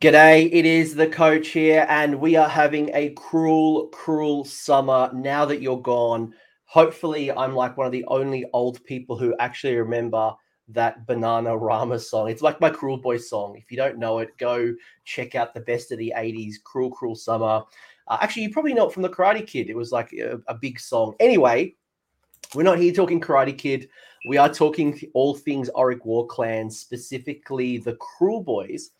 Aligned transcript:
G'day, 0.00 0.48
it 0.52 0.66
is 0.66 0.94
the 0.94 1.06
coach 1.06 1.48
here, 1.48 1.86
and 1.88 2.20
we 2.20 2.36
are 2.36 2.48
having 2.48 2.90
a 2.94 3.10
cruel, 3.10 3.86
cruel 3.88 4.44
summer 4.44 5.10
now 5.14 5.44
that 5.44 5.62
you're 5.62 5.80
gone. 5.80 6.34
Hopefully, 6.64 7.30
I'm 7.30 7.54
like 7.54 7.76
one 7.76 7.86
of 7.86 7.92
the 7.92 8.04
only 8.08 8.44
old 8.52 8.82
people 8.84 9.16
who 9.16 9.34
actually 9.38 9.76
remember 9.76 10.32
that 10.68 11.06
Bananarama 11.06 12.00
song. 12.00 12.28
It's 12.28 12.42
like 12.42 12.60
my 12.60 12.70
Cruel 12.70 12.98
Boy 12.98 13.18
song. 13.18 13.56
If 13.56 13.70
you 13.70 13.76
don't 13.76 13.98
know 13.98 14.18
it, 14.18 14.36
go 14.38 14.74
check 15.04 15.34
out 15.34 15.54
the 15.54 15.60
best 15.60 15.92
of 15.92 15.98
the 15.98 16.12
80s, 16.16 16.54
Cruel, 16.64 16.90
Cruel 16.90 17.14
Summer. 17.14 17.62
Uh, 18.08 18.18
actually, 18.20 18.42
you 18.42 18.50
probably 18.50 18.74
know 18.74 18.88
it 18.88 18.92
from 18.92 19.02
the 19.02 19.08
Karate 19.08 19.46
Kid. 19.46 19.70
It 19.70 19.76
was 19.76 19.92
like 19.92 20.12
a, 20.14 20.40
a 20.48 20.54
big 20.54 20.80
song. 20.80 21.14
Anyway, 21.20 21.76
we're 22.54 22.62
not 22.62 22.78
here 22.78 22.92
talking 22.92 23.20
Karate 23.20 23.56
Kid. 23.56 23.88
We 24.28 24.36
are 24.36 24.52
talking 24.52 25.00
all 25.14 25.34
things 25.34 25.70
Orruk 25.74 26.06
Warclan, 26.06 26.72
specifically 26.72 27.78
the 27.78 27.96
Kruleboyz 27.96 28.90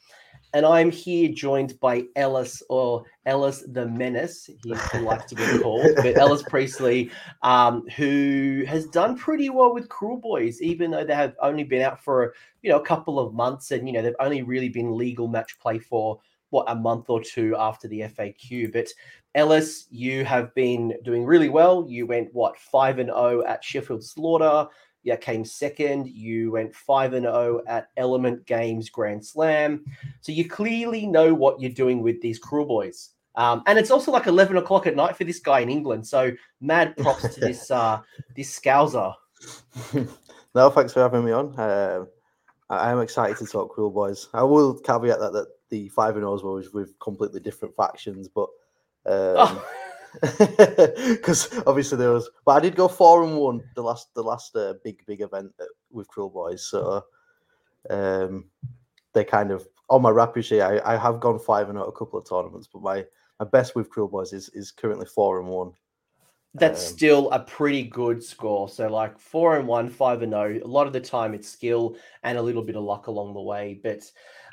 and 0.54 0.66
I'm 0.66 0.90
here 0.90 1.30
joined 1.30 1.79
by 1.80 2.04
Ellis 2.14 2.62
or 2.68 3.04
Ellis 3.24 3.64
the 3.68 3.86
Menace, 3.86 4.50
he 4.62 4.74
likes 4.98 5.26
to 5.26 5.34
be 5.34 5.58
called, 5.58 5.86
but 5.96 6.18
Ellis 6.18 6.43
Priestley, 6.43 7.10
um, 7.43 7.88
who 7.96 8.64
has 8.66 8.86
done 8.86 9.16
pretty 9.16 9.48
well 9.48 9.72
with 9.72 9.88
Kruleboyz, 9.88 10.60
even 10.60 10.90
though 10.90 11.04
they 11.04 11.14
have 11.14 11.34
only 11.40 11.64
been 11.64 11.82
out 11.82 12.02
for 12.02 12.34
you 12.62 12.70
know 12.70 12.79
a 12.79 12.84
couple 12.84 13.18
of 13.18 13.34
months, 13.34 13.70
and 13.70 13.86
you 13.86 13.93
know 13.93 14.02
they've 14.02 14.14
only 14.20 14.43
really 14.43 14.68
been 14.68 14.96
legal 14.96 15.29
match 15.29 15.58
play 15.58 15.79
for 15.79 16.20
what 16.50 16.71
a 16.71 16.74
month 16.74 17.08
or 17.08 17.22
two 17.22 17.57
after 17.58 17.88
the 17.88 18.00
FAQ. 18.00 18.72
But 18.72 18.88
Ellis, 19.34 19.86
you 19.90 20.24
have 20.26 20.54
been 20.54 20.93
doing 21.02 21.24
really 21.24 21.48
well. 21.48 21.86
You 21.88 22.07
went 22.07 22.34
what 22.34 22.58
five 22.58 22.98
and 22.98 23.08
zero 23.08 23.43
oh 23.43 23.46
at 23.46 23.64
Sheffield 23.64 24.04
Slaughter 24.04 24.68
yeah, 25.02 25.16
came 25.16 25.44
second. 25.44 26.08
You 26.08 26.52
went 26.52 26.74
5 26.74 27.14
and 27.14 27.24
0 27.24 27.62
at 27.66 27.88
Element 27.96 28.46
Games 28.46 28.88
Grand 28.88 29.24
Slam. 29.24 29.84
So 30.20 30.32
you 30.32 30.48
clearly 30.48 31.06
know 31.06 31.34
what 31.34 31.60
you're 31.60 31.70
doing 31.72 32.02
with 32.02 32.20
these 32.20 32.41
Kruleboyz. 32.41 33.08
Um, 33.34 33.62
and 33.66 33.78
it's 33.78 33.90
also 33.90 34.12
like 34.12 34.27
11 34.27 34.56
o'clock 34.58 34.86
at 34.86 34.94
night 34.94 35.16
for 35.16 35.24
this 35.24 35.38
guy 35.40 35.60
in 35.60 35.70
England. 35.70 36.06
So 36.06 36.32
mad 36.60 36.96
props 36.96 37.34
to 37.34 37.40
this 37.40 37.70
uh, 37.70 38.00
this 38.36 38.58
Scouser. 38.58 39.14
no, 40.54 40.70
thanks 40.70 40.92
for 40.92 41.00
having 41.00 41.24
me 41.24 41.32
on. 41.32 41.58
Uh, 41.58 42.05
I 42.70 42.90
am 42.90 43.00
excited 43.00 43.36
to 43.38 43.46
talk 43.46 43.74
Kruleboyz. 43.74 44.28
I 44.34 44.42
will 44.42 44.78
caveat 44.78 45.18
that, 45.18 45.32
that 45.32 45.48
the 45.70 45.88
5 45.88 46.16
and 46.16 46.24
0s 46.24 46.42
were 46.42 46.62
with 46.72 46.98
completely 46.98 47.40
different 47.40 47.74
factions, 47.77 48.28
but. 48.28 48.48
Um, 49.05 49.34
oh 49.36 49.81
because 50.38 51.48
obviously 51.66 51.98
there 51.98 52.10
was. 52.10 52.28
But 52.44 52.52
I 52.52 52.60
did 52.60 52.77
go 52.77 52.88
four 52.88 53.24
and 53.24 53.36
one 53.36 53.62
the 53.74 53.82
last 53.82 54.12
the 54.14 54.22
last 54.22 54.55
uh, 54.56 54.74
big 54.84 55.05
big 55.06 55.20
event 55.20 55.52
uh, 55.60 55.64
with 55.91 56.08
Kruleboyz. 56.08 56.60
So 56.60 57.05
um, 57.88 58.44
they 59.14 59.24
kind 59.24 59.50
of 59.50 59.66
on 59.88 60.02
my 60.02 60.10
rapid 60.10 60.44
sheet. 60.44 60.60
I, 60.60 60.80
I 60.84 60.96
have 60.96 61.20
gone 61.20 61.38
five 61.38 61.68
and 61.68 61.78
out 61.78 61.88
a 61.88 61.92
couple 61.92 62.18
of 62.18 62.28
tournaments, 62.28 62.68
but 62.72 62.83
my 62.83 63.05
my 63.40 63.46
best 63.46 63.74
with 63.74 63.90
Kruleboyz 63.90 64.33
is 64.34 64.48
is 64.50 64.70
currently 64.70 65.06
four 65.06 65.40
and 65.40 65.48
one. 65.48 65.72
That's 66.55 66.86
um, 66.86 66.96
still 66.96 67.30
a 67.30 67.38
pretty 67.40 67.83
good 67.83 68.22
score. 68.22 68.68
So 68.68 68.88
like 68.88 69.18
four 69.18 69.58
and 69.58 69.66
one, 69.66 69.88
five 69.88 70.20
and 70.20 70.33
zero. 70.33 70.60
Oh, 70.62 70.66
a 70.66 70.68
lot 70.68 70.86
of 70.86 70.92
the 70.92 71.00
time 71.00 71.33
it's 71.33 71.48
skill 71.48 71.96
and 72.22 72.36
a 72.36 72.42
little 72.42 72.62
bit 72.62 72.77
of 72.77 72.84
luck 72.84 73.06
along 73.06 73.33
the 73.33 73.40
way, 73.40 73.80
but 73.83 74.02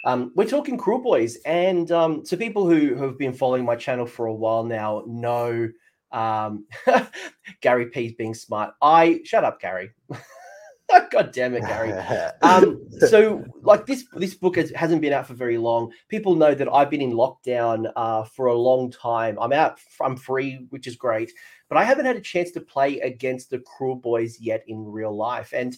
um, 0.05 0.31
we're 0.35 0.45
talking 0.45 0.77
Kruleboyz, 0.77 1.37
and 1.45 1.91
um, 1.91 2.23
to 2.23 2.37
people 2.37 2.69
who, 2.69 2.95
have 2.95 3.17
been 3.17 3.33
following 3.33 3.65
my 3.65 3.75
channel 3.75 4.05
for 4.05 4.27
a 4.27 4.33
while 4.33 4.63
now 4.63 5.03
know 5.07 5.69
um, 6.11 6.65
Gary 7.61 7.87
P's 7.87 8.13
being 8.13 8.33
smart. 8.33 8.73
I 8.81 9.21
shut 9.23 9.43
up, 9.43 9.59
Gary. 9.59 9.91
God 11.11 11.31
damn 11.31 11.53
it, 11.53 11.61
Gary. 11.61 11.93
Um, 12.41 12.81
so, 13.07 13.43
like 13.61 13.85
this, 13.85 14.05
this 14.13 14.33
book 14.33 14.55
has, 14.55 14.71
hasn't 14.71 15.01
been 15.01 15.13
out 15.13 15.27
for 15.27 15.33
very 15.33 15.57
long. 15.57 15.91
People 16.07 16.35
know 16.35 16.55
that 16.55 16.71
I've 16.71 16.89
been 16.89 17.01
in 17.01 17.11
lockdown 17.11 17.91
uh, 17.95 18.23
for 18.23 18.47
a 18.47 18.57
long 18.57 18.89
time. 18.91 19.37
I'm 19.39 19.53
out, 19.53 19.79
I'm 20.01 20.15
free, 20.15 20.65
which 20.69 20.87
is 20.87 20.95
great, 20.95 21.31
but 21.67 21.77
I 21.77 21.83
haven't 21.83 22.05
had 22.05 22.15
a 22.15 22.21
chance 22.21 22.51
to 22.51 22.61
play 22.61 22.99
against 23.01 23.49
the 23.49 23.59
Kruleboyz 23.59 24.37
yet 24.39 24.63
in 24.67 24.85
real 24.85 25.15
life. 25.15 25.53
And 25.53 25.77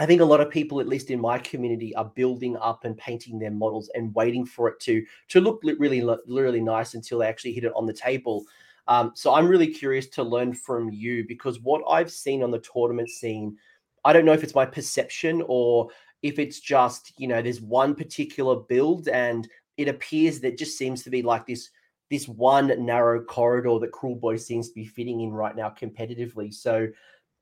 I 0.00 0.06
think 0.06 0.22
a 0.22 0.24
lot 0.24 0.40
of 0.40 0.48
people, 0.48 0.80
at 0.80 0.88
least 0.88 1.10
in 1.10 1.20
my 1.20 1.38
community, 1.38 1.94
are 1.94 2.10
building 2.16 2.56
up 2.56 2.86
and 2.86 2.96
painting 2.96 3.38
their 3.38 3.50
models 3.50 3.90
and 3.94 4.14
waiting 4.14 4.46
for 4.46 4.66
it 4.66 4.80
to 4.80 5.04
to 5.28 5.42
look 5.42 5.60
really 5.62 6.02
really 6.26 6.60
nice 6.62 6.94
until 6.94 7.18
they 7.18 7.28
actually 7.28 7.52
hit 7.52 7.64
it 7.64 7.72
on 7.76 7.84
the 7.84 7.92
table. 7.92 8.46
Um, 8.88 9.12
so 9.14 9.34
I'm 9.34 9.46
really 9.46 9.66
curious 9.66 10.06
to 10.08 10.22
learn 10.22 10.54
from 10.54 10.88
you 10.88 11.26
because 11.28 11.60
what 11.60 11.82
I've 11.86 12.10
seen 12.10 12.42
on 12.42 12.50
the 12.50 12.60
tournament 12.60 13.10
scene, 13.10 13.58
I 14.02 14.14
don't 14.14 14.24
know 14.24 14.32
if 14.32 14.42
it's 14.42 14.54
my 14.54 14.64
perception 14.64 15.44
or 15.46 15.90
if 16.22 16.38
it's 16.38 16.60
just 16.60 17.12
you 17.18 17.28
know 17.28 17.42
there's 17.42 17.60
one 17.60 17.94
particular 17.94 18.56
build 18.56 19.06
and 19.08 19.46
it 19.76 19.88
appears 19.88 20.40
that 20.40 20.56
just 20.56 20.78
seems 20.78 21.02
to 21.02 21.10
be 21.10 21.20
like 21.20 21.46
this 21.46 21.68
this 22.08 22.26
one 22.26 22.72
narrow 22.86 23.22
corridor 23.22 23.78
that 23.80 23.92
Kruleboy 23.92 24.40
seems 24.40 24.68
to 24.68 24.74
be 24.74 24.86
fitting 24.86 25.20
in 25.20 25.30
right 25.30 25.54
now 25.54 25.68
competitively. 25.68 26.52
So 26.54 26.88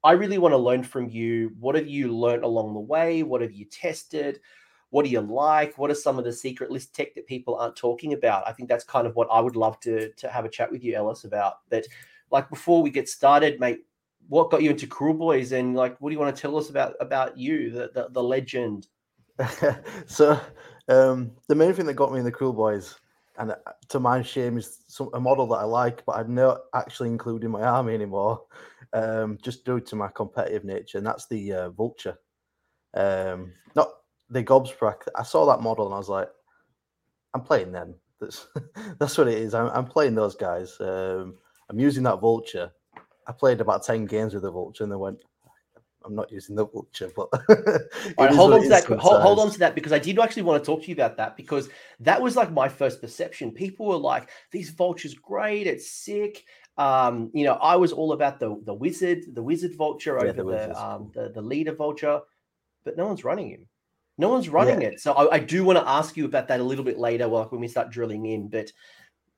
I 0.04 0.12
really 0.12 0.38
want 0.38 0.52
to 0.52 0.58
learn 0.58 0.84
from 0.84 1.08
you. 1.08 1.52
What 1.58 1.74
have 1.74 1.88
you 1.88 2.14
learned 2.14 2.44
along 2.44 2.74
the 2.74 2.80
way? 2.80 3.22
What 3.22 3.40
have 3.40 3.52
you 3.52 3.64
tested? 3.64 4.40
What 4.90 5.04
do 5.04 5.10
you 5.10 5.20
like? 5.20 5.76
What 5.76 5.90
are 5.90 5.94
some 5.94 6.18
of 6.18 6.24
the 6.24 6.32
secret 6.32 6.70
list 6.70 6.94
tech 6.94 7.14
that 7.14 7.26
people 7.26 7.56
aren't 7.56 7.76
talking 7.76 8.12
about? 8.12 8.46
I 8.46 8.52
think 8.52 8.68
that's 8.68 8.84
kind 8.84 9.06
of 9.06 9.16
what 9.16 9.28
I 9.30 9.40
would 9.40 9.56
love 9.56 9.80
to 9.80 10.10
to 10.12 10.28
have 10.28 10.44
a 10.44 10.48
chat 10.48 10.70
with 10.70 10.84
you, 10.84 10.94
Ellis, 10.94 11.24
about. 11.24 11.68
That, 11.70 11.86
like 12.30 12.48
before 12.48 12.82
we 12.82 12.90
get 12.90 13.08
started, 13.08 13.60
mate. 13.60 13.80
What 14.28 14.50
got 14.50 14.62
you 14.62 14.68
into 14.68 14.86
Kruleboyz, 14.86 15.52
and 15.52 15.74
like, 15.74 15.98
what 16.00 16.10
do 16.10 16.12
you 16.12 16.18
want 16.18 16.36
to 16.36 16.42
tell 16.42 16.58
us 16.58 16.68
about 16.68 16.94
about 17.00 17.38
you, 17.38 17.70
the 17.70 17.90
the, 17.94 18.08
the 18.10 18.22
legend? 18.22 18.86
so, 20.06 20.38
um, 20.88 21.30
the 21.48 21.54
main 21.54 21.72
thing 21.72 21.86
that 21.86 21.94
got 21.94 22.12
me 22.12 22.18
in 22.18 22.26
the 22.26 22.32
Kruleboyz, 22.32 22.94
and 23.38 23.52
uh, 23.52 23.56
to 23.88 24.00
my 24.00 24.20
shame, 24.20 24.58
is 24.58 24.80
some, 24.86 25.08
a 25.14 25.20
model 25.20 25.46
that 25.46 25.56
I 25.56 25.64
like, 25.64 26.04
but 26.04 26.16
I'm 26.16 26.34
not 26.34 26.60
actually 26.74 27.08
including 27.08 27.50
my 27.50 27.62
army 27.62 27.94
anymore 27.94 28.42
um, 28.92 29.38
just 29.42 29.64
due 29.64 29.80
to 29.80 29.96
my 29.96 30.08
competitive 30.08 30.64
nature, 30.64 30.98
and 30.98 31.06
that's 31.06 31.26
the 31.26 31.52
uh, 31.52 31.70
Vulture. 31.70 32.18
Um, 32.94 33.52
not 33.74 33.88
the 34.30 34.42
Gobsprakk. 34.42 35.02
I 35.16 35.22
saw 35.22 35.46
that 35.46 35.62
model 35.62 35.86
and 35.86 35.94
I 35.94 35.98
was 35.98 36.08
like, 36.08 36.28
I'm 37.34 37.42
playing 37.42 37.72
them. 37.72 37.94
That's 38.20 38.48
that's 38.98 39.18
what 39.18 39.28
it 39.28 39.38
is. 39.38 39.54
I'm, 39.54 39.68
I'm 39.68 39.86
playing 39.86 40.14
those 40.14 40.34
guys. 40.34 40.76
Um, 40.80 41.34
I'm 41.68 41.78
using 41.78 42.02
that 42.04 42.20
Vulture. 42.20 42.70
I 43.26 43.32
played 43.32 43.60
about 43.60 43.84
ten 43.84 44.06
games 44.06 44.34
with 44.34 44.42
the 44.42 44.50
Vulture, 44.50 44.84
and 44.84 44.92
they 44.92 44.96
went, 44.96 45.18
I'm 46.04 46.14
not 46.14 46.32
using 46.32 46.56
the 46.56 46.66
vulture, 46.66 47.10
but 47.14 47.28
right, 48.18 48.32
hold 48.32 48.54
on 48.54 48.62
to 48.62 48.68
that. 48.68 48.84
Hold, 48.84 49.20
hold, 49.20 49.38
on 49.38 49.50
to 49.50 49.58
that 49.58 49.74
because 49.74 49.92
I 49.92 49.98
did 49.98 50.18
actually 50.18 50.42
want 50.42 50.62
to 50.62 50.66
talk 50.66 50.82
to 50.82 50.88
you 50.88 50.94
about 50.94 51.16
that 51.16 51.36
because 51.36 51.68
that 52.00 52.20
was 52.20 52.36
like 52.36 52.50
my 52.50 52.68
first 52.68 53.00
perception. 53.00 53.52
People 53.52 53.86
were 53.86 53.96
like, 53.96 54.30
"These 54.50 54.70
vultures 54.70 55.14
great, 55.14 55.66
it's 55.66 55.90
sick," 55.90 56.44
Um, 56.78 57.30
you 57.34 57.44
know, 57.44 57.54
I 57.54 57.76
was 57.76 57.92
all 57.92 58.12
about 58.12 58.38
the 58.38 58.60
the 58.64 58.72
wizard, 58.72 59.34
the 59.34 59.42
wizard 59.42 59.74
vulture 59.74 60.16
yeah, 60.22 60.30
over 60.30 60.42
the 60.44 60.50
the, 60.50 60.82
um, 60.82 61.10
the, 61.12 61.28
the 61.30 61.42
leader 61.42 61.74
vulture, 61.74 62.20
but 62.84 62.96
no 62.96 63.06
one's 63.06 63.24
running 63.24 63.50
him. 63.50 63.66
No 64.16 64.28
one's 64.28 64.48
running 64.48 64.80
yeah. 64.80 64.88
it. 64.88 65.00
So 65.00 65.12
I, 65.12 65.34
I 65.34 65.38
do 65.40 65.64
want 65.64 65.78
to 65.78 65.88
ask 65.88 66.16
you 66.16 66.24
about 66.24 66.48
that 66.48 66.60
a 66.60 66.64
little 66.64 66.84
bit 66.84 66.98
later, 66.98 67.26
like 67.26 67.52
when 67.52 67.60
we 67.60 67.68
start 67.68 67.90
drilling 67.90 68.26
in. 68.26 68.48
But 68.48 68.72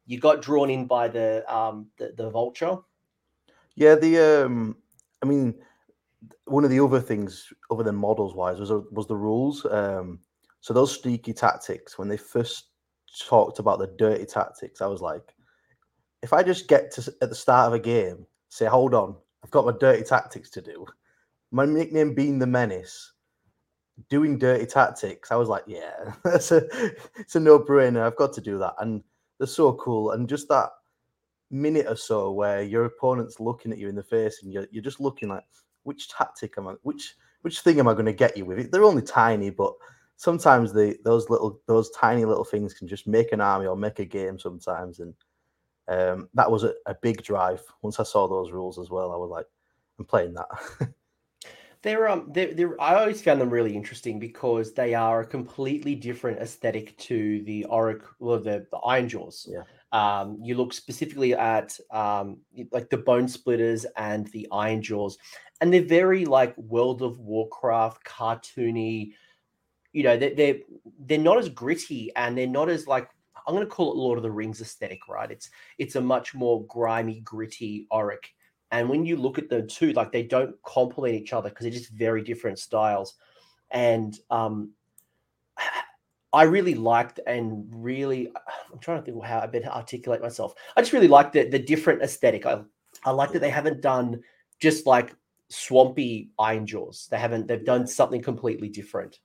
you 0.07 0.19
got 0.21 0.43
drawn 0.43 0.71
in 0.71 0.87
by 0.87 1.09
the 1.09 1.45
um 1.53 1.87
the, 1.97 2.13
the 2.17 2.31
vulture. 2.31 2.77
Yeah, 3.75 3.95
the 3.95 4.45
um, 4.45 4.77
I 5.23 5.27
mean, 5.27 5.55
one 6.45 6.65
of 6.65 6.71
the 6.71 6.81
other 6.81 7.01
things, 7.01 7.53
other 7.71 7.85
than 7.85 7.97
models 7.97 8.35
wise, 8.35 8.61
was 8.61 8.71
was 8.91 9.07
the 9.07 9.17
rules. 9.17 9.65
Um, 9.65 10.21
so 10.61 10.75
those 10.75 11.01
sneaky 11.01 11.33
tactics, 11.33 11.97
when 11.97 12.09
they 12.09 12.19
first 12.19 12.67
talked 13.19 13.59
about 13.59 13.79
the 13.79 13.87
dirty 13.99 14.27
tactics, 14.27 14.83
I 14.83 14.87
was 14.87 15.01
like, 15.01 15.35
if 16.23 16.33
I 16.33 16.43
just 16.43 16.69
get 16.69 16.91
to 16.93 17.15
at 17.23 17.29
the 17.29 17.35
start 17.35 17.69
of 17.69 17.73
a 17.75 17.79
game, 17.79 18.27
say, 18.49 18.67
hold 18.67 18.95
on, 18.95 19.17
I've 19.43 19.51
got 19.51 19.67
my 19.67 19.73
dirty 19.79 20.03
tactics 20.03 20.51
to 20.51 20.61
do. 20.61 20.87
My 21.51 21.65
nickname 21.65 22.15
being 22.15 22.39
the 22.39 22.47
menace, 22.47 23.13
doing 24.09 24.39
dirty 24.39 24.67
tactics, 24.67 25.31
I 25.31 25.37
was 25.37 25.49
like, 25.49 25.65
yeah, 25.67 26.15
that's 26.25 26.53
a 26.53 26.63
it's 27.17 27.37
a 27.37 27.41
no-brainer. 27.41 28.03
I've 28.03 28.17
got 28.17 28.33
to 28.35 28.41
do 28.41 28.59
that. 28.59 28.75
And 28.79 29.03
they're 29.39 29.47
so 29.47 29.73
cool. 29.75 30.13
And 30.13 30.29
just 30.29 30.49
that 30.49 30.71
minute 31.51 31.87
or 31.89 31.97
so 31.97 32.31
where 32.31 32.63
your 32.63 32.85
opponent's 32.85 33.41
looking 33.41 33.73
at 33.73 33.79
you 33.79 33.89
in 33.89 33.97
the 33.97 34.03
face 34.03 34.43
and 34.43 34.53
you're, 34.53 34.67
you're 34.71 34.85
just 34.85 35.01
looking 35.01 35.29
like, 35.29 35.45
which 35.83 36.09
tactic 36.09 36.55
am 36.59 36.69
I 36.69 36.75
which 36.83 37.17
which 37.43 37.61
thing 37.61 37.79
am 37.81 37.89
I 37.89 37.95
going 37.95 38.05
to 38.05 38.13
get 38.13 38.37
you 38.37 38.45
with? 38.45 38.59
It? 38.59 38.71
They're 38.71 38.85
only 38.85 39.03
tiny, 39.03 39.49
but 39.49 39.73
sometimes 40.17 40.73
the 40.73 40.99
those 41.05 41.31
little 41.31 41.59
those 41.67 41.91
tiny 41.91 42.27
little 42.27 42.45
things 42.45 42.75
can 42.75 42.87
just 42.87 43.07
make 43.07 43.33
an 43.33 43.41
army 43.41 43.67
or 43.67 43.77
make 43.77 43.99
a 43.99 44.05
game 44.05 44.39
sometimes. 44.39 45.01
And 45.01 45.15
um, 45.89 46.29
that 46.35 46.51
was 46.51 46.65
a, 46.65 46.75
a, 46.87 46.95
big 46.95 47.23
drive. 47.23 47.63
Once 47.83 47.99
I 47.99 48.05
saw 48.05 48.29
those 48.29 48.53
rules 48.53 48.79
as 48.79 48.91
well, 48.91 49.13
I 49.13 49.17
was 49.17 49.31
like, 49.31 49.47
I'm 49.99 50.05
playing 50.05 50.35
that. 50.35 50.49
they're 51.83 52.09
um 52.09 52.31
they're, 52.33 52.55
they're 52.55 52.81
I 52.81 52.95
always 52.95 53.23
found 53.23 53.41
them 53.41 53.51
really 53.51 53.75
interesting 53.75 54.19
because 54.19 54.73
they 54.73 54.95
are 54.95 55.21
a 55.21 55.27
completely 55.27 55.95
different 55.95 56.41
aesthetic 56.41 56.97
to 56.99 57.43
the 57.45 57.67
Orruk 57.71 58.03
or 58.19 58.39
the, 58.39 58.67
the 58.71 58.79
Ironjawz. 58.79 59.49
Yeah. 59.49 59.63
Um, 59.93 60.39
you 60.41 60.55
look 60.55 60.73
specifically 60.73 61.35
at 61.35 61.77
um 61.91 62.39
like 62.71 62.91
the 62.91 62.99
Bonesplitterz 62.99 63.85
and 63.97 64.27
the 64.29 64.47
Ironjawz, 64.53 65.15
and 65.61 65.73
they're 65.73 65.83
very 65.83 66.25
like 66.25 66.57
World 66.57 67.03
of 67.03 67.19
Warcraft 67.19 68.05
cartoony 68.05 69.13
you 69.93 70.03
know 70.03 70.17
they're, 70.17 70.35
they're 70.35 70.59
they're 71.01 71.19
not 71.19 71.39
as 71.39 71.49
gritty 71.49 72.13
and 72.17 72.37
they're 72.37 72.47
not 72.47 72.69
as 72.69 72.87
like 72.87 73.09
I'm 73.47 73.55
going 73.55 73.67
to 73.67 73.71
call 73.71 73.93
it 73.93 73.97
Lord 73.97 74.19
of 74.19 74.23
the 74.23 74.31
Rings 74.31 74.61
aesthetic, 74.61 75.09
right? 75.09 75.31
It's 75.31 75.51
it's 75.79 75.97
a 75.97 76.01
much 76.01 76.35
more 76.35 76.65
grimy, 76.67 77.21
gritty 77.21 77.87
Orruk. 77.93 78.25
And 78.73 78.89
when 78.89 79.05
you 79.05 79.17
look 79.17 79.39
at 79.39 79.49
the 79.49 79.63
two, 79.63 79.93
like 79.93 80.13
they 80.13 80.23
don't 80.23 80.61
complement 80.63 81.15
each 81.15 81.33
other 81.33 81.49
because 81.49 81.65
they're 81.65 81.73
just 81.73 81.91
very 81.91 82.23
different 82.23 82.59
styles. 82.59 83.15
And 83.71 84.19
um, 84.31 84.73
I 86.33 86.45
really 86.45 86.75
liked 86.75 87.19
and 87.27 87.67
really, 87.71 88.29
I'm 88.73 88.79
trying 88.79 89.01
to 89.01 89.05
think 89.05 89.25
how 89.25 89.41
I 89.41 89.47
better 89.47 89.69
articulate 89.69 90.23
myself. 90.23 90.55
I 90.77 90.83
just 90.83 90.93
really 90.93 91.09
liked 91.09 91.33
the, 91.33 91.49
the 91.49 91.59
different 91.59 92.03
aesthetic. 92.03 92.47
I, 92.47 92.63
I 93.05 93.11
like 93.11 93.33
that 93.33 93.41
they 93.41 93.51
haven't 93.51 93.81
done 93.81 94.23
just 94.61 94.87
like 94.87 95.15
swampy 95.49 96.31
Ironjawz. 96.39 97.09
They 97.09 97.19
haven't, 97.19 97.49
they've 97.49 97.65
done 97.65 97.87
something 97.87 98.23
completely 98.23 98.69
different. 98.69 99.19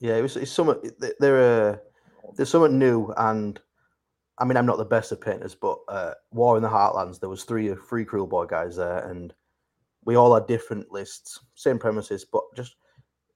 Yeah, 0.00 0.16
it 0.16 0.22
was, 0.22 0.36
it's 0.36 0.50
somewhat, 0.50 0.84
they're, 1.18 1.72
uh, 1.72 1.76
there's 2.36 2.50
something 2.50 2.78
new. 2.78 3.12
And 3.16 3.60
I 4.38 4.44
mean, 4.44 4.56
I'm 4.56 4.66
not 4.66 4.78
the 4.78 4.84
best 4.84 5.12
of 5.12 5.20
painters, 5.20 5.54
but 5.54 5.78
uh, 5.88 6.12
War 6.32 6.56
in 6.56 6.62
the 6.62 6.68
Heartlands, 6.68 7.20
there 7.20 7.28
was 7.28 7.44
three, 7.44 7.74
three 7.88 8.04
Kruleboy 8.04 8.48
guys 8.48 8.76
there 8.76 9.08
and 9.08 9.32
we 10.04 10.16
all 10.16 10.34
had 10.34 10.46
different 10.48 10.90
lists, 10.90 11.38
same 11.54 11.78
premises, 11.78 12.24
but 12.24 12.42
just 12.56 12.74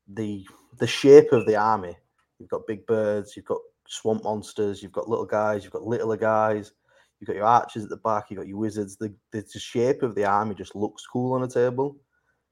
the, 0.08 0.44
the 0.78 0.86
shape 0.86 1.32
of 1.32 1.46
the 1.46 1.54
army 1.54 1.96
You've 2.38 2.50
got 2.50 2.66
big 2.66 2.86
birds, 2.86 3.36
you've 3.36 3.46
got 3.46 3.60
swamp 3.88 4.24
monsters, 4.24 4.82
you've 4.82 4.92
got 4.92 5.08
little 5.08 5.26
guys, 5.26 5.64
you've 5.64 5.72
got 5.72 5.86
littler 5.86 6.16
guys, 6.16 6.72
you've 7.18 7.28
got 7.28 7.36
your 7.36 7.46
archers 7.46 7.84
at 7.84 7.90
the 7.90 7.96
back, 7.96 8.26
you've 8.30 8.38
got 8.38 8.48
your 8.48 8.58
wizards. 8.58 8.96
The, 8.96 9.14
the, 9.32 9.44
shape 9.58 10.02
of 10.02 10.14
the 10.14 10.24
army 10.24 10.54
just 10.54 10.76
looks 10.76 11.06
cool 11.06 11.32
on 11.32 11.42
a 11.42 11.48
table. 11.48 11.96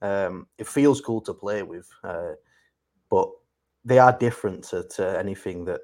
Um, 0.00 0.46
it 0.58 0.66
feels 0.66 1.00
cool 1.00 1.20
to 1.22 1.34
play 1.34 1.62
with, 1.62 1.88
uh, 2.02 2.32
but 3.10 3.28
they 3.84 3.98
are 3.98 4.16
different 4.16 4.64
to, 4.64 4.84
to 4.96 5.18
anything 5.18 5.64
that 5.66 5.80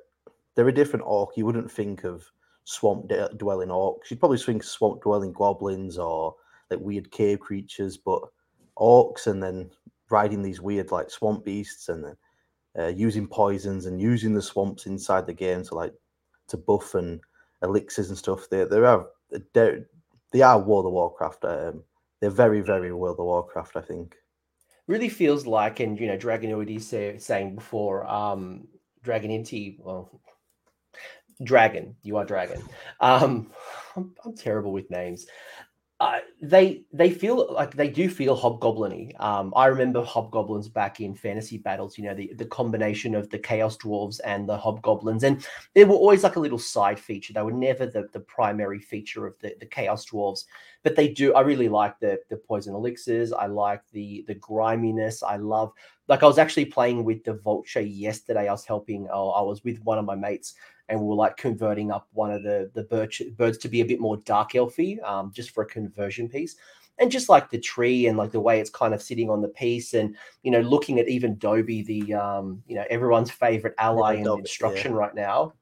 they're 0.61 0.69
a 0.69 0.75
different 0.75 1.07
orc. 1.07 1.39
You 1.39 1.47
wouldn't 1.47 1.71
think 1.71 2.05
of 2.05 2.31
swamp 2.65 3.09
de- 3.09 3.31
dwelling 3.39 3.71
orcs. 3.71 4.11
You'd 4.11 4.21
probably 4.21 4.37
think 4.37 4.63
swamp 4.63 5.01
dwelling 5.01 5.33
goblins 5.33 5.97
or 5.97 6.37
like 6.71 6.81
weird 6.81 7.11
cave 7.11 7.41
creatures, 7.41 7.97
but 7.97 8.21
orcs 8.77 9.27
and 9.27 9.43
then 9.43 9.71
riding 10.11 10.43
these 10.43 10.61
weird 10.61 10.93
like 10.93 11.11
swamp 11.11 11.47
beasts 11.47 11.89
and 11.89 12.05
then 12.05 12.17
uh, 12.79 12.89
using 12.89 13.27
poisons 13.27 13.87
and 13.87 14.03
using 14.03 14.35
the 14.35 14.43
swamps 14.43 14.85
inside 14.85 15.27
the 15.27 15.33
game 15.33 15.63
to 15.65 15.75
like 15.75 15.95
to 16.49 16.59
buff 16.59 16.95
and 16.95 17.23
elixirs 17.63 18.11
and 18.11 18.19
stuff. 18.19 18.47
They 18.51 18.65
they 18.65 18.81
are 18.81 19.07
they 19.55 19.79
they 20.31 20.43
are 20.43 20.61
World 20.61 20.85
of 20.85 20.93
Warcraft. 20.93 21.43
Um, 21.47 21.85
they're 22.21 22.29
very 22.29 22.61
very 22.61 22.93
World 22.93 23.19
of 23.19 23.25
Warcraft. 23.25 23.77
I 23.77 23.81
think. 23.81 24.15
Really 24.87 25.09
feels 25.09 25.47
like, 25.47 25.81
and 25.81 25.99
you 25.99 26.07
know, 26.07 26.19
Dragonoid 26.19 26.83
say, 26.83 27.17
saying 27.17 27.55
before, 27.55 28.07
um, 28.07 28.69
Dragon 29.03 29.31
Inti, 29.31 29.79
well, 29.79 30.21
Dragon, 31.43 31.97
you 32.03 32.17
are 32.17 32.25
Dragon. 32.25 32.63
Um, 33.01 33.51
I'm, 33.97 34.15
I'm 34.25 34.37
terrible 34.37 34.73
with 34.73 34.91
names. 34.91 35.27
Uh, 36.01 36.21
they 36.41 36.83
they 36.95 37.11
feel 37.11 37.53
like 37.53 37.75
they 37.75 37.89
do 37.91 38.09
feel 38.09 38.35
hobgoblin 38.35 39.13
um, 39.21 39.53
I 39.55 39.67
remember 39.67 40.03
hobgoblins 40.03 40.67
back 40.67 40.99
in 40.99 41.15
fantasy 41.15 41.59
battles. 41.59 41.99
You 41.99 42.05
know 42.05 42.15
the 42.15 42.33
the 42.39 42.47
combination 42.47 43.15
of 43.15 43.29
the 43.29 43.39
chaos 43.39 43.77
dwarves 43.77 44.19
and 44.25 44.49
the 44.49 44.57
hobgoblins, 44.57 45.25
and 45.25 45.47
they 45.75 45.85
were 45.85 45.95
always 45.95 46.23
like 46.23 46.37
a 46.37 46.41
little 46.41 46.59
side 46.59 46.99
feature. 46.99 47.35
They 47.35 47.43
were 47.43 47.53
never 47.53 47.85
the, 47.85 48.09
the 48.15 48.21
primary 48.21 48.81
feature 48.81 49.27
of 49.27 49.39
the, 49.41 49.55
the 49.61 49.67
chaos 49.67 50.07
dwarves, 50.07 50.47
but 50.83 50.97
they 50.97 51.09
do. 51.09 51.35
I 51.35 51.43
really 51.43 51.69
like 51.69 52.01
the 52.01 52.19
the 52.31 52.39
poison 52.39 52.75
elixirs. 52.75 53.31
I 53.35 53.45
like 53.45 53.83
the 53.93 54.25
the 54.27 54.37
griminess. 54.37 55.23
I 55.23 55.37
love 55.37 55.71
like 56.09 56.23
I 56.23 56.27
was 56.27 56.39
actually 56.39 56.65
playing 56.65 57.05
with 57.05 57.25
the 57.25 57.35
vulture 57.35 57.83
yesterday. 57.83 58.49
I 58.49 58.53
was 58.53 58.65
helping. 58.65 59.07
Oh, 59.13 59.33
I 59.33 59.43
was 59.43 59.65
with 59.65 59.79
one 59.85 59.99
of 59.99 60.07
my 60.07 60.15
mates 60.15 60.55
and 60.91 61.01
we 61.01 61.13
are 61.13 61.17
like 61.17 61.37
converting 61.37 61.91
up 61.91 62.09
one 62.13 62.33
of 62.33 62.43
the 62.43 62.71
the 62.75 62.83
birch, 62.83 63.23
birds 63.37 63.59
to 63.59 63.69
be 63.69 63.81
a 63.81 63.85
bit 63.85 64.01
more 64.01 64.19
dark 64.19 64.53
elfy, 64.53 65.03
um, 65.09 65.33
just 65.35 65.51
for 65.51 65.63
a 65.63 65.67
conversion 65.67 66.29
piece. 66.29 66.57
And 66.99 67.11
just 67.11 67.31
like 67.31 67.49
the 67.49 67.59
tree 67.59 68.09
and 68.09 68.19
like 68.19 68.31
the 68.31 68.41
way 68.41 68.61
it's 68.61 68.69
kind 68.69 68.93
of 68.93 69.01
sitting 69.01 69.31
on 69.31 69.41
the 69.41 69.49
piece, 69.49 69.95
and 69.95 70.15
you 70.43 70.51
know, 70.51 70.61
looking 70.61 70.99
at 70.99 71.09
even 71.09 71.39
Dobie, 71.39 71.83
the 71.83 72.13
um, 72.13 72.63
you 72.67 72.75
know, 72.75 72.85
everyone's 72.91 73.31
favorite 73.31 73.75
ally 73.79 74.17
in 74.17 74.29
instruction 74.29 74.93
yeah. 74.93 74.99
right 74.99 75.15
now. 75.15 75.55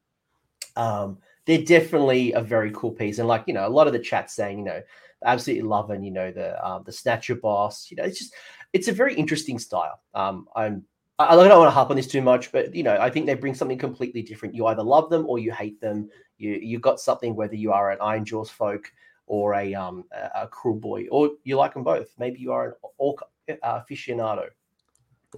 Um, 0.74 1.18
they're 1.44 1.62
definitely 1.62 2.32
a 2.32 2.40
very 2.40 2.72
cool 2.72 2.90
piece, 2.90 3.20
and 3.20 3.28
like 3.28 3.44
you 3.46 3.54
know, 3.54 3.68
a 3.68 3.70
lot 3.70 3.86
of 3.86 3.92
the 3.92 4.00
chat 4.00 4.32
saying, 4.32 4.58
you 4.58 4.64
know, 4.64 4.82
absolutely 5.24 5.68
loving, 5.68 6.02
you 6.02 6.10
know, 6.10 6.32
the 6.32 6.66
um, 6.66 6.82
the 6.84 6.92
Snatcher 6.92 7.36
boss. 7.36 7.88
You 7.88 7.98
know, 7.98 8.04
it's 8.04 8.18
just 8.18 8.34
it's 8.72 8.88
a 8.88 8.92
very 8.92 9.14
interesting 9.14 9.60
style. 9.60 10.00
Um, 10.14 10.48
I'm 10.56 10.84
I, 11.18 11.34
don't 11.34 11.48
want 11.48 11.66
to 11.66 11.72
harp 11.72 11.90
on 11.90 11.96
this 11.96 12.06
too 12.06 12.22
much, 12.22 12.52
but 12.52 12.74
you 12.74 12.82
know, 12.82 12.96
I 13.00 13.10
think 13.10 13.26
they 13.26 13.34
bring 13.34 13.54
something 13.54 13.78
completely 13.78 14.22
different. 14.22 14.54
You 14.54 14.66
either 14.66 14.82
love 14.82 15.10
them 15.10 15.26
or 15.26 15.38
you 15.38 15.52
hate 15.52 15.80
them. 15.80 16.08
You 16.36 16.52
you 16.52 16.78
got 16.78 17.00
something 17.00 17.34
whether 17.34 17.56
you 17.56 17.72
are 17.72 17.90
an 17.90 17.98
Ironjawz 17.98 18.48
folk 18.50 18.92
or 19.26 19.54
a 19.54 19.74
um 19.74 20.04
a, 20.12 20.42
a 20.42 20.48
Kruleboy, 20.48 21.08
or 21.10 21.30
you 21.42 21.56
like 21.56 21.74
them 21.74 21.82
both. 21.82 22.14
Maybe 22.18 22.38
you 22.38 22.52
are 22.52 22.68
an 22.68 22.74
orc 22.98 23.22
uh, 23.50 23.54
aficionado. 23.80 24.48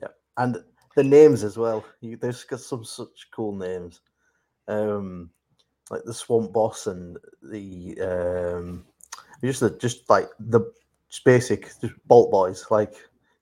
Yeah, 0.02 0.08
and 0.36 0.58
the 0.96 1.04
names 1.04 1.44
as 1.44 1.56
well. 1.56 1.84
You, 2.00 2.16
there's 2.16 2.44
got 2.44 2.60
some 2.60 2.84
such 2.84 3.28
cool 3.30 3.56
names, 3.56 4.02
um, 4.68 5.30
like 5.88 6.02
the 6.04 6.12
Swamp 6.12 6.52
Boss 6.52 6.88
and 6.88 7.16
the 7.42 7.98
um, 8.02 8.84
just 9.42 9.60
the 9.60 9.70
just 9.70 10.10
like 10.10 10.28
the 10.38 10.60
just 11.08 11.24
basic 11.24 11.70
just 11.80 11.94
Bolt 12.06 12.30
Boys, 12.30 12.66
like 12.70 12.94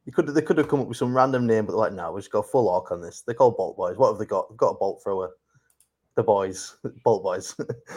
you 0.08 0.12
could 0.12 0.26
they 0.28 0.40
could 0.40 0.56
have 0.56 0.69
come 0.69 0.81
up 0.81 0.88
with 0.88 0.96
some 0.96 1.14
random 1.14 1.46
name, 1.46 1.66
but 1.66 1.76
like, 1.76 1.93
no, 1.93 2.10
we 2.12 2.22
just 2.22 2.32
go 2.32 2.40
full 2.40 2.69
orc 2.69 2.90
on 2.90 3.02
this. 3.02 3.20
They're 3.20 3.34
called 3.34 3.58
Bolt 3.58 3.76
Boys. 3.76 3.99
What 3.99 4.08
have 4.08 4.19
they 4.19 4.25
got? 4.25 4.49
They've 4.49 4.56
got 4.56 4.70
a 4.70 4.78
bolt 4.78 5.02
thrower. 5.05 5.32
The 6.14 6.22
boys, 6.22 6.78
Bolt 7.05 7.22
Boys. 7.22 7.55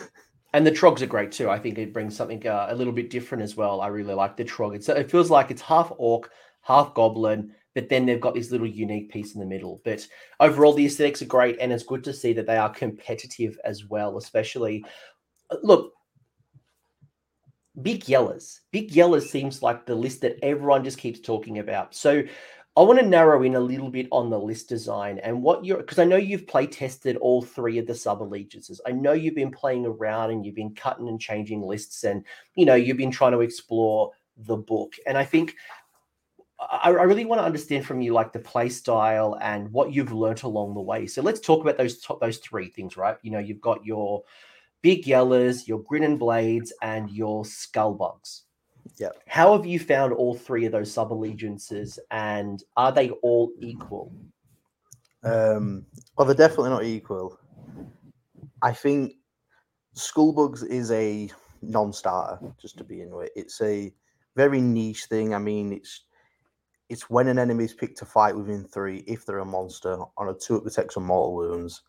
and 0.54 0.68
the 0.68 0.74
trogs 0.74 1.02
are 1.02 1.06
great 1.06 1.32
too. 1.32 1.50
I 1.50 1.58
think 1.58 1.78
it 1.78 1.94
brings 1.94 2.14
something 2.14 2.46
uh, 2.46 2.68
a 2.70 2.76
little 2.76 2.92
bit 2.92 3.12
different 3.12 3.46
as 3.46 3.56
well. 3.56 3.80
I 3.80 3.88
really 3.88 4.14
like 4.14 4.36
the 4.36 4.44
trog. 4.44 4.76
It's, 4.76 4.90
it 4.90 5.10
feels 5.10 5.30
like 5.30 5.52
it's 5.52 5.62
half 5.62 5.94
orc, 5.98 6.30
half 6.64 6.94
goblin, 6.96 7.56
but 7.76 7.88
then 7.88 8.06
they've 8.06 8.20
got 8.20 8.34
this 8.34 8.52
little 8.52 8.68
unique 8.68 9.10
piece 9.10 9.34
in 9.34 9.40
the 9.40 9.48
middle. 9.48 9.82
But 9.86 10.06
overall, 10.42 10.74
the 10.74 10.88
aesthetics 10.88 11.22
are 11.22 11.28
great, 11.28 11.60
and 11.62 11.72
it's 11.72 11.82
good 11.82 12.04
to 12.04 12.14
see 12.14 12.34
that 12.34 12.46
they 12.46 12.58
are 12.58 12.70
competitive 12.70 13.58
as 13.64 13.86
well. 13.86 14.18
Especially, 14.18 14.84
uh, 15.50 15.56
look, 15.64 15.94
Big 17.82 18.06
Yellers. 18.06 18.60
Big 18.72 18.92
Yellers 18.92 19.28
seems 19.30 19.62
like 19.62 19.86
the 19.86 19.96
list 19.96 20.22
that 20.22 20.38
everyone 20.44 20.84
just 20.84 20.98
keeps 20.98 21.20
talking 21.20 21.60
about. 21.60 21.96
So 21.96 22.24
I 22.78 22.82
want 22.82 23.00
to 23.00 23.06
narrow 23.06 23.44
in 23.44 23.56
a 23.56 23.60
little 23.60 23.90
bit 23.90 24.08
on 24.12 24.30
the 24.30 24.40
list 24.40 24.70
design 24.70 25.20
and 25.20 25.42
what 25.44 25.66
you're 25.66 25.78
because 25.78 26.00
I 26.00 26.06
know 26.06 26.16
you've 26.16 26.48
play 26.48 26.68
tested 26.68 27.18
all 27.18 27.42
three 27.42 27.78
of 27.80 27.88
the 27.88 27.96
sub 27.96 28.22
allegiances. 28.22 28.80
I 28.86 28.92
know 28.92 29.12
you've 29.12 29.36
been 29.36 29.52
playing 29.52 29.86
around 29.86 30.32
and 30.32 30.46
you've 30.46 30.56
been 30.56 30.74
cutting 30.74 31.10
and 31.10 31.20
changing 31.20 31.62
lists 31.62 32.06
and 32.06 32.24
you 32.56 32.66
know 32.66 32.76
you've 32.76 32.98
been 32.98 33.12
trying 33.12 33.34
to 33.34 33.42
explore 33.42 34.12
the 34.38 34.56
book. 34.56 34.96
And 35.06 35.18
I 35.18 35.26
think 35.26 35.56
I, 36.60 36.92
I 36.92 37.04
really 37.04 37.26
want 37.26 37.40
to 37.40 37.46
understand 37.46 37.86
from 37.86 38.02
you 38.02 38.14
like 38.14 38.32
the 38.32 38.40
play 38.40 38.70
style 38.70 39.38
and 39.42 39.70
what 39.72 39.94
you've 39.94 40.14
learned 40.14 40.44
along 40.44 40.74
the 40.74 40.82
way. 40.82 41.08
So 41.08 41.22
let's 41.22 41.42
talk 41.42 41.62
about 41.62 41.78
those 41.78 42.00
top 42.00 42.22
those 42.22 42.38
three 42.38 42.70
things, 42.70 42.96
right? 42.96 43.18
You 43.22 43.32
know, 43.32 43.40
you've 43.40 43.62
got 43.62 43.86
your 43.86 44.24
big 44.82 45.06
yellers, 45.06 45.68
your 45.68 45.80
grin 45.80 46.04
and 46.04 46.20
blades, 46.20 46.74
and 46.82 47.10
your 47.10 47.44
skullbugs. 47.44 48.42
Yeah. 48.98 49.10
How 49.28 49.56
have 49.56 49.66
you 49.66 49.80
found 49.80 50.14
all 50.14 50.36
three 50.36 50.66
of 50.66 50.72
those 50.72 50.92
sub 50.92 51.14
allegiances, 51.14 52.00
and 52.10 52.64
are 52.78 52.92
they 52.92 53.10
all 53.22 53.52
equal? 53.60 54.12
Um, 55.24 55.86
well, 56.18 56.26
they're 56.26 56.36
definitely 56.36 56.72
not 56.72 56.84
equal. 56.84 57.38
I 58.62 58.74
think 58.74 59.14
Skullbugs 59.96 60.66
is 60.66 60.92
a 60.92 61.30
non-starter, 61.62 62.40
just 62.60 62.78
to 62.78 62.84
be 62.84 63.02
in 63.02 63.12
it. 63.22 63.32
It's 63.36 63.62
a 63.62 63.94
very 64.36 64.62
niche 64.62 65.06
thing. 65.06 65.34
I 65.34 65.38
mean, 65.38 65.74
it's 65.74 66.06
it's 66.90 67.10
when 67.10 67.28
an 67.28 67.40
enemy 67.40 67.64
is 67.64 67.74
picked 67.74 67.98
to 68.00 68.06
fight 68.06 68.36
within 68.36 68.66
three, 68.66 68.98
if 69.08 69.26
they're 69.26 69.40
a 69.40 69.46
monster, 69.46 69.98
on 70.18 70.30
a 70.30 70.34
two 70.34 70.58
up 70.58 70.64
protects 70.64 70.98
on 70.98 71.04
mortal 71.04 71.36
wounds. 71.36 71.84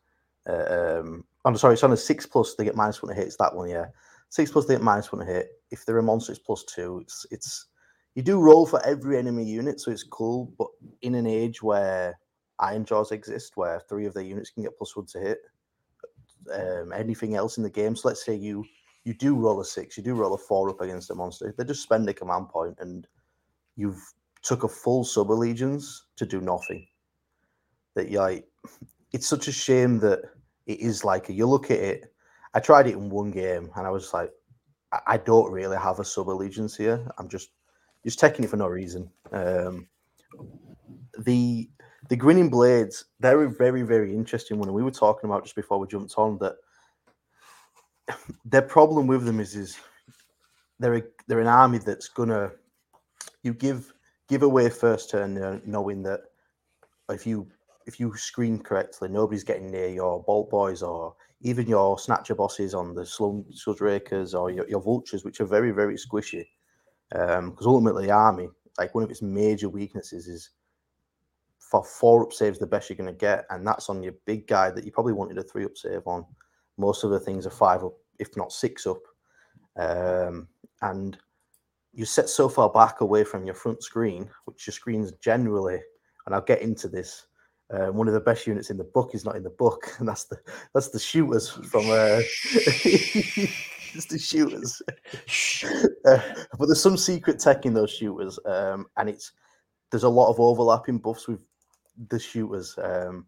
Uh, 0.49 1.00
um, 1.00 1.25
I'm 1.44 1.56
sorry, 1.56 1.75
it's 1.75 1.82
on 1.82 1.92
a 1.92 1.96
six 1.96 2.26
plus. 2.26 2.54
They 2.54 2.64
get 2.64 2.76
minus 2.76 3.02
one 3.02 3.11
to 3.11 3.16
hit. 3.16 3.26
It's 3.26 3.37
that 3.38 3.54
one, 3.54 3.68
yeah. 3.68 3.87
Six 4.28 4.50
plus 4.50 4.66
they 4.66 4.75
get 4.75 4.82
minus 4.82 5.12
one 5.12 5.26
to 5.26 5.32
hit. 5.32 5.49
If 5.70 5.84
they're 5.84 5.99
a 5.99 6.02
monster, 6.02 6.32
it's 6.32 6.40
plus 6.40 6.64
two. 6.64 7.00
It's 7.02 7.26
it's 7.30 7.66
you 8.14 8.22
do 8.22 8.40
roll 8.40 8.66
for 8.66 8.84
every 8.84 9.18
enemy 9.18 9.44
unit, 9.44 9.80
so 9.80 9.90
it's 9.90 10.04
cool. 10.04 10.52
But 10.58 10.68
in 11.02 11.14
an 11.14 11.26
age 11.26 11.62
where 11.62 12.18
Ironjawz 12.61 13.12
exist, 13.12 13.52
where 13.56 13.80
three 13.88 14.06
of 14.06 14.14
their 14.14 14.22
units 14.22 14.50
can 14.50 14.62
get 14.62 14.76
plus 14.76 14.96
one 14.96 15.06
to 15.06 15.20
hit, 15.20 15.38
um, 16.52 16.92
anything 16.92 17.34
else 17.34 17.56
in 17.56 17.62
the 17.62 17.70
game. 17.70 17.96
So 17.96 18.08
let's 18.08 18.25
say 18.25 18.34
you 18.34 18.64
you 19.04 19.14
do 19.14 19.34
roll 19.34 19.61
a 19.61 19.64
six, 19.64 19.96
you 19.96 20.02
do 20.02 20.14
roll 20.14 20.34
a 20.34 20.38
four 20.38 20.70
up 20.70 20.80
against 20.80 21.11
a 21.11 21.14
monster. 21.14 21.52
They 21.56 21.64
just 21.64 21.82
spend 21.82 22.08
a 22.08 22.14
command 22.14 22.49
point, 22.50 22.76
and 22.80 23.06
you've 23.76 24.00
took 24.42 24.64
a 24.64 24.68
full 24.68 25.04
sub 25.04 25.30
allegiance 25.30 26.04
to 26.16 26.26
do 26.26 26.40
nothing. 26.40 26.87
That 27.94 28.11
you 28.11 28.20
like, 28.20 28.46
it's 29.12 29.28
such 29.28 29.49
a 29.49 29.52
shame 29.52 29.99
that 30.00 30.20
it 30.66 30.81
is 30.81 31.04
like 31.04 31.28
you 31.28 31.47
look 31.47 31.71
at 31.71 31.78
it. 31.78 32.14
I 32.54 32.61
tried 32.61 32.87
it 32.87 32.95
in 32.95 33.09
one 33.09 33.31
game 33.31 33.71
and 33.76 33.87
I 33.87 33.90
was 33.90 34.12
like, 34.12 34.31
I 35.07 35.16
don't 35.16 35.50
really 35.50 35.78
have 35.78 36.00
a 36.00 36.04
sub 36.04 36.28
allegiance 36.28 36.76
here. 36.76 37.00
I'm 37.19 37.28
just 37.28 37.50
just 38.04 38.19
taking 38.19 38.45
it 38.45 38.50
for 38.50 38.57
no 38.57 38.66
reason. 38.66 39.11
Um, 39.33 39.88
the 41.19 41.71
the 42.09 42.16
grinning 42.16 42.50
blades, 42.50 43.07
they're 43.21 43.45
a 43.45 43.50
very, 43.50 43.83
very 43.83 44.14
interesting 44.14 44.59
one. 44.59 44.69
And 44.69 44.75
we 44.75 44.83
were 44.83 44.90
talking 44.90 45.31
about 45.31 45.45
just 45.45 45.57
before 45.57 45.78
we 45.78 45.87
jumped 45.87 46.14
on 46.19 46.38
that 46.38 46.57
their 48.45 48.62
problem 48.62 49.07
with 49.07 49.25
them 49.25 49.40
is 49.40 49.54
is 49.54 49.78
they're 50.78 50.97
a, 50.97 51.02
they're 51.26 51.40
an 51.40 51.47
army 51.47 51.78
that's 51.78 52.09
gonna 52.09 52.50
you 53.42 53.54
give 53.54 53.92
give 54.28 54.42
away 54.42 54.69
first 54.69 55.11
turn 55.11 55.38
uh, 55.38 55.61
knowing 55.64 56.02
that 56.02 56.21
if 57.11 57.26
you 57.26 57.47
if 57.86 58.00
you 58.00 58.14
screen 58.16 58.58
correctly, 58.58 59.08
nobody's 59.08 59.44
getting 59.44 59.70
near 59.70 59.88
your 59.88 60.22
bolt 60.22 60.50
boys 60.50 60.82
or 60.82 61.14
even 61.40 61.66
your 61.66 61.98
snatcher 61.98 62.34
bosses 62.34 62.74
on 62.74 62.94
the 62.94 63.04
slum 63.04 63.44
rakers 63.80 64.34
or 64.34 64.50
your, 64.50 64.68
your 64.68 64.80
vultures, 64.80 65.24
which 65.24 65.40
are 65.40 65.46
very 65.46 65.70
very 65.72 65.96
squishy. 65.96 66.44
Because 67.10 67.38
um, 67.38 67.56
ultimately, 67.66 68.10
army, 68.10 68.48
like 68.78 68.94
one 68.94 69.04
of 69.04 69.10
its 69.10 69.22
major 69.22 69.68
weaknesses, 69.68 70.28
is 70.28 70.50
for 71.58 71.84
four 71.84 72.22
up 72.22 72.32
saves 72.32 72.58
the 72.58 72.66
best 72.66 72.88
you're 72.88 72.96
going 72.96 73.06
to 73.06 73.12
get, 73.12 73.44
and 73.50 73.66
that's 73.66 73.90
on 73.90 74.02
your 74.02 74.14
big 74.24 74.46
guy 74.46 74.70
that 74.70 74.84
you 74.84 74.92
probably 74.92 75.12
wanted 75.12 75.38
a 75.38 75.42
three 75.42 75.64
up 75.64 75.76
save 75.76 76.06
on. 76.06 76.24
Most 76.78 77.04
of 77.04 77.10
the 77.10 77.20
things 77.20 77.46
are 77.46 77.50
five 77.50 77.84
up, 77.84 77.94
if 78.18 78.36
not 78.36 78.52
six 78.52 78.86
up, 78.86 79.00
um, 79.76 80.48
and 80.80 81.18
you 81.92 82.04
set 82.04 82.28
so 82.28 82.48
far 82.48 82.70
back 82.70 83.00
away 83.00 83.24
from 83.24 83.44
your 83.44 83.54
front 83.54 83.82
screen, 83.82 84.28
which 84.46 84.66
your 84.66 84.72
screen's 84.72 85.12
generally, 85.12 85.80
and 86.26 86.34
I'll 86.34 86.40
get 86.40 86.62
into 86.62 86.88
this. 86.88 87.26
Uh, 87.72 87.90
one 87.90 88.06
of 88.06 88.12
the 88.12 88.20
best 88.20 88.46
units 88.46 88.68
in 88.68 88.76
the 88.76 88.84
book 88.84 89.14
is 89.14 89.24
not 89.24 89.36
in 89.36 89.42
the 89.42 89.50
book, 89.50 89.94
and 89.98 90.08
that's 90.08 90.24
the 90.24 90.36
that's 90.74 90.88
the 90.88 90.98
shooters 90.98 91.48
from 91.48 91.88
uh, 91.88 92.20
it's 93.94 94.06
the 94.06 94.18
shooters. 94.18 94.82
uh, 96.04 96.18
but 96.58 96.66
there's 96.66 96.82
some 96.82 96.96
secret 96.96 97.38
tech 97.38 97.64
in 97.64 97.72
those 97.72 97.90
shooters, 97.90 98.38
um, 98.44 98.86
and 98.96 99.08
it's 99.08 99.32
there's 99.90 100.04
a 100.04 100.08
lot 100.08 100.30
of 100.30 100.38
overlapping 100.38 100.98
buffs 100.98 101.26
with 101.28 101.44
the 102.08 102.18
shooters. 102.18 102.78
Um, 102.82 103.26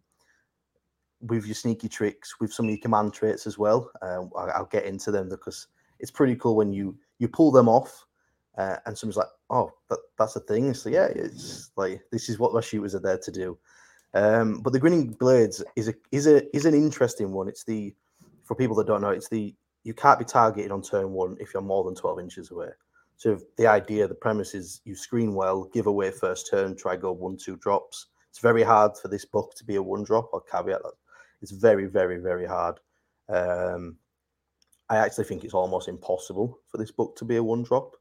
with 1.21 1.45
your 1.45 1.55
sneaky 1.55 1.89
tricks, 1.89 2.39
with 2.39 2.53
some 2.53 2.65
of 2.65 2.71
your 2.71 2.79
command 2.79 3.13
traits 3.13 3.47
as 3.47 3.57
well. 3.57 3.89
Um, 4.01 4.29
I, 4.37 4.59
will 4.59 4.67
get 4.67 4.85
into 4.85 5.11
them 5.11 5.29
because 5.29 5.67
it's 5.99 6.11
pretty 6.11 6.35
cool 6.35 6.55
when 6.55 6.71
you 6.71 6.97
you 7.17 7.27
pull 7.27 7.51
them 7.51 7.67
off, 7.67 8.05
uh, 8.57 8.77
and 8.85 8.97
someone's 8.97 9.17
like, 9.17 9.27
"Oh, 9.49 9.71
that, 9.89 9.99
that's 10.17 10.35
a 10.35 10.41
thing." 10.41 10.73
So 10.73 10.89
yeah, 10.89 11.05
it's 11.05 11.71
like 11.77 12.01
this 12.11 12.29
is 12.29 12.37
what 12.37 12.53
my 12.53 12.61
shooters 12.61 12.93
are 12.95 12.99
there 12.99 13.17
to 13.17 13.31
do. 13.31 13.57
Um, 14.15 14.61
but 14.61 14.73
the 14.73 14.79
grinning 14.79 15.11
blades 15.11 15.63
is 15.75 15.89
a 15.89 15.93
is 16.11 16.25
a 16.25 16.55
is 16.55 16.65
an 16.65 16.73
interesting 16.73 17.31
one. 17.31 17.47
It's 17.47 17.65
the 17.65 17.93
for 18.43 18.55
people 18.55 18.75
that 18.77 18.87
don't 18.87 19.01
know, 19.01 19.09
it's 19.09 19.29
the 19.29 19.53
you 19.83 19.93
can't 19.93 20.17
be 20.17 20.25
targeted 20.25 20.71
on 20.71 20.81
turn 20.81 21.11
one 21.11 21.37
if 21.39 21.53
you're 21.53 21.61
more 21.61 21.83
than 21.83 21.95
twelve 21.95 22.19
inches 22.19 22.49
away. 22.49 22.69
So 23.17 23.39
the 23.57 23.67
idea, 23.67 24.07
the 24.07 24.15
premise 24.15 24.55
is 24.55 24.81
you 24.85 24.95
screen 24.95 25.35
well, 25.35 25.65
give 25.73 25.87
away 25.87 26.11
first 26.11 26.49
turn, 26.49 26.75
try 26.75 26.95
go 26.95 27.11
one 27.11 27.37
two 27.37 27.57
drops. 27.57 28.07
It's 28.29 28.39
very 28.39 28.63
hard 28.63 28.97
for 28.97 29.09
this 29.09 29.25
book 29.25 29.53
to 29.55 29.63
be 29.63 29.75
a 29.75 29.83
one 29.83 30.03
drop. 30.03 30.29
I'll 30.33 30.41
caveat 30.41 30.81
it's 31.41 31.51
very, 31.51 31.85
very, 31.85 32.17
very 32.17 32.45
hard. 32.45 32.79
Um, 33.29 33.97
I 34.89 34.97
actually 34.97 35.25
think 35.25 35.43
it's 35.43 35.53
almost 35.53 35.87
impossible 35.87 36.59
for 36.69 36.77
this 36.77 36.91
book 36.91 37.15
to 37.17 37.25
be 37.25 37.35
a 37.37 37.43
one 37.43 37.63
drop, 37.63 37.95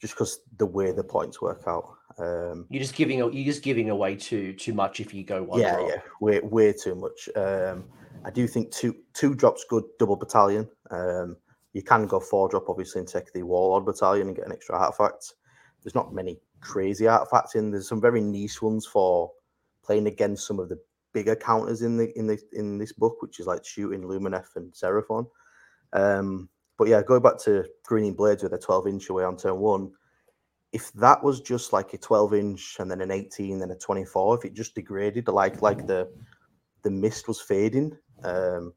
just 0.00 0.14
because 0.14 0.40
the 0.58 0.66
way 0.66 0.92
the 0.92 1.04
points 1.04 1.40
work 1.40 1.64
out. 1.66 1.97
Um, 2.18 2.66
you're 2.68 2.82
just 2.82 2.94
giving 2.94 3.18
you're 3.18 3.44
just 3.44 3.62
giving 3.62 3.90
away 3.90 4.16
too 4.16 4.52
too 4.52 4.74
much 4.74 5.00
if 5.00 5.14
you 5.14 5.24
go 5.24 5.42
one. 5.42 5.60
Yeah, 5.60 5.76
drop. 5.76 5.88
yeah, 5.88 6.00
way 6.20 6.40
way 6.40 6.72
too 6.72 6.94
much. 6.94 7.28
Um, 7.36 7.84
I 8.24 8.30
do 8.30 8.46
think 8.46 8.72
two 8.72 8.96
two 9.14 9.34
drops 9.34 9.64
good 9.68 9.84
double 9.98 10.16
battalion. 10.16 10.68
Um, 10.90 11.36
you 11.72 11.82
can 11.82 12.06
go 12.06 12.18
four 12.18 12.48
drop 12.48 12.68
obviously 12.68 13.00
and 13.00 13.08
take 13.08 13.32
the 13.32 13.42
warlord 13.42 13.84
battalion 13.84 14.28
and 14.28 14.36
get 14.36 14.46
an 14.46 14.52
extra 14.52 14.76
artifact. 14.76 15.34
There's 15.82 15.94
not 15.94 16.12
many 16.12 16.38
crazy 16.60 17.06
artifacts 17.06 17.54
in. 17.54 17.70
There's 17.70 17.88
some 17.88 18.00
very 18.00 18.20
niche 18.20 18.60
ones 18.60 18.84
for 18.86 19.30
playing 19.84 20.06
against 20.06 20.46
some 20.46 20.58
of 20.58 20.68
the 20.68 20.78
bigger 21.12 21.36
counters 21.36 21.82
in 21.82 21.96
the 21.96 22.16
in 22.18 22.26
the 22.26 22.38
in 22.52 22.78
this 22.78 22.92
book, 22.92 23.22
which 23.22 23.38
is 23.38 23.46
like 23.46 23.64
shooting 23.64 24.02
Lumineth 24.02 24.56
and 24.56 24.72
Seraphon. 24.72 25.26
Um, 25.92 26.48
but 26.76 26.88
yeah, 26.88 27.02
going 27.02 27.22
back 27.22 27.38
to 27.40 27.64
Greening 27.84 28.14
Blades 28.14 28.42
with 28.42 28.52
a 28.52 28.58
12 28.58 28.86
inch 28.86 29.08
away 29.08 29.24
on 29.24 29.36
turn 29.36 29.58
one, 29.58 29.90
if 30.72 30.92
that 30.92 31.22
was 31.22 31.40
just 31.40 31.72
like 31.72 31.94
a 31.94 31.98
12 31.98 32.34
inch 32.34 32.76
and 32.78 32.90
then 32.90 33.00
an 33.00 33.10
18 33.10 33.58
then 33.58 33.70
a 33.70 33.74
24, 33.74 34.38
if 34.38 34.44
it 34.44 34.54
just 34.54 34.74
degraded, 34.74 35.28
like 35.28 35.62
like 35.62 35.86
the 35.86 36.08
the 36.82 36.90
mist 36.90 37.28
was 37.28 37.40
fading, 37.40 37.96
um, 38.24 38.72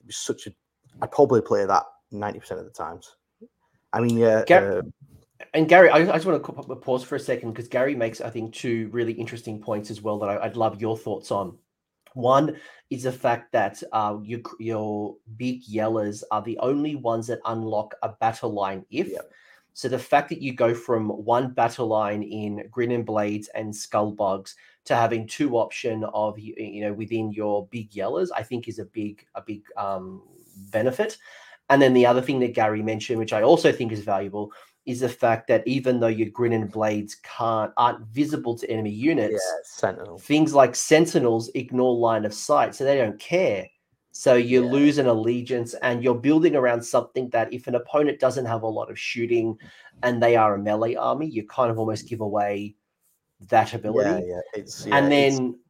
it 0.00 0.06
was 0.06 0.16
such 0.16 0.46
a. 0.46 0.50
I'd 1.00 1.12
probably 1.12 1.40
play 1.40 1.64
that 1.64 1.84
90% 2.12 2.50
of 2.52 2.64
the 2.64 2.70
times. 2.70 3.16
I 3.92 4.00
mean, 4.00 4.16
yeah. 4.16 4.44
Gar- 4.46 4.78
uh, 4.78 4.82
and 5.54 5.68
Gary, 5.68 5.88
I, 5.88 5.98
I, 5.98 6.18
just 6.18 6.26
want 6.26 6.44
to 6.44 6.76
pause 6.76 7.04
for 7.04 7.14
a 7.14 7.20
second 7.20 7.52
because 7.52 7.68
Gary 7.68 7.94
makes, 7.94 8.20
I 8.20 8.30
think, 8.30 8.52
two 8.52 8.88
really 8.92 9.12
interesting 9.12 9.60
points 9.60 9.90
as 9.90 10.02
well 10.02 10.18
that 10.18 10.28
I, 10.28 10.46
would 10.46 10.56
love 10.56 10.80
your 10.80 10.96
thoughts 10.96 11.30
on. 11.30 11.56
One 12.14 12.56
is 12.90 13.04
the 13.04 13.12
fact 13.12 13.52
that 13.52 13.80
uh, 13.92 14.18
your, 14.24 14.40
your 14.58 15.16
big 15.36 15.64
yellers 15.64 16.24
are 16.32 16.42
the 16.42 16.58
only 16.58 16.96
ones 16.96 17.28
that 17.28 17.38
unlock 17.44 17.94
a 18.02 18.08
battle 18.08 18.52
line 18.52 18.84
if. 18.90 19.08
Yep. 19.08 19.30
So 19.78 19.88
the 19.88 19.96
fact 19.96 20.28
that 20.30 20.42
you 20.42 20.54
go 20.54 20.74
from 20.74 21.08
one 21.08 21.52
battle 21.52 21.86
line 21.86 22.24
in 22.24 22.66
Grin 22.68 22.90
and 22.90 23.06
Blades 23.06 23.46
and 23.54 23.72
Skullbugs 23.72 24.54
to 24.86 24.96
having 24.96 25.24
two 25.24 25.56
option 25.56 26.02
of 26.12 26.36
you 26.36 26.80
know 26.80 26.92
within 26.92 27.30
your 27.30 27.68
big 27.68 27.92
yellers, 27.92 28.26
I 28.34 28.42
think 28.42 28.66
is 28.66 28.80
a 28.80 28.86
big 28.86 29.24
a 29.36 29.40
big 29.40 29.62
um, 29.76 30.24
benefit. 30.72 31.16
And 31.70 31.80
then 31.80 31.94
the 31.94 32.06
other 32.06 32.20
thing 32.20 32.40
that 32.40 32.54
Gary 32.54 32.82
mentioned, 32.82 33.20
which 33.20 33.32
I 33.32 33.42
also 33.42 33.70
think 33.70 33.92
is 33.92 34.00
valuable, 34.00 34.50
is 34.84 34.98
the 34.98 35.08
fact 35.08 35.46
that 35.46 35.62
even 35.64 36.00
though 36.00 36.08
your 36.08 36.30
grin 36.30 36.54
and 36.54 36.72
blades 36.72 37.14
can't 37.22 37.72
aren't 37.76 38.04
visible 38.08 38.58
to 38.58 38.68
enemy 38.68 38.90
units, 38.90 39.40
yeah, 39.46 39.60
things 40.18 40.54
like 40.54 40.74
sentinels 40.74 41.52
ignore 41.54 41.94
line 41.94 42.24
of 42.24 42.34
sight, 42.34 42.74
so 42.74 42.82
they 42.82 42.96
don't 42.96 43.20
care. 43.20 43.68
So 44.18 44.34
you 44.34 44.64
yeah. 44.64 44.72
lose 44.72 44.98
an 44.98 45.06
allegiance, 45.06 45.74
and 45.74 46.02
you're 46.02 46.12
building 46.12 46.56
around 46.56 46.82
something 46.82 47.30
that 47.30 47.52
if 47.52 47.68
an 47.68 47.76
opponent 47.76 48.18
doesn't 48.18 48.46
have 48.46 48.62
a 48.62 48.66
lot 48.66 48.90
of 48.90 48.98
shooting, 48.98 49.56
and 50.02 50.20
they 50.20 50.34
are 50.34 50.56
a 50.56 50.58
melee 50.58 50.96
army, 50.96 51.28
you 51.28 51.46
kind 51.46 51.70
of 51.70 51.78
almost 51.78 52.08
give 52.08 52.20
away 52.20 52.74
that 53.48 53.74
ability. 53.74 54.26
Yeah, 54.26 54.34
yeah. 54.34 54.40
It's, 54.54 54.84
yeah 54.84 54.96
and 54.96 55.12
then 55.12 55.60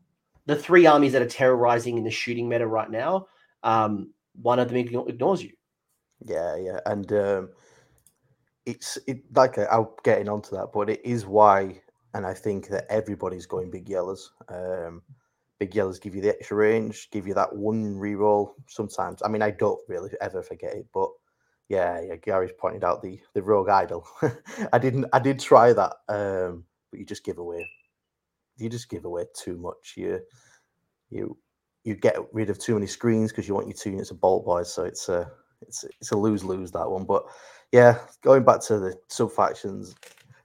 the 0.47 0.57
three 0.57 0.87
armies 0.87 1.13
that 1.13 1.21
are 1.21 1.29
terrorizing 1.29 1.99
in 1.99 2.05
the 2.05 2.11
shooting 2.11 2.49
meta 2.49 2.67
right 2.67 2.91
now, 2.91 3.27
um, 3.65 4.15
one 4.41 4.59
of 4.59 4.71
them 4.71 4.79
ignores 4.79 5.43
you. 5.43 5.53
Yeah, 6.25 6.57
yeah, 6.57 6.81
and 6.87 7.13
um, 7.13 7.51
it's 8.65 8.97
it 9.07 9.25
like 9.37 9.59
uh, 9.59 9.67
I'll 9.71 9.95
getting 10.05 10.31
onto 10.31 10.57
that, 10.57 10.69
but 10.73 10.89
it 10.89 11.05
is 11.05 11.27
why, 11.27 11.83
and 12.15 12.25
I 12.25 12.33
think 12.33 12.69
that 12.69 12.87
everybody's 12.89 13.45
going 13.45 13.71
big 13.71 13.91
yellers. 13.91 14.31
Um, 14.49 15.03
big 15.59 15.75
yellows 15.75 15.99
give 15.99 16.15
you 16.15 16.23
the 16.23 16.31
extra 16.31 16.57
range, 16.57 17.09
give 17.11 17.27
you 17.27 17.35
that 17.35 17.55
one 17.55 17.95
reroll. 17.97 18.53
Sometimes, 18.69 19.23
I 19.25 19.29
mean, 19.29 19.43
I 19.43 19.51
don't 19.51 19.81
really 19.89 20.11
ever 20.21 20.43
forget 20.43 20.75
it, 20.75 20.87
but 20.93 21.11
yeah, 21.69 22.01
yeah. 22.01 22.17
Gary's 22.17 22.53
pointed 22.59 22.85
out 22.85 23.03
the 23.03 23.21
the 23.35 23.43
rogue 23.43 23.69
idol. 23.69 24.07
I 24.73 24.79
didn't, 24.79 25.07
I 25.13 25.19
did 25.19 25.39
try 25.39 25.73
that, 25.73 25.97
um, 26.09 26.65
but 26.91 27.01
you 27.01 27.07
just 27.07 27.25
give 27.25 27.39
away, 27.39 27.69
you 28.57 28.69
just 28.69 28.89
give 28.89 29.05
away 29.05 29.25
too 29.37 29.57
much. 29.57 29.95
You, 29.97 30.21
you, 31.11 31.37
you 31.85 31.95
get 31.95 32.17
rid 32.33 32.51
of 32.51 32.59
too 32.59 32.75
many 32.75 32.87
screens 32.87 33.33
because 33.33 33.49
you 33.49 33.55
want 33.55 33.67
your 33.67 33.77
two 33.77 33.91
units 33.91 34.11
of 34.11 34.21
bolt 34.21 34.45
boys. 34.45 34.73
So 34.73 34.85
it's 34.85 35.09
a, 35.09 35.31
it's 35.63 35.85
it's 36.01 36.13
a 36.13 36.17
lose 36.17 36.45
lose 36.45 36.71
that 36.73 36.89
one, 36.89 37.05
but 37.05 37.25
yeah, 37.73 37.99
going 38.23 38.45
back 38.45 38.61
to 38.63 38.79
the 38.79 38.95
sub 39.09 39.33
factions, 39.33 39.95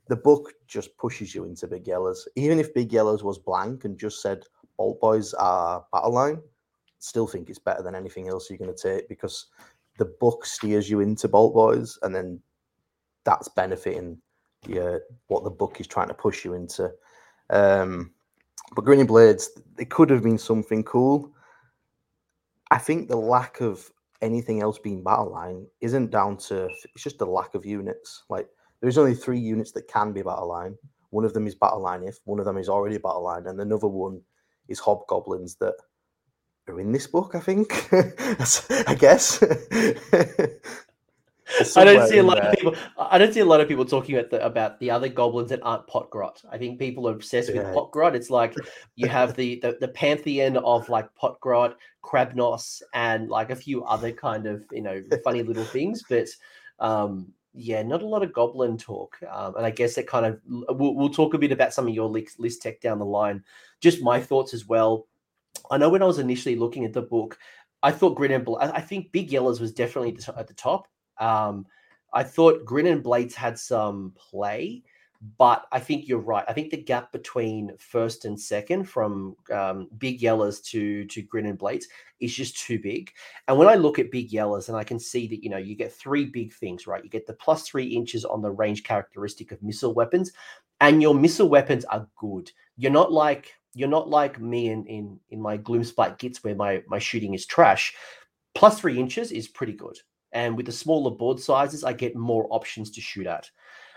the 0.08 0.15
book 0.15 0.53
just 0.67 0.98
pushes 0.98 1.34
you 1.34 1.46
into 1.46 1.67
Big 1.67 1.88
Yellows. 1.88 2.27
Even 2.36 2.60
if 2.60 2.74
Big 2.74 2.91
Yellows 2.91 3.24
was 3.24 3.38
blank 3.38 3.86
and 3.86 3.98
just 3.98 4.22
said 4.22 4.43
Bolt 4.77 5.00
Boys 5.00 5.34
are 5.34 5.86
battle 5.92 6.13
line, 6.13 6.42
still 7.00 7.27
think 7.27 7.50
it's 7.50 7.60
better 7.60 7.84
than 7.84 7.96
anything 7.96 8.30
else 8.30 8.50
you're 8.50 8.58
going 8.58 8.74
to 8.74 8.98
take 8.98 9.10
because 9.10 9.48
the 9.98 10.06
book 10.06 10.46
steers 10.46 10.89
you 10.89 11.01
into 11.01 11.27
Bolt 11.27 11.53
Boys, 11.53 12.00
and 12.01 12.15
then 12.15 12.39
that's 13.24 13.50
benefiting 13.50 14.18
what 15.27 15.44
the 15.44 15.50
book 15.50 15.80
is 15.80 15.88
trying 15.88 16.08
to 16.08 16.13
push 16.13 16.46
you 16.46 16.53
into. 16.53 16.92
Um, 17.50 18.12
but 18.75 18.86
Grinning 18.86 19.06
Blades, 19.06 19.50
it 19.77 19.89
could 19.89 20.10
have 20.10 20.24
been 20.24 20.38
something 20.38 20.84
cool. 20.84 21.32
I 22.72 22.77
think 22.77 23.08
the 23.08 23.18
lack 23.18 23.62
of 23.62 23.92
anything 24.22 24.62
else 24.62 24.80
being 24.80 25.03
battle 25.03 25.30
line 25.30 25.68
isn't 25.82 26.10
down 26.10 26.38
to 26.38 26.65
it's 26.65 27.03
just 27.03 27.22
a 27.22 27.25
lack 27.25 27.53
of 27.56 27.65
units. 27.65 28.24
Like 28.30 28.48
there's 28.82 28.98
only 28.98 29.13
three 29.13 29.39
units 29.39 29.72
that 29.74 29.88
can 29.88 30.13
be 30.13 30.22
battle 30.22 30.48
line. 30.48 30.75
One 31.10 31.25
of 31.25 31.34
them 31.34 31.46
is 31.46 31.56
battle 31.56 31.82
line 31.82 32.03
if 32.03 32.20
one 32.24 32.39
of 32.39 32.46
them 32.46 32.58
is 32.58 32.70
already 32.70 32.98
battle 32.98 33.24
line, 33.24 33.46
and 33.48 33.60
another 33.60 33.88
one 33.88 34.22
is 34.67 34.79
hobgoblins 34.79 35.55
that 35.55 35.75
are 36.67 36.79
in 36.79 36.91
this 36.91 37.08
book. 37.08 37.36
I 37.36 37.39
think. 37.39 37.88
I 38.88 38.96
guess. 38.96 39.43
I 41.75 41.84
don't 41.84 42.08
see 42.08 42.17
a 42.17 42.24
lot 42.24 42.41
there. 42.41 42.50
of 42.50 42.55
people. 42.55 42.75
I 42.98 43.17
don't 43.17 43.34
see 43.34 43.41
a 43.41 43.46
lot 43.46 43.62
of 43.62 43.67
people 43.67 43.86
talking 43.86 44.15
about 44.15 44.32
the 44.32 44.46
about 44.46 44.79
the 44.79 44.89
other 44.89 45.10
goblins 45.10 45.50
that 45.50 45.60
aren't 45.62 45.88
potgrot. 45.88 46.43
I 46.50 46.58
think 46.58 46.79
people 46.79 47.08
are 47.08 47.13
obsessed 47.13 47.50
yeah. 47.50 47.63
with 47.63 47.75
potgrot. 47.75 48.15
It's 48.15 48.29
like 48.29 48.55
you 48.96 49.08
have 49.08 49.36
the, 49.36 49.60
the 49.62 49.77
the 49.79 49.89
pantheon 49.89 50.58
of 50.58 50.89
like 50.89 51.08
potgrot, 51.22 51.75
Kragnos, 52.03 52.82
and 52.93 53.29
like 53.29 53.51
a 53.51 53.55
few 53.55 53.84
other 53.84 54.12
kind 54.12 54.48
of 54.48 54.65
you 54.72 54.82
know 54.82 55.01
funny 55.24 55.43
little 55.43 55.65
things. 55.65 56.03
But 56.08 56.27
um, 56.79 57.34
yeah, 57.53 57.83
not 57.83 58.01
a 58.01 58.07
lot 58.07 58.24
of 58.24 58.33
goblin 58.33 58.77
talk. 58.77 59.17
Um, 59.29 59.55
and 59.55 59.65
I 59.65 59.69
guess 59.69 59.95
that 59.95 60.07
kind 60.07 60.25
of 60.25 60.39
we'll, 60.48 60.95
we'll 60.95 61.10
talk 61.10 61.33
a 61.33 61.38
bit 61.38 61.51
about 61.51 61.74
some 61.74 61.88
of 61.88 61.93
your 61.93 62.10
list, 62.10 62.39
list 62.39 62.62
tech 62.62 62.81
down 62.81 63.00
the 63.00 63.05
line. 63.05 63.43
Just 63.79 64.01
my 64.01 64.19
thoughts 64.19 64.53
as 64.53 64.67
well. 64.67 65.07
I 65.69 65.77
know 65.77 65.89
when 65.89 66.01
I 66.01 66.05
was 66.07 66.19
initially 66.19 66.55
looking 66.55 66.86
at 66.86 66.93
the 66.93 67.01
book, 67.01 67.38
I 67.83 67.91
thought 67.91 68.15
Grin 68.15 68.31
and 68.31 68.45
Bl- 68.45 68.57
I 68.60 68.81
think 68.81 69.12
Big 69.12 69.31
Yellows 69.31 69.60
was 69.60 69.72
definitely 69.72 70.17
at 70.36 70.48
the 70.48 70.53
top. 70.53 70.88
Um, 71.19 71.65
I 72.13 72.24
thought 72.24 72.65
Grin 72.65 72.88
and 72.88 73.03
Blades 73.03 73.36
had 73.36 73.57
some 73.60 74.13
play, 74.15 74.83
but 75.38 75.65
I 75.72 75.80
think 75.80 76.08
you're 76.08 76.20
right. 76.20 76.44
I 76.50 76.53
think 76.53 76.70
the 76.70 76.84
gap 76.84 77.12
between 77.13 77.72
first 77.77 78.25
and 78.25 78.39
second, 78.39 78.89
from 78.89 79.38
um, 79.51 79.88
Big 79.98 80.20
yellers 80.20 80.63
to 80.65 81.06
to 81.06 81.22
Grin 81.22 81.46
and 81.46 81.58
Blades, 81.58 81.88
is 82.20 82.36
just 82.36 82.58
too 82.58 82.77
big. 82.77 83.10
And 83.48 83.58
when 83.58 83.70
I 83.70 83.75
look 83.75 84.00
at 84.00 84.12
Big 84.12 84.32
yellers, 84.32 84.68
and 84.68 84.77
I 84.77 84.84
can 84.84 85.00
see 85.00 85.27
that 85.27 85.42
you 85.42 85.50
know 85.50 85.58
you 85.58 85.75
get 85.75 85.94
three 85.94 86.25
big 86.25 86.53
things, 86.53 86.88
right? 86.88 87.03
You 87.03 87.10
get 87.10 87.25
the 87.25 87.34
plus 87.34 87.68
three 87.68 87.86
inches 87.86 88.25
on 88.25 88.42
the 88.42 88.51
range 88.51 88.84
characteristic 88.84 89.51
of 89.51 89.63
missile 89.63 89.94
weapons, 89.94 90.32
and 90.82 91.01
your 91.01 91.15
missile 91.15 91.50
weapons 91.50 91.86
are 91.86 92.08
good. 92.18 92.51
You're 92.75 92.92
not 92.92 93.12
like 93.12 93.53
you're 93.74 93.88
not 93.88 94.10
like 94.10 94.42
me 94.42 94.70
in 94.70 94.86
in 94.88 95.20
in 95.30 95.42
my 95.42 95.58
Gloomspite 95.58 96.20
Gitz 96.20 96.44
where 96.44 96.56
my 96.56 96.84
my 96.88 97.00
shooting 97.00 97.34
is 97.34 97.46
trash. 97.46 97.96
Plus 98.56 98.80
three 98.80 99.00
inches 99.00 99.32
is 99.32 99.48
pretty 99.48 99.74
good. 99.74 99.98
And 100.34 100.58
with 100.58 100.65
the 100.65 100.72
smaller 100.72 101.12
board 101.12 101.39
sizes, 101.39 101.84
I 101.84 101.94
get 101.94 102.15
more 102.15 102.48
options 102.50 102.92
to 102.92 103.01
shoot 103.01 103.27
at. 103.27 103.50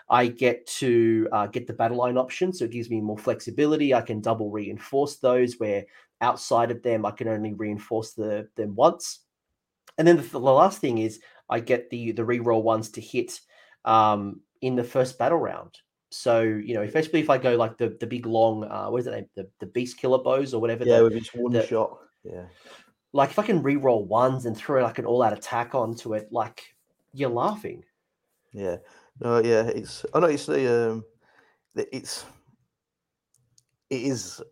I 0.08 0.28
get 0.28 0.66
to 0.66 1.28
uh, 1.32 1.46
get 1.46 1.66
the 1.66 1.72
battle 1.72 1.96
line 1.96 2.16
option, 2.16 2.52
so 2.52 2.64
it 2.64 2.70
gives 2.70 2.90
me 2.90 3.00
more 3.00 3.18
flexibility. 3.18 3.92
I 3.92 4.02
can 4.02 4.20
double 4.20 4.50
reinforce 4.50 5.16
those 5.16 5.58
where 5.58 5.84
outside 6.20 6.70
of 6.70 6.82
them 6.82 7.04
I 7.04 7.10
can 7.10 7.28
only 7.28 7.54
reinforce 7.54 8.12
the, 8.12 8.48
them 8.54 8.74
once. 8.74 9.20
And 9.98 10.06
then 10.06 10.16
the, 10.16 10.22
the 10.22 10.38
last 10.38 10.80
thing 10.80 10.98
is 10.98 11.20
I 11.48 11.60
get 11.60 11.90
the 11.90 12.12
the 12.12 12.22
reroll 12.22 12.62
ones 12.62 12.90
to 12.90 13.00
hit 13.00 13.40
um, 13.84 14.40
in 14.60 14.76
the 14.76 14.84
first 14.84 15.18
battle 15.18 15.38
round. 15.38 15.78
So 16.10 16.42
you 16.42 16.74
know, 16.74 16.82
especially 16.82 17.20
if 17.20 17.30
I 17.30 17.38
go 17.38 17.56
like 17.56 17.76
the 17.76 17.96
the 17.98 18.06
big 18.06 18.26
long, 18.26 18.64
uh, 18.64 18.88
what 18.88 19.00
is 19.00 19.06
it, 19.06 19.28
the 19.34 19.48
the 19.58 19.66
beast 19.66 19.98
killer 19.98 20.18
bows 20.18 20.54
or 20.54 20.60
whatever. 20.60 20.84
Yeah, 20.84 20.98
the, 20.98 21.04
with 21.04 21.16
each 21.16 21.34
one 21.34 21.52
the, 21.52 21.66
shot. 21.66 21.98
Yeah. 22.22 22.44
Like 23.12 23.30
if 23.30 23.38
I 23.38 23.44
can 23.44 23.62
re-roll 23.62 24.04
ones 24.04 24.46
and 24.46 24.56
throw 24.56 24.82
like 24.82 24.98
an 24.98 25.06
all-out 25.06 25.32
attack 25.32 25.74
onto 25.74 26.14
it, 26.14 26.28
like 26.30 26.62
you're 27.12 27.30
laughing. 27.30 27.84
Yeah. 28.52 28.76
No, 29.20 29.38
yeah, 29.38 29.66
it's. 29.68 30.04
I 30.12 30.20
know 30.20 30.26
it's 30.26 30.46
the. 30.46 30.90
Um, 30.90 31.04
it's. 31.74 32.24
It 33.90 34.02
is. 34.02 34.42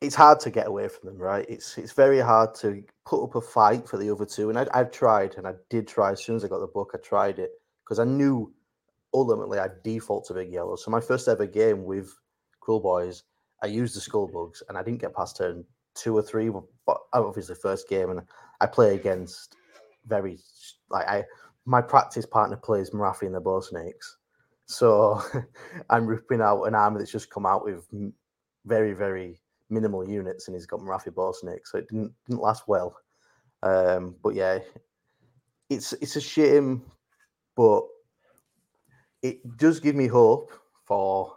It's 0.00 0.14
hard 0.14 0.40
to 0.40 0.50
get 0.50 0.66
away 0.66 0.88
from 0.88 1.08
them, 1.08 1.18
right? 1.18 1.46
It's 1.48 1.78
it's 1.78 1.92
very 1.92 2.20
hard 2.20 2.54
to 2.56 2.82
put 3.06 3.22
up 3.22 3.34
a 3.34 3.40
fight 3.40 3.88
for 3.88 3.96
the 3.96 4.10
other 4.10 4.26
two, 4.26 4.50
and 4.50 4.58
I, 4.58 4.66
I've 4.74 4.90
tried, 4.90 5.34
and 5.36 5.46
I 5.46 5.54
did 5.70 5.88
try 5.88 6.12
as 6.12 6.22
soon 6.22 6.36
as 6.36 6.44
I 6.44 6.48
got 6.48 6.60
the 6.60 6.66
book. 6.66 6.92
I 6.94 6.98
tried 6.98 7.38
it 7.38 7.50
because 7.84 7.98
I 7.98 8.04
knew 8.04 8.52
ultimately 9.12 9.58
I'd 9.58 9.82
default 9.82 10.26
to 10.26 10.34
Big 10.34 10.50
Yellow. 10.50 10.76
So 10.76 10.90
my 10.90 11.00
first 11.00 11.28
ever 11.28 11.46
game 11.46 11.84
with 11.84 12.12
Kruleboyz, 12.62 13.22
I 13.62 13.66
used 13.66 13.96
the 13.96 14.00
Skullbugs, 14.00 14.62
and 14.68 14.76
I 14.76 14.82
didn't 14.82 15.00
get 15.00 15.14
past 15.14 15.36
turn 15.36 15.64
two 15.94 16.16
or 16.16 16.22
three, 16.22 16.50
but 16.86 16.98
obviously 17.12 17.54
first 17.54 17.88
game, 17.88 18.10
and 18.10 18.20
I 18.60 18.66
play 18.66 18.94
against 18.94 19.56
very 20.06 20.38
like 20.90 21.06
I 21.08 21.24
my 21.66 21.80
practice 21.80 22.26
partner 22.26 22.56
plays 22.56 22.90
Morathi 22.90 23.22
and 23.22 23.34
the 23.34 23.40
Bow 23.40 23.60
Snakes. 23.60 24.18
So 24.66 25.20
I'm 25.90 26.06
ripping 26.06 26.40
out 26.40 26.64
an 26.64 26.74
army 26.74 26.98
that's 26.98 27.12
just 27.12 27.30
come 27.30 27.46
out 27.46 27.64
with 27.64 27.86
very, 28.64 28.92
very 28.92 29.40
minimal 29.70 30.08
units 30.08 30.46
and 30.46 30.54
he's 30.54 30.66
got 30.66 30.80
Morathi 30.80 31.14
Bow 31.14 31.32
Snakes. 31.32 31.72
So 31.72 31.78
it 31.78 31.88
didn't 31.88 32.12
didn't 32.26 32.42
last 32.42 32.64
well. 32.66 32.96
Um, 33.62 34.16
but 34.22 34.34
yeah, 34.34 34.58
it's 35.70 35.92
it's 35.94 36.16
a 36.16 36.20
shame, 36.20 36.82
but 37.56 37.84
it 39.22 39.56
does 39.56 39.80
give 39.80 39.96
me 39.96 40.06
hope 40.06 40.52
for 40.86 41.36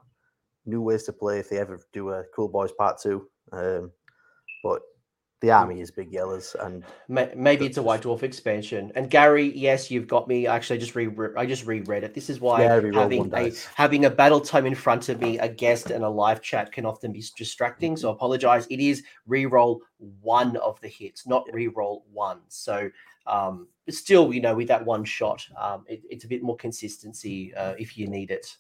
new 0.66 0.82
ways 0.82 1.04
to 1.04 1.14
play 1.14 1.40
if 1.40 1.50
they 1.50 1.58
ever 1.58 1.80
do 1.94 2.10
a 2.10 2.24
Kruleboyz 2.36 2.76
Part 2.76 3.00
Two. 3.02 3.30
Um, 3.54 3.92
but 4.62 4.82
the 5.40 5.52
army 5.52 5.82
is 5.82 5.92
big 5.92 6.12
yellows 6.12 6.56
and 6.62 6.84
maybe 7.08 7.66
it's 7.66 7.78
a 7.78 7.84
white 7.84 8.02
dwarf 8.02 8.24
expansion. 8.24 8.92
And 8.96 9.10
gary 9.10 9.56
yes 9.56 9.92
you've 9.92 10.08
got 10.08 10.28
me. 10.28 10.48
Actually 10.48 10.78
I 10.78 10.80
just 10.80 10.96
re 10.96 11.10
i 11.38 11.46
just 11.46 11.66
reread 11.68 12.04
it. 12.04 12.16
This 12.16 12.30
is 12.30 12.40
why 12.40 12.64
yeah, 12.64 12.82
having 12.94 13.34
a 13.34 13.52
having 13.76 14.06
a 14.06 14.10
battle 14.10 14.42
tome 14.42 14.66
in 14.66 14.74
front 14.74 15.10
of 15.10 15.22
me 15.22 15.38
a 15.38 15.48
guest 15.48 15.92
and 15.92 16.04
a 16.04 16.10
live 16.10 16.42
chat 16.42 16.72
can 16.72 16.86
often 16.86 17.12
be 17.12 17.24
distracting. 17.38 17.96
So 17.96 18.10
I 18.10 18.14
apologize. 18.14 18.66
It 18.72 18.80
is 18.80 19.04
re-roll 19.28 19.82
one 20.22 20.58
of 20.58 20.82
the 20.82 20.88
hits 20.88 21.28
not 21.28 21.46
re-roll 21.54 22.06
one. 22.12 22.40
So 22.48 22.90
um 23.28 23.68
still 23.90 24.34
you 24.34 24.42
know 24.42 24.56
with 24.56 24.70
that 24.70 24.84
one 24.86 25.06
shot 25.06 25.46
um 25.58 25.86
it, 25.88 26.02
it's 26.10 26.26
a 26.26 26.28
bit 26.28 26.42
more 26.42 26.58
consistency 26.58 27.54
uh, 27.54 27.76
if 27.78 27.96
you 27.96 28.08
need 28.08 28.32
it. 28.32 28.58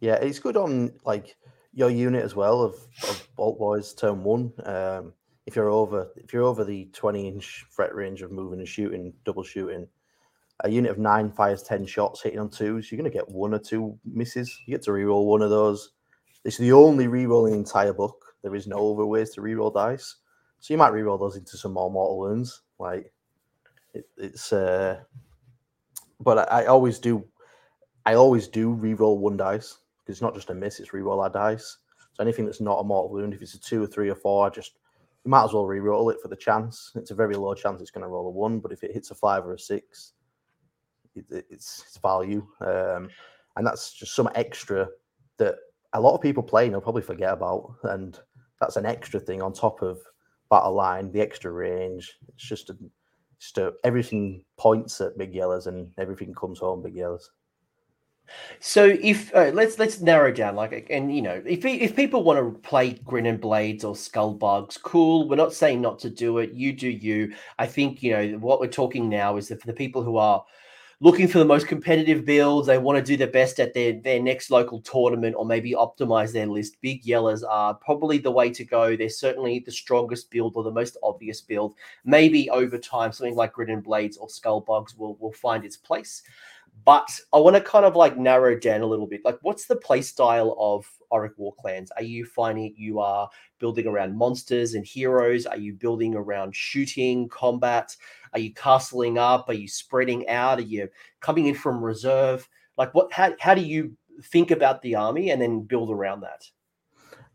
Yeah 0.00 0.16
it's 0.16 0.38
good 0.38 0.58
on 0.58 0.92
like 1.06 1.34
your 1.72 1.88
unit 1.88 2.22
as 2.22 2.34
well 2.34 2.60
of, 2.60 2.74
of 3.04 3.26
Boltboyz 3.38 3.96
turn 3.96 4.22
one. 4.22 4.52
Um 4.66 5.14
if 5.46 5.56
you're 5.56 5.70
over 5.70 6.10
if 6.16 6.32
you're 6.32 6.44
over 6.44 6.64
the 6.64 6.88
20 6.92 7.28
inch 7.28 7.66
threat 7.74 7.94
range 7.94 8.22
of 8.22 8.30
moving 8.30 8.60
and 8.60 8.68
shooting, 8.68 9.12
double 9.24 9.42
shooting, 9.42 9.88
a 10.60 10.68
unit 10.68 10.90
of 10.90 10.98
nine 10.98 11.30
fires 11.30 11.62
10 11.62 11.86
shots 11.86 12.22
hitting 12.22 12.38
on 12.38 12.48
twos, 12.48 12.90
you're 12.90 13.00
going 13.00 13.10
to 13.10 13.16
get 13.16 13.28
one 13.28 13.54
or 13.54 13.58
two 13.58 13.98
misses. 14.04 14.60
You 14.66 14.74
get 14.74 14.82
to 14.84 14.92
reroll 14.92 15.26
one 15.26 15.42
of 15.42 15.50
those. 15.50 15.90
It's 16.44 16.58
the 16.58 16.72
only 16.72 17.06
reroll 17.06 17.46
in 17.46 17.52
the 17.52 17.58
entire 17.58 17.92
book. 17.92 18.24
There 18.42 18.54
is 18.54 18.66
no 18.66 18.94
other 18.94 19.06
ways 19.06 19.30
to 19.30 19.40
reroll 19.40 19.74
dice. 19.74 20.16
So 20.60 20.72
you 20.72 20.78
might 20.78 20.92
reroll 20.92 21.18
those 21.18 21.36
into 21.36 21.56
some 21.56 21.72
more 21.72 21.90
mortal 21.90 22.18
wounds. 22.18 22.62
Like 22.78 23.12
it, 23.94 24.08
it's 24.16 24.52
uh 24.52 25.00
but 26.20 26.52
I, 26.52 26.62
I, 26.62 26.66
always 26.66 27.00
do 27.00 27.24
I 28.06 28.14
always 28.14 28.46
do 28.46 28.76
reroll 28.76 29.18
one 29.18 29.36
dice 29.36 29.78
because 29.98 30.16
it's 30.16 30.22
not 30.22 30.34
just 30.34 30.50
a 30.50 30.54
miss, 30.54 30.78
it's 30.78 30.90
reroll 30.90 31.22
our 31.22 31.30
dice. 31.30 31.78
So 32.12 32.22
anything 32.22 32.44
that's 32.44 32.60
not 32.60 32.78
a 32.78 32.84
mortal 32.84 33.10
wound, 33.10 33.34
if 33.34 33.42
it's 33.42 33.54
a 33.54 33.60
two 33.60 33.82
or 33.82 33.86
three 33.86 34.08
or 34.08 34.14
four, 34.14 34.46
I 34.46 34.50
just 34.50 34.78
you 35.24 35.30
might 35.30 35.44
as 35.44 35.52
well 35.52 35.66
re-roll 35.66 36.10
it 36.10 36.20
for 36.20 36.28
the 36.28 36.36
chance. 36.36 36.92
It's 36.96 37.12
a 37.12 37.14
very 37.14 37.36
low 37.36 37.54
chance 37.54 37.80
it's 37.80 37.90
going 37.90 38.02
to 38.02 38.08
roll 38.08 38.26
a 38.26 38.30
one, 38.30 38.58
but 38.58 38.72
if 38.72 38.82
it 38.82 38.92
hits 38.92 39.10
a 39.10 39.14
five 39.14 39.46
or 39.46 39.54
a 39.54 39.58
six, 39.58 40.14
it, 41.14 41.24
it's 41.30 41.84
it's 41.86 41.98
value, 41.98 42.46
um, 42.60 43.08
and 43.56 43.66
that's 43.66 43.92
just 43.92 44.14
some 44.16 44.30
extra 44.34 44.88
that 45.38 45.56
a 45.92 46.00
lot 46.00 46.14
of 46.14 46.20
people 46.22 46.42
playing 46.42 46.72
will 46.72 46.80
probably 46.80 47.02
forget 47.02 47.32
about, 47.32 47.74
and 47.84 48.18
that's 48.60 48.76
an 48.76 48.86
extra 48.86 49.20
thing 49.20 49.42
on 49.42 49.52
top 49.52 49.82
of 49.82 50.00
battle 50.50 50.74
line, 50.74 51.12
the 51.12 51.20
extra 51.20 51.50
range. 51.50 52.16
It's 52.28 52.48
just 52.48 52.70
a, 52.70 52.76
just 53.38 53.58
a, 53.58 53.72
everything 53.84 54.44
points 54.56 55.00
at 55.00 55.18
big 55.18 55.34
yellows, 55.34 55.66
and 55.66 55.92
everything 55.98 56.34
comes 56.34 56.58
home 56.58 56.82
big 56.82 56.96
yellows. 56.96 57.30
So 58.60 58.96
if 59.00 59.34
uh, 59.34 59.50
let's 59.52 59.78
let's 59.78 60.00
narrow 60.00 60.30
down 60.30 60.54
like 60.54 60.86
and 60.88 61.14
you 61.14 61.22
know 61.22 61.42
if 61.44 61.64
if 61.64 61.96
people 61.96 62.22
want 62.22 62.38
to 62.38 62.58
play 62.60 62.92
Grin 63.04 63.26
and 63.26 63.40
Blades 63.40 63.84
or 63.84 63.96
Skull 63.96 64.34
Bugs, 64.34 64.76
cool. 64.76 65.28
We're 65.28 65.36
not 65.36 65.52
saying 65.52 65.80
not 65.80 65.98
to 66.00 66.10
do 66.10 66.38
it. 66.38 66.52
You 66.52 66.72
do 66.72 66.88
you. 66.88 67.34
I 67.58 67.66
think 67.66 68.02
you 68.02 68.12
know 68.12 68.38
what 68.38 68.60
we're 68.60 68.68
talking 68.68 69.08
now 69.08 69.36
is 69.36 69.48
that 69.48 69.60
for 69.60 69.66
the 69.66 69.72
people 69.72 70.02
who 70.02 70.16
are 70.16 70.44
looking 71.02 71.26
for 71.26 71.38
the 71.38 71.44
most 71.44 71.66
competitive 71.66 72.24
builds, 72.24 72.68
they 72.68 72.78
want 72.78 72.96
to 72.96 73.02
do 73.02 73.16
their 73.16 73.26
best 73.26 73.58
at 73.58 73.74
their 73.74 73.94
their 73.94 74.22
next 74.22 74.50
local 74.52 74.80
tournament 74.80 75.34
or 75.36 75.44
maybe 75.44 75.72
optimize 75.72 76.32
their 76.32 76.46
list. 76.46 76.80
Big 76.80 77.02
yellers 77.02 77.42
are 77.46 77.74
probably 77.74 78.18
the 78.18 78.30
way 78.30 78.48
to 78.50 78.64
go. 78.64 78.94
They're 78.94 79.08
certainly 79.08 79.58
the 79.58 79.72
strongest 79.72 80.30
build 80.30 80.52
or 80.54 80.62
the 80.62 80.70
most 80.70 80.96
obvious 81.02 81.40
build. 81.40 81.74
Maybe 82.04 82.48
over 82.50 82.78
time, 82.78 83.10
something 83.10 83.34
like 83.34 83.54
Grin 83.54 83.70
and 83.70 83.82
Blades 83.82 84.16
or 84.16 84.28
Skull 84.28 84.60
Bugs 84.60 84.96
will 84.96 85.16
will 85.16 85.32
find 85.32 85.64
its 85.64 85.76
place. 85.76 86.22
But 86.84 87.20
I 87.32 87.38
want 87.38 87.54
to 87.54 87.62
kind 87.62 87.84
of 87.84 87.94
like 87.94 88.18
narrow 88.18 88.58
down 88.58 88.80
a 88.80 88.86
little 88.86 89.06
bit. 89.06 89.20
Like, 89.24 89.38
what's 89.42 89.66
the 89.66 89.76
play 89.76 90.02
style 90.02 90.56
of 90.58 90.84
Orruk 91.12 91.34
Warclans? 91.38 91.88
Are 91.96 92.02
you 92.02 92.24
finding 92.24 92.74
you 92.76 92.98
are 92.98 93.28
building 93.60 93.86
around 93.86 94.16
monsters 94.16 94.74
and 94.74 94.84
heroes? 94.84 95.46
Are 95.46 95.56
you 95.56 95.74
building 95.74 96.16
around 96.16 96.56
shooting, 96.56 97.28
combat? 97.28 97.94
Are 98.32 98.40
you 98.40 98.52
castling 98.54 99.16
up? 99.16 99.48
Are 99.48 99.54
you 99.54 99.68
spreading 99.68 100.28
out? 100.28 100.58
Are 100.58 100.62
you 100.62 100.88
coming 101.20 101.46
in 101.46 101.54
from 101.54 101.84
reserve? 101.84 102.48
Like, 102.76 102.92
what? 102.94 103.12
How, 103.12 103.32
how 103.38 103.54
do 103.54 103.62
you 103.62 103.96
think 104.24 104.50
about 104.50 104.82
the 104.82 104.94
army 104.94 105.30
and 105.30 105.40
then 105.40 105.62
build 105.62 105.90
around 105.90 106.22
that? 106.22 106.42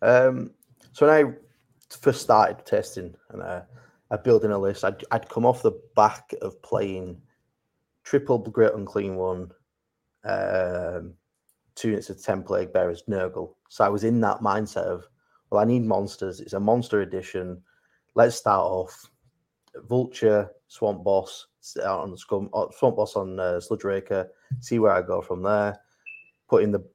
Um, 0.02 0.52
so 0.91 1.08
when 1.08 1.28
I 1.28 1.34
first 1.89 2.21
started 2.21 2.65
testing 2.65 3.15
and 3.30 3.41
uh, 3.41 3.62
I 4.12 4.17
building 4.17 4.52
a 4.52 4.58
list, 4.58 4.84
I'd, 4.84 5.04
I'd 5.12 5.30
come 5.30 5.45
off 5.45 5.62
the 5.62 5.80
back 5.95 6.34
of 6.41 6.62
playing 6.62 7.21
triple 8.08 8.39
great 8.39 8.74
unclean 8.74 9.17
one, 9.17 9.52
um, 10.24 11.13
two 11.76 11.89
units 11.89 12.10
of 12.10 12.24
ten 12.24 12.41
plague 12.41 12.72
bearers, 12.72 13.04
Nurgle. 13.10 13.56
So 13.67 13.84
I 13.84 13.89
was 13.89 14.06
in 14.06 14.22
that 14.22 14.39
mindset 14.39 14.86
of, 14.86 15.04
well, 15.50 15.62
I 15.62 15.65
need 15.65 15.84
monsters. 15.84 16.39
It's 16.39 16.54
a 16.54 16.60
monster 16.60 17.02
edition. 17.02 17.62
Let's 18.15 18.38
start 18.38 18.63
off 18.63 19.12
Vulture, 19.89 20.50
Swamp 20.70 21.04
Boss 21.04 21.48
out 21.84 22.00
on 22.00 22.12
the 22.12 22.17
Scum, 22.17 22.50
uh, 22.54 22.67
Swamp 22.72 22.96
Boss 22.96 23.17
on 23.17 23.39
uh, 23.41 23.60
Sludge 23.60 23.84
Raker. 23.84 24.30
See 24.62 24.80
where 24.80 24.93
I 24.93 25.02
go 25.02 25.22
from 25.22 25.43
there. 25.43 25.78
Put 26.48 26.63
in 26.63 26.72
the, 26.72 26.88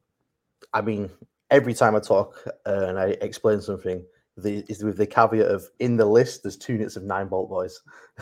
I 0.73 0.81
mean, 0.81 1.11
every 1.51 1.75
time 1.75 1.95
I 1.95 1.99
talk 1.99 2.43
uh, 2.65 2.85
and 2.87 2.97
I 2.97 3.09
explain 3.21 3.61
something, 3.61 4.03
the 4.37 4.65
is 4.67 4.83
with 4.83 4.97
the 4.97 5.05
caveat 5.05 5.47
of 5.47 5.65
in 5.79 5.95
the 5.95 6.05
list 6.05 6.41
there's 6.41 6.57
two 6.57 6.73
units 6.73 6.95
of 6.95 7.03
nine 7.03 7.27
bolt 7.27 7.49
boys. 7.49 7.79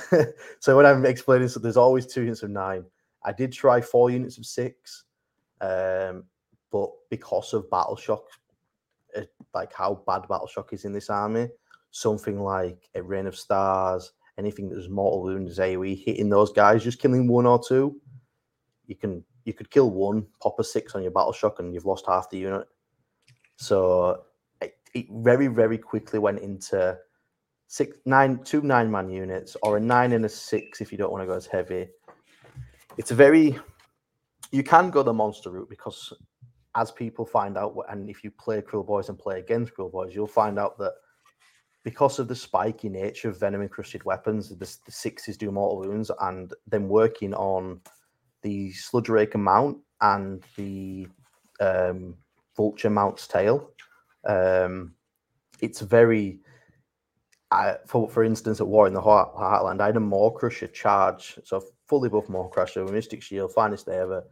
so 0.60 0.76
when 0.76 0.86
I'm 0.86 1.06
explaining, 1.06 1.47
so 1.47 1.60
there's 1.60 1.78
always 1.78 2.06
two 2.06 2.21
units 2.21 2.43
of 2.43 2.50
nine, 2.50 2.84
I 3.24 3.32
did 3.32 3.54
try 3.54 3.82
four 3.82 4.10
units 4.10 4.38
of 4.38 4.45
six, 4.45 5.06
um, 5.62 6.26
but 6.71 6.89
because 7.10 7.54
of 7.54 7.69
battle 7.69 7.95
shock, 7.95 8.26
uh, 9.15 9.21
like 9.54 9.74
how 9.74 10.04
bad 10.06 10.28
battle 10.28 10.47
shock 10.47 10.74
is 10.74 10.86
in 10.86 10.91
this 10.91 11.10
army, 11.10 11.47
something 11.91 12.41
like 12.41 12.89
a 12.95 13.02
rain 13.02 13.28
of 13.28 13.36
stars, 13.36 14.12
anything 14.38 14.69
that 14.69 14.76
was 14.76 14.89
mortal 14.89 15.24
wounds, 15.24 15.60
AOE, 15.60 16.04
hitting 16.04 16.30
those 16.30 16.52
guys, 16.52 16.84
just 16.84 17.00
killing 17.00 17.28
one 17.28 17.45
or 17.45 17.62
two, 17.65 18.00
you 18.88 18.95
can 18.95 19.24
you 19.45 19.54
could 19.54 19.71
kill 19.71 19.89
one, 19.89 20.26
pop 20.41 20.60
a 20.60 20.63
six 20.63 20.93
on 20.93 21.02
your 21.02 21.12
battle 21.12 21.34
shock, 21.34 21.60
and 21.60 21.74
you've 21.74 21.86
lost 21.86 22.06
half 22.08 22.30
the 22.30 22.38
unit. 22.38 22.67
So 23.56 24.24
it, 24.94 25.08
very 25.10 25.48
very 25.48 25.78
quickly 25.78 26.20
went 26.20 26.40
into 26.40 26.98
six 27.68 27.98
nine 28.06 28.44
two 28.44 28.62
nine 28.62 28.90
man 28.90 29.10
units 29.10 29.56
or 29.64 29.78
a 29.78 29.80
nine 29.80 30.12
and 30.14 30.26
a 30.26 30.30
six 30.30 30.82
if 30.82 30.92
you 30.92 30.98
don't 30.98 31.12
want 31.12 31.22
to 31.22 31.28
go 31.28 31.34
as 31.34 31.46
heavy. 31.46 31.88
It's 32.98 33.12
a 33.12 33.16
very 33.16 33.58
you 34.52 34.64
can 34.64 34.90
go 34.90 35.04
the 35.04 35.14
monster 35.14 35.50
route 35.50 35.70
because 35.70 36.14
as 36.76 36.92
people 36.92 37.26
find 37.26 37.58
out 37.58 37.76
and 37.90 38.10
if 38.10 38.24
you 38.24 38.32
play 38.32 38.62
Kruleboyz 38.62 39.10
and 39.10 39.18
play 39.18 39.40
against 39.40 39.74
Kruleboyz, 39.74 40.14
you'll 40.14 40.28
find 40.28 40.60
out 40.60 40.78
that 40.80 40.94
because 41.84 42.20
of 42.20 42.28
the 42.28 42.36
spiky 42.36 42.90
nature 42.90 43.30
of 43.30 43.40
venom 43.40 43.62
encrusted 43.62 44.04
weapons, 44.04 44.50
the, 44.50 44.56
the 44.56 44.92
sixes 44.92 45.38
do 45.38 45.52
mortal 45.52 45.80
wounds, 45.80 46.12
and 46.22 46.54
then 46.68 46.88
working 46.88 47.34
on 47.34 47.82
the 48.44 48.72
sludge 48.72 49.10
raker 49.10 49.38
mount 49.38 49.78
and 50.02 50.44
the 50.56 51.08
um, 51.60 52.16
vulture 52.56 52.90
mount's 52.90 53.28
tail. 53.28 53.72
Um, 54.26 54.94
it's 55.62 55.82
very, 55.82 56.40
uh, 57.52 57.76
for 57.88 58.10
for 58.10 58.24
instance, 58.24 58.60
at 58.60 58.68
War 58.68 58.88
in 58.88 58.94
the 58.94 59.02
Heart, 59.02 59.36
Heartland, 59.36 59.82
I 59.82 59.88
had 59.88 59.98
a 59.98 60.00
Maw-Krusha 60.00 60.74
charge, 60.74 61.40
so 61.44 61.64
fully 61.88 62.10
buff 62.10 62.30
Maw-Krusha, 62.30 62.84
with 62.84 62.94
Mystic 62.94 63.22
Shield, 63.22 63.54
finest 63.54 63.86
day 63.86 63.98
ever. 63.98 64.24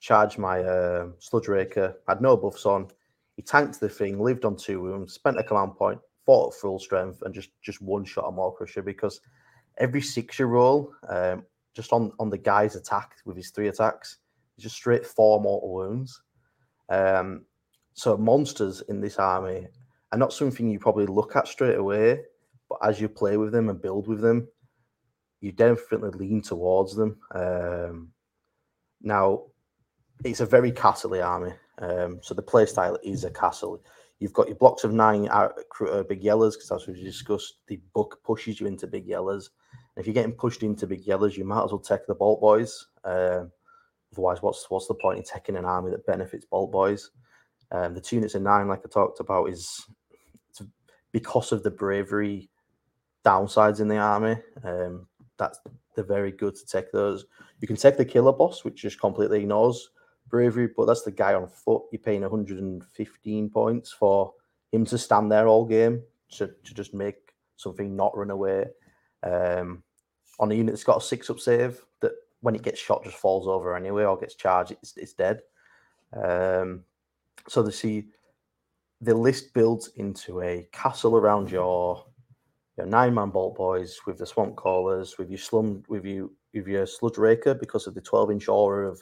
Charged 0.00 0.38
my 0.38 0.60
uh, 0.60 1.08
sludge 1.18 1.48
raker, 1.48 1.96
had 2.08 2.20
no 2.20 2.36
buffs 2.36 2.66
on. 2.66 2.88
He 3.36 3.42
tanked 3.42 3.80
the 3.80 3.88
thing, 3.88 4.20
lived 4.20 4.44
on 4.44 4.56
two 4.56 4.80
wounds, 4.80 5.14
spent 5.14 5.38
a 5.38 5.42
command 5.42 5.76
point, 5.76 6.00
fought 6.24 6.52
at 6.52 6.60
full 6.60 6.78
strength 6.78 7.22
and 7.22 7.34
just 7.34 7.50
just 7.62 7.80
one 7.80 8.04
shot 8.04 8.28
a 8.28 8.32
Maw-Krusha 8.32 8.84
because 8.84 9.20
every 9.78 10.00
six 10.00 10.38
year 10.38 10.48
roll, 10.48 10.92
um, 11.08 11.44
just 11.74 11.92
on 11.92 12.12
on 12.18 12.30
the 12.30 12.38
guy's 12.38 12.76
attack 12.76 13.16
with 13.24 13.36
his 13.36 13.50
three 13.50 13.68
attacks, 13.68 14.18
just 14.58 14.76
straight 14.76 15.06
four 15.06 15.40
mortal 15.40 15.72
wounds. 15.72 16.22
Um, 16.88 17.46
so 17.94 18.16
monsters 18.16 18.82
in 18.88 19.00
this 19.00 19.18
army 19.18 19.68
are 20.12 20.18
not 20.18 20.32
something 20.32 20.68
you 20.68 20.78
probably 20.78 21.06
look 21.06 21.36
at 21.36 21.48
straight 21.48 21.78
away, 21.78 22.20
but 22.68 22.78
as 22.82 23.00
you 23.00 23.08
play 23.08 23.36
with 23.36 23.52
them 23.52 23.68
and 23.68 23.80
build 23.80 24.08
with 24.08 24.20
them, 24.20 24.48
you 25.40 25.52
definitely 25.52 26.10
lean 26.10 26.42
towards 26.42 26.94
them. 26.94 27.18
Um, 27.34 28.10
now, 29.00 29.44
it's 30.24 30.40
a 30.40 30.46
very 30.46 30.72
castle 30.72 31.20
army. 31.22 31.52
Um, 31.78 32.20
so 32.22 32.34
the 32.34 32.42
play 32.42 32.66
style 32.66 32.98
is 33.02 33.24
a 33.24 33.30
castle. 33.30 33.82
You've 34.20 34.32
got 34.32 34.48
your 34.48 34.56
blocks 34.56 34.84
of 34.84 34.92
nine 34.92 35.28
uh, 35.28 35.50
big 36.08 36.22
yellows 36.22 36.56
because 36.56 36.70
as 36.82 36.86
we 36.88 37.02
discussed, 37.02 37.58
the 37.66 37.80
book 37.94 38.20
pushes 38.24 38.60
you 38.60 38.66
into 38.66 38.86
big 38.86 39.06
yellows. 39.06 39.50
And 39.94 40.02
if 40.02 40.06
you're 40.06 40.14
getting 40.14 40.32
pushed 40.32 40.62
into 40.62 40.86
big 40.86 41.06
yellows, 41.06 41.36
you 41.36 41.44
might 41.44 41.64
as 41.64 41.72
well 41.72 41.80
take 41.80 42.06
the 42.06 42.14
bolt 42.14 42.40
boys. 42.40 42.86
Um, 43.04 43.50
otherwise, 44.12 44.40
what's 44.40 44.70
what's 44.70 44.86
the 44.86 44.94
point 44.94 45.18
in 45.18 45.24
taking 45.24 45.56
an 45.56 45.64
army 45.64 45.90
that 45.90 46.06
benefits 46.06 46.46
bolt 46.46 46.72
boys? 46.72 47.10
Um, 47.74 47.92
the 47.92 48.00
two 48.00 48.16
units 48.16 48.36
of 48.36 48.42
nine, 48.42 48.68
like 48.68 48.82
I 48.84 48.88
talked 48.88 49.18
about, 49.18 49.50
is 49.50 49.84
because 51.10 51.50
of 51.50 51.64
the 51.64 51.70
bravery 51.70 52.48
downsides 53.24 53.80
in 53.80 53.88
the 53.88 53.96
army. 53.96 54.36
Um, 54.62 55.08
that's 55.38 55.58
they're 55.94 56.04
very 56.04 56.30
good 56.30 56.54
to 56.54 56.66
take 56.66 56.92
those. 56.92 57.24
You 57.60 57.66
can 57.66 57.76
take 57.76 57.96
the 57.96 58.04
killer 58.04 58.32
boss, 58.32 58.64
which 58.64 58.82
just 58.82 59.00
completely 59.00 59.40
ignores 59.40 59.90
bravery, 60.28 60.68
but 60.76 60.86
that's 60.86 61.02
the 61.02 61.10
guy 61.10 61.34
on 61.34 61.48
foot. 61.48 61.82
You're 61.90 62.00
paying 62.00 62.22
115 62.22 63.50
points 63.50 63.92
for 63.92 64.34
him 64.72 64.84
to 64.86 64.98
stand 64.98 65.32
there 65.32 65.48
all 65.48 65.64
game 65.64 66.02
to, 66.32 66.46
to 66.46 66.74
just 66.74 66.94
make 66.94 67.34
something 67.56 67.96
not 67.96 68.16
run 68.16 68.30
away. 68.30 68.66
Um, 69.22 69.82
on 70.38 70.50
a 70.50 70.54
unit 70.54 70.74
that's 70.74 70.84
got 70.84 70.98
a 70.98 71.00
six 71.00 71.30
up 71.30 71.40
save, 71.40 71.84
that 72.00 72.12
when 72.40 72.54
it 72.54 72.62
gets 72.62 72.80
shot 72.80 73.04
just 73.04 73.16
falls 73.16 73.48
over 73.48 73.76
anyway 73.76 74.04
or 74.04 74.16
gets 74.16 74.34
charged, 74.34 74.72
it's, 74.72 74.96
it's 74.96 75.12
dead. 75.12 75.40
Um, 76.12 76.84
so 77.48 77.62
the 77.62 77.72
see 77.72 78.06
the 79.00 79.14
list 79.14 79.52
builds 79.54 79.88
into 79.96 80.40
a 80.40 80.66
castle 80.72 81.16
around 81.16 81.50
your 81.50 82.04
your 82.76 82.86
nine 82.86 83.14
man 83.14 83.30
bolt 83.30 83.56
boys 83.56 83.98
with 84.06 84.18
the 84.18 84.26
swamp 84.26 84.56
callers, 84.56 85.16
with 85.18 85.30
your 85.30 85.38
slum, 85.38 85.82
with 85.88 86.04
you 86.04 86.34
with 86.52 86.66
your 86.66 86.86
sludge 86.86 87.18
raker 87.18 87.54
because 87.54 87.86
of 87.86 87.94
the 87.94 88.00
12 88.00 88.32
inch 88.32 88.48
aura 88.48 88.88
of 88.88 89.00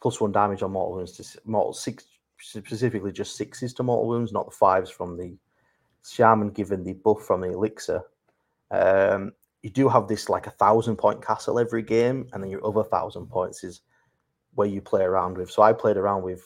plus 0.00 0.20
one 0.20 0.32
damage 0.32 0.62
on 0.62 0.72
mortal 0.72 0.96
wounds 0.96 1.12
to 1.12 1.40
mortal 1.44 1.72
six, 1.72 2.04
specifically 2.40 3.12
just 3.12 3.36
sixes 3.36 3.72
to 3.74 3.82
mortal 3.82 4.08
wounds, 4.08 4.32
not 4.32 4.46
the 4.46 4.56
fives 4.56 4.90
from 4.90 5.16
the 5.16 5.36
shaman 6.04 6.50
given 6.50 6.82
the 6.82 6.94
buff 6.94 7.22
from 7.22 7.40
the 7.40 7.52
elixir. 7.52 8.02
Um, 8.72 9.32
you 9.62 9.70
do 9.70 9.88
have 9.88 10.08
this 10.08 10.28
like 10.28 10.48
a 10.48 10.52
thousand 10.52 10.96
point 10.96 11.24
castle 11.24 11.58
every 11.58 11.82
game, 11.82 12.26
and 12.32 12.42
then 12.42 12.50
your 12.50 12.66
other 12.66 12.82
thousand 12.82 13.26
points 13.28 13.62
is 13.62 13.82
where 14.54 14.66
you 14.66 14.80
play 14.80 15.02
around 15.02 15.36
with. 15.36 15.50
So 15.50 15.62
I 15.62 15.72
played 15.72 15.96
around 15.96 16.22
with 16.22 16.42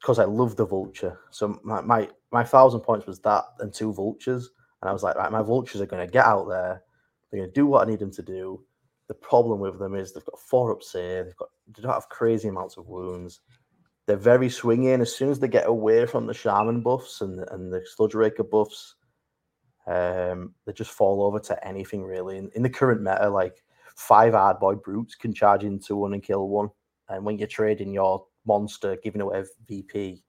because 0.00 0.18
I 0.18 0.24
love 0.24 0.56
the 0.56 0.66
vulture. 0.66 1.18
So 1.30 1.60
my, 1.62 1.80
my 1.80 2.08
my 2.32 2.44
thousand 2.44 2.80
points 2.80 3.06
was 3.06 3.20
that 3.20 3.44
and 3.58 3.72
two 3.72 3.92
vultures, 3.92 4.50
and 4.80 4.88
I 4.88 4.92
was 4.92 5.02
like, 5.02 5.16
right, 5.16 5.30
my 5.30 5.42
vultures 5.42 5.80
are 5.80 5.86
going 5.86 6.06
to 6.06 6.10
get 6.10 6.24
out 6.24 6.48
there. 6.48 6.82
They're 7.30 7.40
going 7.40 7.50
to 7.50 7.54
do 7.54 7.66
what 7.66 7.86
I 7.86 7.90
need 7.90 8.00
them 8.00 8.12
to 8.12 8.22
do. 8.22 8.64
The 9.08 9.14
problem 9.14 9.60
with 9.60 9.78
them 9.78 9.94
is 9.94 10.12
they've 10.12 10.24
got 10.24 10.40
four 10.40 10.72
up 10.72 10.82
save. 10.82 11.26
They've 11.26 11.36
got 11.36 11.48
they 11.74 11.82
don't 11.82 11.92
have 11.92 12.08
crazy 12.08 12.48
amounts 12.48 12.76
of 12.76 12.88
wounds. 12.88 13.40
They're 14.06 14.16
very 14.16 14.48
swingy, 14.48 14.92
and 14.92 15.02
as 15.02 15.14
soon 15.14 15.30
as 15.30 15.38
they 15.38 15.48
get 15.48 15.68
away 15.68 16.06
from 16.06 16.26
the 16.26 16.34
shaman 16.34 16.80
buffs 16.80 17.20
and 17.20 17.40
and 17.50 17.72
the 17.72 17.84
sludge 17.84 18.14
raker 18.14 18.44
buffs, 18.44 18.96
um, 19.86 20.54
they 20.64 20.72
just 20.72 20.92
fall 20.92 21.22
over 21.24 21.38
to 21.40 21.66
anything 21.66 22.02
really. 22.02 22.38
In, 22.38 22.50
in 22.54 22.62
the 22.62 22.70
current 22.70 23.02
meta, 23.02 23.28
like 23.28 23.62
five 23.96 24.32
hard 24.32 24.58
boy 24.58 24.76
brutes 24.76 25.14
can 25.14 25.34
charge 25.34 25.64
into 25.64 25.96
one 25.96 26.14
and 26.14 26.22
kill 26.22 26.48
one, 26.48 26.70
and 27.08 27.24
when 27.24 27.38
you're 27.38 27.48
trading 27.48 27.92
your 27.92 28.24
monster, 28.46 28.96
giving 29.02 29.20
away 29.20 29.44
VP, 29.66 30.22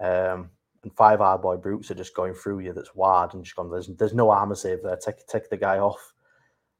um, 0.00 0.50
and 0.82 0.92
five 0.96 1.18
hard 1.18 1.42
boy 1.42 1.56
brutes 1.56 1.90
are 1.90 1.94
just 1.94 2.16
going 2.16 2.34
through 2.34 2.60
you. 2.60 2.72
That's 2.72 2.94
wide 2.94 3.34
and 3.34 3.44
just 3.44 3.56
gone. 3.56 3.70
There's 3.70 3.88
there's 3.98 4.14
no 4.14 4.30
armor 4.30 4.54
save 4.54 4.82
there. 4.82 4.96
Take 4.96 5.26
take 5.26 5.50
the 5.50 5.56
guy 5.56 5.78
off. 5.78 6.12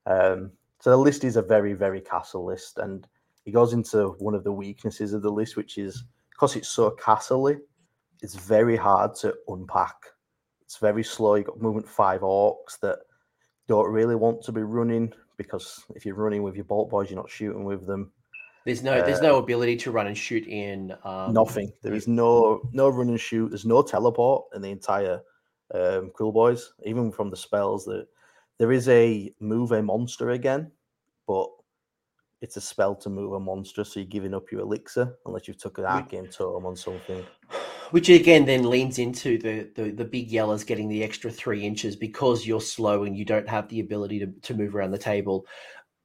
Um, 0.06 0.52
so 0.80 0.90
the 0.90 0.96
list 0.96 1.24
is 1.24 1.36
a 1.36 1.42
very, 1.42 1.74
very 1.74 2.00
castle 2.00 2.44
list, 2.44 2.78
and 2.78 3.06
he 3.44 3.52
goes 3.52 3.72
into 3.72 4.16
one 4.18 4.34
of 4.34 4.44
the 4.44 4.52
weaknesses 4.52 5.12
of 5.12 5.22
the 5.22 5.30
list, 5.30 5.56
which 5.56 5.76
is 5.76 6.04
because 6.30 6.56
it's 6.56 6.68
so 6.68 6.90
castle 6.90 7.48
it's 8.22 8.34
very 8.34 8.76
hard 8.76 9.14
to 9.16 9.34
unpack. 9.48 9.96
It's 10.62 10.76
very 10.76 11.02
slow. 11.02 11.34
You've 11.34 11.46
got 11.46 11.60
movement 11.60 11.88
five 11.88 12.20
orcs 12.20 12.78
that 12.80 12.98
don't 13.66 13.90
really 13.90 14.14
want 14.14 14.42
to 14.42 14.52
be 14.52 14.62
running 14.62 15.12
because 15.36 15.82
if 15.94 16.04
you're 16.04 16.14
running 16.14 16.42
with 16.42 16.54
your 16.54 16.64
bolt 16.64 16.90
boys, 16.90 17.10
you're 17.10 17.18
not 17.18 17.30
shooting 17.30 17.64
with 17.64 17.86
them. 17.86 18.12
There's 18.64 18.82
no, 18.82 18.92
uh, 18.92 19.06
there's 19.06 19.22
no 19.22 19.36
ability 19.38 19.76
to 19.76 19.90
run 19.90 20.06
and 20.06 20.16
shoot 20.16 20.46
in. 20.46 20.94
Um, 21.04 21.32
nothing. 21.32 21.72
There 21.82 21.94
is 21.94 22.06
no, 22.06 22.60
no 22.72 22.88
run 22.88 23.08
and 23.08 23.20
shoot. 23.20 23.48
There's 23.50 23.64
no 23.64 23.82
teleport 23.82 24.44
in 24.54 24.62
the 24.62 24.70
entire 24.70 25.20
um, 25.74 26.12
Boys. 26.18 26.72
even 26.84 27.12
from 27.12 27.30
the 27.30 27.36
spells 27.36 27.84
that 27.84 28.06
there 28.58 28.72
is 28.72 28.88
a 28.88 29.32
move 29.40 29.72
a 29.72 29.82
monster 29.82 30.30
again, 30.30 30.70
but 31.26 31.48
it's 32.42 32.56
a 32.56 32.60
spell 32.60 32.94
to 32.96 33.10
move 33.10 33.32
a 33.32 33.40
monster, 33.40 33.84
so 33.84 34.00
you're 34.00 34.06
giving 34.06 34.34
up 34.34 34.50
your 34.50 34.62
elixir 34.62 35.16
unless 35.26 35.46
you've 35.46 35.58
took 35.58 35.78
an 35.78 35.84
arcane 35.84 36.28
totem 36.28 36.66
on 36.66 36.76
something. 36.76 37.24
Which 37.90 38.08
again 38.08 38.44
then 38.44 38.70
leans 38.70 39.00
into 39.00 39.36
the, 39.36 39.68
the 39.74 39.90
the 39.90 40.04
big 40.04 40.30
yellers 40.30 40.64
getting 40.64 40.88
the 40.88 41.02
extra 41.02 41.28
three 41.28 41.64
inches 41.64 41.96
because 41.96 42.46
you're 42.46 42.60
slow 42.60 43.02
and 43.02 43.16
you 43.16 43.24
don't 43.24 43.48
have 43.48 43.68
the 43.68 43.80
ability 43.80 44.20
to, 44.20 44.26
to 44.26 44.54
move 44.54 44.76
around 44.76 44.92
the 44.92 44.98
table. 44.98 45.44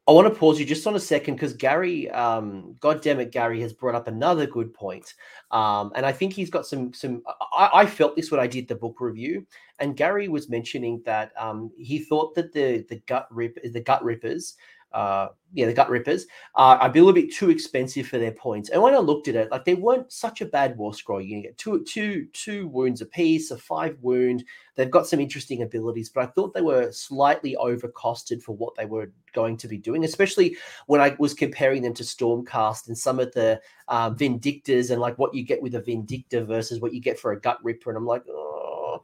I 0.08 0.12
want 0.12 0.32
to 0.32 0.40
pause 0.40 0.60
you 0.60 0.66
just 0.68 0.86
on 0.86 0.96
a 0.96 1.00
second 1.00 1.34
because 1.34 1.54
Gary, 1.54 2.12
um, 2.12 2.76
God 2.80 3.02
damn 3.02 3.20
it, 3.20 3.32
Gary 3.32 3.60
has 3.62 3.74
brought 3.74 3.96
up 3.96 4.08
another 4.08 4.46
good 4.46 4.72
point. 4.72 5.16
Um, 5.50 5.92
and 5.96 6.06
I 6.06 6.12
think 6.12 6.32
he's 6.32 6.52
got 6.52 6.68
some 6.68 6.94
some. 6.94 7.24
I, 7.58 7.70
I, 7.74 7.86
felt 7.88 8.16
this 8.16 8.30
when 8.30 8.40
I 8.40 8.46
did 8.46 8.68
the 8.68 8.76
book 8.76 9.02
review, 9.02 9.48
and 9.80 9.98
Gary 9.98 10.28
was 10.28 10.48
mentioning 10.48 11.02
that 11.06 11.32
um, 11.40 11.72
he 11.76 11.98
thought 11.98 12.36
that 12.36 12.54
the 12.54 12.86
the 12.88 13.02
gut 13.08 13.28
rip 13.32 13.58
the 13.64 13.82
gut 13.82 14.04
rippers 14.04 14.58
uh, 14.96 15.28
yeah, 15.54 15.66
the 15.66 15.74
gut 15.74 15.90
rippers 15.90 16.24
uh, 16.56 16.78
are 16.80 16.90
a 16.90 16.94
little 16.94 17.12
bit 17.12 17.34
too 17.34 17.50
expensive 17.50 18.08
for 18.08 18.18
their 18.18 18.32
points. 18.32 18.70
And 18.70 18.82
when 18.82 18.96
I 18.96 19.00
looked 19.00 19.28
at 19.28 19.36
it, 19.36 19.52
like 19.52 19.66
they 19.66 19.76
weren't 19.76 20.12
such 20.12 20.40
a 20.40 20.46
bad 20.46 20.78
war 20.78 20.94
scroll. 20.94 21.22
You 21.22 21.36
can 21.36 21.42
get 21.42 21.58
two, 21.58 21.84
two, 21.84 22.28
two 22.32 22.70
wounds 22.70 23.02
apiece, 23.02 23.52
a 23.52 23.58
five 23.58 23.98
wound. 24.02 24.46
They've 24.76 24.90
got 24.90 25.06
some 25.06 25.20
interesting 25.20 25.64
abilities, 25.64 26.10
but 26.10 26.24
I 26.24 26.28
thought 26.28 26.54
they 26.54 26.62
were 26.62 26.94
slightly 26.94 27.58
overcosted 27.60 28.42
for 28.42 28.56
what 28.56 28.76
they 28.76 28.86
were 28.86 29.12
going 29.34 29.58
to 29.58 29.68
be 29.68 29.78
doing, 29.78 30.06
especially 30.06 30.56
when 30.88 31.02
I 31.02 31.14
was 31.20 31.34
comparing 31.34 31.82
them 31.82 31.94
to 31.96 32.04
Stormcast 32.04 32.88
and 32.88 32.98
some 32.98 33.20
of 33.20 33.34
the 33.34 33.60
uh, 33.90 34.12
Vindictors 34.12 34.92
and 34.92 35.02
like 35.02 35.18
what 35.20 35.36
you 35.36 35.44
get 35.44 35.62
with 35.62 35.76
a 35.76 35.82
Vindictor 35.82 36.48
versus 36.48 36.80
what 36.80 36.94
you 36.94 37.02
get 37.02 37.20
for 37.20 37.34
a 37.34 37.40
gut 37.40 37.60
ripper. 37.64 37.90
And 37.90 37.98
I'm 37.98 38.06
like, 38.06 38.24
oh, 38.30 39.02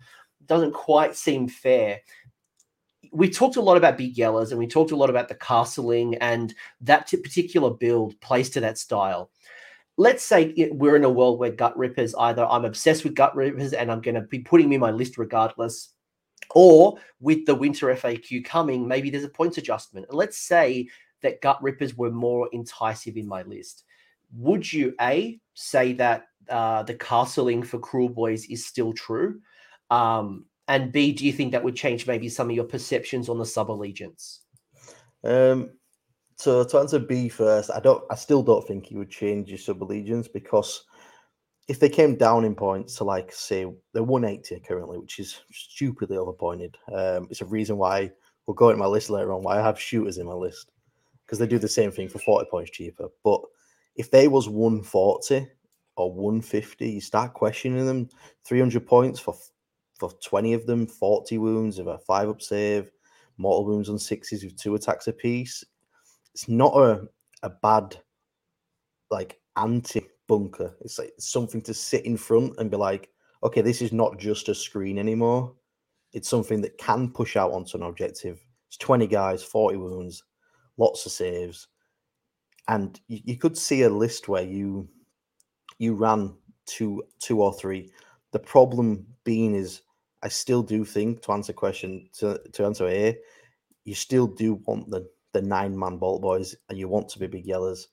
doesn't 0.48 0.74
quite 0.74 1.16
seem 1.16 1.48
fair 1.48 2.02
we 3.12 3.30
talked 3.30 3.58
a 3.58 3.62
lot 3.62 3.78
about 3.78 3.98
big 3.98 4.16
yellers 4.16 4.52
and 4.52 4.60
we 4.60 4.68
talked 4.68 4.92
a 4.92 4.96
lot 4.96 5.10
about 5.10 5.28
the 5.28 5.36
castling 5.36 6.18
and 6.22 6.56
that 6.80 7.12
particular 7.24 7.70
build 7.70 8.20
plays 8.22 8.50
to 8.52 8.62
that 8.62 8.78
style. 8.78 9.30
Let's 9.98 10.24
say 10.24 10.70
we're 10.72 10.96
in 10.96 11.04
a 11.04 11.10
world 11.10 11.38
where 11.38 11.52
gut 11.52 11.78
rippers 11.78 12.16
either 12.16 12.46
I'm 12.46 12.66
obsessed 12.66 13.04
with 13.04 13.14
gut 13.14 13.36
rippers 13.36 13.74
and 13.74 13.92
I'm 13.92 14.02
going 14.02 14.16
to 14.16 14.22
be 14.22 14.40
putting 14.40 14.68
them 14.68 14.74
in 14.74 14.80
my 14.80 14.92
list 14.92 15.18
regardless, 15.18 15.90
or 16.56 16.98
with 17.20 17.46
the 17.46 17.54
winter 17.54 17.88
FAQ 17.88 18.46
coming, 18.46 18.88
maybe 18.88 19.10
there's 19.10 19.26
a 19.26 19.30
points 19.30 19.58
adjustment. 19.58 20.08
And 20.10 20.18
let's 20.18 20.38
say 20.38 20.88
that 21.22 21.42
gut 21.42 21.62
rippers 21.62 21.96
were 21.96 22.12
more 22.12 22.50
enticing 22.54 23.18
in 23.18 23.28
my 23.28 23.44
list. 23.44 23.84
Would 24.34 24.72
you 24.72 24.96
a 25.02 25.40
say 25.54 25.94
that 25.94 26.28
uh, 26.50 26.84
the 26.84 26.96
castling 26.96 27.66
for 27.66 27.78
Kruleboyz 27.78 28.50
is 28.50 28.66
still 28.66 28.94
true? 28.94 29.42
Um, 29.90 30.46
and 30.72 30.90
B, 30.90 31.12
do 31.12 31.26
you 31.26 31.34
think 31.34 31.52
that 31.52 31.64
would 31.64 31.76
change 31.76 32.08
maybe 32.08 32.30
some 32.30 32.50
of 32.50 32.56
your 32.56 32.64
perceptions 32.64 33.28
on 33.28 33.38
the 33.38 33.46
sub 33.46 33.70
allegiance? 33.70 34.40
Um, 35.22 35.72
so 36.38 36.64
to 36.64 36.78
answer 36.80 36.98
B 36.98 37.28
first, 37.28 37.70
I 37.70 37.82
don't. 37.82 38.02
I 38.10 38.16
still 38.16 38.42
don't 38.42 38.66
think 38.66 38.86
he 38.86 38.96
would 38.96 39.10
change 39.10 39.50
your 39.50 39.58
sub 39.58 39.84
allegiance 39.84 40.30
because 40.30 40.86
if 41.68 41.82
they 41.82 41.90
came 41.90 42.16
down 42.16 42.46
in 42.46 42.56
points 42.56 42.96
to 42.96 43.04
like 43.04 43.34
say 43.34 43.66
they're 43.94 44.02
180 44.02 44.62
currently, 44.66 44.98
which 44.98 45.20
is 45.20 45.42
stupidly 45.52 46.18
overpointed. 46.18 46.78
Um, 46.92 47.28
it's 47.30 47.42
a 47.42 47.46
reason 47.46 47.78
why 47.78 48.10
we'll 48.48 48.56
go 48.56 48.70
into 48.70 48.80
my 48.80 48.88
list 48.88 49.10
later 49.10 49.34
on 49.34 49.44
why 49.44 49.60
I 49.60 49.62
have 49.62 49.80
shooters 49.80 50.20
in 50.20 50.26
my 50.26 50.34
list 50.34 50.72
because 51.26 51.38
they 51.38 51.48
do 51.48 51.60
the 51.60 51.68
same 51.68 51.92
thing 51.92 52.08
for 52.08 52.20
40 52.20 52.50
points 52.50 52.72
cheaper. 52.72 53.10
But 53.26 53.42
if 53.98 54.10
they 54.10 54.30
was 54.30 54.48
140 54.48 55.48
or 55.98 56.14
150, 56.14 56.90
you 56.90 57.02
start 57.02 57.34
questioning 57.34 57.86
them. 57.86 58.08
300 58.46 58.88
points 58.88 59.20
for 59.20 59.36
for 60.02 60.18
20 60.20 60.54
of 60.54 60.66
them, 60.66 60.88
40 60.88 61.38
wounds 61.38 61.78
with 61.78 61.88
a 61.88 62.00
five 62.00 62.28
up 62.28 62.42
save, 62.42 62.90
mortal 63.38 63.66
wounds 63.66 63.88
on 63.88 64.00
sixes 64.00 64.44
with 64.44 64.58
two 64.58 64.74
attacks 64.74 65.08
apiece. 65.08 65.64
It's 66.34 66.50
not 66.50 66.76
a, 66.76 67.08
a 67.44 67.52
bad 67.52 67.98
like 69.12 69.40
anti 69.58 70.08
bunker. 70.28 70.76
It's 70.82 70.98
like 70.98 71.14
something 71.20 71.62
to 71.62 71.74
sit 71.76 72.04
in 72.06 72.18
front 72.18 72.56
and 72.58 72.72
be 72.72 72.78
like, 72.78 73.10
okay, 73.44 73.62
this 73.62 73.80
is 73.80 73.94
not 73.94 74.18
just 74.18 74.50
a 74.50 74.56
screen 74.56 74.98
anymore. 74.98 75.54
It's 76.14 76.30
something 76.30 76.62
that 76.62 76.80
can 76.80 77.12
push 77.12 77.38
out 77.38 77.52
onto 77.52 77.78
an 77.78 77.84
objective. 77.84 78.44
It's 78.70 78.78
20 78.78 79.06
guys, 79.06 79.44
40 79.44 79.78
wounds, 79.78 80.24
lots 80.78 81.06
of 81.06 81.12
saves. 81.12 81.68
And 82.68 83.00
you, 83.08 83.20
you 83.24 83.38
could 83.38 83.56
see 83.56 83.84
a 83.84 83.90
list 83.90 84.28
where 84.28 84.44
you 84.44 84.90
you 85.78 85.94
ran 85.94 86.34
two 86.66 87.04
two 87.20 87.44
or 87.44 87.54
three. 87.54 87.92
The 88.32 88.40
problem 88.40 89.06
being 89.24 89.54
is 89.54 89.82
I 90.24 90.30
still 90.30 90.62
do 90.64 90.86
think 90.86 91.22
to 91.24 91.32
answer 91.32 91.54
question 91.54 92.10
to, 92.20 92.40
to 92.54 92.66
answer 92.66 92.88
A, 92.88 93.18
you 93.86 93.96
still 93.96 94.28
do 94.28 94.56
want 94.66 94.90
the 94.90 95.08
the 95.34 95.42
nine 95.42 95.78
man 95.78 95.98
bolt 95.98 96.22
boys 96.22 96.56
and 96.70 96.78
you 96.78 96.90
want 96.90 97.08
to 97.10 97.20
be 97.20 97.28
big 97.28 97.46
yellers 97.46 97.86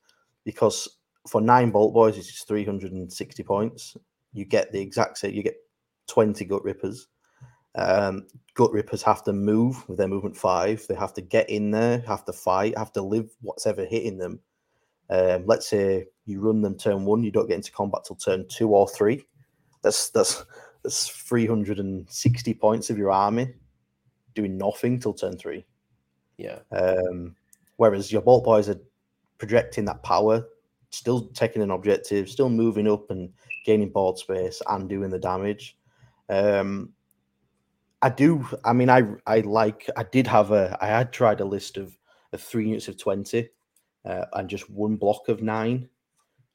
because 0.45 0.99
for 1.29 1.41
nine 1.41 1.71
bolt 1.71 1.95
boys 1.95 2.19
it's 2.19 2.43
360 2.45 3.43
points. 3.45 3.97
You 4.33 4.45
get 4.45 4.73
the 4.73 4.81
exact 4.81 5.19
same 5.19 5.35
you 5.35 5.43
get 5.43 5.57
20 6.09 6.45
gut 6.45 6.65
rippers. 6.65 7.07
Um, 7.75 8.27
gut 8.55 8.73
rippers 8.73 9.03
have 9.03 9.23
to 9.25 9.33
move 9.33 9.89
with 9.89 9.99
their 9.99 10.09
movement 10.09 10.37
five. 10.37 10.85
They 10.89 10.95
have 10.97 11.15
to 11.15 11.21
get 11.21 11.49
in 11.49 11.71
there, 11.71 12.01
have 12.01 12.25
to 12.25 12.33
fight, 12.33 12.77
have 12.77 12.93
to 12.93 13.03
live 13.03 13.31
what's 13.41 13.67
ever 13.67 13.85
hitting 13.85 14.19
them. 14.19 14.41
Um, 15.11 15.45
let's 15.47 15.69
say 15.69 16.07
you 16.27 16.41
run 16.41 16.61
them 16.61 16.77
turn 16.77 17.05
one, 17.05 17.23
you 17.23 17.31
don't 17.31 17.47
get 17.47 17.57
into 17.57 17.73
combat 17.73 18.03
till 18.05 18.17
turn 18.17 18.47
two 18.49 18.71
or 18.71 18.89
three. 18.89 19.25
That's 19.83 20.11
that's 20.11 20.45
that's 20.83 21.09
360 21.09 22.55
points 22.55 22.91
of 22.91 22.99
your 22.99 23.11
army 23.11 23.55
doing 24.35 24.57
nothing 24.57 25.01
till 25.01 25.13
turn 25.13 25.37
three. 25.37 25.65
Yeah. 26.37 26.61
Um, 26.71 27.35
whereas 27.77 28.13
your 28.13 28.23
bolt 28.23 28.45
boys 28.45 28.69
are 28.69 28.81
projecting 29.39 29.85
that 29.87 30.03
power, 30.03 30.47
still 30.91 31.29
taking 31.29 31.63
an 31.63 31.73
objective, 31.73 32.29
still 32.29 32.49
moving 32.49 32.89
up 32.89 33.11
and 33.11 33.31
gaining 33.65 33.91
board 33.91 34.19
space 34.19 34.63
and 34.69 34.89
doing 34.89 35.11
the 35.11 35.19
damage. 35.19 35.77
Um, 36.29 36.93
I 38.01 38.11
do. 38.11 38.47
I 38.65 38.73
mean, 38.73 38.91
I 38.91 39.03
I 39.27 39.41
like. 39.41 39.91
I 39.97 40.05
did 40.05 40.29
have 40.29 40.53
a. 40.53 40.79
I 40.81 40.87
had 40.87 41.13
tried 41.13 41.41
a 41.41 41.45
list 41.45 41.77
of, 41.77 41.99
of 42.33 42.41
three 42.41 42.67
units 42.67 42.87
of 42.87 42.97
twenty, 42.97 43.49
uh, 44.05 44.27
and 44.35 44.49
just 44.49 44.71
one 44.71 44.95
block 44.95 45.29
of 45.29 45.43
nine. 45.43 45.89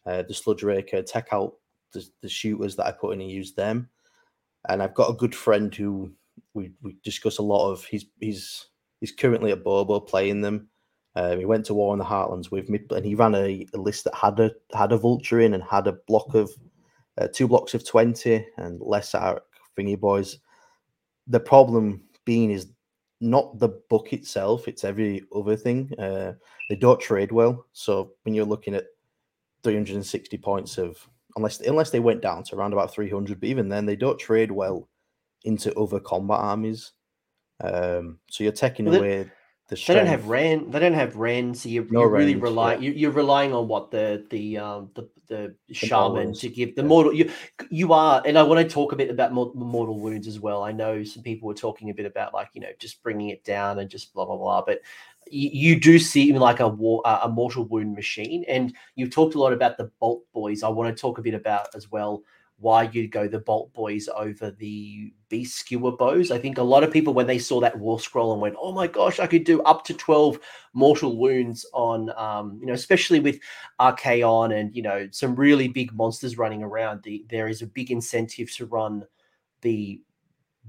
Uh, 0.06 0.22
the 0.22 0.34
sludge 0.34 0.64
raker, 0.64 1.02
take 1.02 1.34
out 1.34 1.56
the, 1.92 2.06
the 2.22 2.30
shooters 2.30 2.78
that 2.78 2.86
I 2.86 2.92
put 2.92 3.14
in 3.14 3.22
and 3.22 3.30
use 3.30 3.54
them 3.54 3.90
and 4.70 4.82
I've 4.82 4.94
got 4.94 5.10
a 5.10 5.18
good 5.18 5.36
friend 5.36 5.74
who 5.74 6.12
we, 6.54 6.72
we 6.82 6.98
discuss 7.04 7.38
a 7.38 7.44
lot 7.44 7.72
of. 7.72 7.84
He's 7.86 8.06
he's 8.20 8.68
he's 9.00 9.12
currently 9.12 9.52
at 9.52 9.64
Bobo 9.64 10.00
playing 10.00 10.42
them. 10.42 10.70
Um, 11.16 11.38
he 11.38 11.46
went 11.46 11.66
to 11.68 11.74
War 11.74 11.94
in 11.94 12.00
the 12.00 12.06
Heartlands 12.06 12.52
with 12.52 12.70
me, 12.70 12.80
and 12.90 13.06
he 13.06 13.14
ran 13.14 13.36
a, 13.36 13.66
a, 13.74 13.78
list 13.78 14.04
that 14.06 14.16
had 14.16 14.40
a 14.40 14.52
had 14.76 14.92
a 14.92 14.98
vulture 14.98 15.40
in 15.40 15.54
and 15.54 15.64
had 15.64 15.88
a 15.88 15.98
block 16.08 16.34
of 16.34 16.52
uh, 17.20 17.28
two 17.32 17.48
blocks 17.48 17.74
of 17.74 17.88
twenty 17.88 18.46
and 18.58 18.82
less 18.82 19.14
arc 19.14 19.44
thingy 19.78 20.00
boys. 20.00 20.38
The 21.28 21.40
problem 21.40 22.02
being 22.26 22.52
is 22.52 22.68
not 23.22 23.60
the 23.60 23.70
book 23.90 24.14
itself; 24.14 24.68
it's 24.68 24.84
every 24.84 25.24
other 25.36 25.56
thing. 25.56 25.92
Uh, 26.00 26.34
they 26.70 26.76
don't 26.76 27.00
trade 27.00 27.32
well, 27.32 27.66
so 27.74 28.14
when 28.24 28.34
you're 28.34 28.46
looking 28.46 28.74
at 28.74 28.86
360 29.64 30.38
points 30.38 30.78
of 30.78 31.08
unless 31.36 31.60
unless 31.62 31.90
they 31.90 32.00
went 32.00 32.22
down 32.22 32.44
to 32.44 32.56
around 32.56 32.74
about 32.74 32.94
300. 32.94 33.40
But 33.40 33.50
even 33.50 33.70
then, 33.70 33.86
they 33.86 33.96
don't 33.96 34.20
trade 34.20 34.52
well 34.52 34.88
into 35.44 35.74
other 35.78 36.00
combat 36.00 36.40
armies. 36.40 36.92
Um, 37.64 38.20
so 38.30 38.44
you're 38.44 38.54
taking 38.54 38.86
well, 38.86 39.00
away 39.00 39.32
the. 39.70 39.78
Strength. 39.78 39.88
They 39.88 39.94
don't 40.04 40.12
have 40.12 40.28
ran. 40.28 40.72
They 40.72 40.80
don't 40.80 40.94
have 40.94 41.16
ran. 41.16 41.54
So 41.54 41.70
you're, 41.70 41.86
no 41.90 42.02
you're 42.02 42.10
really 42.10 42.36
relying. 42.36 42.82
Yeah. 42.82 42.92
You, 42.92 43.10
are 43.10 43.14
relying 43.14 43.54
on 43.54 43.68
what 43.68 43.92
the 43.92 44.26
the 44.30 44.58
um 44.58 44.90
the 44.96 45.10
the, 45.28 45.56
the 45.68 45.74
shaman 45.74 46.34
to 46.34 46.50
give 46.50 46.76
the 46.76 46.82
yeah. 46.82 46.88
mortal. 46.88 47.14
You 47.14 47.32
you 47.70 47.94
are, 47.94 48.22
and 48.26 48.38
I 48.38 48.44
want 48.44 48.68
to 48.68 48.74
talk 48.74 48.92
a 48.92 48.96
bit 48.96 49.10
about 49.10 49.34
mortal 49.34 50.00
wounds 50.00 50.28
as 50.28 50.40
well. 50.40 50.64
I 50.64 50.72
know 50.72 51.04
some 51.04 51.24
people 51.24 51.48
were 51.48 51.54
talking 51.54 51.90
a 51.90 51.94
bit 51.94 52.06
about 52.06 52.34
like 52.34 52.50
you 52.54 52.62
know 52.62 52.72
just 52.80 53.02
bringing 53.04 53.30
it 53.30 53.44
down 53.44 53.80
and 53.80 53.90
just 53.90 54.14
blah 54.14 54.26
blah 54.26 54.38
blah, 54.38 54.64
but 54.66 54.80
you, 55.30 55.80
do 55.80 56.00
see 56.00 56.34
like 56.34 56.60
a 56.60 56.68
war, 56.68 57.02
a 57.06 57.30
mortal 57.30 57.66
wound 57.66 57.96
machine. 57.96 58.46
And 58.48 58.76
you've 58.96 59.12
talked 59.12 59.36
a 59.36 59.40
lot 59.40 59.54
about 59.54 59.78
the 59.78 59.92
Bolt 60.00 60.24
Boys. 60.34 60.64
I 60.64 60.70
want 60.70 60.96
to 60.96 61.00
talk 61.00 61.18
a 61.18 61.22
bit 61.22 61.34
about 61.34 61.74
as 61.76 61.92
well 61.92 62.24
why 62.58 62.84
you'd 62.84 63.12
go 63.12 63.28
the 63.28 63.40
Bolt 63.40 63.74
Boys 63.74 64.08
over 64.16 64.52
the 64.52 65.12
Beast 65.28 65.58
Skewer 65.58 65.92
Bows. 65.92 66.32
I 66.32 66.38
think 66.38 66.58
a 66.58 66.64
lot 66.64 66.84
of 66.84 66.94
people, 66.94 67.14
when 67.14 67.28
they 67.28 67.40
saw 67.40 67.60
that 67.60 67.78
war 67.78 68.00
scroll 68.00 68.32
and 68.32 68.42
went, 68.42 68.56
oh 68.58 68.72
my 68.72 68.88
gosh, 68.88 69.20
I 69.20 69.28
could 69.28 69.44
do 69.44 69.62
up 69.64 69.84
to 69.86 69.94
12 69.94 70.40
mortal 70.74 71.18
wounds 71.18 71.66
on, 71.74 72.12
um, 72.16 72.58
you 72.62 72.68
know, 72.68 72.74
especially 72.74 73.20
with 73.20 73.40
Archaon 73.82 74.58
and, 74.58 74.74
you 74.74 74.82
know, 74.82 75.10
some 75.12 75.36
really 75.36 75.68
big 75.68 75.94
monsters 75.94 76.38
running 76.38 76.64
around, 76.64 77.04
the, 77.04 77.26
there 77.30 77.48
is 77.48 77.62
a 77.62 77.68
big 77.68 77.92
incentive 77.92 78.50
to 78.56 78.66
run 78.66 79.06
the 79.62 80.02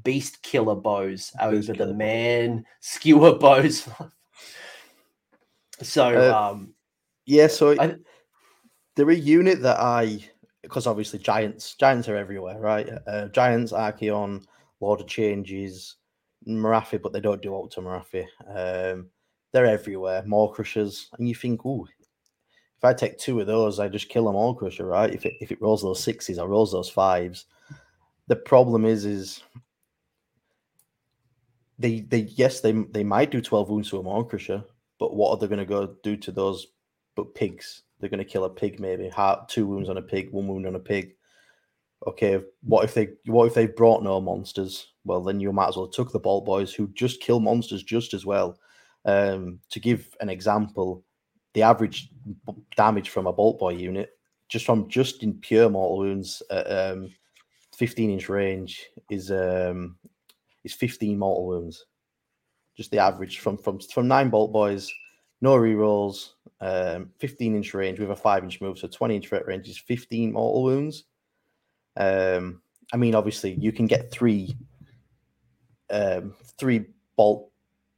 beast 0.03 0.43
killer 0.43 0.75
bows 0.75 1.33
over 1.41 1.73
the 1.73 1.95
man 1.95 2.65
skewer 2.81 3.39
bows 3.39 3.89
So, 5.83 6.31
uh, 6.31 6.51
um, 6.53 6.75
yeah, 7.27 7.47
so 7.47 7.75
I, 7.79 7.97
they're 8.95 9.11
a 9.11 9.15
unit 9.15 9.61
that 9.63 9.81
I, 9.81 10.21
because 10.63 10.87
obviously 10.87 11.19
giants, 11.19 11.75
giants 11.75 12.09
are 12.09 12.17
everywhere, 12.17 12.59
right? 12.59 12.89
Uh, 13.07 13.29
giants, 13.29 13.73
Archaon, 13.73 14.45
Lord 14.81 15.01
of 15.01 15.07
Changes, 15.07 15.97
Morathi, 16.47 17.01
but 17.01 17.13
they 17.13 17.21
don't 17.21 17.43
do 17.43 17.57
out 17.57 17.71
to 17.73 17.81
Morathi. 17.81 18.27
Um, 18.49 19.09
they're 19.53 19.67
everywhere, 19.67 20.23
Maw-Krushas, 20.27 21.07
and 21.19 21.29
you 21.29 21.35
think, 21.35 21.65
oh, 21.65 21.87
if 22.77 22.85
I 22.85 22.93
take 22.93 23.19
two 23.19 23.41
of 23.41 23.47
those, 23.47 23.81
I 23.81 23.89
just 23.89 24.09
kill 24.09 24.29
a 24.29 24.33
Maw-Krusha, 24.33 24.87
right? 24.87 25.13
If 25.15 25.25
it 25.25 25.35
if 25.41 25.53
it 25.53 25.63
rolls 25.63 25.83
those 25.83 26.03
sixes, 26.03 26.39
I 26.39 26.45
rolls 26.45 26.73
those 26.73 26.91
fives. 26.91 27.47
The 28.27 28.37
problem 28.37 28.85
is, 28.85 29.05
is 29.05 29.43
they 31.79 32.01
they 32.01 32.29
yes 32.37 32.61
they 32.61 32.73
they 32.73 33.05
might 33.05 33.31
do 33.31 33.41
twelve 33.41 33.71
wounds 33.71 33.91
to 33.91 33.99
a 33.99 34.03
Maw-Krusha, 34.03 34.65
but 35.05 35.17
what 35.17 35.33
are 35.33 35.37
they 35.37 35.47
going 35.47 35.59
to 35.59 35.67
go 35.67 35.95
do 36.03 36.17
to 36.17 36.33
those 36.33 36.69
but 37.15 37.35
pigs? 37.35 37.83
They're 38.01 38.09
going 38.09 38.25
to 38.25 38.25
kill 38.25 38.45
a 38.45 38.49
pig, 38.49 38.81
maybe 38.81 39.07
heart, 39.11 39.51
two 39.51 39.67
wounds 39.67 39.91
on 39.91 39.99
a 39.99 40.03
pig, 40.03 40.31
one 40.31 40.49
wound 40.49 40.67
on 40.67 40.77
a 40.77 40.81
pig. 40.81 41.13
Okay, 42.07 42.41
what 42.63 42.85
if 42.85 42.95
they 42.95 43.09
what 43.27 43.45
if 43.45 43.53
they 43.53 43.67
brought 43.67 44.03
no 44.03 44.19
monsters? 44.19 44.95
Well, 45.05 45.23
then 45.23 45.41
you 45.41 45.53
might 45.53 45.69
as 45.69 45.77
well 45.77 45.89
took 45.89 46.11
the 46.11 46.19
Bolt 46.19 46.47
Boys 46.47 46.73
who 46.73 46.89
just 46.95 47.21
kill 47.21 47.39
monsters 47.39 47.83
just 47.83 48.15
as 48.15 48.25
well. 48.25 48.59
Um, 49.05 49.61
to 49.69 49.79
give 49.79 50.09
an 50.23 50.31
example, 50.31 51.05
the 51.53 51.61
average 51.61 52.09
damage 52.75 53.11
from 53.11 53.27
a 53.27 53.33
Bolt 53.33 53.59
Boy 53.59 53.75
unit, 53.75 54.09
just 54.49 54.65
from 54.65 54.89
just 54.89 55.23
in 55.23 55.35
pure 55.35 55.69
mortal 55.69 55.99
wounds 55.99 56.43
at 56.51 56.65
um, 56.73 57.11
15 57.77 58.11
inch 58.11 58.31
range, 58.31 58.87
is 59.11 59.31
um, 59.31 59.97
is 60.65 60.73
15 60.73 61.19
mortal 61.19 61.47
wounds 61.47 61.85
just 62.77 62.91
the 62.91 62.99
average 62.99 63.39
from 63.39 63.57
from 63.57 63.79
from 63.79 64.09
nine 64.09 64.31
bolt 64.31 64.53
boys, 64.53 64.93
no 65.41 65.55
rerolls, 65.55 66.31
um, 66.61 67.11
15 67.19 67.55
inch 67.57 67.75
range 67.75 68.01
with 68.01 68.11
a 68.11 68.17
five 68.17 68.45
inch 68.45 68.61
move, 68.61 68.79
so 68.79 68.89
20 68.89 69.17
inch 69.17 69.29
threat 69.29 69.47
range 69.47 69.69
is 69.69 69.79
15 69.79 70.33
mortal 70.33 70.63
wounds. 70.65 71.05
Um, 71.97 72.63
I 72.93 72.97
mean, 72.97 73.15
obviously, 73.15 73.55
you 73.55 73.73
can 73.73 73.87
get 73.87 74.11
three, 74.11 74.57
um, 75.91 76.35
three 76.59 76.87
bolt 77.17 77.51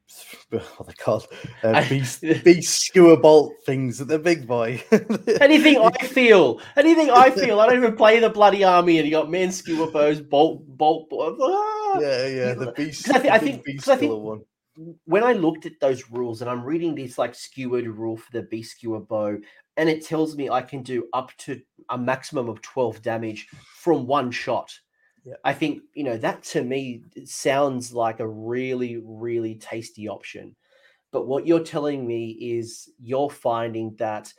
what 0.51 0.87
they 0.87 0.93
called 0.95 1.27
uh, 1.65 1.89
beast, 1.89 2.21
beast 2.45 2.87
skewer 2.87 3.17
bolt 3.17 3.53
things. 3.65 4.01
At 4.01 4.09
the 4.09 4.19
big 4.19 4.47
boy. 4.47 4.83
anything 5.41 5.79
I 5.79 6.07
feel, 6.07 6.61
anything 6.77 7.11
I 7.11 7.31
feel. 7.31 7.61
I 7.61 7.67
don't 7.67 7.79
even 7.79 7.97
play 7.97 8.21
the 8.21 8.31
bloody 8.31 8.62
army, 8.62 8.99
and 8.99 9.07
you 9.07 9.11
got 9.11 9.31
man 9.31 9.51
skewer 9.51 9.91
bows, 9.91 10.21
bolt, 10.21 10.62
bolt. 10.67 11.09
Ah! 11.12 11.99
Yeah, 12.01 12.27
yeah, 12.27 12.55
the 12.55 12.73
beast. 12.77 13.11
I 13.11 13.19
think, 13.19 13.33
I 13.33 13.39
think, 13.39 13.65
beast 13.65 13.89
I 13.89 13.97
think 13.97 14.12
one. 14.12 14.43
When 15.05 15.25
I 15.25 15.33
looked 15.33 15.67
at 15.67 15.81
those 15.81 16.11
rules, 16.11 16.41
and 16.41 16.51
I'm 16.51 16.65
reading 16.65 16.95
this 16.95 17.19
like 17.19 17.35
skewered 17.35 17.87
rule 17.87 18.17
for 18.17 18.31
the 18.33 18.43
beast 18.43 18.73
skewer 18.73 19.01
bow, 19.01 19.39
and 19.77 19.89
it 19.89 20.05
tells 20.05 20.37
me 20.37 20.51
I 20.51 20.62
can 20.62 20.83
do 20.83 21.09
up 21.12 21.33
to 21.39 21.61
a 21.91 21.99
maximum 21.99 22.49
of 22.49 22.62
12 22.62 23.03
damage 23.03 23.49
from 23.77 24.07
one 24.07 24.31
shot. 24.31 24.73
Yeah. 25.25 25.35
I 25.45 25.53
think, 25.55 25.83
you 25.95 26.05
know, 26.05 26.17
that 26.19 26.43
to 26.45 26.62
me 26.62 27.03
sounds 27.25 27.93
like 27.93 28.21
a 28.21 28.29
really, 28.29 29.03
really 29.05 29.57
tasty 29.57 30.09
option. 30.09 30.55
But 31.11 31.27
what 31.27 31.47
you're 31.47 31.65
telling 31.65 32.07
me 32.07 32.31
is 32.31 32.91
you're 32.99 33.31
finding 33.31 33.95
that 33.97 34.33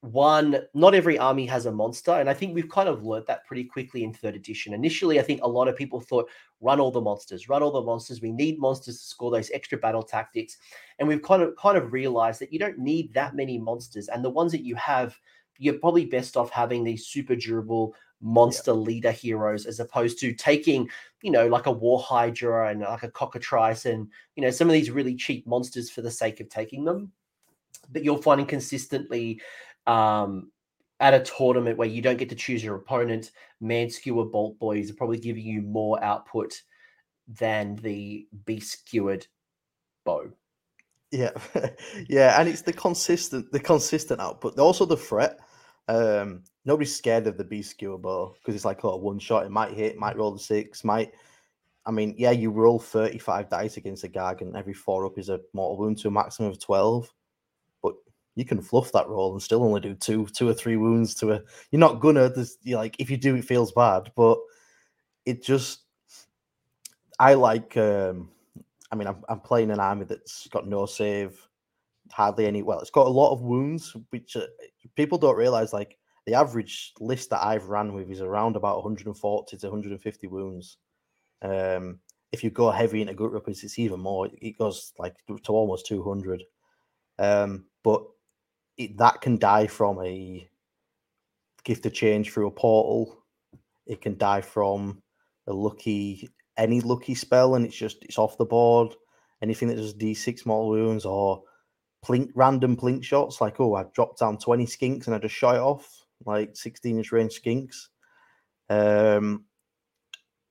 one, 0.00 0.60
not 0.74 0.94
every 0.94 1.18
army 1.18 1.44
has 1.46 1.66
a 1.66 1.72
monster. 1.72 2.12
And 2.12 2.30
I 2.30 2.34
think 2.34 2.54
we've 2.54 2.68
kind 2.68 2.88
of 2.88 3.04
learnt 3.04 3.26
that 3.26 3.44
pretty 3.46 3.64
quickly 3.64 4.04
in 4.04 4.12
third 4.12 4.36
edition. 4.36 4.72
Initially, 4.72 5.18
I 5.18 5.22
think 5.22 5.40
a 5.42 5.48
lot 5.48 5.66
of 5.66 5.76
people 5.76 6.00
thought, 6.00 6.28
run 6.60 6.78
all 6.78 6.90
the 6.90 7.00
monsters, 7.00 7.48
run 7.48 7.62
all 7.62 7.72
the 7.72 7.82
monsters. 7.82 8.22
We 8.22 8.30
need 8.30 8.60
monsters 8.60 8.98
to 8.98 9.06
score 9.06 9.30
those 9.30 9.50
extra 9.50 9.76
battle 9.78 10.02
tactics. 10.02 10.56
And 10.98 11.08
we've 11.08 11.22
kind 11.22 11.42
of 11.42 11.56
kind 11.56 11.76
of 11.76 11.92
realized 11.92 12.40
that 12.40 12.52
you 12.52 12.58
don't 12.58 12.78
need 12.78 13.12
that 13.14 13.34
many 13.34 13.58
monsters. 13.58 14.08
And 14.08 14.24
the 14.24 14.30
ones 14.30 14.52
that 14.52 14.64
you 14.64 14.76
have, 14.76 15.16
you're 15.58 15.74
probably 15.74 16.06
best 16.06 16.36
off 16.36 16.50
having 16.50 16.84
these 16.84 17.06
super 17.06 17.34
durable 17.34 17.94
monster 18.20 18.72
yeah. 18.72 18.78
leader 18.78 19.12
heroes 19.12 19.66
as 19.66 19.80
opposed 19.80 20.20
to 20.20 20.32
taking, 20.32 20.88
you 21.22 21.30
know, 21.30 21.46
like 21.48 21.66
a 21.66 21.72
War 21.72 22.00
Hydra 22.00 22.70
and 22.70 22.80
like 22.80 23.02
a 23.02 23.10
Cockatrice 23.10 23.86
and, 23.86 24.08
you 24.36 24.42
know, 24.42 24.50
some 24.50 24.68
of 24.68 24.72
these 24.72 24.90
really 24.90 25.16
cheap 25.16 25.44
monsters 25.46 25.90
for 25.90 26.02
the 26.02 26.10
sake 26.10 26.38
of 26.40 26.48
taking 26.48 26.84
them. 26.84 27.12
But 27.90 28.04
you're 28.04 28.20
finding 28.20 28.46
consistently 28.46 29.40
um, 29.88 30.52
at 31.00 31.14
a 31.14 31.20
tournament 31.20 31.78
where 31.78 31.88
you 31.88 32.02
don't 32.02 32.18
get 32.18 32.28
to 32.28 32.36
choose 32.36 32.62
your 32.62 32.76
opponent, 32.76 33.32
man 33.60 33.90
skewer 33.90 34.24
bolt 34.24 34.58
boys 34.58 34.90
are 34.90 34.94
probably 34.94 35.18
giving 35.18 35.44
you 35.44 35.62
more 35.62 36.02
output 36.04 36.62
than 37.26 37.76
the 37.76 38.26
beast 38.44 38.80
skewered 38.80 39.26
bow. 40.04 40.30
Yeah, 41.10 41.30
yeah, 42.08 42.38
and 42.38 42.48
it's 42.48 42.62
the 42.62 42.72
consistent, 42.72 43.50
the 43.50 43.60
consistent 43.60 44.20
output. 44.20 44.58
Also 44.58 44.84
the 44.84 44.96
threat. 44.96 45.38
Um, 45.88 46.44
nobody's 46.66 46.94
scared 46.94 47.26
of 47.26 47.38
the 47.38 47.44
beast 47.44 47.70
skewer 47.70 47.96
bow 47.96 48.34
because 48.38 48.54
it's 48.54 48.66
like 48.66 48.84
oh 48.84 48.96
one 48.96 49.18
shot, 49.18 49.46
it 49.46 49.50
might 49.50 49.72
hit, 49.72 49.96
might 49.96 50.16
roll 50.16 50.32
the 50.32 50.38
six, 50.38 50.84
might. 50.84 51.12
I 51.86 51.90
mean, 51.90 52.14
yeah, 52.18 52.32
you 52.32 52.50
roll 52.50 52.78
thirty-five 52.78 53.48
dice 53.48 53.78
against 53.78 54.04
a 54.04 54.08
gag, 54.08 54.42
and 54.42 54.54
every 54.54 54.74
four 54.74 55.06
up 55.06 55.16
is 55.16 55.30
a 55.30 55.40
mortal 55.54 55.78
wound 55.78 55.98
to 55.98 56.08
a 56.08 56.10
maximum 56.10 56.50
of 56.50 56.60
twelve. 56.62 57.10
You 58.38 58.44
can 58.44 58.62
fluff 58.62 58.92
that 58.92 59.08
roll 59.08 59.32
and 59.32 59.42
still 59.42 59.64
only 59.64 59.80
do 59.80 59.94
two, 59.94 60.26
two 60.26 60.48
or 60.48 60.54
three 60.54 60.76
wounds 60.76 61.14
to 61.16 61.32
a. 61.32 61.42
You're 61.70 61.80
not 61.80 62.00
gonna. 62.00 62.28
There's, 62.28 62.56
you're 62.62 62.78
like 62.78 62.96
if 63.00 63.10
you 63.10 63.16
do, 63.16 63.34
it 63.34 63.44
feels 63.44 63.72
bad, 63.72 64.12
but 64.14 64.38
it 65.26 65.42
just. 65.42 65.80
I 67.18 67.34
like. 67.34 67.76
um 67.76 68.30
I 68.90 68.96
mean, 68.96 69.08
I'm, 69.08 69.22
I'm 69.28 69.40
playing 69.40 69.70
an 69.70 69.80
army 69.80 70.04
that's 70.04 70.46
got 70.48 70.66
no 70.66 70.86
save, 70.86 71.46
hardly 72.10 72.46
any. 72.46 72.62
Well, 72.62 72.80
it's 72.80 72.90
got 72.90 73.06
a 73.06 73.10
lot 73.10 73.32
of 73.32 73.42
wounds, 73.42 73.94
which 74.10 74.36
uh, 74.36 74.46
people 74.94 75.18
don't 75.18 75.36
realize. 75.36 75.72
Like 75.72 75.98
the 76.26 76.34
average 76.34 76.94
list 77.00 77.30
that 77.30 77.44
I've 77.44 77.68
ran 77.68 77.92
with 77.92 78.10
is 78.10 78.20
around 78.20 78.56
about 78.56 78.76
140 78.76 79.56
to 79.56 79.66
150 79.66 80.26
wounds. 80.28 80.78
Um, 81.42 82.00
if 82.32 82.44
you 82.44 82.50
go 82.50 82.70
heavy 82.70 83.00
into 83.00 83.14
gut 83.14 83.32
rippers, 83.32 83.62
it's 83.64 83.78
even 83.78 84.00
more. 84.00 84.28
It 84.40 84.58
goes 84.58 84.92
like 84.98 85.16
to 85.26 85.52
almost 85.52 85.86
200. 85.86 86.44
Um, 87.18 87.64
but 87.82 88.04
it, 88.78 88.96
that 88.98 89.20
can 89.20 89.36
die 89.38 89.66
from 89.66 90.00
a 90.02 90.48
gift 91.64 91.84
of 91.84 91.92
change 91.92 92.32
through 92.32 92.46
a 92.46 92.50
portal. 92.52 93.24
It 93.86 94.00
can 94.00 94.16
die 94.16 94.40
from 94.40 95.02
a 95.46 95.52
lucky 95.52 96.30
any 96.56 96.80
lucky 96.80 97.14
spell, 97.14 97.54
and 97.54 97.64
it's 97.64 97.76
just 97.76 97.98
it's 98.02 98.18
off 98.18 98.38
the 98.38 98.44
board. 98.44 98.94
Anything 99.42 99.68
that 99.68 99.76
does 99.76 99.94
D6 99.94 100.46
mortal 100.46 100.70
wounds 100.70 101.04
or 101.04 101.42
plink 102.04 102.30
random 102.34 102.76
plink 102.76 103.04
shots, 103.04 103.40
like 103.40 103.60
oh, 103.60 103.74
I 103.74 103.84
dropped 103.94 104.20
down 104.20 104.38
20 104.38 104.66
skinks 104.66 105.06
and 105.06 105.14
I 105.14 105.18
just 105.18 105.34
shot 105.34 105.56
it 105.56 105.60
off, 105.60 105.88
like 106.24 106.56
16 106.56 106.98
inch 106.98 107.12
range 107.12 107.40
skinks. 107.40 107.88
Um, 108.68 109.44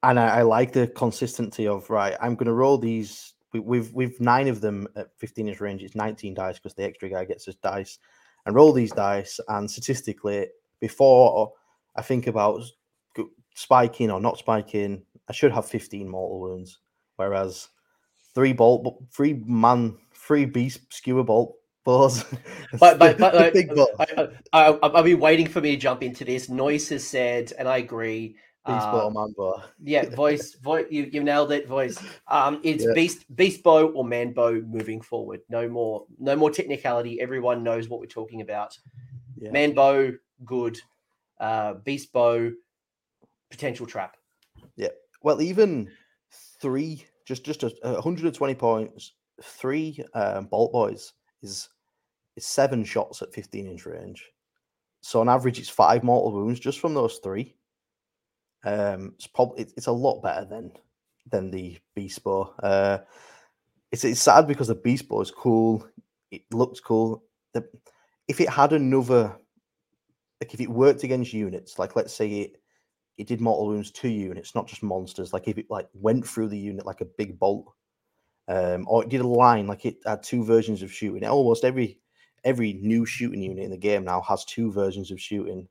and 0.03 0.19
I, 0.19 0.39
I, 0.39 0.41
like 0.43 0.73
the 0.73 0.87
consistency 0.87 1.67
of 1.67 1.89
right. 1.89 2.15
I'm 2.19 2.35
going 2.35 2.47
to 2.47 2.53
roll 2.53 2.77
these. 2.77 3.33
We, 3.53 3.59
we've 3.59 3.93
we've 3.93 4.19
nine 4.19 4.47
of 4.47 4.61
them 4.61 4.87
at 4.95 5.17
15 5.17 5.47
inch 5.47 5.61
range. 5.61 5.83
It's 5.83 5.95
19 5.95 6.33
dice 6.33 6.57
because 6.57 6.75
the 6.75 6.83
extra 6.83 7.09
guy 7.09 7.25
gets 7.25 7.45
his 7.45 7.55
dice, 7.55 7.99
and 8.45 8.55
roll 8.55 8.73
these 8.73 8.91
dice. 8.91 9.39
And 9.47 9.69
statistically, 9.69 10.47
before 10.79 11.53
I 11.95 12.01
think 12.01 12.27
about 12.27 12.63
spiking 13.55 14.11
or 14.11 14.19
not 14.19 14.37
spiking, 14.37 15.03
I 15.29 15.33
should 15.33 15.51
have 15.51 15.65
15 15.65 16.07
mortal 16.07 16.39
wounds. 16.39 16.79
Whereas 17.15 17.69
three 18.35 18.53
bolt, 18.53 19.03
three 19.11 19.41
man, 19.45 19.97
three 20.13 20.45
beast 20.45 20.81
skewer 20.91 21.23
bolt 21.23 21.55
balls. 21.83 22.23
but 22.79 22.99
but, 22.99 23.17
but 23.17 23.35
I, 23.99 24.29
I, 24.53 24.67
I, 24.67 24.79
I'll 24.83 25.03
be 25.03 25.15
waiting 25.15 25.47
for 25.47 25.61
me 25.61 25.71
to 25.71 25.77
jump 25.77 26.03
into 26.03 26.23
this. 26.23 26.49
Noise 26.49 26.89
has 26.89 27.07
said, 27.07 27.53
and 27.57 27.67
I 27.67 27.77
agree. 27.77 28.35
Beast 28.67 28.85
bow, 28.91 29.09
man 29.09 29.33
bow. 29.37 29.61
yeah, 29.81 30.09
voice, 30.15 30.55
voice. 30.55 30.85
You 30.89 31.09
you 31.11 31.23
nailed 31.23 31.51
it. 31.51 31.67
Voice. 31.67 31.97
Um, 32.27 32.59
it's 32.63 32.83
yeah. 32.83 32.91
beast 32.93 33.35
beast 33.35 33.63
bow 33.63 33.87
or 33.89 34.03
man 34.03 34.33
bow 34.33 34.61
moving 34.61 35.01
forward. 35.01 35.41
No 35.49 35.69
more 35.69 36.05
no 36.19 36.35
more 36.35 36.51
technicality. 36.51 37.21
Everyone 37.21 37.63
knows 37.63 37.87
what 37.87 37.99
we're 37.99 38.07
talking 38.07 38.41
about. 38.41 38.77
Yeah. 39.37 39.51
Man 39.51 39.73
bow, 39.73 40.11
good. 40.45 40.77
Uh, 41.39 41.75
beast 41.75 42.11
bow, 42.11 42.51
potential 43.49 43.85
trap. 43.85 44.17
Yeah. 44.75 44.89
Well, 45.23 45.41
even 45.41 45.89
three, 46.61 47.05
just 47.25 47.43
just 47.43 47.63
a, 47.63 47.71
120 47.83 48.55
points, 48.55 49.13
three 49.43 50.03
um, 50.13 50.45
bolt 50.45 50.71
boys 50.71 51.13
is 51.41 51.69
is 52.35 52.45
seven 52.45 52.83
shots 52.83 53.21
at 53.21 53.33
15 53.33 53.67
inch 53.67 53.85
range. 53.85 54.29
So 55.01 55.21
on 55.21 55.29
average, 55.29 55.59
it's 55.59 55.69
five 55.69 56.03
mortal 56.03 56.33
wounds 56.33 56.59
just 56.59 56.79
from 56.79 56.93
those 56.93 57.19
three. 57.23 57.55
Um, 58.67 59.13
it's 59.15 59.27
probably 59.27 59.65
it's 59.77 59.87
a 59.87 59.91
lot 59.91 60.21
better 60.21 60.43
than 60.43 60.71
than 61.31 61.51
the 61.51 61.77
beast 61.95 62.21
bow. 62.23 62.53
Uh, 62.61 62.97
it's 63.93 64.03
it's 64.03 64.21
sad 64.21 64.45
because 64.45 64.67
the 64.67 64.75
beast 64.75 65.07
bow 65.07 65.21
is 65.21 65.31
cool. 65.31 65.87
It 66.31 66.43
looks 66.51 66.81
cool. 66.81 67.23
The, 67.53 67.65
if 68.27 68.41
it 68.41 68.49
had 68.49 68.73
another, 68.73 69.37
like 70.41 70.53
if 70.53 70.59
it 70.59 70.69
worked 70.69 71.03
against 71.03 71.31
units, 71.31 71.79
like 71.79 71.95
let's 71.95 72.13
say 72.13 72.29
it 72.41 72.61
it 73.17 73.27
did 73.27 73.39
mortal 73.39 73.67
wounds 73.67 73.89
to 73.91 74.09
units, 74.09 74.53
not 74.53 74.67
just 74.67 74.83
monsters. 74.83 75.31
Like 75.31 75.47
if 75.47 75.57
it 75.57 75.67
like 75.69 75.87
went 75.93 76.27
through 76.27 76.49
the 76.49 76.57
unit 76.57 76.85
like 76.85 76.99
a 76.99 77.05
big 77.05 77.39
bolt, 77.39 77.73
um, 78.49 78.85
or 78.89 79.01
it 79.03 79.09
did 79.09 79.21
a 79.21 79.27
line 79.27 79.65
like 79.67 79.85
it 79.85 79.99
had 80.05 80.23
two 80.23 80.43
versions 80.43 80.81
of 80.81 80.91
shooting. 80.91 81.25
Almost 81.25 81.63
every 81.63 81.99
every 82.43 82.73
new 82.73 83.05
shooting 83.05 83.41
unit 83.41 83.63
in 83.63 83.71
the 83.71 83.77
game 83.77 84.03
now 84.03 84.19
has 84.23 84.43
two 84.43 84.73
versions 84.73 85.09
of 85.09 85.21
shooting. 85.21 85.69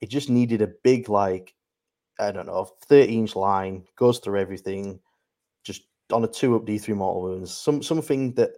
It 0.00 0.10
just 0.10 0.28
needed 0.28 0.62
a 0.62 0.72
big 0.82 1.08
like 1.08 1.54
I 2.18 2.32
don't 2.32 2.46
know, 2.46 2.68
30 2.86 3.18
inch 3.18 3.36
line, 3.36 3.84
goes 3.96 4.18
through 4.18 4.40
everything, 4.40 5.00
just 5.64 5.82
on 6.12 6.24
a 6.24 6.28
two 6.28 6.56
up 6.56 6.66
D3 6.66 6.94
mortal 6.94 7.22
wounds. 7.22 7.56
Some 7.56 7.82
something 7.82 8.34
that 8.34 8.50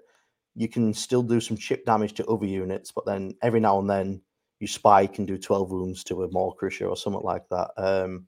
you 0.55 0.69
can 0.69 0.93
still 0.95 1.23
do 1.23 1.41
some 1.41 1.57
chip 1.57 1.85
damage 1.85 2.15
to 2.15 2.27
other 2.27 2.47
units, 2.47 2.93
but 2.93 3.07
then 3.07 3.35
every 3.43 3.61
now 3.61 3.79
and 3.79 3.91
then 3.91 4.23
you 4.61 4.67
spike 4.67 5.19
and 5.19 5.27
do 5.27 5.37
12 5.37 5.71
wounds 5.71 6.05
to 6.05 6.23
a 6.23 6.31
Maw-Krusha 6.31 6.89
or 6.89 6.97
something 6.97 7.23
like 7.23 7.49
that. 7.51 7.71
Um, 7.77 8.27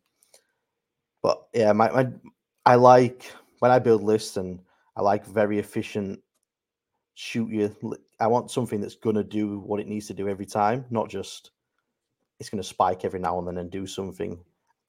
but 1.22 1.46
yeah, 1.54 1.72
my, 1.72 1.90
my 1.90 2.08
I 2.64 2.74
like 2.74 3.32
when 3.60 3.70
I 3.70 3.78
build 3.78 4.02
lists 4.02 4.36
and 4.36 4.60
I 4.96 5.02
like 5.02 5.24
very 5.24 5.58
efficient 5.58 6.20
shoot 7.16 7.50
you. 7.50 7.96
I 8.20 8.26
want 8.28 8.50
something 8.50 8.80
that's 8.80 8.94
gonna 8.94 9.24
do 9.24 9.58
what 9.60 9.80
it 9.80 9.88
needs 9.88 10.06
to 10.06 10.14
do 10.14 10.28
every 10.28 10.46
time, 10.46 10.84
not 10.90 11.08
just 11.08 11.50
it's 12.38 12.50
gonna 12.50 12.62
spike 12.62 13.04
every 13.04 13.18
now 13.18 13.38
and 13.38 13.48
then 13.48 13.58
and 13.58 13.70
do 13.70 13.86
something. 13.86 14.38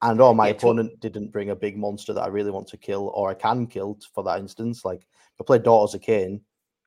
And 0.02 0.20
or 0.20 0.34
my 0.34 0.48
yeah, 0.48 0.54
opponent 0.54 1.00
didn't 1.00 1.32
bring 1.32 1.50
a 1.50 1.56
big 1.56 1.76
monster 1.76 2.12
that 2.12 2.22
I 2.22 2.28
really 2.28 2.52
want 2.52 2.68
to 2.68 2.76
kill 2.76 3.08
or 3.14 3.30
I 3.30 3.34
can 3.34 3.66
kill 3.66 3.98
for 4.14 4.22
that 4.24 4.38
instance. 4.38 4.84
Like 4.84 5.00
if 5.00 5.40
I 5.40 5.44
played 5.44 5.64
Daughters 5.64 5.94
of 5.94 6.02
Khaine, 6.02 6.40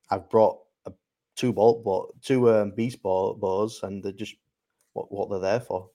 I've 0.09 0.29
brought 0.29 0.59
a, 0.85 0.93
two 1.35 1.51
bolt 1.51 1.83
but 1.83 2.21
two 2.21 2.49
um, 2.53 2.71
beast 2.71 3.01
bows 3.03 3.81
and 3.83 4.01
they're 4.01 4.13
just 4.13 4.35
what, 4.93 5.11
what 5.11 5.29
they're 5.29 5.39
there 5.39 5.59
for. 5.59 5.89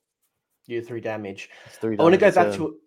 You 0.67 0.81
three 0.81 1.01
damage. 1.01 1.49
Three 1.69 1.95
damage 1.95 1.99
I 1.99 2.03
want 2.03 2.13
to 2.13 2.19
go 2.19 2.31
back 2.31 2.55
to 2.57 2.77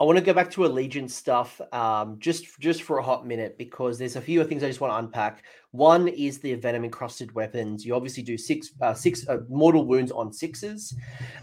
I 0.00 0.04
want 0.04 0.16
to 0.16 0.24
go 0.24 0.32
back 0.32 0.50
to 0.52 0.64
Allegiance 0.64 1.14
stuff 1.14 1.60
um, 1.74 2.16
just 2.18 2.58
just 2.58 2.82
for 2.84 2.98
a 2.98 3.02
hot 3.02 3.26
minute 3.26 3.58
because 3.58 3.98
there's 3.98 4.16
a 4.16 4.20
few 4.20 4.42
things 4.44 4.64
I 4.64 4.66
just 4.68 4.80
want 4.80 4.94
to 4.94 4.96
unpack. 4.96 5.44
One 5.72 6.08
is 6.08 6.38
the 6.38 6.54
venom 6.54 6.84
encrusted 6.84 7.34
weapons. 7.34 7.84
You 7.84 7.94
obviously 7.94 8.22
do 8.22 8.38
six 8.38 8.70
uh, 8.80 8.94
six 8.94 9.28
uh, 9.28 9.40
mortal 9.50 9.84
wounds 9.84 10.10
on 10.10 10.32
sixes, 10.32 10.96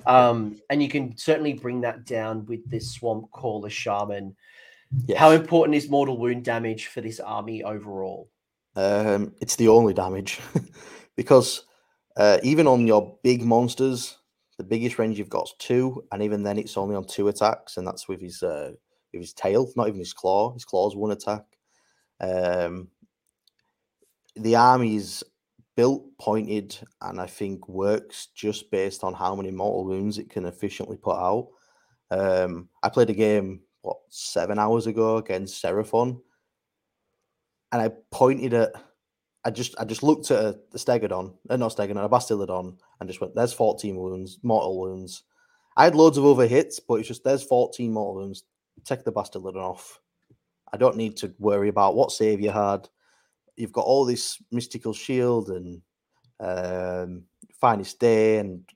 um, 0.07 0.59
and 0.71 0.81
you 0.81 0.89
can 0.89 1.15
certainly 1.15 1.53
bring 1.53 1.81
that 1.81 2.05
down 2.05 2.47
with 2.47 2.67
this 2.67 2.91
swamp 2.91 3.29
caller 3.29 3.69
shaman. 3.69 4.35
Yes. 5.05 5.19
How 5.19 5.31
important 5.31 5.75
is 5.75 5.87
mortal 5.87 6.17
wound 6.17 6.43
damage 6.43 6.87
for 6.87 7.01
this 7.01 7.19
army 7.19 7.63
overall? 7.63 8.27
Um, 8.75 9.35
it's 9.39 9.55
the 9.55 9.67
only 9.67 9.93
damage 9.93 10.39
because 11.15 11.63
uh, 12.15 12.39
even 12.41 12.65
on 12.65 12.87
your 12.87 13.19
big 13.23 13.43
monsters, 13.43 14.17
the 14.57 14.63
biggest 14.63 14.97
range 14.97 15.19
you've 15.19 15.29
got 15.29 15.45
is 15.45 15.53
two, 15.59 16.03
and 16.11 16.21
even 16.23 16.43
then 16.43 16.57
it's 16.57 16.77
only 16.77 16.95
on 16.95 17.05
two 17.05 17.27
attacks, 17.27 17.77
and 17.77 17.85
that's 17.85 18.07
with 18.07 18.21
his 18.21 18.41
uh, 18.41 18.71
with 19.13 19.21
his 19.21 19.33
tail, 19.33 19.71
not 19.75 19.87
even 19.87 19.99
his 19.99 20.13
claw. 20.13 20.53
His 20.53 20.65
claw's 20.65 20.95
one 20.95 21.11
attack. 21.11 21.43
Um, 22.19 22.89
the 24.35 24.55
army's 24.55 25.23
built, 25.75 26.05
pointed, 26.17 26.77
and 27.01 27.21
I 27.21 27.27
think 27.27 27.67
works 27.69 28.29
just 28.35 28.71
based 28.71 29.03
on 29.03 29.13
how 29.13 29.35
many 29.35 29.51
mortal 29.51 29.85
wounds 29.85 30.17
it 30.17 30.29
can 30.29 30.45
efficiently 30.45 30.97
put 30.97 31.15
out. 31.15 31.49
Um, 32.09 32.69
I 32.81 32.89
played 32.89 33.09
a 33.11 33.13
game 33.13 33.61
what 33.81 33.97
seven 34.09 34.57
hours 34.57 34.87
ago 34.87 35.17
against 35.17 35.63
Seraphon, 35.63 36.19
and 37.71 37.81
I 37.81 37.91
pointed 38.11 38.53
at. 38.53 38.71
I 39.47 39.49
just 39.49 39.75
I 39.79 39.85
just 39.85 40.03
looked 40.03 40.29
at 40.29 40.43
a, 40.43 40.59
Stegodon, 40.75 41.33
uh, 41.49 41.55
not 41.55 41.71
Stegodon, 41.71 42.03
a 42.03 42.09
Bastiladon, 42.09 42.77
and 42.99 43.09
just 43.09 43.21
went, 43.21 43.33
"There's 43.33 43.53
14 43.53 43.95
wounds, 43.95 44.39
mortal 44.43 44.77
wounds." 44.77 45.23
I 45.77 45.85
had 45.85 45.95
loads 45.95 46.17
of 46.17 46.25
over 46.25 46.45
hits, 46.45 46.81
but 46.81 46.95
it's 46.95 47.07
just 47.07 47.23
there's 47.23 47.43
14 47.43 47.93
mortal 47.93 48.15
wounds. 48.15 48.43
Take 48.83 49.05
the 49.05 49.11
Bastiladon 49.13 49.55
off. 49.55 50.01
I 50.73 50.75
don't 50.75 50.97
need 50.97 51.15
to 51.17 51.33
worry 51.39 51.69
about 51.69 51.95
what 51.95 52.11
save 52.11 52.41
you 52.41 52.49
had. 52.49 52.89
You've 53.55 53.71
got 53.71 53.85
all 53.85 54.03
this 54.03 54.37
mystical 54.51 54.93
shield 54.93 55.49
and 55.49 55.81
um, 56.41 57.23
finest 57.53 58.01
day 58.01 58.39
and 58.39 58.69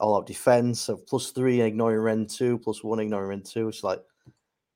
all 0.00 0.16
out 0.16 0.24
defense 0.24 0.88
of 0.88 1.06
plus 1.06 1.32
three 1.32 1.60
ignoring 1.60 2.00
Rend 2.00 2.30
two, 2.30 2.56
plus 2.56 2.82
one 2.82 2.98
ignoring 2.98 3.28
Rend 3.28 3.44
two. 3.44 3.68
It's 3.68 3.84
like 3.84 4.00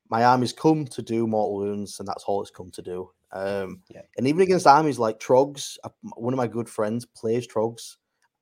my 0.09 0.25
army's 0.25 0.53
come 0.53 0.85
to 0.85 1.01
do 1.01 1.25
mortal 1.25 1.55
wounds, 1.55 1.99
and 1.99 2.07
that's 2.07 2.25
all 2.25 2.39
it's 2.43 2.51
come 2.51 2.69
to 2.69 2.83
do. 2.83 3.09
Um, 3.31 3.81
yeah. 3.89 4.01
And 4.17 4.27
even 4.27 4.41
against 4.41 4.67
armies 4.67 4.99
like 4.99 5.19
Trogs, 5.19 5.77
one 6.15 6.33
of 6.33 6.37
my 6.37 6.47
good 6.47 6.69
friends 6.69 7.05
plays 7.05 7.47
Trogs. 7.47 7.97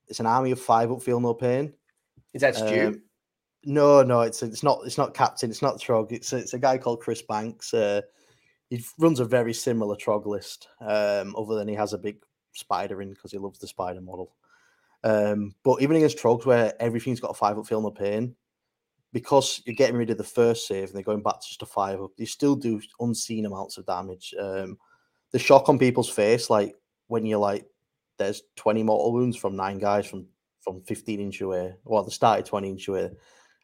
It's 0.07 0.19
an 0.19 0.25
army 0.25 0.51
of 0.51 0.61
five 0.61 0.91
up, 0.91 1.01
feel 1.01 1.19
no 1.19 1.33
pain. 1.33 1.73
Is 2.33 2.41
that 2.41 2.55
Stu? 2.55 2.87
Um, 2.87 3.01
no, 3.65 4.01
no, 4.03 4.21
it's 4.21 4.43
it's 4.43 4.63
not. 4.63 4.79
It's 4.85 4.97
not 4.97 5.13
Captain. 5.13 5.49
It's 5.49 5.61
not 5.61 5.79
Trog. 5.79 6.11
It's 6.11 6.31
it's 6.31 6.53
a 6.53 6.59
guy 6.59 6.77
called 6.77 7.01
Chris 7.01 7.21
Banks. 7.21 7.73
Uh, 7.73 8.01
he 8.69 8.83
runs 8.97 9.19
a 9.19 9.25
very 9.25 9.53
similar 9.53 9.95
Trog 9.95 10.25
list, 10.25 10.69
um, 10.81 11.35
other 11.35 11.55
than 11.55 11.67
he 11.67 11.75
has 11.75 11.93
a 11.93 11.97
big 11.97 12.17
spider 12.53 13.01
in 13.01 13.09
because 13.09 13.31
he 13.31 13.37
loves 13.37 13.59
the 13.59 13.67
spider 13.67 14.01
model. 14.01 14.33
Um, 15.03 15.55
but 15.63 15.81
even 15.81 15.95
against 15.97 16.17
Trogs, 16.17 16.45
where 16.45 16.73
everything's 16.81 17.19
got 17.19 17.31
a 17.31 17.33
five 17.33 17.57
up, 17.57 17.67
feel 17.67 17.81
no 17.81 17.91
pain, 17.91 18.35
because 19.17 19.63
you're 19.65 19.73
getting 19.73 19.97
rid 19.97 20.11
of 20.11 20.19
the 20.19 20.23
first 20.23 20.67
save 20.67 20.89
and 20.89 20.95
they're 20.95 21.01
going 21.01 21.23
back 21.23 21.41
to 21.41 21.47
just 21.47 21.63
a 21.63 21.65
five 21.65 21.99
up, 21.99 22.11
you 22.17 22.27
still 22.27 22.55
do 22.55 22.79
unseen 22.99 23.47
amounts 23.47 23.79
of 23.79 23.85
damage. 23.87 24.35
Um, 24.39 24.77
the 25.31 25.39
shock 25.39 25.69
on 25.69 25.79
people's 25.79 26.07
face, 26.07 26.51
like 26.51 26.75
when 27.07 27.25
you're 27.25 27.39
like, 27.39 27.65
there's 28.19 28.43
20 28.57 28.83
mortal 28.83 29.13
wounds 29.13 29.35
from 29.35 29.55
nine 29.55 29.79
guys 29.79 30.05
from 30.05 30.27
from 30.61 30.81
15 30.81 31.19
inch 31.19 31.41
away, 31.41 31.73
well, 31.83 32.03
they 32.03 32.11
started 32.11 32.45
20 32.45 32.69
inch 32.69 32.87
away, 32.89 33.05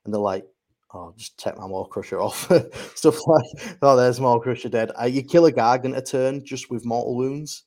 and 0.06 0.14
they're 0.14 0.20
like, 0.20 0.48
oh, 0.94 1.14
just 1.16 1.38
take 1.38 1.56
my 1.58 1.68
Maw-Krusha 1.68 2.20
off. 2.20 2.50
Stuff 2.96 3.20
like, 3.28 3.78
oh, 3.84 3.96
there's 3.96 4.20
Maw-Krusha 4.20 4.72
dead. 4.72 4.92
Uh, 5.00 5.06
you 5.06 5.22
kill 5.22 5.46
a 5.46 5.52
Gargant 5.52 5.96
a 5.98 6.02
turn 6.02 6.44
just 6.44 6.72
with 6.72 6.86
mortal 6.86 7.16
wounds. 7.16 7.66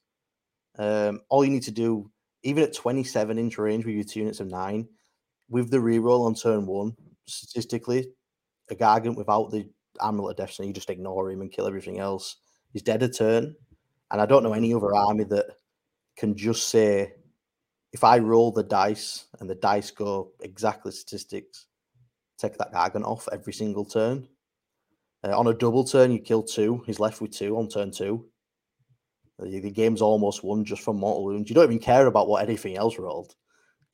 Um, 0.78 1.20
all 1.28 1.44
you 1.44 1.50
need 1.50 1.62
to 1.64 1.70
do, 1.70 2.10
even 2.42 2.64
at 2.64 2.74
27 2.74 3.38
inch 3.38 3.58
range 3.58 3.84
with 3.84 3.94
your 3.94 4.04
two 4.04 4.20
units 4.20 4.40
of 4.40 4.48
nine, 4.48 4.88
with 5.48 5.70
the 5.70 5.76
reroll 5.76 6.26
on 6.26 6.34
turn 6.34 6.66
one, 6.66 6.96
statistically, 7.26 8.12
a 8.70 8.74
Gargant 8.74 9.16
without 9.16 9.50
the 9.50 9.68
Amulet 10.00 10.38
of 10.38 10.46
Destiny, 10.46 10.68
you 10.68 10.74
just 10.74 10.90
ignore 10.90 11.30
him 11.30 11.40
and 11.40 11.50
kill 11.50 11.66
everything 11.66 11.98
else. 11.98 12.36
He's 12.72 12.82
dead 12.82 13.02
a 13.02 13.08
turn. 13.08 13.54
And 14.10 14.20
I 14.20 14.26
don't 14.26 14.42
know 14.42 14.52
any 14.52 14.72
other 14.74 14.94
army 14.94 15.24
that 15.24 15.46
can 16.16 16.36
just 16.36 16.68
say, 16.68 17.14
if 17.92 18.04
I 18.04 18.18
roll 18.18 18.52
the 18.52 18.62
dice 18.62 19.26
and 19.40 19.48
the 19.48 19.54
dice 19.54 19.90
go 19.90 20.32
exactly 20.40 20.92
statistics, 20.92 21.66
take 22.38 22.56
that 22.58 22.72
Gargant 22.72 23.04
off 23.04 23.28
every 23.32 23.52
single 23.52 23.84
turn. 23.84 24.28
Uh, 25.24 25.36
on 25.36 25.46
a 25.46 25.54
double 25.54 25.84
turn, 25.84 26.12
you 26.12 26.18
kill 26.18 26.42
two. 26.42 26.82
He's 26.86 27.00
left 27.00 27.20
with 27.20 27.32
two 27.32 27.56
on 27.56 27.68
turn 27.68 27.90
two. 27.90 28.26
The, 29.38 29.60
the 29.60 29.70
game's 29.70 30.02
almost 30.02 30.44
won 30.44 30.64
just 30.64 30.82
from 30.82 30.98
mortal 30.98 31.24
wounds. 31.24 31.48
You 31.48 31.54
don't 31.54 31.64
even 31.64 31.78
care 31.78 32.06
about 32.06 32.28
what 32.28 32.42
anything 32.42 32.76
else 32.76 32.98
rolled. 32.98 33.34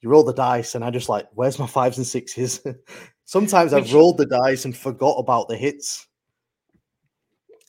You 0.01 0.11
roll 0.11 0.25
the 0.25 0.35
dice, 0.35 0.75
and 0.75 0.85
I 0.85 0.91
just 0.91 1.09
like, 1.09 1.29
where's 1.33 1.59
my 1.59 1.67
fives 1.67 1.99
and 1.99 2.07
sixes? 2.07 2.61
Sometimes 3.25 3.73
I've 3.73 3.93
rolled 3.93 4.19
the 4.19 4.27
dice 4.27 4.65
and 4.65 4.77
forgot 4.77 5.17
about 5.19 5.49
the 5.49 5.57
hits. 5.57 6.07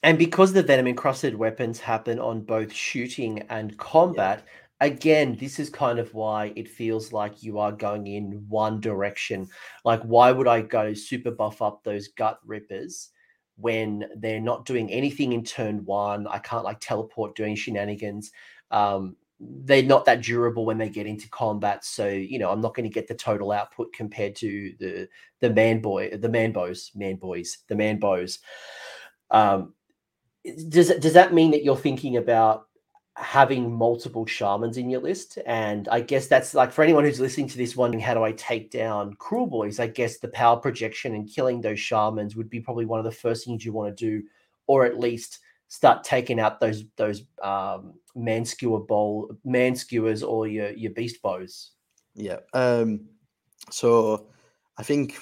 And 0.03 0.17
because 0.17 0.51
the 0.51 0.63
venom 0.63 0.87
encrusted 0.87 1.35
weapons 1.35 1.79
happen 1.79 2.19
on 2.19 2.41
both 2.41 2.73
shooting 2.73 3.43
and 3.49 3.77
combat, 3.77 4.43
yeah. 4.81 4.87
again, 4.87 5.37
this 5.39 5.59
is 5.59 5.69
kind 5.69 5.97
of 5.97 6.13
why 6.13 6.51
it 6.57 6.67
feels 6.67 7.13
like 7.13 7.41
you 7.41 7.57
are 7.57 7.71
going 7.71 8.07
in 8.07 8.43
one 8.49 8.81
direction. 8.81 9.47
Like, 9.85 10.01
why 10.03 10.33
would 10.33 10.47
I 10.47 10.61
go 10.61 10.93
super 10.93 11.31
buff 11.31 11.61
up 11.61 11.83
those 11.83 12.09
gut 12.09 12.39
rippers 12.45 13.11
when 13.55 14.03
they're 14.17 14.41
not 14.41 14.65
doing 14.65 14.91
anything 14.91 15.31
in 15.31 15.45
turn 15.45 15.85
one? 15.85 16.27
I 16.27 16.39
can't 16.39 16.65
like 16.65 16.81
teleport 16.81 17.35
doing 17.35 17.55
shenanigans. 17.55 18.31
Um, 18.71 19.15
they're 19.39 19.83
not 19.83 20.05
that 20.05 20.21
durable 20.21 20.65
when 20.65 20.77
they 20.77 20.89
get 20.89 21.07
into 21.07 21.29
combat. 21.29 21.83
So, 21.83 22.07
you 22.07 22.39
know, 22.39 22.49
I'm 22.49 22.61
not 22.61 22.75
going 22.75 22.89
to 22.89 22.93
get 22.93 23.07
the 23.07 23.15
total 23.15 23.51
output 23.51 23.93
compared 23.93 24.35
to 24.37 24.73
the 24.79 25.07
the 25.39 25.49
man 25.49 25.81
boy, 25.81 26.11
the 26.17 26.29
man 26.29 26.51
bows, 26.51 26.91
man 26.95 27.15
boys, 27.15 27.59
the 27.67 27.75
man 27.75 27.99
bows. 27.99 28.39
Um, 29.31 29.73
does 30.69 30.89
does 30.99 31.13
that 31.13 31.33
mean 31.33 31.51
that 31.51 31.63
you're 31.63 31.75
thinking 31.77 32.17
about 32.17 32.67
having 33.15 33.71
multiple 33.71 34.25
shamans 34.25 34.77
in 34.77 34.89
your 34.89 35.01
list? 35.01 35.37
And 35.45 35.87
I 35.89 36.01
guess 36.01 36.27
that's 36.27 36.53
like 36.53 36.71
for 36.71 36.83
anyone 36.83 37.03
who's 37.03 37.19
listening 37.19 37.47
to 37.49 37.57
this, 37.57 37.75
wondering 37.75 38.01
how 38.01 38.13
do 38.13 38.23
I 38.23 38.31
take 38.33 38.71
down 38.71 39.15
Kruleboyz? 39.15 39.79
I 39.79 39.87
guess 39.87 40.17
the 40.17 40.29
power 40.29 40.57
projection 40.57 41.13
and 41.15 41.29
killing 41.29 41.61
those 41.61 41.79
shamans 41.79 42.35
would 42.35 42.49
be 42.49 42.59
probably 42.59 42.85
one 42.85 42.99
of 42.99 43.05
the 43.05 43.11
first 43.11 43.45
things 43.45 43.65
you 43.65 43.73
want 43.73 43.95
to 43.95 44.05
do, 44.05 44.27
or 44.67 44.85
at 44.85 44.99
least 44.99 45.39
start 45.73 46.03
taking 46.03 46.39
out 46.39 46.59
those 46.59 46.83
those 46.97 47.23
um, 47.41 47.95
man 48.15 48.45
skewer 48.45 48.79
bowl 48.79 49.35
man 49.43 49.75
skewers 49.75 50.21
or 50.21 50.47
your 50.47 50.69
your 50.73 50.91
beast 50.91 51.19
bows. 51.23 51.71
Yeah. 52.13 52.37
Um. 52.53 53.07
So 53.71 54.27
I 54.77 54.83
think 54.83 55.17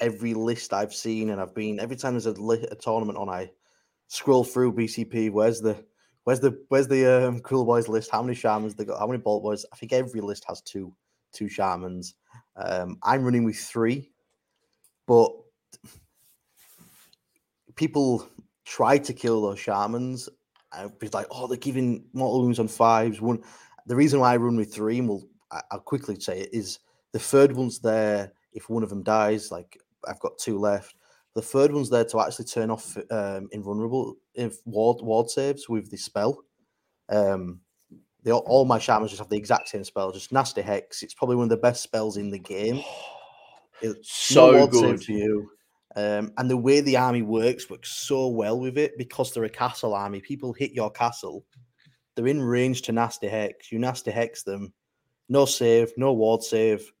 every 0.00 0.34
list 0.34 0.72
I've 0.72 0.92
seen, 0.92 1.30
and 1.30 1.40
I've 1.40 1.54
been 1.54 1.78
every 1.78 1.94
time 1.94 2.14
there's 2.14 2.26
a, 2.26 2.32
li- 2.32 2.66
a 2.68 2.74
tournament 2.74 3.16
on, 3.16 3.28
I 3.28 3.52
scroll 4.08 4.42
through 4.42 4.72
BCP. 4.72 5.30
Where's 5.30 5.60
the 5.60 5.84
where's 6.24 6.40
the 6.40 6.60
where's 6.68 6.88
the 6.88 7.28
um, 7.28 7.38
cool 7.40 7.64
boys 7.64 7.86
list? 7.86 8.10
How 8.10 8.22
many 8.24 8.34
shamans 8.34 8.74
they 8.74 8.84
got? 8.84 8.98
How 8.98 9.06
many 9.06 9.18
bolt 9.20 9.44
boys? 9.44 9.64
I 9.72 9.76
think 9.76 9.92
every 9.92 10.20
list 10.20 10.44
has 10.48 10.60
two 10.62 10.92
two 11.32 11.48
shamans. 11.48 12.16
Um, 12.56 12.98
I'm 13.04 13.22
running 13.22 13.44
with 13.44 13.56
three, 13.56 14.10
but 15.06 15.30
people 17.76 18.28
try 18.64 18.98
to 18.98 19.12
kill 19.12 19.42
those 19.42 19.60
shamans. 19.60 20.28
And 20.74 20.98
be 20.98 21.08
like, 21.12 21.26
oh, 21.30 21.46
they're 21.46 21.58
giving 21.58 22.04
mortal 22.14 22.42
wounds 22.42 22.58
on 22.58 22.66
fives. 22.66 23.20
One, 23.20 23.42
the 23.86 23.96
reason 23.96 24.20
why 24.20 24.32
I 24.32 24.36
run 24.38 24.56
with 24.56 24.72
three, 24.72 24.98
and 24.98 25.08
we'll 25.08 25.28
I'll 25.70 25.80
quickly 25.80 26.18
say 26.18 26.40
it 26.40 26.50
is 26.52 26.78
the 27.12 27.18
third 27.18 27.52
one's 27.52 27.78
there. 27.78 28.32
If 28.52 28.68
one 28.68 28.82
of 28.82 28.88
them 28.88 29.02
dies, 29.02 29.50
like 29.50 29.78
I've 30.06 30.20
got 30.20 30.38
two 30.38 30.58
left, 30.58 30.94
the 31.34 31.42
third 31.42 31.72
one's 31.72 31.90
there 31.90 32.04
to 32.04 32.20
actually 32.20 32.46
turn 32.46 32.70
off 32.70 32.96
um, 33.10 33.48
invulnerable 33.52 34.16
if 34.34 34.58
ward 34.64 35.02
ward 35.02 35.30
saves 35.30 35.68
with 35.68 35.90
the 35.90 35.96
spell. 35.96 36.44
Um, 37.08 37.60
they 38.22 38.30
all, 38.30 38.44
all 38.46 38.64
my 38.64 38.78
shamans 38.78 39.10
just 39.10 39.20
have 39.20 39.28
the 39.28 39.36
exact 39.36 39.68
same 39.68 39.84
spell, 39.84 40.12
just 40.12 40.32
nasty 40.32 40.62
hex. 40.62 41.02
It's 41.02 41.14
probably 41.14 41.36
one 41.36 41.44
of 41.44 41.50
the 41.50 41.56
best 41.56 41.82
spells 41.82 42.16
in 42.16 42.30
the 42.30 42.38
game. 42.38 42.82
It's 43.84 44.14
so 44.14 44.52
no 44.52 44.66
good 44.68 45.02
for 45.02 45.10
you. 45.10 45.50
Um, 45.94 46.32
and 46.38 46.48
the 46.50 46.56
way 46.56 46.80
the 46.80 46.96
army 46.96 47.22
works 47.22 47.68
works 47.68 47.90
so 47.90 48.28
well 48.28 48.58
with 48.58 48.78
it 48.78 48.96
because 48.96 49.32
they're 49.32 49.44
a 49.44 49.50
castle 49.50 49.94
army. 49.94 50.20
People 50.20 50.52
hit 50.52 50.72
your 50.72 50.90
castle, 50.90 51.44
they're 52.14 52.26
in 52.26 52.40
range 52.40 52.82
to 52.82 52.92
nasty 52.92 53.28
hex. 53.28 53.70
You 53.70 53.78
nasty 53.78 54.10
hex 54.10 54.42
them, 54.42 54.72
no 55.28 55.44
save, 55.44 55.92
no 55.96 56.12
ward 56.12 56.42
save, 56.42 56.92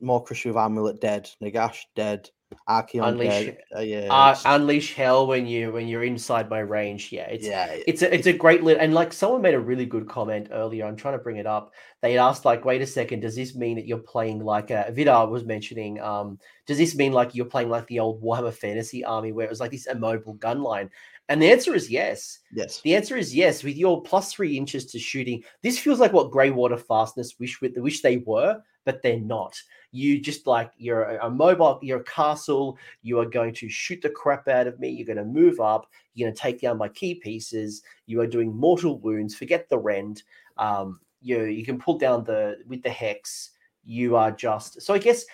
Maw-krusha 0.00 0.46
with 0.46 0.56
amulet 0.56 1.00
dead, 1.00 1.30
Nagash 1.42 1.82
dead, 1.96 2.28
Archaon 2.68 3.08
unleash, 3.08 3.54
uh, 3.76 3.80
yeah, 3.80 4.08
uh, 4.10 4.36
unleash 4.44 4.94
hell 4.94 5.26
when 5.26 5.46
you 5.46 5.72
when 5.72 5.88
you're 5.88 6.04
inside 6.04 6.48
my 6.48 6.60
range. 6.60 7.10
Yeah, 7.12 7.26
it's 7.26 7.46
yeah, 7.46 7.76
it's 7.86 8.02
a 8.02 8.14
it's 8.14 8.26
a 8.26 8.32
great 8.32 8.62
lit 8.62 8.78
and 8.78 8.94
like 8.94 9.12
someone 9.12 9.42
made 9.42 9.54
a 9.54 9.60
really 9.60 9.86
good 9.86 10.08
comment 10.08 10.48
earlier. 10.50 10.86
I'm 10.86 10.96
trying 10.96 11.16
to 11.18 11.22
bring 11.22 11.36
it 11.36 11.46
up. 11.46 11.72
They 12.02 12.18
asked 12.18 12.44
like, 12.44 12.64
wait 12.64 12.82
a 12.82 12.86
second, 12.86 13.20
does 13.20 13.36
this 13.36 13.54
mean 13.54 13.76
that 13.76 13.86
you're 13.86 13.98
playing 13.98 14.44
like 14.44 14.70
a 14.70 14.90
Vidar 14.92 15.28
was 15.28 15.44
mentioning? 15.44 16.00
Um, 16.00 16.38
does 16.66 16.78
this 16.78 16.94
mean 16.94 17.12
like 17.12 17.34
you're 17.34 17.46
playing 17.46 17.70
like 17.70 17.86
the 17.86 18.00
old 18.00 18.22
Warhammer 18.22 18.52
Fantasy 18.52 19.04
Army 19.04 19.32
where 19.32 19.46
it 19.46 19.50
was 19.50 19.60
like 19.60 19.70
this 19.70 19.86
immobile 19.86 20.34
gun 20.34 20.62
line? 20.62 20.90
And 21.28 21.40
the 21.40 21.50
answer 21.50 21.74
is 21.74 21.90
yes. 21.90 22.40
Yes. 22.52 22.80
The 22.82 22.94
answer 22.94 23.16
is 23.16 23.34
yes. 23.34 23.64
With 23.64 23.76
your 23.76 24.02
plus 24.02 24.32
three 24.32 24.56
inches 24.56 24.86
to 24.86 24.98
shooting, 24.98 25.42
this 25.62 25.78
feels 25.78 25.98
like 25.98 26.12
what 26.12 26.30
Greywater 26.30 26.78
Fastness 26.78 27.38
wish 27.38 27.60
with 27.60 27.76
wish 27.78 28.02
they 28.02 28.18
were, 28.18 28.60
but 28.84 29.02
they're 29.02 29.20
not. 29.20 29.60
You 29.92 30.20
just 30.20 30.46
like 30.46 30.72
you're 30.76 31.04
a, 31.04 31.30
mobile, 31.30 31.78
you're 31.82 32.00
a 32.00 32.04
castle. 32.04 32.78
You 33.02 33.20
are 33.20 33.26
going 33.26 33.54
to 33.54 33.68
shoot 33.68 34.02
the 34.02 34.10
crap 34.10 34.48
out 34.48 34.66
of 34.66 34.80
me. 34.80 34.88
You're 34.88 35.06
going 35.06 35.18
to 35.18 35.24
move 35.24 35.60
up. 35.60 35.86
You're 36.14 36.26
going 36.26 36.34
to 36.34 36.40
take 36.40 36.60
down 36.60 36.78
my 36.78 36.88
key 36.88 37.14
pieces. 37.14 37.82
You 38.06 38.20
are 38.20 38.26
doing 38.26 38.54
mortal 38.54 38.98
wounds. 38.98 39.34
Forget 39.34 39.68
the 39.68 39.78
rend. 39.78 40.22
Um, 40.56 41.00
you 41.22 41.44
you 41.44 41.64
can 41.64 41.78
pull 41.78 41.98
down 41.98 42.24
the 42.24 42.58
with 42.66 42.82
the 42.82 42.90
hex. 42.90 43.50
You 43.84 44.16
are 44.16 44.30
just 44.30 44.82
so. 44.82 44.94
I 44.94 44.98
guess 44.98 45.24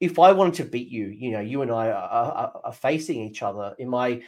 if 0.00 0.18
I 0.18 0.32
wanted 0.32 0.54
to 0.54 0.64
beat 0.64 0.88
you, 0.88 1.06
you 1.06 1.30
know, 1.30 1.40
you 1.40 1.62
and 1.62 1.70
I 1.70 1.88
are, 1.88 2.08
are, 2.10 2.60
are 2.64 2.72
facing 2.72 3.20
each 3.20 3.42
other. 3.42 3.74
In 3.78 3.88
my 3.88 4.22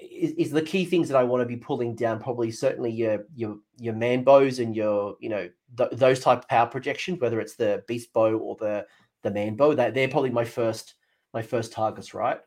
is, 0.00 0.32
is, 0.32 0.50
the 0.50 0.62
key 0.62 0.84
things 0.84 1.08
that 1.08 1.16
I 1.16 1.24
want 1.24 1.42
to 1.42 1.46
be 1.46 1.56
pulling 1.56 1.94
down. 1.94 2.20
Probably 2.20 2.50
certainly 2.50 2.90
your 2.90 3.24
your 3.34 3.58
your 3.78 3.94
man 3.94 4.24
bows 4.24 4.58
and 4.58 4.74
your 4.74 5.16
you 5.20 5.28
know 5.28 5.48
th- 5.76 5.90
those 5.92 6.20
type 6.20 6.38
of 6.38 6.48
power 6.48 6.66
projections, 6.66 7.20
whether 7.20 7.40
it's 7.40 7.56
the 7.56 7.82
beast 7.86 8.12
bow 8.12 8.34
or 8.34 8.56
the 8.56 8.86
the 9.22 9.30
man 9.30 9.56
bow. 9.56 9.74
That 9.74 9.94
they're 9.94 10.08
probably 10.08 10.30
my 10.30 10.44
first 10.44 10.94
my 11.32 11.42
first 11.42 11.72
targets, 11.72 12.14
right? 12.14 12.40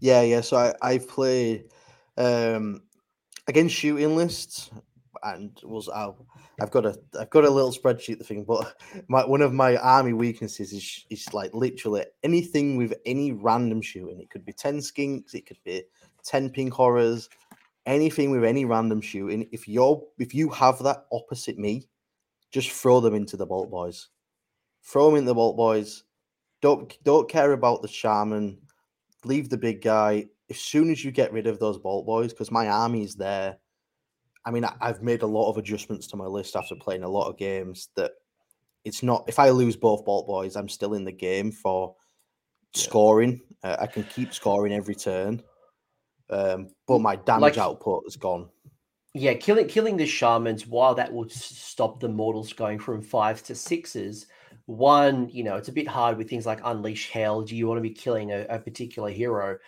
Yeah, 0.00 0.22
yeah. 0.22 0.40
So 0.40 0.56
I 0.56 0.74
I've 0.82 1.08
played 1.08 1.64
um 2.16 2.82
against 3.46 3.74
shooting 3.74 4.16
lists 4.16 4.70
and 5.22 5.58
was 5.64 5.88
I, 5.88 6.10
I've 6.60 6.70
got 6.70 6.86
a 6.86 6.98
I've 7.18 7.30
got 7.30 7.44
a 7.44 7.50
little 7.50 7.72
spreadsheet 7.72 8.18
the 8.18 8.24
thing, 8.24 8.44
but 8.44 8.74
my 9.08 9.24
one 9.24 9.42
of 9.42 9.52
my 9.52 9.76
army 9.76 10.12
weaknesses 10.12 10.72
is 10.72 11.06
is 11.10 11.32
like 11.32 11.52
literally 11.54 12.04
anything 12.22 12.76
with 12.76 12.94
any 13.06 13.32
random 13.32 13.82
shooting. 13.82 14.20
It 14.20 14.30
could 14.30 14.44
be 14.44 14.52
ten 14.52 14.78
skinks, 14.78 15.34
it 15.34 15.46
could 15.46 15.58
be 15.64 15.84
ten 16.24 16.50
pink 16.50 16.72
horrors, 16.72 17.28
anything 17.86 18.30
with 18.30 18.44
any 18.44 18.64
random 18.64 19.00
shooting. 19.00 19.48
If 19.52 19.68
you're 19.68 20.02
if 20.18 20.34
you 20.34 20.50
have 20.50 20.78
that 20.80 21.06
opposite 21.12 21.58
me, 21.58 21.88
just 22.50 22.70
throw 22.70 23.00
them 23.00 23.14
into 23.14 23.36
the 23.36 23.46
bolt 23.46 23.70
boys. 23.70 24.08
Throw 24.82 25.06
them 25.10 25.18
in 25.18 25.24
the 25.24 25.34
bolt 25.34 25.56
boys. 25.56 26.04
Don't 26.62 26.92
don't 27.04 27.28
care 27.28 27.52
about 27.52 27.82
the 27.82 27.88
shaman. 27.88 28.58
Leave 29.24 29.48
the 29.48 29.58
big 29.58 29.82
guy. 29.82 30.26
As 30.50 30.58
soon 30.58 30.90
as 30.90 31.04
you 31.04 31.10
get 31.10 31.32
rid 31.32 31.46
of 31.46 31.58
those 31.58 31.78
bolt 31.78 32.06
boys, 32.06 32.32
because 32.32 32.50
my 32.50 32.68
army 32.68 33.02
is 33.02 33.14
there 33.14 33.58
I 34.48 34.50
mean, 34.50 34.64
I've 34.80 35.02
made 35.02 35.20
a 35.20 35.26
lot 35.26 35.50
of 35.50 35.58
adjustments 35.58 36.06
to 36.06 36.16
my 36.16 36.24
list 36.24 36.56
after 36.56 36.74
playing 36.74 37.02
a 37.02 37.08
lot 37.08 37.28
of 37.28 37.36
games. 37.36 37.90
That 37.96 38.12
it's 38.82 39.02
not 39.02 39.24
if 39.28 39.38
I 39.38 39.50
lose 39.50 39.76
both 39.76 40.06
bolt 40.06 40.26
boys, 40.26 40.56
I'm 40.56 40.70
still 40.70 40.94
in 40.94 41.04
the 41.04 41.12
game 41.12 41.52
for 41.52 41.94
yeah. 42.74 42.80
scoring. 42.80 43.42
Uh, 43.62 43.76
I 43.78 43.86
can 43.86 44.04
keep 44.04 44.32
scoring 44.32 44.72
every 44.72 44.94
turn, 44.94 45.42
um, 46.30 46.68
but 46.86 47.00
my 47.00 47.16
damage 47.16 47.56
like, 47.56 47.58
output 47.58 48.04
is 48.06 48.16
gone. 48.16 48.48
Yeah, 49.14 49.34
killing 49.34 49.68
killing 49.68 49.96
the 49.96 50.06
shamans 50.06 50.66
while 50.66 50.94
that 50.94 51.12
will 51.12 51.28
stop 51.28 52.00
the 52.00 52.08
mortals 52.08 52.52
going 52.52 52.78
from 52.78 53.02
fives 53.02 53.42
to 53.42 53.54
sixes. 53.54 54.26
One, 54.66 55.28
you 55.30 55.44
know, 55.44 55.56
it's 55.56 55.68
a 55.68 55.72
bit 55.72 55.88
hard 55.88 56.18
with 56.18 56.28
things 56.28 56.44
like 56.44 56.60
unleash 56.62 57.10
hell. 57.10 57.42
Do 57.42 57.56
you 57.56 57.66
want 57.66 57.78
to 57.78 57.82
be 57.82 57.90
killing 57.90 58.32
a, 58.32 58.44
a 58.50 58.58
particular 58.58 59.10
hero? 59.10 59.58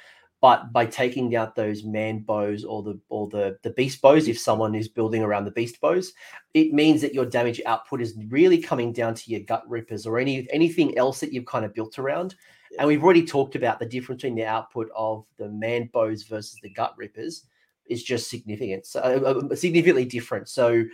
But 0.42 0.72
by 0.72 0.86
taking 0.86 1.36
out 1.36 1.54
those 1.54 1.84
man 1.84 2.20
bows 2.20 2.64
or 2.64 2.82
the 2.82 2.98
or 3.08 3.28
the 3.28 3.58
the 3.62 3.70
beast 3.70 4.00
bows, 4.00 4.28
if 4.28 4.38
someone 4.38 4.74
is 4.74 4.88
building 4.88 5.22
around 5.22 5.44
the 5.44 5.50
beast 5.50 5.80
bows, 5.80 6.12
it 6.54 6.72
means 6.72 7.00
that 7.02 7.14
your 7.14 7.26
damage 7.26 7.60
output 7.66 8.00
is 8.00 8.16
really 8.28 8.58
coming 8.58 8.92
down 8.92 9.14
to 9.14 9.30
your 9.30 9.40
gut 9.40 9.68
rippers 9.68 10.06
or 10.06 10.18
any 10.18 10.46
anything 10.50 10.96
else 10.96 11.20
that 11.20 11.32
you've 11.32 11.46
kind 11.46 11.64
of 11.64 11.74
built 11.74 11.98
around. 11.98 12.34
And 12.78 12.86
we've 12.86 13.02
already 13.02 13.24
talked 13.24 13.56
about 13.56 13.78
the 13.78 13.86
difference 13.86 14.22
between 14.22 14.36
the 14.36 14.46
output 14.46 14.88
of 14.94 15.24
the 15.38 15.48
man 15.48 15.90
bows 15.92 16.22
versus 16.22 16.58
the 16.62 16.70
gut 16.70 16.94
rippers 16.96 17.46
is 17.86 18.02
just 18.02 18.30
significant, 18.30 18.86
so 18.86 19.00
uh, 19.00 19.50
uh 19.50 19.56
significantly 19.56 20.04
different. 20.04 20.48
So, 20.48 20.84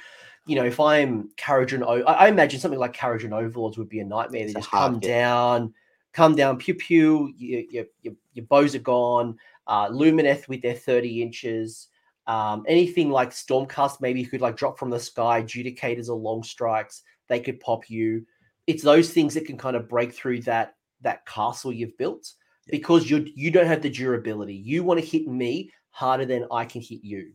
you 0.46 0.56
know, 0.56 0.64
if 0.64 0.80
I'm 0.80 1.28
Kharadron, 1.36 2.04
I 2.06 2.28
imagine 2.28 2.58
something 2.58 2.80
like 2.80 2.96
Kharadron 2.96 3.32
Overlords 3.32 3.76
would 3.76 3.90
be 3.90 4.00
a 4.00 4.04
nightmare. 4.04 4.46
They 4.46 4.54
just 4.54 4.70
come 4.70 4.98
down 5.00 5.74
come 6.16 6.34
down, 6.34 6.56
pew 6.56 6.74
pew, 6.74 7.34
your, 7.36 7.60
your, 7.70 7.84
your, 8.00 8.14
your 8.32 8.46
bows 8.46 8.74
are 8.74 8.80
gone. 8.80 9.36
Uh, 9.66 9.88
Lumineth 9.90 10.48
with 10.48 10.62
their 10.62 10.74
30 10.74 11.20
inches. 11.20 11.88
Um, 12.26 12.64
anything 12.66 13.10
like 13.10 13.30
Stormcast, 13.30 14.00
maybe 14.00 14.20
you 14.20 14.26
could 14.26 14.40
like 14.40 14.56
drop 14.56 14.78
from 14.78 14.88
the 14.88 14.98
sky, 14.98 15.42
Judicators 15.42 16.08
or 16.08 16.14
long 16.14 16.42
strikes, 16.42 17.02
they 17.28 17.38
could 17.38 17.60
pop 17.60 17.90
you. 17.90 18.24
It's 18.66 18.82
those 18.82 19.10
things 19.10 19.34
that 19.34 19.44
can 19.44 19.58
kind 19.58 19.76
of 19.76 19.90
break 19.90 20.14
through 20.14 20.40
that 20.42 20.74
that 21.06 21.24
castle 21.24 21.72
you've 21.72 21.96
built 21.96 22.32
because 22.68 23.08
you 23.08 23.26
you 23.34 23.50
don't 23.50 23.66
have 23.66 23.82
the 23.82 23.90
durability. 23.90 24.54
You 24.54 24.84
want 24.84 25.00
to 25.00 25.06
hit 25.06 25.26
me 25.26 25.70
harder 25.90 26.26
than 26.26 26.46
I 26.50 26.64
can 26.64 26.82
hit 26.82 27.02
you. 27.02 27.32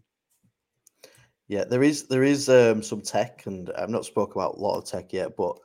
Yeah, 1.47 1.63
there 1.63 1.83
is 1.83 2.07
there 2.07 2.23
is 2.23 2.49
um, 2.49 2.83
some 2.83 3.01
tech, 3.01 3.45
and 3.45 3.71
I've 3.77 3.89
not 3.89 4.05
spoke 4.05 4.35
about 4.35 4.55
a 4.55 4.59
lot 4.59 4.77
of 4.77 4.85
tech 4.85 5.11
yet, 5.13 5.35
but 5.35 5.57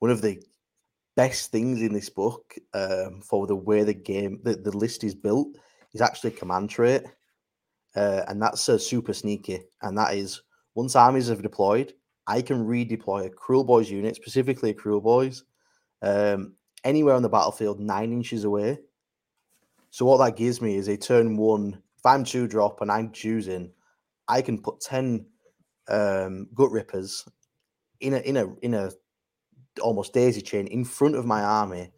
one 0.00 0.10
of 0.10 0.20
the 0.20 0.42
best 1.16 1.50
things 1.52 1.80
in 1.80 1.92
this 1.92 2.10
book 2.10 2.54
um, 2.74 3.20
for 3.22 3.46
the 3.46 3.56
way 3.56 3.84
the 3.84 3.94
game, 3.94 4.40
the, 4.42 4.56
the 4.56 4.76
list 4.76 5.04
is 5.04 5.14
built, 5.14 5.48
is 5.92 6.00
actually 6.00 6.32
command 6.32 6.70
trait. 6.70 7.04
Uh, 7.96 8.22
and 8.26 8.42
that's 8.42 8.68
uh, 8.68 8.76
super 8.76 9.12
sneaky. 9.12 9.60
And 9.82 9.96
that 9.96 10.14
is 10.14 10.42
once 10.74 10.96
armies 10.96 11.28
have 11.28 11.42
deployed, 11.42 11.94
I 12.26 12.42
can 12.42 12.66
redeploy 12.66 13.26
a 13.26 13.30
Kruleboyz 13.30 13.88
unit, 13.88 14.16
specifically 14.16 14.70
a 14.70 14.74
Kruleboyz, 14.74 15.42
um, 16.02 16.54
anywhere 16.84 17.14
on 17.14 17.22
the 17.22 17.28
battlefield 17.28 17.80
nine 17.80 18.12
inches 18.12 18.44
away. 18.44 18.78
So 19.90 20.04
what 20.04 20.18
that 20.18 20.36
gives 20.36 20.60
me 20.60 20.76
is 20.76 20.88
a 20.88 20.96
turn 20.96 21.36
one. 21.36 21.82
If 21.98 22.06
I'm 22.06 22.24
two 22.24 22.46
drop 22.46 22.80
and 22.80 22.90
I'm 22.90 23.12
choosing, 23.12 23.72
I 24.28 24.42
can 24.42 24.60
put 24.60 24.80
ten 24.80 25.26
um, 25.88 26.48
gut 26.54 26.70
rippers 26.70 27.24
in 28.00 28.14
a 28.14 28.18
in 28.18 28.36
a 28.36 28.54
in 28.56 28.74
a 28.74 28.90
almost 29.80 30.12
daisy 30.12 30.40
chain 30.40 30.66
in 30.66 30.84
front 30.84 31.16
of 31.16 31.26
my 31.26 31.42
army. 31.42 31.90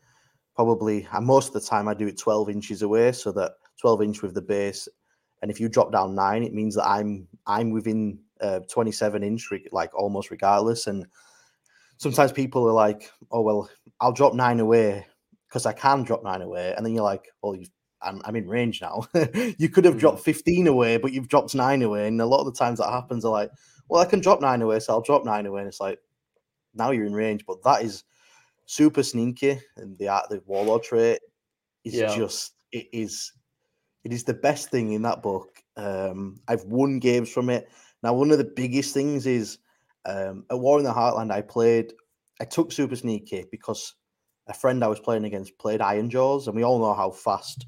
Probably, 0.54 1.06
and 1.12 1.26
most 1.26 1.48
of 1.48 1.52
the 1.52 1.68
time 1.68 1.86
I 1.86 1.92
do 1.92 2.06
it 2.06 2.18
12 2.18 2.48
inches 2.48 2.80
away, 2.80 3.12
so 3.12 3.30
that 3.32 3.52
12 3.78 4.02
inch 4.02 4.22
with 4.22 4.32
the 4.32 4.40
base. 4.40 4.88
And 5.42 5.50
if 5.50 5.60
you 5.60 5.68
drop 5.68 5.92
down 5.92 6.14
nine, 6.14 6.42
it 6.42 6.54
means 6.54 6.76
that 6.76 6.88
I'm 6.88 7.28
I'm 7.46 7.70
within 7.70 8.18
uh, 8.40 8.60
27 8.70 9.22
inch, 9.22 9.50
like 9.70 9.94
almost 9.94 10.30
regardless. 10.30 10.86
And 10.86 11.06
sometimes 11.98 12.32
people 12.32 12.68
are 12.68 12.72
like, 12.72 13.10
"Oh 13.30 13.42
well, 13.42 13.70
I'll 14.00 14.12
drop 14.12 14.34
nine 14.34 14.60
away 14.60 15.06
because 15.48 15.66
I 15.66 15.72
can 15.72 16.02
drop 16.02 16.22
nine 16.22 16.42
away," 16.42 16.74
and 16.76 16.84
then 16.84 16.94
you're 16.94 17.04
like, 17.04 17.28
"Well, 17.42 17.56
I'm, 18.02 18.20
I'm 18.24 18.36
in 18.36 18.48
range 18.48 18.80
now. 18.80 19.06
you 19.58 19.68
could 19.68 19.84
have 19.84 19.96
mm. 19.96 20.00
dropped 20.00 20.20
15 20.20 20.66
away, 20.66 20.96
but 20.96 21.12
you've 21.12 21.28
dropped 21.28 21.54
nine 21.54 21.82
away. 21.82 22.06
And 22.06 22.20
a 22.20 22.26
lot 22.26 22.40
of 22.40 22.46
the 22.46 22.58
times 22.58 22.78
that 22.78 22.90
happens 22.90 23.24
are 23.24 23.32
like, 23.32 23.50
well, 23.88 24.02
I 24.02 24.04
can 24.04 24.20
drop 24.20 24.40
nine 24.40 24.62
away, 24.62 24.80
so 24.80 24.92
I'll 24.92 25.00
drop 25.00 25.24
nine 25.24 25.46
away. 25.46 25.60
And 25.60 25.68
it's 25.68 25.80
like, 25.80 25.98
now 26.74 26.90
you're 26.90 27.06
in 27.06 27.14
range. 27.14 27.44
But 27.46 27.62
that 27.64 27.82
is 27.82 28.04
super 28.66 29.02
sneaky, 29.02 29.60
and 29.76 29.96
the 29.98 30.08
art 30.08 30.28
the 30.28 30.42
warlord 30.46 30.82
trait 30.82 31.20
is 31.84 31.94
yeah. 31.94 32.14
just 32.14 32.52
it 32.72 32.86
is 32.92 33.32
it 34.04 34.12
is 34.12 34.24
the 34.24 34.34
best 34.34 34.70
thing 34.70 34.92
in 34.92 35.02
that 35.02 35.22
book. 35.22 35.62
Um, 35.76 36.40
I've 36.48 36.64
won 36.64 36.98
games 36.98 37.30
from 37.30 37.50
it. 37.50 37.68
Now, 38.02 38.14
one 38.14 38.30
of 38.30 38.38
the 38.38 38.44
biggest 38.44 38.92
things 38.92 39.26
is 39.26 39.58
um, 40.06 40.44
at 40.50 40.58
War 40.58 40.78
in 40.78 40.84
the 40.84 40.92
Heartland, 40.92 41.32
I 41.32 41.42
played, 41.42 41.92
I 42.40 42.44
took 42.44 42.72
Super 42.72 42.96
Sneaky 42.96 43.44
because 43.50 43.94
a 44.46 44.54
friend 44.54 44.82
I 44.82 44.88
was 44.88 45.00
playing 45.00 45.24
against 45.24 45.58
played 45.58 45.80
Ironjawz, 45.80 46.46
and 46.46 46.56
we 46.56 46.62
all 46.62 46.78
know 46.78 46.94
how 46.94 47.10
fast 47.10 47.66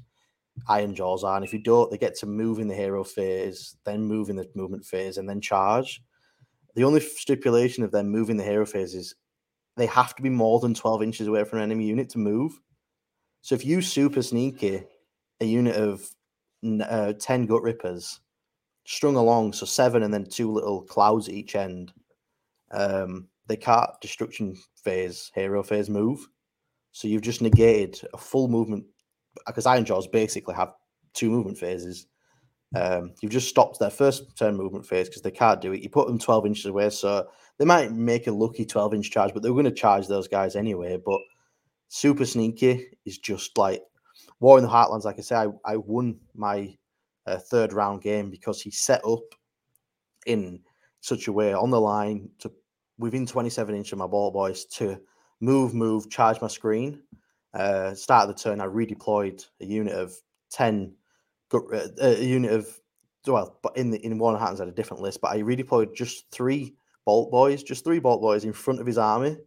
Ironjawz 0.67 1.23
are. 1.23 1.35
And 1.35 1.45
if 1.45 1.53
you 1.53 1.59
don't, 1.59 1.91
they 1.91 1.97
get 1.97 2.15
to 2.19 2.25
move 2.25 2.59
in 2.59 2.67
the 2.67 2.75
hero 2.75 3.03
phase, 3.03 3.75
then 3.85 4.03
move 4.03 4.29
in 4.29 4.35
the 4.35 4.49
movement 4.55 4.85
phase, 4.85 5.17
and 5.17 5.27
then 5.27 5.41
charge. 5.41 6.01
The 6.75 6.83
only 6.83 7.01
stipulation 7.01 7.83
of 7.83 7.91
them 7.91 8.09
moving 8.09 8.37
the 8.37 8.43
hero 8.43 8.65
phase 8.65 8.95
is 8.95 9.15
they 9.75 9.87
have 9.87 10.15
to 10.15 10.21
be 10.21 10.29
more 10.29 10.59
than 10.59 10.73
12 10.73 11.03
inches 11.03 11.27
away 11.27 11.43
from 11.43 11.59
an 11.59 11.63
enemy 11.63 11.85
unit 11.85 12.09
to 12.09 12.19
move. 12.19 12.59
So 13.41 13.55
if 13.55 13.65
you 13.65 13.81
super 13.81 14.21
sneaky 14.21 14.83
a 15.41 15.45
unit 15.45 15.75
of 15.75 16.09
uh, 16.81 17.13
10 17.13 17.45
gut 17.45 17.63
rippers 17.63 18.19
strung 18.85 19.15
along, 19.15 19.53
so 19.53 19.65
seven 19.65 20.03
and 20.03 20.13
then 20.13 20.25
two 20.25 20.51
little 20.51 20.81
clouds 20.81 21.27
at 21.27 21.33
each 21.33 21.55
end, 21.55 21.93
um, 22.71 23.27
they 23.47 23.57
can't 23.57 23.89
destruction 24.01 24.55
phase, 24.83 25.31
hero 25.33 25.63
phase 25.63 25.89
move. 25.89 26.27
So 26.91 27.07
you've 27.07 27.21
just 27.21 27.41
negated 27.41 28.07
a 28.13 28.17
full 28.17 28.47
movement 28.47 28.85
because 29.45 29.65
Ironjawz 29.65 30.11
basically 30.11 30.55
have 30.55 30.73
two 31.13 31.29
movement 31.29 31.57
phases. 31.57 32.07
Um, 32.75 33.13
you've 33.21 33.31
just 33.31 33.49
stopped 33.49 33.79
their 33.79 33.89
first 33.89 34.35
turn 34.37 34.55
movement 34.55 34.85
phase 34.85 35.09
because 35.09 35.21
they 35.23 35.31
can't 35.31 35.61
do 35.61 35.73
it. 35.73 35.81
You 35.81 35.89
put 35.89 36.07
them 36.07 36.19
12 36.19 36.45
inches 36.45 36.65
away, 36.67 36.89
so 36.91 37.27
they 37.57 37.65
might 37.65 37.91
make 37.91 38.27
a 38.27 38.31
lucky 38.31 38.65
12 38.65 38.93
inch 38.93 39.11
charge, 39.11 39.33
but 39.33 39.41
they're 39.41 39.51
going 39.51 39.65
to 39.65 39.71
charge 39.71 40.07
those 40.07 40.27
guys 40.27 40.55
anyway. 40.55 40.97
But 41.03 41.19
super 41.87 42.25
sneaky 42.25 42.87
is 43.05 43.17
just 43.17 43.57
like 43.57 43.81
War 44.39 44.57
in 44.57 44.63
the 44.63 44.69
Heartlands. 44.69 45.05
Like 45.05 45.17
I 45.17 45.21
say, 45.21 45.35
I, 45.35 45.47
I 45.65 45.77
won 45.77 46.19
my 46.35 46.75
uh, 47.25 47.37
third 47.37 47.73
round 47.73 48.01
game 48.01 48.29
because 48.29 48.61
he 48.61 48.71
set 48.71 49.03
up 49.05 49.23
in 50.25 50.59
such 51.01 51.27
a 51.27 51.33
way 51.33 51.53
on 51.53 51.71
the 51.71 51.81
line 51.81 52.29
to 52.39 52.51
within 52.99 53.25
27 53.25 53.73
inches 53.73 53.93
of 53.93 53.99
my 53.99 54.05
bolt 54.05 54.33
boys 54.33 54.65
to 54.65 54.99
move, 55.39 55.73
move, 55.73 56.09
charge 56.09 56.39
my 56.41 56.47
screen. 56.47 57.01
Uh, 57.53 57.95
start 57.95 58.29
of 58.29 58.35
the 58.35 58.41
turn, 58.41 58.61
I 58.61 58.67
redeployed 58.67 59.43
a 59.59 59.65
unit 59.65 59.93
of 59.93 60.13
10 60.51 60.93
got 61.49 61.63
a 61.99 62.23
unit 62.23 62.51
of 62.51 62.79
well, 63.27 63.59
but 63.61 63.75
in 63.77 63.91
the 63.91 64.03
in 64.03 64.17
one 64.17 64.39
hands 64.39 64.59
had 64.59 64.67
a 64.67 64.71
different 64.71 65.03
list, 65.03 65.21
but 65.21 65.31
I 65.31 65.39
redeployed 65.39 65.93
just 65.95 66.31
three 66.31 66.75
bolt 67.05 67.31
boys, 67.31 67.61
just 67.61 67.83
three 67.83 67.99
bolt 67.99 68.21
boys 68.21 68.45
in 68.45 68.53
front 68.53 68.79
of 68.79 68.87
his 68.87 68.97
army, 68.97 69.37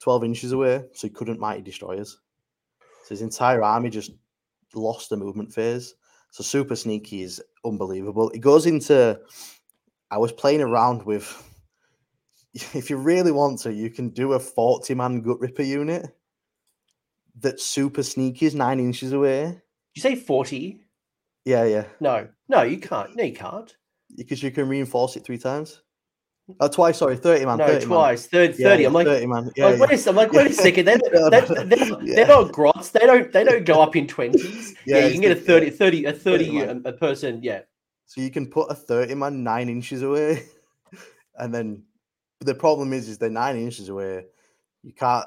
12 0.00 0.24
inches 0.24 0.52
away, 0.52 0.84
so 0.92 1.06
he 1.06 1.12
couldn't 1.12 1.40
mighty 1.40 1.60
destroyers. 1.62 2.18
So 3.04 3.08
his 3.10 3.22
entire 3.22 3.62
army 3.62 3.90
just 3.90 4.12
lost 4.74 5.10
the 5.10 5.16
movement 5.16 5.52
phase. 5.52 5.94
So 6.30 6.42
super 6.44 6.76
sneaky 6.76 7.22
is 7.22 7.42
unbelievable. 7.64 8.30
It 8.30 8.38
goes 8.38 8.66
into 8.66 9.20
I 10.10 10.18
was 10.18 10.32
playing 10.32 10.62
around 10.62 11.04
with 11.04 11.49
if 12.74 12.90
you 12.90 12.96
really 12.96 13.32
want 13.32 13.60
to, 13.60 13.72
you 13.72 13.90
can 13.90 14.10
do 14.10 14.32
a 14.32 14.40
40 14.40 14.94
man 14.94 15.20
gut 15.22 15.40
ripper 15.40 15.62
unit 15.62 16.06
that's 17.38 17.64
super 17.64 18.02
sneaky 18.02 18.46
is 18.46 18.54
nine 18.54 18.80
inches 18.80 19.12
away. 19.12 19.44
Did 19.44 19.60
you 19.94 20.02
say 20.02 20.16
40? 20.16 20.80
Yeah, 21.44 21.64
yeah. 21.64 21.84
No, 22.00 22.28
no, 22.48 22.62
you 22.62 22.78
can't. 22.78 23.16
No, 23.16 23.24
you 23.24 23.34
can't. 23.34 23.74
Because 24.16 24.42
you 24.42 24.50
can 24.50 24.68
reinforce 24.68 25.16
it 25.16 25.24
three 25.24 25.38
times. 25.38 25.82
Oh, 26.58 26.68
twice, 26.68 26.98
sorry, 26.98 27.16
30 27.16 27.46
man. 27.46 27.58
No, 27.58 27.66
30 27.66 27.86
twice. 27.86 28.32
Man. 28.32 28.48
30, 28.48 28.62
30. 28.62 28.82
Yeah, 28.82 28.88
I'm 28.88 28.92
like, 28.92 29.06
30 29.06 29.26
man. 29.26 29.50
Yeah, 29.54 29.64
like, 29.66 29.74
yeah. 29.74 29.86
Wait 29.86 30.06
a, 30.06 30.10
I'm 30.10 30.16
like, 30.16 30.32
wait 30.32 30.50
a 30.50 30.52
second. 30.52 30.84
They're, 30.84 30.98
they're, 31.12 31.30
they're, 31.30 31.64
they're, 31.66 32.26
not 32.26 32.50
grots. 32.50 32.90
They 32.90 33.00
don't 33.00 33.32
they 33.32 33.44
don't 33.44 33.64
go 33.64 33.80
up 33.80 33.94
in 33.94 34.06
20s. 34.06 34.74
Yeah, 34.86 34.96
Yeah, 34.96 35.06
you 35.06 35.12
can 35.12 35.20
get 35.20 35.32
a 35.32 35.36
it's 35.36 35.46
30, 35.46 35.70
30 35.70 36.04
a 36.06 36.12
30 36.12 36.44
30 36.46 36.58
a, 36.58 36.70
um, 36.70 36.82
a 36.86 36.92
person. 36.92 37.40
Yeah. 37.42 37.60
So 38.06 38.22
you 38.22 38.30
can 38.30 38.46
put 38.46 38.70
a 38.70 38.74
30 38.74 39.14
man 39.14 39.44
nine 39.44 39.68
inches 39.68 40.02
away. 40.02 40.46
and 41.36 41.54
then 41.54 41.84
the 42.40 42.54
problem 42.54 42.92
is, 42.92 43.08
is 43.08 43.18
they're 43.18 43.30
nine 43.30 43.56
inches 43.56 43.88
away. 43.88 44.24
You 44.82 44.92
can't, 44.92 45.26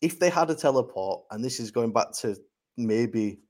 if 0.00 0.18
they 0.18 0.28
had 0.30 0.50
a 0.50 0.54
teleport, 0.54 1.24
and 1.30 1.42
this 1.42 1.58
is 1.58 1.70
going 1.70 1.92
back 1.92 2.12
to 2.20 2.36
maybe 2.76 3.40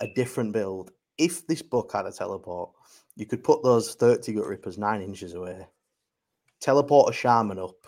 a 0.00 0.08
different 0.14 0.52
build, 0.52 0.90
if 1.18 1.46
this 1.46 1.62
book 1.62 1.92
had 1.92 2.06
a 2.06 2.12
teleport, 2.12 2.70
you 3.16 3.26
could 3.26 3.44
put 3.44 3.62
those 3.62 3.94
30 3.94 4.32
gut 4.32 4.46
rippers 4.46 4.78
nine 4.78 5.02
inches 5.02 5.34
away, 5.34 5.66
teleport 6.60 7.10
a 7.10 7.12
shaman 7.12 7.58
up, 7.58 7.86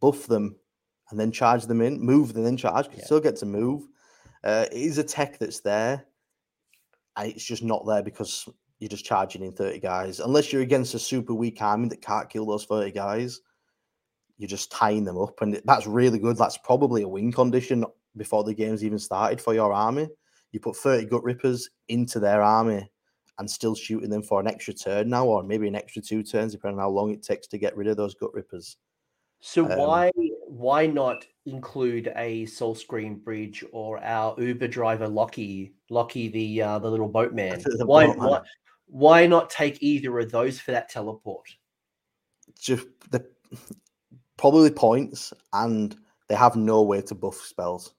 buff 0.00 0.26
them, 0.26 0.56
and 1.10 1.20
then 1.20 1.30
charge 1.30 1.66
them 1.66 1.82
in, 1.82 2.00
move 2.00 2.32
them, 2.32 2.44
then 2.44 2.56
charge. 2.56 2.86
You 2.86 2.94
Yeah. 2.98 3.04
still 3.04 3.20
get 3.20 3.36
to 3.36 3.46
move. 3.46 3.86
Uh, 4.42 4.66
it 4.72 4.78
is 4.80 4.98
a 4.98 5.04
tech 5.04 5.38
that's 5.38 5.60
there. 5.60 6.06
and 7.16 7.30
It's 7.30 7.44
just 7.44 7.62
not 7.62 7.84
there 7.86 8.02
because 8.02 8.48
you're 8.82 8.88
just 8.88 9.04
charging 9.04 9.44
in 9.44 9.52
30 9.52 9.78
guys. 9.78 10.18
Unless 10.18 10.52
you're 10.52 10.62
against 10.62 10.94
a 10.94 10.98
super 10.98 11.32
weak 11.34 11.62
army 11.62 11.88
that 11.88 12.02
can't 12.02 12.28
kill 12.28 12.44
those 12.44 12.64
30 12.64 12.90
guys, 12.90 13.40
you're 14.38 14.48
just 14.48 14.72
tying 14.72 15.04
them 15.04 15.16
up. 15.16 15.40
And 15.40 15.62
that's 15.64 15.86
really 15.86 16.18
good. 16.18 16.36
That's 16.36 16.58
probably 16.58 17.02
a 17.02 17.08
win 17.08 17.30
condition 17.30 17.84
before 18.16 18.42
the 18.42 18.52
game's 18.52 18.82
even 18.84 18.98
started 18.98 19.40
for 19.40 19.54
your 19.54 19.72
army. 19.72 20.08
You 20.50 20.58
put 20.58 20.74
30 20.76 21.06
gut 21.06 21.22
rippers 21.22 21.70
into 21.88 22.18
their 22.18 22.42
army 22.42 22.90
and 23.38 23.48
still 23.48 23.76
shooting 23.76 24.10
them 24.10 24.24
for 24.24 24.40
an 24.40 24.48
extra 24.48 24.74
turn 24.74 25.10
now, 25.10 25.26
or 25.26 25.44
maybe 25.44 25.68
an 25.68 25.76
extra 25.76 26.02
two 26.02 26.24
turns, 26.24 26.50
depending 26.50 26.80
on 26.80 26.82
how 26.82 26.90
long 26.90 27.12
it 27.12 27.22
takes 27.22 27.46
to 27.46 27.58
get 27.58 27.76
rid 27.76 27.86
of 27.86 27.96
those 27.96 28.16
gut 28.16 28.34
rippers. 28.34 28.76
So 29.38 29.64
Um, 29.70 29.78
why 29.78 30.10
why 30.48 30.86
not 30.86 31.24
include 31.46 32.12
a 32.16 32.46
Soulscream 32.46 33.22
Bridge 33.24 33.64
or 33.72 34.02
our 34.02 34.40
Uber 34.40 34.68
driver 34.68 35.08
Lockie 35.08 35.72
Lockie 35.88 36.28
the 36.28 36.62
uh, 36.62 36.78
the 36.80 36.90
little 36.90 37.08
boatman? 37.08 37.60
The 37.64 37.86
why, 37.86 38.06
boatman. 38.06 38.28
why 38.28 38.42
why 38.92 39.26
not 39.26 39.48
take 39.48 39.82
either 39.82 40.18
of 40.18 40.30
those 40.30 40.60
for 40.60 40.70
that 40.72 40.90
teleport? 40.90 41.48
Just 42.60 42.86
the 43.10 43.26
probably 44.36 44.70
points, 44.70 45.32
and 45.54 45.96
they 46.28 46.34
have 46.34 46.56
no 46.56 46.82
way 46.82 47.00
to 47.00 47.14
buff 47.14 47.36
spells. 47.36 47.94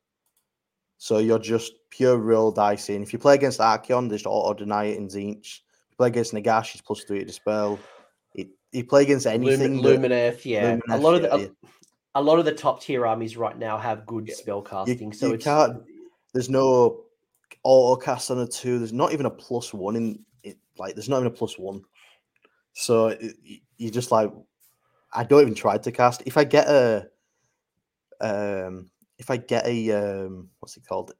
So 1.00 1.18
you're 1.18 1.40
just 1.40 1.74
pure 1.90 2.18
roll 2.18 2.52
dicing. 2.52 3.02
If 3.02 3.12
you 3.12 3.18
play 3.18 3.34
against 3.34 3.60
Archaon, 3.60 4.08
just 4.10 4.28
auto 4.28 4.54
deny 4.54 4.86
it 4.86 4.98
in 4.98 5.08
Zinch. 5.08 5.62
You 5.90 5.98
play 5.98 6.10
against 6.10 6.32
Nagash, 6.32 6.68
he's 6.68 6.82
plus 6.82 7.04
three 7.04 7.20
to 7.20 7.26
dispel. 7.26 7.80
It, 8.36 8.50
you 8.72 8.86
play 8.86 9.02
against 9.02 9.26
anything. 9.26 9.82
Lumin, 9.82 10.12
Lumineth, 10.12 10.46
yeah. 10.46 10.74
a 10.74 10.78
Lumineth, 10.78 11.02
lot 11.02 11.16
of 11.16 11.22
the, 11.24 11.40
yeah, 11.40 11.70
a, 12.16 12.22
a 12.22 12.24
lot 12.24 12.38
of 12.38 12.46
the 12.46 12.54
top 12.54 12.84
tier 12.84 13.08
armies 13.08 13.36
right 13.36 13.58
now 13.58 13.80
have 13.80 14.06
good 14.06 14.28
Yeah. 14.28 14.36
spell 14.36 14.58
you, 14.58 14.70
casting. 14.70 15.12
so 15.12 15.28
you 15.28 15.34
it's 15.34 15.44
can't. 15.44 15.82
There's 16.34 16.50
no 16.52 17.06
auto 17.64 18.00
cast 18.00 18.30
on 18.30 18.38
a 18.40 18.48
two. 18.48 18.78
There's 18.78 18.94
not 18.94 19.12
even 19.12 19.26
a 19.26 19.32
plus 19.32 19.74
one 19.74 19.96
in. 19.96 20.24
Like 20.78 20.96
there's 20.96 21.10
not 21.10 21.18
even 21.18 21.28
a 21.28 21.32
plus 21.32 21.58
one. 21.58 21.82
So 22.74 23.08
it, 23.08 23.36
y- 23.48 23.62
you 23.78 23.92
just 23.92 24.12
like 24.12 24.32
I 25.14 25.24
don't 25.24 25.42
even 25.42 25.56
try 25.56 25.78
to 25.78 25.92
cast. 25.92 26.24
If 26.26 26.38
I 26.38 26.44
get 26.44 26.68
a 26.68 27.08
um 28.22 28.90
if 29.18 29.30
I 29.30 29.38
get 29.38 29.66
a 29.68 29.92
um 29.92 30.50
what's 30.60 30.78
it 30.78 30.86
called 30.88 31.14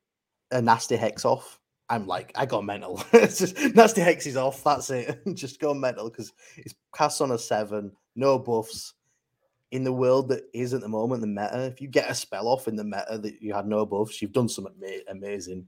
a 0.52 0.62
nasty 0.62 0.96
hex 0.96 1.26
off, 1.26 1.60
I'm 1.90 2.08
like 2.08 2.32
I 2.36 2.46
got 2.46 2.66
mental. 2.66 3.04
It's 3.14 3.40
just, 3.40 3.76
nasty 3.76 4.02
hex 4.02 4.26
is 4.26 4.38
off. 4.38 4.64
That's 4.64 4.90
it. 4.90 5.20
just 5.36 5.60
go 5.60 5.74
mental 5.74 6.10
because 6.10 6.34
it's 6.58 6.76
cast 6.96 7.22
on 7.22 7.32
a 7.32 7.38
seven, 7.38 7.92
no 8.16 8.40
buffs. 8.40 8.94
In 9.72 9.84
the 9.84 9.92
world 9.92 10.30
that 10.30 10.44
is 10.54 10.76
at 10.76 10.82
the 10.82 10.88
moment, 10.88 11.22
the 11.22 11.28
meta, 11.28 11.64
if 11.64 11.82
you 11.82 11.88
get 11.88 12.08
a 12.08 12.14
spell 12.14 12.48
off 12.48 12.68
in 12.68 12.76
the 12.76 12.84
meta 12.84 13.18
that 13.18 13.42
you 13.42 13.56
had 13.56 13.66
no 13.66 13.88
buffs, 13.88 14.22
you've 14.22 14.32
done 14.32 14.48
something 14.48 14.76
amazing. 15.08 15.68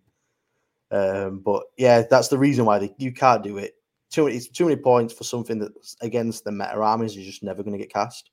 Um, 0.95 1.39
but 1.39 1.63
yeah, 1.77 2.03
that's 2.09 2.29
the 2.29 2.37
reason 2.37 2.63
why 2.63 2.79
they, 2.79 2.95
you 2.97 3.11
can't 3.11 3.43
do 3.43 3.57
it. 3.57 3.75
Too 4.11 4.25
many, 4.25 4.37
it's 4.37 4.47
too 4.47 4.65
many 4.65 4.77
points 4.77 5.13
for 5.13 5.25
something 5.25 5.59
that's 5.59 5.97
against 6.01 6.45
the 6.45 6.51
meta 6.51 6.75
armies. 6.75 7.15
You're 7.15 7.25
just 7.25 7.43
never 7.43 7.63
going 7.63 7.77
to 7.77 7.83
get 7.83 7.91
cast. 7.91 8.31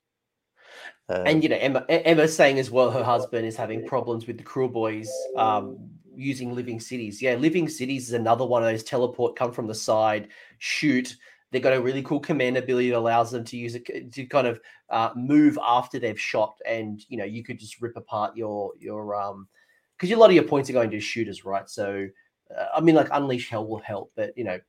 Um, 1.09 1.23
and 1.25 1.43
you 1.43 1.49
know 1.49 1.57
Emma 1.57 1.85
Emma's 1.89 2.35
saying 2.35 2.57
as 2.59 2.71
well 2.71 2.89
her 2.89 3.03
husband 3.03 3.45
is 3.45 3.57
having 3.57 3.85
problems 3.85 4.25
with 4.25 4.37
the 4.37 4.43
Kruleboyz 4.43 5.09
um, 5.35 5.77
using 6.15 6.55
Living 6.55 6.79
Cities. 6.79 7.21
Yeah, 7.21 7.35
Living 7.35 7.67
Cities 7.67 8.07
is 8.07 8.13
another 8.13 8.45
one 8.45 8.63
of 8.63 8.69
those 8.69 8.83
teleport, 8.83 9.35
come 9.35 9.51
from 9.51 9.67
the 9.67 9.75
side, 9.75 10.29
shoot. 10.59 11.17
They've 11.51 11.61
got 11.61 11.73
a 11.73 11.81
really 11.81 12.01
cool 12.01 12.21
command 12.21 12.55
ability 12.57 12.91
that 12.91 12.97
allows 12.97 13.29
them 13.31 13.43
to 13.43 13.57
use 13.57 13.75
it 13.75 14.13
to 14.13 14.25
kind 14.25 14.47
of 14.47 14.61
uh, 14.89 15.09
move 15.15 15.59
after 15.61 15.99
they've 15.99 16.19
shot, 16.19 16.55
and 16.65 17.03
you 17.09 17.17
know 17.17 17.25
you 17.25 17.43
could 17.43 17.59
just 17.59 17.81
rip 17.81 17.97
apart 17.97 18.37
your 18.37 18.71
your 18.79 19.21
um 19.21 19.49
because 19.97 20.15
a 20.15 20.19
lot 20.19 20.29
of 20.29 20.35
your 20.35 20.43
points 20.45 20.69
are 20.69 20.73
going 20.73 20.91
to 20.91 20.99
shooters, 20.99 21.45
right? 21.45 21.69
So 21.69 22.07
I 22.73 22.81
mean, 22.81 22.95
like 22.95 23.09
Unleash 23.11 23.49
Hell 23.49 23.67
will 23.67 23.79
help, 23.79 24.11
but 24.15 24.37
you 24.37 24.43
know, 24.43 24.59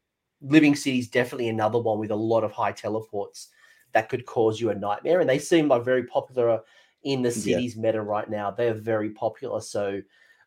Living 0.41 0.75
City 0.77 0.99
is 0.99 1.09
definitely 1.09 1.49
another 1.49 1.81
one 1.81 1.99
with 1.99 2.11
a 2.11 2.17
lot 2.17 2.45
of 2.45 2.53
high 2.53 2.73
teleports 2.73 3.49
that 3.93 4.09
could 4.09 4.27
cause 4.27 4.61
you 4.61 4.71
a 4.71 4.75
nightmare. 4.75 5.21
And 5.21 5.29
they 5.29 5.39
seem 5.39 5.69
like 5.69 5.85
very 5.85 6.05
popular 6.05 6.61
in 7.03 7.23
the 7.23 7.29
Yeah. 7.29 7.33
cities 7.33 7.77
meta 7.77 8.03
right 8.03 8.29
now. 8.29 8.51
They're 8.51 8.75
very 8.75 9.11
popular. 9.11 9.61
So 9.61 10.03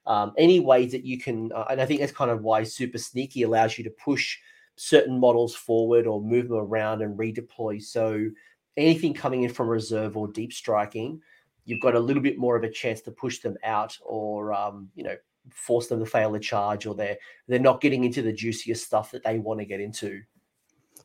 um, 0.06 0.34
any 0.38 0.60
ways 0.60 0.92
that 0.92 1.04
you 1.06 1.20
can, 1.20 1.52
uh, 1.54 1.66
and 1.70 1.82
I 1.82 1.86
think 1.86 2.00
that's 2.00 2.12
kind 2.12 2.32
of 2.32 2.42
why 2.42 2.64
Super 2.64 2.98
Sneaky 2.98 3.44
allows 3.44 3.78
you 3.78 3.84
to 3.84 3.90
push 3.90 4.38
certain 4.76 5.20
models 5.20 5.56
forward 5.56 6.08
or 6.08 6.22
move 6.22 6.50
them 6.50 6.58
around 6.58 7.02
and 7.02 7.18
redeploy. 7.18 7.82
So 7.82 8.30
anything 8.78 9.14
coming 9.14 9.44
in 9.44 9.54
from 9.54 9.68
reserve 9.68 10.16
or 10.16 10.28
deep 10.28 10.54
striking, 10.54 11.22
you've 11.66 11.82
got 11.82 11.96
a 11.96 12.00
little 12.00 12.22
bit 12.22 12.38
more 12.38 12.56
of 12.56 12.64
a 12.64 12.70
chance 12.70 13.02
to 13.02 13.12
push 13.12 13.40
them 13.40 13.58
out 13.64 13.98
or 14.06 14.54
um, 14.54 14.90
you 14.96 15.04
know 15.04 15.16
force 15.54 15.88
them 15.88 16.00
to 16.00 16.06
fail 16.06 16.36
a 16.36 16.40
charge 16.40 16.86
or 16.86 16.96
they're 16.96 17.18
they're 17.48 17.60
not 17.60 17.82
getting 17.82 18.04
into 18.04 18.22
the 18.22 18.34
juiciest 18.34 18.86
stuff 18.86 19.12
that 19.12 19.24
they 19.24 19.40
want 19.40 19.60
to 19.60 19.66
get 19.66 19.80
into. 19.80 20.22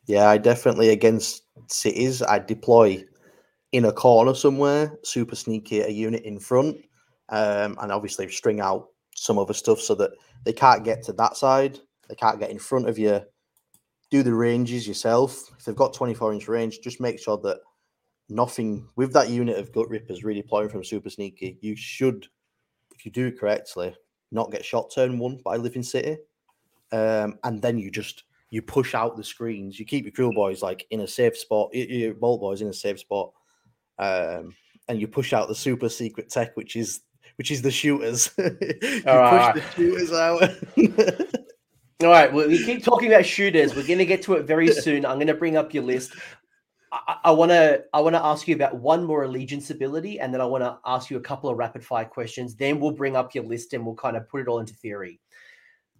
Yeah, 0.06 0.28
I 0.28 0.38
definitely 0.38 0.90
against 0.90 1.44
cities. 1.68 2.22
I 2.22 2.38
deploy 2.38 3.04
in 3.72 3.86
a 3.86 3.92
corner 3.92 4.34
somewhere, 4.34 4.98
super 5.02 5.36
sneaky 5.36 5.80
a 5.80 5.88
unit 5.88 6.24
in 6.24 6.38
front, 6.38 6.76
um, 7.28 7.78
and 7.80 7.92
obviously 7.92 8.28
string 8.28 8.60
out 8.60 8.88
some 9.14 9.38
other 9.38 9.54
stuff 9.54 9.80
so 9.80 9.94
that 9.94 10.10
they 10.44 10.52
can't 10.52 10.84
get 10.84 11.02
to 11.04 11.12
that 11.14 11.36
side. 11.36 11.78
They 12.08 12.14
can't 12.14 12.40
get 12.40 12.50
in 12.50 12.58
front 12.58 12.88
of 12.88 12.98
you. 12.98 13.20
Do 14.10 14.22
the 14.22 14.34
ranges 14.34 14.86
yourself. 14.86 15.50
If 15.58 15.64
they've 15.64 15.76
got 15.76 15.94
24 15.94 16.34
inch 16.34 16.48
range, 16.48 16.80
just 16.80 17.00
make 17.00 17.18
sure 17.18 17.38
that 17.38 17.60
nothing 18.28 18.88
with 18.96 19.12
that 19.12 19.30
unit 19.30 19.58
of 19.58 19.72
gut 19.72 19.88
rippers 19.88 20.22
redeploying 20.22 20.70
from 20.70 20.84
super 20.84 21.10
sneaky. 21.10 21.58
You 21.60 21.76
should, 21.76 22.26
if 22.94 23.06
you 23.06 23.10
do 23.10 23.28
it 23.28 23.38
correctly, 23.38 23.94
not 24.32 24.50
get 24.50 24.64
shot 24.64 24.90
turn 24.94 25.18
one 25.18 25.38
by 25.44 25.56
Living 25.56 25.82
City. 25.82 26.18
Um, 26.90 27.38
and 27.44 27.60
then 27.62 27.78
you 27.78 27.90
just 27.90 28.24
you 28.50 28.60
push 28.60 28.94
out 28.94 29.16
the 29.16 29.24
screens. 29.24 29.78
You 29.78 29.86
keep 29.86 30.04
your 30.04 30.12
Kruleboyz 30.12 30.62
like 30.62 30.86
in 30.90 31.00
a 31.00 31.06
safe 31.06 31.36
spot. 31.36 31.74
Your 31.74 32.14
bolt 32.14 32.40
boys 32.40 32.60
in 32.60 32.68
a 32.68 32.72
safe 32.72 33.00
spot, 33.00 33.32
um, 33.98 34.54
and 34.88 35.00
you 35.00 35.08
push 35.08 35.32
out 35.32 35.48
the 35.48 35.54
super 35.54 35.88
secret 35.88 36.28
tech, 36.28 36.56
which 36.56 36.76
is 36.76 37.00
which 37.36 37.50
is 37.50 37.62
the 37.62 37.70
shooters. 37.70 38.30
you 38.38 38.50
push 38.50 39.06
Alright. 39.06 39.54
the 39.54 39.62
shooters 39.74 40.12
out. 40.12 40.42
All 42.02 42.08
right, 42.08 42.32
well, 42.32 42.48
we 42.48 42.62
keep 42.64 42.84
talking 42.84 43.08
about 43.12 43.24
shooters. 43.24 43.76
We're 43.76 43.86
going 43.86 44.00
to 44.00 44.04
get 44.04 44.22
to 44.22 44.34
it 44.34 44.42
very 44.42 44.68
soon. 44.72 45.06
I'm 45.06 45.18
going 45.18 45.28
to 45.28 45.34
bring 45.34 45.56
up 45.56 45.72
your 45.72 45.84
list. 45.84 46.16
I 47.24 47.30
want 47.30 47.50
to 47.50 47.84
I 47.94 48.00
want 48.00 48.14
to 48.14 48.24
ask 48.24 48.46
you 48.46 48.54
about 48.54 48.76
one 48.76 49.04
more 49.04 49.24
allegiance 49.24 49.70
ability, 49.70 50.20
and 50.20 50.32
then 50.32 50.40
I 50.40 50.44
want 50.44 50.62
to 50.62 50.78
ask 50.84 51.10
you 51.10 51.16
a 51.16 51.20
couple 51.20 51.48
of 51.48 51.56
rapid 51.56 51.84
fire 51.84 52.04
questions. 52.04 52.54
Then 52.54 52.80
we'll 52.80 52.92
bring 52.92 53.16
up 53.16 53.34
your 53.34 53.44
list 53.44 53.72
and 53.72 53.84
we'll 53.86 53.94
kind 53.94 54.16
of 54.16 54.28
put 54.28 54.42
it 54.42 54.48
all 54.48 54.58
into 54.58 54.74
theory. 54.74 55.18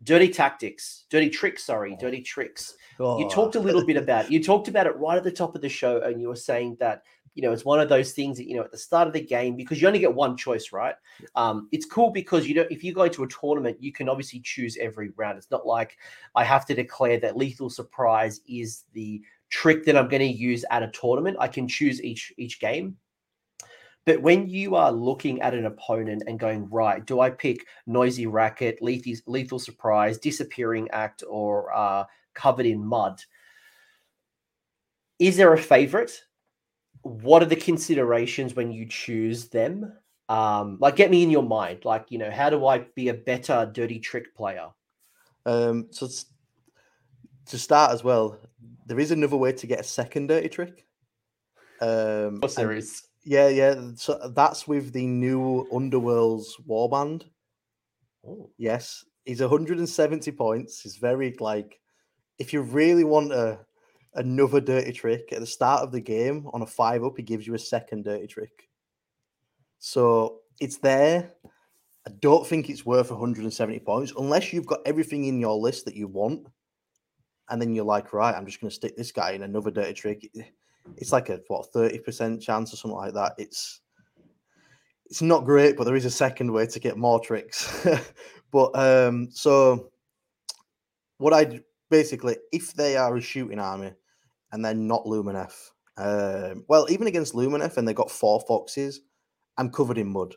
Dirty 0.03 0.29
tactics, 0.29 1.05
dirty 1.09 1.31
tricks. 1.31 1.65
Sorry, 1.65 1.97
dirty 1.99 2.21
tricks. 2.21 2.75
You 2.99 3.29
talked 3.31 3.55
a 3.55 3.61
little 3.61 3.87
bit 3.87 3.97
about 3.97 4.31
you 4.31 4.43
talked 4.43 4.69
about 4.69 4.87
it 4.87 4.97
right 4.97 5.17
at 5.17 5.25
the 5.25 5.33
top 5.33 5.55
of 5.55 5.63
the 5.63 5.69
show, 5.69 6.01
and 6.03 6.21
you 6.21 6.29
were 6.29 6.37
saying 6.37 6.77
that 6.81 7.05
you 7.35 7.43
know, 7.43 7.53
it's 7.53 7.65
one 7.65 7.81
of 7.81 7.89
those 7.89 8.13
things 8.13 8.37
that, 8.37 8.47
you 8.47 8.57
know, 8.57 8.65
at 8.65 8.71
the 8.71 8.79
start 8.79 9.07
of 9.07 9.15
the 9.15 9.21
game, 9.21 9.57
because 9.57 9.81
you 9.81 9.87
only 9.87 9.99
get 9.99 10.15
one 10.15 10.37
choice, 10.37 10.73
right? 10.73 10.95
Um, 11.35 11.69
it's 11.73 11.87
cool 11.87 12.11
because, 12.11 12.47
you 12.47 12.55
know, 12.55 12.67
if 12.71 12.85
you 12.85 12.93
go 12.93 13.09
to 13.09 13.23
a 13.23 13.29
tournament, 13.29 13.79
you 13.81 13.93
can 13.93 14.09
obviously 14.09 14.41
choose 14.41 14.77
every 14.79 15.11
round. 15.17 15.39
It's 15.39 15.51
not 15.51 15.67
like 15.67 15.97
I 16.35 16.45
have 16.45 16.67
to 16.67 16.75
declare 16.75 17.19
that 17.21 17.37
lethal 17.37 17.71
surprise 17.71 18.43
is 18.47 18.85
the 18.93 19.23
trick 19.53 19.85
that 19.85 19.97
I'm 19.97 20.09
going 20.09 20.21
to 20.21 20.27
use 20.27 20.65
at 20.71 20.83
a 20.83 20.89
tournament. 20.89 21.37
I 21.39 21.47
can 21.47 21.69
choose 21.69 22.03
each 22.03 22.33
each 22.39 22.59
game. 22.59 22.97
But 24.05 24.21
when 24.21 24.49
you 24.49 24.75
are 24.75 24.91
looking 24.91 25.41
at 25.43 25.55
an 25.55 25.67
opponent 25.67 26.25
and 26.27 26.41
going, 26.41 26.69
right, 26.71 27.07
do 27.07 27.21
I 27.21 27.31
pick 27.31 27.65
noisy 27.87 28.27
racket, 28.27 28.83
lethal, 28.83 29.15
lethal 29.29 29.61
surprise, 29.61 30.19
disappearing 30.19 30.89
act, 30.91 31.23
or 31.29 31.73
uh, 31.73 32.05
covered 32.35 32.67
in 32.67 32.85
mud? 32.85 33.23
Is 35.21 35.37
there 35.37 35.53
a 35.53 35.59
favorite? 35.59 36.21
What 37.03 37.43
are 37.43 37.47
the 37.47 37.55
considerations 37.55 38.57
when 38.57 38.73
you 38.73 38.87
choose 38.89 39.49
them? 39.49 39.93
Um, 40.29 40.79
like, 40.81 40.97
get 40.97 41.11
me 41.11 41.23
in 41.23 41.31
your 41.31 41.45
mind. 41.45 41.85
Like, 41.85 42.07
you 42.09 42.19
know, 42.19 42.31
how 42.31 42.51
do 42.51 42.67
I 42.67 42.79
be 42.97 43.09
a 43.09 43.15
better 43.15 43.71
dirty 43.73 44.01
trick 44.01 44.35
player? 44.35 44.69
Um, 45.47 45.89
so 45.91 46.09
to 47.47 47.59
start 47.59 47.93
as 47.93 48.03
well, 48.03 48.39
there 48.87 49.01
is 49.01 49.11
another 49.11 49.37
way 49.37 49.53
to 49.53 49.67
get 49.67 49.81
a 49.81 49.85
second 49.85 50.29
dirty 50.29 50.49
trick. 50.49 50.87
Um, 51.81 52.41
there 52.57 52.73
is. 52.73 53.03
Yeah, 53.25 53.49
yeah. 53.49 53.75
So 53.97 54.33
that's 54.35 54.67
with 54.67 54.93
the 54.93 55.07
new 55.07 55.67
Underworld's 55.73 56.57
Warband. 56.69 57.25
Oh. 58.27 58.51
Yes, 58.57 59.05
he's 59.25 59.41
170 59.41 60.31
points. 60.33 60.81
He's 60.81 60.97
very 60.97 61.35
like, 61.41 61.81
if 62.39 62.53
you 62.53 62.63
really 62.63 63.05
want 63.05 63.33
a 63.33 63.61
another 64.15 64.61
dirty 64.61 64.93
trick 64.93 65.33
at 65.33 65.41
the 65.41 65.47
start 65.47 65.83
of 65.83 65.91
the 65.91 66.01
game 66.01 66.47
on 66.53 66.63
a 66.63 66.67
five 66.67 67.03
up, 67.05 67.17
he 67.17 67.23
gives 67.23 67.47
you 67.47 67.55
a 67.55 67.59
second 67.59 68.05
dirty 68.05 68.27
trick. 68.27 68.69
So 69.79 70.41
it's 70.61 70.79
there. 70.79 71.33
I 72.07 72.11
don't 72.21 72.47
think 72.47 72.69
it's 72.69 72.85
worth 72.85 73.11
170 73.11 73.79
points 73.81 74.13
unless 74.19 74.53
you've 74.53 74.67
got 74.67 74.81
everything 74.85 75.25
in 75.27 75.41
your 75.41 75.57
list 75.57 75.85
that 75.87 75.97
you 75.97 76.09
want. 76.09 76.47
And 77.51 77.61
then 77.61 77.75
you're 77.75 77.85
like, 77.85 78.13
right, 78.13 78.35
I'm 78.35 78.47
just 78.47 78.61
going 78.61 78.71
to 78.71 78.75
stick 78.75 78.97
this 78.97 79.13
guy 79.13 79.33
in 79.33 79.43
another 79.43 79.71
dirty 79.71 79.93
trick. 79.93 80.31
It's 80.97 81.13
like 81.13 81.29
a 81.29 81.41
what 81.49 81.73
30% 81.73 82.41
chance 82.41 82.73
or 82.73 82.77
something 82.77 82.97
like 82.97 83.15
that. 83.15 83.35
It's 83.39 83.81
it's 85.07 85.23
not 85.23 85.45
great, 85.45 85.77
but 85.77 85.85
there 85.85 85.97
is 85.97 86.07
a 86.07 86.11
second 86.11 86.51
way 86.51 86.67
to 86.67 86.81
get 86.81 86.97
more 86.97 87.21
tricks. 87.21 87.87
but 88.51 88.71
um, 88.75 89.29
so 89.31 89.91
what 91.19 91.35
I 91.35 91.61
basically, 91.91 92.37
if 92.53 92.73
they 92.73 92.97
are 92.97 93.17
a 93.17 93.21
shooting 93.21 93.59
army, 93.59 93.93
and 94.53 94.65
they're 94.65 94.75
not 94.75 95.05
Lumineth. 95.05 95.71
Um, 95.97 96.65
well, 96.69 96.87
even 96.91 97.07
against 97.07 97.35
Lumineth, 97.35 97.77
and 97.77 97.87
they 97.87 97.95
got 97.95 98.11
four 98.11 98.41
foxes, 98.41 99.01
I'm 99.59 99.71
covered 99.71 99.99
in 99.99 100.13
mud 100.13 100.35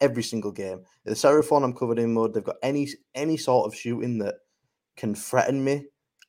every 0.00 0.22
single 0.22 0.52
game. 0.52 0.82
The 1.04 1.12
Seraphon, 1.12 1.62
I'm 1.62 1.74
covered 1.74 1.98
in 1.98 2.14
mud. 2.14 2.34
They've 2.34 2.44
got 2.44 2.56
any 2.62 2.88
any 3.14 3.36
sort 3.36 3.66
of 3.66 3.74
shooting 3.74 4.18
that 4.18 4.36
can 4.96 5.14
threaten 5.14 5.62
me 5.62 5.86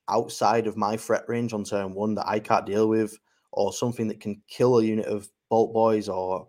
outside 0.08 0.66
of 0.66 0.76
my 0.76 0.96
threat 0.96 1.24
range 1.28 1.52
on 1.52 1.64
turn 1.64 1.94
one 1.94 2.14
that 2.16 2.28
I 2.28 2.40
can't 2.40 2.66
deal 2.66 2.88
with, 2.88 3.18
or 3.52 3.72
something 3.72 4.08
that 4.08 4.20
can 4.20 4.42
kill 4.48 4.78
a 4.78 4.84
unit 4.84 5.06
of 5.06 5.28
Boltboyz 5.50 6.12
or 6.12 6.48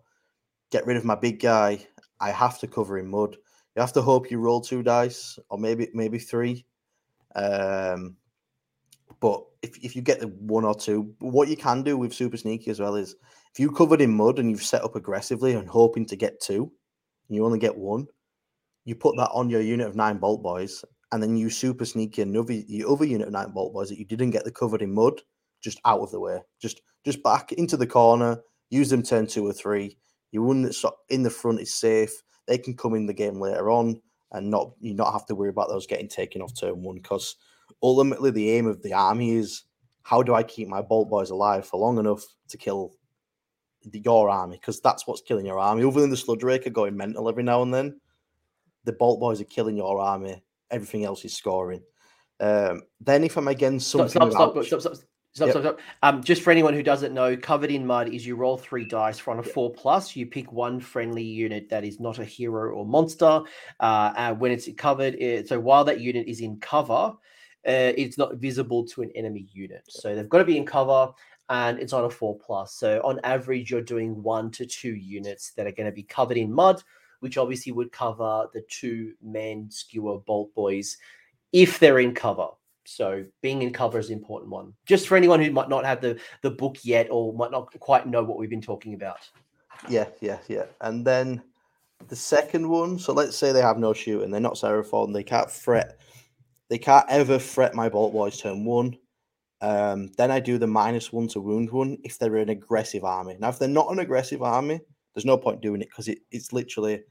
get 0.72 0.86
rid 0.86 0.98
of 0.98 1.06
my 1.06 1.16
big 1.16 1.42
guy. 1.42 1.86
I 2.20 2.32
have 2.32 2.60
to 2.60 2.68
cover 2.68 2.98
in 2.98 3.10
mud. 3.10 3.36
You 3.76 3.82
have 3.82 3.94
to 3.94 4.02
hope 4.02 4.32
you 4.32 4.40
roll 4.40 4.62
two 4.62 4.84
dice 4.84 5.38
or 5.50 5.58
maybe 5.58 5.90
maybe 5.94 6.20
three. 6.20 6.66
Um, 7.36 8.16
but 9.20 9.44
if, 9.62 9.78
if 9.84 9.96
you 9.96 10.02
get 10.02 10.20
the 10.20 10.28
one 10.28 10.64
or 10.64 10.76
two, 10.76 11.14
what 11.20 11.48
you 11.48 11.58
can 11.58 11.84
do 11.84 11.98
with 11.98 12.14
super 12.14 12.38
sneaky 12.38 12.72
as 12.72 12.80
well 12.80 12.96
is 12.96 13.16
if 13.54 13.60
you 13.60 13.72
covered 13.72 14.02
in 14.02 14.16
mud 14.16 14.40
and 14.40 14.50
you've 14.50 14.64
set 14.64 14.84
up 14.84 14.96
aggressively 14.96 15.54
and 15.54 15.68
hoping 15.68 16.06
to 16.08 16.16
get 16.16 16.42
two, 16.42 16.72
and 17.28 17.36
you 17.36 17.46
only 17.46 17.60
get 17.60 17.76
one, 17.76 18.08
you 18.86 18.96
put 18.96 19.16
that 19.18 19.30
on 19.32 19.50
your 19.50 19.62
unit 19.62 19.88
of 19.88 19.96
nine 19.96 20.20
Boltboyz, 20.20 20.84
and 21.14 21.22
then 21.22 21.38
you 21.38 21.52
super 21.52 21.86
sneaky 21.86 22.24
another 22.24 22.54
your 22.54 22.92
other 22.92 23.06
unit 23.06 23.28
of 23.28 23.34
nine 23.34 23.54
Boltboyz 23.56 23.90
that 23.90 24.00
you 24.00 24.06
didn't 24.06 24.32
get 24.32 24.44
the 24.44 24.52
covered 24.52 24.82
in 24.82 24.94
mud 24.94 25.22
just 25.62 25.80
out 25.86 26.02
of 26.02 26.12
the 26.12 26.20
way, 26.20 26.40
just 26.60 26.82
just 27.06 27.22
back 27.22 27.52
into 27.52 27.78
the 27.78 27.86
corner, 27.86 28.42
use 28.72 28.90
them 28.90 29.04
turn 29.04 29.28
two 29.28 29.46
or 29.46 29.54
three. 29.54 29.98
Your 30.32 30.44
one 30.44 30.64
that's 30.64 30.84
in 31.10 31.22
the 31.22 31.30
front 31.30 31.62
is 31.62 31.72
safe. 31.72 32.24
They 32.48 32.58
can 32.58 32.76
come 32.76 32.96
in 32.96 33.06
the 33.06 33.14
game 33.14 33.40
later 33.40 33.70
on 33.70 34.02
and 34.32 34.50
not 34.50 34.72
you 34.82 34.96
not 34.96 35.14
have 35.14 35.28
to 35.28 35.36
worry 35.36 35.50
about 35.50 35.70
those 35.70 35.86
getting 35.86 36.10
taken 36.10 36.42
off 36.42 36.60
turn 36.60 36.82
one 36.82 36.96
because 36.96 37.36
ultimately 37.84 38.32
the 38.32 38.50
aim 38.50 38.66
of 38.66 38.82
the 38.82 38.94
army 38.94 39.36
is 39.36 39.66
how 40.02 40.24
do 40.24 40.34
I 40.34 40.42
keep 40.42 40.68
my 40.68 40.82
bolt 40.82 41.12
boys 41.12 41.30
alive 41.30 41.68
for 41.68 41.80
long 41.80 42.00
enough 42.00 42.24
to 42.50 42.58
kill 42.58 42.96
the, 43.84 44.00
your 44.00 44.30
army? 44.32 44.58
Because 44.58 44.82
that's 44.82 45.06
what's 45.06 45.22
killing 45.22 45.46
your 45.46 45.60
army. 45.60 45.84
Other 45.84 46.02
than 46.02 46.10
the 46.10 46.16
Sludgeraker 46.16 46.74
going 46.74 46.98
mental 46.98 47.30
every 47.30 47.44
now 47.44 47.62
and 47.62 47.72
then, 47.72 48.02
the 48.84 48.94
bolt 48.94 49.20
boys 49.20 49.40
are 49.40 49.46
killing 49.46 49.78
your 49.78 50.00
army. 50.00 50.44
Everything 50.74 51.06
else 51.06 51.24
is 51.24 51.36
scoring. 51.36 51.84
Um, 52.40 52.82
then 53.00 53.24
if 53.24 53.38
I'm 53.38 53.48
against 53.48 53.90
something 53.90 54.10
stop, 54.10 54.32
stop, 54.32 54.52
stop, 54.52 54.66
stop, 54.66 54.82
stop, 54.82 55.08
Stop, 55.36 55.48
yep. 55.48 55.54
stop, 55.54 55.64
stop. 55.64 55.80
Um, 56.04 56.24
just 56.24 56.44
for 56.44 56.52
anyone 56.52 56.76
who 56.76 56.84
doesn't 56.84 57.12
know, 57.12 57.36
covered 57.36 57.72
in 57.72 57.88
mud 57.88 58.10
is 58.10 58.26
you 58.26 58.36
roll 58.36 58.56
three 58.56 58.86
dice 58.86 59.18
for 59.18 59.32
on 59.32 59.40
a 59.40 59.44
four 59.44 59.74
plus. 59.74 60.16
You 60.16 60.28
pick 60.28 60.52
one 60.52 60.80
friendly 60.80 61.24
unit 61.24 61.70
that 61.70 61.84
is 61.84 62.00
not 62.00 62.20
a 62.20 62.26
hero 62.26 62.72
or 62.72 62.86
monster. 62.86 63.42
Uh, 63.80 64.14
and 64.16 64.40
when 64.40 64.52
it's 64.52 64.70
covered, 64.78 65.16
it, 65.16 65.48
so 65.48 65.60
while 65.60 65.86
that 65.86 66.00
unit 66.00 66.28
is 66.28 66.42
in 66.42 66.60
cover, 66.60 67.16
uh, 67.66 67.94
it's 67.98 68.16
not 68.16 68.36
visible 68.36 68.86
to 68.86 69.02
an 69.02 69.10
enemy 69.16 69.48
unit. 69.52 69.84
So 69.90 70.14
they've 70.14 70.30
got 70.30 70.38
to 70.38 70.46
be 70.46 70.58
in 70.58 70.68
cover 70.68 71.12
and 71.50 71.80
it's 71.80 71.94
on 71.94 72.06
a 72.06 72.12
four 72.12 72.38
plus. 72.38 72.76
So 72.76 73.02
on 73.04 73.20
average, 73.24 73.72
you're 73.72 73.82
doing 73.82 74.22
one 74.22 74.52
to 74.52 74.68
two 74.68 74.94
units 74.94 75.54
that 75.54 75.66
are 75.66 75.72
going 75.72 75.88
to 75.88 75.92
be 75.92 76.04
covered 76.04 76.38
in 76.38 76.54
mud, 76.54 76.84
which 77.24 77.38
obviously 77.38 77.72
would 77.72 77.92
cover 77.94 78.48
the 78.54 78.62
two 78.70 79.14
man 79.24 79.72
skewer 79.72 80.20
bolt 80.20 80.54
boys 80.54 80.98
if 81.54 81.80
they're 81.80 82.00
in 82.00 82.14
cover. 82.14 82.48
So 82.86 83.24
being 83.42 83.62
in 83.62 83.72
cover 83.72 83.98
is 83.98 84.10
an 84.10 84.18
important 84.18 84.52
one. 84.52 84.74
Just 84.86 85.08
for 85.08 85.16
anyone 85.16 85.42
who 85.42 85.50
might 85.50 85.70
not 85.70 85.86
have 85.86 86.02
the, 86.02 86.20
the 86.42 86.52
book 86.52 86.80
yet 86.84 87.08
or 87.10 87.32
might 87.34 87.52
not 87.52 87.74
quite 87.80 88.08
know 88.08 88.22
what 88.24 88.38
we've 88.38 88.50
been 88.50 88.62
talking 88.62 88.94
about. 88.94 89.30
Yeah, 89.88 90.08
yeah, 90.20 90.40
yeah. 90.50 90.66
And 90.82 91.08
then 91.08 91.42
the 92.10 92.16
second 92.18 92.68
one, 92.68 93.00
so 93.00 93.14
let's 93.14 93.38
say 93.38 93.54
they 93.54 93.62
have 93.62 93.78
no 93.78 93.94
shooting, 93.94 94.30
they're 94.30 94.42
not 94.42 94.56
Seraphon, 94.56 95.14
they 95.14 95.24
can't 95.24 95.50
fret, 95.50 96.02
they 96.70 96.78
can't 96.78 97.10
ever 97.10 97.40
fret 97.40 97.74
my 97.74 97.88
bolt 97.88 98.12
boys 98.12 98.38
turn 98.38 98.66
one. 98.66 98.98
Um, 99.62 100.10
then 100.18 100.30
I 100.30 100.42
do 100.42 100.58
the 100.58 100.68
minus 100.68 101.14
one 101.14 101.30
to 101.30 101.40
wound 101.40 101.72
one 101.72 101.98
if 102.04 102.20
they're 102.20 102.36
an 102.36 102.50
aggressive 102.50 103.06
army. 103.06 103.38
Now, 103.40 103.48
if 103.48 103.60
they're 103.60 103.70
not 103.70 103.90
an 103.94 104.00
aggressive 104.00 104.42
army, 104.42 104.82
there's 105.14 105.26
no 105.26 105.38
point 105.38 105.62
doing 105.62 105.82
it 105.82 105.90
because 105.90 106.08
it, 106.08 106.20
it's 106.32 106.52
literally 106.52 107.04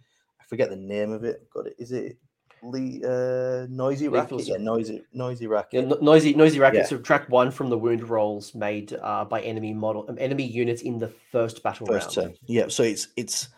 I 0.42 0.48
forget 0.48 0.70
the 0.70 0.76
name 0.76 1.12
of 1.12 1.24
it. 1.24 1.48
Got 1.50 1.68
it? 1.68 1.76
Is 1.78 1.92
it 1.92 2.18
Lee, 2.62 3.02
uh, 3.04 3.66
noisy 3.68 4.08
racket? 4.08 4.46
Yeah, 4.46 4.56
noisy 4.58 5.04
noisy 5.12 5.46
racket. 5.46 5.88
Yeah, 5.88 5.94
noisy 6.00 6.34
noisy 6.34 6.58
racket. 6.58 6.80
Yeah. 6.80 6.86
Subtract 6.86 7.30
one 7.30 7.50
from 7.50 7.70
the 7.70 7.78
wound 7.78 8.08
rolls 8.08 8.54
made 8.54 8.92
uh, 9.02 9.24
by 9.24 9.40
enemy 9.40 9.72
model 9.72 10.06
um, 10.08 10.16
enemy 10.18 10.44
units 10.44 10.82
in 10.82 10.98
the 10.98 11.08
first 11.08 11.62
battle 11.62 11.86
first 11.86 12.16
round. 12.16 12.30
Turn. 12.30 12.38
Yeah, 12.46 12.68
so 12.68 12.82
it's 12.82 13.08
it's 13.16 13.48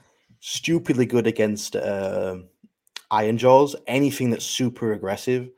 stupidly 0.41 1.07
good 1.07 1.27
against 1.27 1.77
uh, 1.77 2.37
Ironjawz. 3.11 3.75
Anything 3.87 4.31
that's 4.31 4.45
super 4.45 4.93
aggressive 4.93 5.51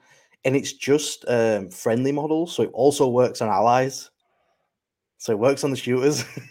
and 0.46 0.54
it's 0.54 0.72
just 0.72 1.24
um, 1.26 1.68
friendly 1.70 2.12
models, 2.12 2.54
so 2.54 2.62
it 2.62 2.70
also 2.72 3.08
works 3.08 3.42
on 3.42 3.48
allies. 3.48 4.10
So 5.18 5.32
it 5.32 5.40
works 5.40 5.64
on 5.64 5.72
the 5.72 5.76
shooters 5.76 6.24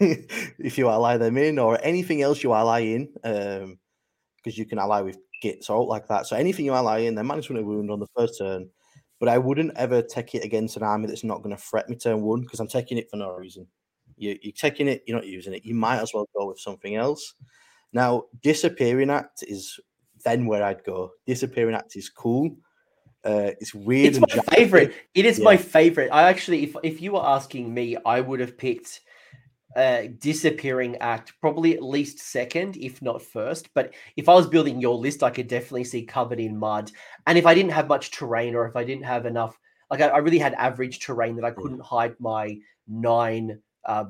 if 0.59 0.77
you 0.77 0.89
ally 0.89 1.15
them 1.15 1.37
in, 1.37 1.57
or 1.57 1.79
anything 1.81 2.21
else 2.21 2.43
you 2.43 2.53
ally 2.53 2.81
in, 2.81 3.09
because 4.45 4.57
you 4.57 4.65
can 4.65 4.77
ally 4.77 5.01
with 5.01 5.17
gits 5.41 5.69
or 5.69 5.85
like 5.85 6.07
that. 6.07 6.27
So 6.27 6.35
anything 6.35 6.65
you 6.65 6.73
ally 6.73 6.99
in, 6.99 7.15
then 7.15 7.25
manage 7.25 7.47
to 7.47 7.61
wound 7.61 7.89
on 7.89 7.99
the 7.99 8.07
first 8.15 8.37
turn. 8.37 8.69
But 9.19 9.29
I 9.29 9.39
wouldn't 9.39 9.75
ever 9.75 10.01
take 10.03 10.35
it 10.35 10.45
against 10.45 10.77
an 10.77 10.83
army 10.83 11.07
that's 11.07 11.23
not 11.23 11.41
going 11.41 11.55
to 11.55 11.61
threat 11.61 11.89
me 11.89 11.95
turn 11.95 12.21
one 12.21 12.41
because 12.41 12.59
I'm 12.59 12.67
taking 12.67 12.97
it 12.97 13.09
for 13.09 13.17
no 13.17 13.31
reason. 13.31 13.67
You, 14.17 14.37
you're 14.41 14.53
taking 14.53 14.87
it, 14.87 15.03
you're 15.07 15.17
not 15.17 15.27
using 15.27 15.53
it. 15.53 15.65
You 15.65 15.73
might 15.73 15.99
as 15.99 16.13
well 16.13 16.29
go 16.37 16.47
with 16.47 16.59
something 16.59 16.95
else. 16.95 17.33
Now, 17.91 18.25
disappearing 18.43 19.09
act 19.09 19.43
is 19.43 19.79
then 20.23 20.45
where 20.45 20.63
I'd 20.63 20.83
go. 20.83 21.11
Disappearing 21.25 21.75
act 21.75 21.95
is 21.95 22.09
cool 22.09 22.55
uh, 23.25 23.51
it's 23.59 23.73
weird. 23.73 24.15
It's 24.15 24.35
my 24.35 24.43
favorite. 24.55 24.93
It 25.15 25.25
is 25.25 25.39
yeah. 25.39 25.45
my 25.45 25.57
favorite. 25.57 26.09
I 26.11 26.29
actually, 26.29 26.63
if 26.63 26.75
if 26.83 27.01
you 27.01 27.13
were 27.13 27.25
asking 27.25 27.73
me, 27.73 27.97
I 28.05 28.21
would 28.21 28.39
have 28.39 28.55
picked 28.55 29.01
uh, 29.75 30.03
disappearing 30.19 30.95
act 30.97 31.33
probably 31.41 31.75
at 31.75 31.83
least 31.83 32.19
second, 32.19 32.77
if 32.77 33.01
not 33.01 33.21
first. 33.21 33.73
But 33.73 33.93
if 34.15 34.29
I 34.29 34.33
was 34.33 34.47
building 34.47 34.79
your 34.79 34.95
list, 34.95 35.23
I 35.23 35.29
could 35.29 35.47
definitely 35.47 35.83
see 35.83 36.03
covered 36.03 36.39
in 36.39 36.57
mud. 36.57 36.91
And 37.27 37.37
if 37.37 37.45
I 37.45 37.53
didn't 37.53 37.71
have 37.71 37.87
much 37.87 38.11
terrain, 38.11 38.55
or 38.55 38.67
if 38.67 38.75
I 38.75 38.83
didn't 38.83 39.05
have 39.05 39.25
enough, 39.25 39.59
like 39.91 40.01
I, 40.01 40.07
I 40.07 40.17
really 40.19 40.39
had 40.39 40.53
average 40.53 40.99
terrain 40.99 41.35
that 41.35 41.45
I 41.45 41.51
couldn't 41.51 41.81
hide 41.81 42.15
my 42.19 42.57
nine 42.87 43.59
uh, 43.85 44.05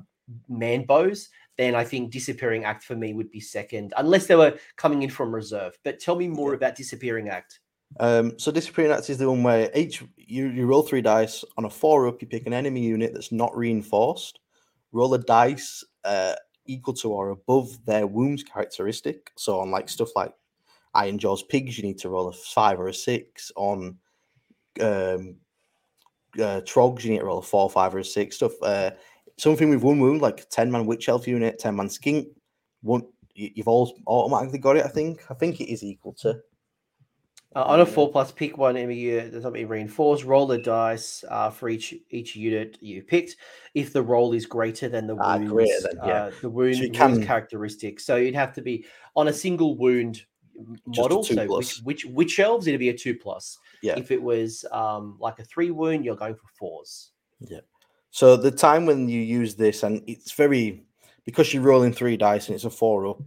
man 0.48 0.86
bows, 0.86 1.30
then 1.58 1.76
I 1.76 1.84
think 1.84 2.12
disappearing 2.12 2.66
act 2.66 2.84
for 2.84 2.96
me 2.96 3.14
would 3.14 3.32
be 3.32 3.40
second, 3.40 3.94
unless 3.98 4.28
they 4.28 4.36
were 4.36 4.58
coming 4.76 5.04
in 5.04 5.10
from 5.10 5.34
reserve. 5.34 5.78
But 5.84 6.00
tell 6.00 6.16
me 6.16 6.28
more 6.28 6.54
about 6.54 6.76
disappearing 6.76 7.30
act. 7.30 7.60
Um, 8.00 8.38
so 8.38 8.52
disappearing 8.52 8.92
act 8.92 9.10
is 9.10 9.18
the 9.18 9.30
one 9.30 9.44
where 9.44 9.70
each 9.76 10.04
you, 10.18 10.48
you 10.48 10.66
roll 10.66 10.82
three 10.82 11.02
dice 11.02 11.46
on 11.58 11.66
a 11.66 11.70
four 11.70 12.08
up, 12.08 12.22
you 12.22 12.28
pick 12.28 12.46
an 12.46 12.54
enemy 12.54 12.82
unit 12.82 13.14
that's 13.14 13.32
not 13.32 13.56
reinforced, 13.56 14.40
roll 14.96 15.14
a 15.14 15.20
dice 15.20 15.84
uh, 16.06 16.34
equal 16.66 16.94
to 16.94 17.12
or 17.12 17.30
above 17.30 17.78
their 17.86 18.08
wounds 18.08 18.44
characteristic. 18.44 19.32
So 19.36 19.60
on 19.60 19.70
like 19.70 19.90
stuff 19.90 20.10
like 20.16 20.32
Ironjawz 20.96 21.48
pigs, 21.50 21.78
you 21.78 21.84
need 21.84 22.00
to 22.00 22.10
roll 22.10 22.30
a 22.30 22.34
five 22.34 22.80
or 22.80 22.88
a 22.88 22.94
six. 22.94 23.52
On 23.58 23.98
um, 24.82 25.36
uh, 26.40 26.62
trogs, 26.62 27.04
you 27.04 27.12
need 27.12 27.20
to 27.20 27.26
roll 27.26 27.40
a 27.40 27.42
four, 27.42 27.70
five, 27.70 27.94
or 27.94 28.00
a 28.00 28.04
six. 28.04 28.38
Stuff. 28.38 28.54
Uh, 28.62 28.92
something 29.38 29.70
with 29.70 29.84
one 29.84 30.00
wound, 30.00 30.22
like 30.22 30.50
ten 30.50 30.72
man 30.72 30.86
witch 30.86 31.10
elf 31.10 31.28
unit, 31.28 31.60
ten 31.60 31.76
man 31.76 31.90
skink. 31.90 32.28
One, 32.82 33.04
you've 33.34 33.68
all 33.68 33.94
automatically 34.08 34.60
got 34.60 34.78
it. 34.78 34.86
I 34.86 34.90
think. 34.90 35.24
I 35.30 35.34
think 35.34 35.60
it 35.60 35.72
is 35.72 35.84
equal 35.84 36.14
to. 36.22 36.40
Uh, 37.56 37.64
on 37.64 37.80
a 37.80 37.86
four 37.86 38.12
plus, 38.12 38.34
pick 38.34 38.58
one 38.58 38.76
unit 38.76 39.32
that's 39.32 39.46
not 39.46 39.54
being 39.54 39.70
reinforced. 39.70 40.26
Roll 40.26 40.52
a 40.52 40.62
dice 40.62 41.24
uh, 41.30 41.50
for 41.50 41.70
each 41.70 41.96
each 42.10 42.36
unit 42.36 42.78
you 42.82 43.02
picked. 43.02 43.38
If 43.74 43.94
the 43.94 44.04
roll 44.04 44.34
is 44.34 44.46
greater 44.46 44.90
than 44.90 45.08
the 45.08 45.16
wound, 45.16 45.48
greater 45.48 45.90
yeah. 46.06 46.12
uh, 46.12 46.32
the 46.42 46.50
wound, 46.50 46.76
So 46.76 46.84
you 46.84 46.92
wound 46.92 47.26
characteristic. 47.26 48.02
So 48.02 48.18
you'd 48.18 48.36
have 48.36 48.54
to 48.56 48.62
be 48.62 48.86
on 49.16 49.30
a 49.30 49.34
single 49.34 49.78
wound 49.78 50.26
model. 50.86 51.24
So 51.24 51.34
plus. 51.48 51.78
which 51.78 52.04
which 52.04 52.06
which 52.06 52.40
elves 52.40 52.68
it'd 52.68 52.80
be 52.80 52.90
a 52.90 52.98
two 52.98 53.16
plus. 53.16 53.58
Yeah. 53.82 53.98
If 53.98 54.12
it 54.12 54.22
was 54.22 54.66
um 54.74 55.16
like 55.20 55.40
a 55.40 55.46
three 55.46 55.72
wound, 55.72 56.04
you're 56.04 56.18
going 56.18 56.36
for 56.36 56.48
fours. 56.60 57.12
Yeah. 57.40 57.62
So 58.12 58.36
the 58.36 58.52
time 58.52 58.86
when 58.86 59.08
you 59.08 59.22
use 59.22 59.56
this, 59.56 59.84
and 59.84 60.02
it's 60.08 60.34
very 60.34 60.86
because 61.26 61.54
you're 61.54 61.64
rolling 61.64 61.94
three 61.94 62.18
dice 62.18 62.48
and 62.48 62.56
it's 62.56 62.66
a 62.66 62.70
four 62.70 63.08
up, 63.08 63.22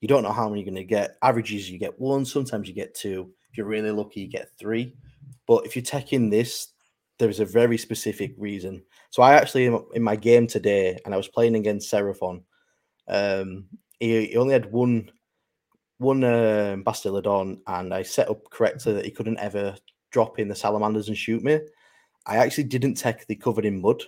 you 0.00 0.08
don't 0.08 0.22
know 0.22 0.32
how 0.32 0.48
many 0.48 0.60
you're 0.60 0.70
going 0.70 0.76
to 0.76 0.84
get. 0.84 1.16
Averages 1.22 1.70
you 1.70 1.78
get 1.78 1.98
one, 2.00 2.24
sometimes 2.24 2.68
you 2.68 2.74
get 2.74 2.94
two. 2.94 3.32
You're 3.56 3.66
really 3.66 3.90
lucky, 3.90 4.20
you 4.20 4.28
get 4.28 4.50
three. 4.58 4.94
But 5.46 5.64
if 5.66 5.76
you're 5.76 5.82
taking 5.82 6.30
this, 6.30 6.68
there 7.18 7.30
is 7.30 7.40
a 7.40 7.44
very 7.44 7.78
specific 7.78 8.34
reason. 8.36 8.82
So 9.10 9.22
I 9.22 9.34
actually 9.34 9.66
in- 9.66 10.02
my 10.02 10.16
game 10.16 10.46
today, 10.46 10.98
and 11.04 11.14
I 11.14 11.16
was 11.16 11.28
playing 11.28 11.54
against 11.54 11.90
Seraphon. 11.90 12.42
Um, 13.08 13.66
he, 14.00 14.26
he 14.26 14.36
only 14.36 14.52
had 14.52 14.70
one 14.72 15.10
one 15.98 16.24
um, 16.24 16.84
Bastiladon, 16.84 17.60
and 17.66 17.94
I 17.94 18.02
set 18.02 18.28
up 18.28 18.50
correctly 18.50 18.92
that 18.92 19.04
he 19.06 19.10
couldn't 19.10 19.38
ever 19.38 19.74
drop 20.10 20.38
in 20.38 20.48
the 20.48 20.54
salamanders 20.54 21.08
and 21.08 21.16
shoot 21.16 21.42
me. 21.42 21.58
I 22.26 22.36
actually 22.36 22.64
didn't 22.64 22.94
take 22.94 23.26
the 23.26 23.36
covered 23.36 23.64
in 23.64 23.80
mud 23.80 24.02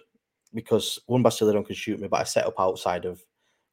because 0.53 0.99
one 1.07 1.22
Bastiladon 1.22 1.64
could 1.66 1.76
shoot 1.76 2.01
me, 2.01 2.09
but 2.09 2.20
I 2.20 2.24
set 2.24 2.46
up 2.46 2.59
outside 2.59 3.05
of 3.05 3.22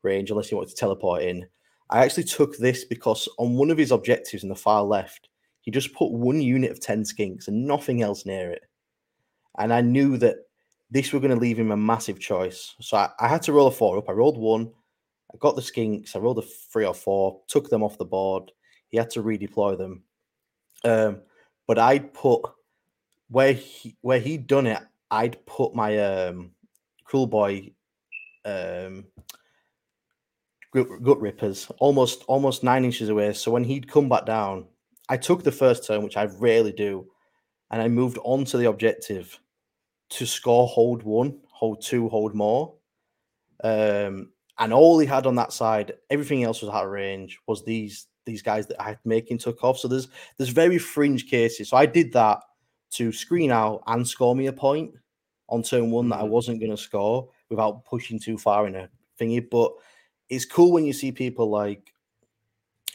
range 0.04 0.30
unless 0.30 0.50
he 0.50 0.56
wanted 0.56 0.70
to 0.70 0.76
teleport 0.76 1.24
in. 1.24 1.46
I 1.90 2.04
actually 2.04 2.24
took 2.24 2.58
this 2.58 2.86
because 2.86 3.28
on 3.38 3.56
one 3.56 3.70
of 3.70 3.78
his 3.78 3.92
objectives 3.92 4.44
in 4.44 4.50
the 4.50 4.56
far 4.56 4.84
left, 4.84 5.30
he 5.66 5.72
just 5.72 5.94
put 5.94 6.12
one 6.12 6.40
unit 6.40 6.72
of 6.72 6.80
10 6.80 7.04
skinks 7.04 7.48
and 7.48 7.66
nothing 7.66 8.04
else 8.04 8.26
near 8.26 8.52
it. 8.52 8.62
And 9.58 9.74
I 9.74 9.82
knew 9.82 10.18
that 10.18 10.38
this 10.92 11.12
were 11.12 11.20
going 11.20 11.34
to 11.34 11.40
leave 11.40 11.60
him 11.60 11.72
a 11.72 11.78
massive 11.78 12.20
choice. 12.20 12.76
So 12.80 12.98
I, 12.98 13.10
I 13.20 13.28
had 13.28 13.42
to 13.44 13.54
roll 13.54 13.68
a 13.68 13.72
four 13.72 13.98
up. 13.98 14.08
I 14.08 14.14
rolled 14.14 14.38
one. 14.38 14.72
I 15.34 15.38
got 15.40 15.56
the 15.56 15.64
skinks. 15.64 16.16
I 16.16 16.20
rolled 16.20 16.38
a 16.38 16.44
three 16.44 16.86
or 16.86 16.94
four, 16.94 17.42
took 17.48 17.70
them 17.70 17.82
off 17.82 17.98
the 17.98 18.06
board. 18.06 18.52
He 18.90 18.98
had 18.98 19.10
to 19.12 19.24
redeploy 19.24 19.78
them. 19.78 20.04
Um, 20.84 21.22
but 21.68 21.80
I'd 21.80 22.14
put 22.14 22.44
where 23.30 23.54
he 23.54 23.98
where 24.02 24.20
he'd 24.20 24.46
done 24.46 24.68
it, 24.68 24.82
I'd 25.10 25.44
put 25.48 25.74
my 25.74 25.98
um 25.98 26.52
Kruleboy 27.10 27.74
um 28.46 29.06
gut, 30.72 30.88
gut 31.02 31.20
rippers 31.20 31.72
almost 31.80 32.24
almost 32.28 32.64
nine 32.64 32.86
inches 32.86 33.10
away. 33.10 33.34
So 33.34 33.52
when 33.52 33.64
he'd 33.64 33.90
come 33.90 34.10
back 34.10 34.28
down, 34.28 34.68
I 35.10 35.18
took 35.18 35.44
the 35.44 35.52
first 35.52 35.86
turn, 35.86 36.04
which 36.04 36.18
I 36.18 36.26
rarely 36.26 36.72
do, 36.72 37.08
and 37.72 37.82
I 37.82 37.88
moved 37.88 38.18
on 38.24 38.46
to 38.46 38.58
the 38.58 38.70
objective 38.70 39.40
to 40.12 40.26
score 40.26 40.68
hold 40.68 41.04
one, 41.04 41.40
hold 41.52 41.82
two, 41.82 42.10
hold 42.10 42.36
more. 42.36 42.76
Um, 43.64 44.32
and 44.60 44.74
all 44.74 45.00
he 45.00 45.06
had 45.08 45.26
on 45.26 45.36
that 45.36 45.54
side, 45.54 45.94
everything 46.10 46.44
else 46.44 46.62
was 46.62 46.70
out 46.70 46.86
of 46.86 46.92
range, 46.92 47.40
was 47.48 47.64
these 47.64 48.08
these 48.26 48.42
guys 48.42 48.66
that 48.68 48.82
I 48.82 48.90
had 48.90 49.00
making 49.06 49.38
took 49.38 49.64
off. 49.64 49.78
So 49.78 49.88
there's 49.88 50.08
there's 50.38 50.50
very 50.50 50.78
fringe 50.80 51.30
cases. 51.30 51.70
So 51.70 51.78
I 51.78 51.86
did 51.86 52.12
that 52.14 52.40
to 52.92 53.12
screen 53.12 53.52
out 53.52 53.84
and 53.88 54.08
score 54.08 54.36
me 54.36 54.48
a 54.48 54.54
point 54.54 54.94
on 55.50 55.62
turn 55.62 55.92
one 55.92 56.10
that 56.10 56.20
I 56.20 56.24
Mhm. 56.24 56.30
wasn't 56.30 56.60
going 56.60 56.72
to 56.72 56.78
score 56.78 57.30
without 57.50 57.86
pushing 57.86 58.20
too 58.20 58.38
far 58.38 58.68
in 58.68 58.76
a 58.76 58.90
thingy. 59.20 59.48
But 59.48 59.74
it's 60.30 60.46
cool 60.46 60.72
when 60.72 60.86
you 60.86 60.94
see 60.94 61.12
people 61.12 61.50
like 61.50 61.94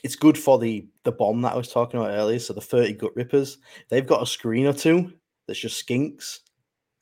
it's 0.03 0.17
good 0.17 0.39
for 0.39 0.59
the 0.59 0.87
the 1.05 1.13
bomb 1.13 1.43
that 1.43 1.53
I 1.53 1.57
was 1.57 1.73
talking 1.73 2.01
about 2.01 2.13
earlier. 2.13 2.39
So 2.39 2.53
the 2.53 2.61
30 2.61 2.95
gut 2.95 3.17
rippers, 3.17 3.59
they've 3.89 4.07
got 4.07 4.23
a 4.23 4.27
screen 4.27 4.67
or 4.67 4.73
two 4.73 5.13
that's 5.47 5.61
just 5.61 5.87
skinks. 5.87 6.41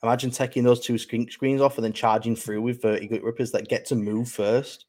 Imagine 0.01 0.31
taking 0.31 0.63
those 0.63 0.79
two 0.79 0.97
skink 0.97 1.31
screens 1.31 1.61
off 1.61 1.77
and 1.77 1.83
then 1.83 1.93
charging 1.93 2.35
through 2.35 2.61
with 2.61 2.81
30 2.81 3.07
gut 3.07 3.23
rippers 3.23 3.51
that 3.51 3.67
get 3.67 3.85
to 3.87 3.95
move 3.95 4.29
first. 4.29 4.85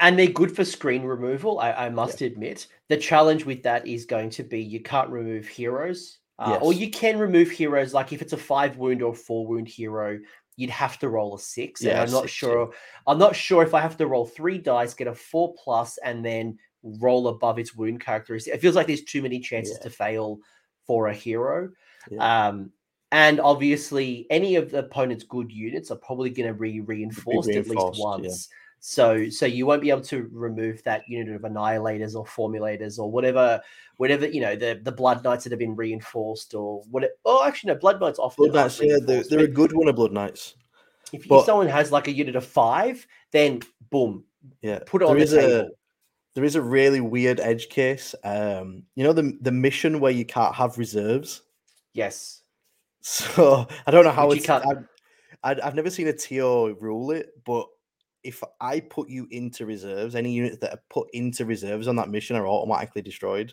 And 0.00 0.18
they're 0.18 0.26
good 0.26 0.54
for 0.54 0.64
screen 0.64 1.02
removal, 1.04 1.60
I, 1.60 1.72
I 1.72 1.88
must 1.88 2.22
admit. 2.22 2.66
The 2.88 2.96
challenge 2.96 3.44
with 3.44 3.62
that 3.62 3.86
is 3.86 4.06
going 4.06 4.30
to 4.30 4.42
be 4.42 4.60
you 4.60 4.80
can't 4.80 5.10
remove 5.10 5.46
heroes. 5.46 6.18
Uh, 6.38 6.58
Or 6.60 6.72
you 6.72 6.90
can 6.90 7.18
remove 7.18 7.50
heroes, 7.50 7.94
like 7.94 8.12
if 8.12 8.20
it's 8.20 8.32
a 8.32 8.36
five 8.38 8.76
wound 8.76 9.02
or 9.02 9.14
four 9.14 9.46
wound 9.46 9.68
hero, 9.68 10.18
you'd 10.56 10.70
have 10.70 10.98
to 11.00 11.08
roll 11.08 11.34
a 11.34 11.38
six. 11.38 11.82
Yeah, 11.82 11.92
and 11.92 12.00
I'm 12.00 12.10
not 12.10 12.28
sure. 12.28 12.72
I'm 13.06 13.18
not 13.18 13.34
sure 13.36 13.62
if 13.62 13.74
I 13.74 13.80
have 13.80 13.96
to 13.98 14.06
roll 14.06 14.26
three 14.26 14.58
dice, 14.58 14.94
get 14.94 15.06
a 15.06 15.14
four 15.14 15.54
plus, 15.62 15.98
and 15.98 16.24
then 16.24 16.58
roll 16.82 17.28
above 17.28 17.58
its 17.58 17.74
wound 17.74 18.00
characteristic. 18.00 18.54
It 18.54 18.60
feels 18.60 18.76
like 18.76 18.86
there's 18.86 19.04
too 19.04 19.22
many 19.22 19.40
chances 19.40 19.78
Yeah. 19.78 19.84
to 19.84 19.90
fail 19.90 20.38
for 20.86 21.08
a 21.08 21.14
hero. 21.14 21.70
Yeah. 22.10 22.48
Um, 22.48 22.70
and 23.10 23.40
obviously, 23.40 24.26
any 24.28 24.56
of 24.56 24.70
the 24.70 24.80
opponent's 24.80 25.24
good 25.24 25.50
units 25.50 25.90
are 25.90 25.96
probably 25.96 26.30
going 26.30 26.48
to 26.48 26.54
be 26.58 26.80
reinforced 26.80 27.48
at 27.48 27.56
least 27.56 27.70
reinforced, 27.70 27.98
yeah. 27.98 28.04
once. 28.04 28.48
So, 28.86 29.30
so 29.30 29.46
you 29.46 29.64
won't 29.64 29.80
be 29.80 29.88
able 29.88 30.02
to 30.02 30.28
remove 30.30 30.82
that 30.82 31.08
unit 31.08 31.34
of 31.34 31.40
annihilators 31.40 32.14
or 32.14 32.26
formulators 32.26 32.98
or 32.98 33.10
whatever, 33.10 33.58
whatever 33.96 34.28
you 34.28 34.42
know 34.42 34.56
the 34.56 34.78
the 34.82 34.92
blood 34.92 35.24
knights 35.24 35.44
that 35.44 35.52
have 35.52 35.58
been 35.58 35.74
reinforced 35.74 36.52
or 36.52 36.82
what. 36.90 37.08
Oh, 37.24 37.42
actually, 37.46 37.72
no, 37.72 37.78
blood 37.78 37.98
knights 37.98 38.18
often. 38.18 38.50
Blood 38.50 38.54
Knights, 38.54 38.80
yeah, 38.82 38.98
they're, 39.00 39.24
they're 39.24 39.46
a 39.46 39.48
good 39.48 39.72
one 39.72 39.88
of 39.88 39.96
Blood 39.96 40.12
Knights. 40.12 40.56
If, 41.14 41.24
if 41.30 41.46
someone 41.46 41.66
has 41.66 41.92
like 41.92 42.08
a 42.08 42.12
unit 42.12 42.36
of 42.36 42.44
five, 42.44 43.06
then 43.30 43.62
boom, 43.88 44.24
Yeah. 44.60 44.80
put 44.84 45.00
it 45.00 45.06
on 45.06 45.16
there 45.16 45.26
the 45.26 45.38
is 45.38 45.44
a 45.44 45.70
there 46.34 46.44
is 46.44 46.54
a 46.54 46.60
really 46.60 47.00
weird 47.00 47.40
edge 47.40 47.70
case. 47.70 48.14
Um, 48.22 48.82
you 48.96 49.04
know 49.04 49.14
the 49.14 49.38
the 49.40 49.50
mission 49.50 49.98
where 49.98 50.12
you 50.12 50.26
can't 50.26 50.54
have 50.54 50.76
reserves. 50.76 51.40
Yes. 51.94 52.42
So 53.00 53.66
I 53.86 53.90
don't 53.90 54.04
know 54.04 54.10
how 54.10 54.28
Which 54.28 54.40
it's. 54.40 54.50
I've 54.50 54.86
I've 55.42 55.74
never 55.74 55.88
seen 55.88 56.08
a 56.08 56.12
TO 56.12 56.76
rule 56.80 57.10
it, 57.12 57.30
but 57.46 57.66
if 58.24 58.42
I 58.60 58.80
put 58.80 59.08
you 59.08 59.28
into 59.30 59.66
reserves, 59.66 60.14
any 60.14 60.32
units 60.32 60.56
that 60.58 60.72
are 60.72 60.82
put 60.90 61.08
into 61.12 61.44
reserves 61.44 61.86
on 61.88 61.96
that 61.96 62.08
mission 62.08 62.36
are 62.36 62.46
automatically 62.46 63.02
destroyed. 63.02 63.52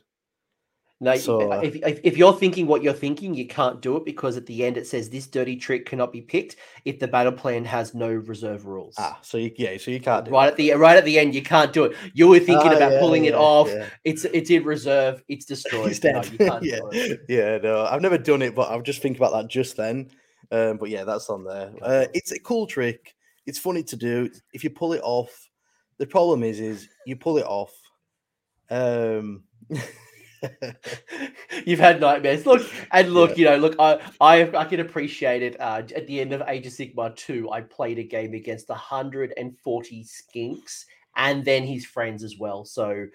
No, 1.04 1.16
So, 1.16 1.52
if, 1.64 1.76
if, 1.78 2.00
if 2.04 2.16
you're 2.16 2.32
thinking 2.32 2.68
what 2.68 2.84
you're 2.84 2.94
thinking, 2.94 3.34
you 3.34 3.48
can't 3.48 3.82
do 3.82 3.98
it 3.98 4.06
because 4.06 4.38
at 4.38 4.46
the 4.46 4.64
end 4.64 4.78
it 4.78 4.86
says 4.86 5.10
this 5.10 5.26
dirty 5.26 5.56
trick 5.56 5.88
cannot 5.88 6.12
be 6.14 6.22
picked 6.22 6.58
if 6.86 7.00
the 7.00 7.08
battle 7.08 7.32
plan 7.32 7.66
has 7.66 7.96
no 7.96 8.08
reserve 8.12 8.68
rules. 8.68 8.94
Ah, 9.00 9.18
so 9.24 9.38
you 9.40 9.52
yeah, 9.58 9.76
so 9.80 9.90
you 9.90 10.00
can't 10.00 10.26
do 10.26 10.30
it. 10.30 10.34
right 10.36 10.48
at 10.50 10.58
the 10.58 10.74
right 10.74 10.96
at 10.98 11.04
the 11.06 11.18
end, 11.18 11.34
you 11.34 11.42
can't 11.42 11.74
do 11.74 11.86
it. 11.86 11.98
You 12.14 12.28
were 12.28 12.38
thinking 12.38 12.72
Ah, 12.72 12.76
about 12.78 12.92
yeah, 12.92 13.00
pulling 13.00 13.26
it 13.26 13.34
off. 13.34 13.68
yeah. 13.68 13.88
It's 14.04 14.26
it's 14.26 14.52
in 14.52 14.64
reserve. 14.64 15.24
It's 15.28 15.46
destroyed. 15.46 15.88
He's 15.88 16.04
No, 16.04 16.22
dead. 16.22 16.32
you 16.34 16.38
can't 16.38 16.64
yeah, 16.64 16.78
do 16.80 16.90
it. 16.94 17.22
yeah, 17.28 17.58
no, 17.58 17.84
I've 17.84 18.02
never 18.04 18.20
done 18.20 18.44
it, 18.44 18.54
but 18.54 18.70
I've 18.70 18.84
just 18.84 19.02
think 19.02 19.18
about 19.18 19.32
that 19.34 19.48
just 19.48 19.76
then. 19.78 20.12
Um, 20.52 20.78
but 20.78 20.90
yeah, 20.92 21.04
that's 21.04 21.32
on 21.32 21.44
there. 21.46 21.72
Uh, 21.82 22.06
it's 22.14 22.32
a 22.32 22.40
cool 22.40 22.68
trick. 22.68 23.16
It's 23.46 23.60
funny 23.60 23.84
to 23.84 23.96
do. 23.96 24.30
If 24.54 24.64
you 24.64 24.70
pull 24.70 24.94
it 24.94 25.02
off, 25.04 25.50
the 25.98 26.06
problem 26.06 26.44
is, 26.44 26.60
is 26.60 26.88
you 27.06 27.16
pull 27.16 27.38
it 27.38 27.46
off. 27.46 27.74
Um, 28.70 29.44
You've 31.66 31.80
had 31.80 32.02
nightmares. 32.02 32.46
Look 32.46 32.68
and 32.92 33.14
look, 33.14 33.32
Yeah. 33.32 33.36
you 33.38 33.46
know, 33.46 33.58
look. 33.58 33.76
I 33.80 34.00
I 34.20 34.58
I 34.58 34.66
can 34.66 34.80
appreciate 34.80 35.44
it. 35.44 35.60
Uh, 35.60 35.84
at 35.96 36.08
the 36.08 36.20
end 36.20 36.34
of 36.34 36.42
Age 36.48 36.66
of 36.66 36.74
Sigmar 36.74 37.16
two, 37.16 37.52
I 37.52 37.62
played 37.62 38.00
a 38.00 38.04
game 38.04 38.34
against 38.34 38.70
hundred 38.70 39.34
and 39.38 39.58
forty 39.60 40.04
skinks, 40.04 40.86
and 41.16 41.46
then 41.46 41.64
his 41.64 41.86
friends 41.86 42.24
as 42.24 42.38
well. 42.38 42.66
So. 42.66 43.08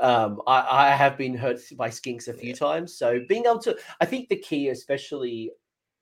Um, 0.00 0.40
I, 0.46 0.86
I 0.90 0.90
have 0.90 1.18
been 1.18 1.34
hurt 1.36 1.58
by 1.76 1.88
skinks 1.88 2.28
a 2.28 2.32
few 2.32 2.54
times. 2.54 2.94
So 2.96 3.18
being 3.28 3.46
able 3.46 3.58
to, 3.62 3.76
I 4.00 4.04
think 4.06 4.28
the 4.28 4.36
key, 4.36 4.68
especially, 4.68 5.50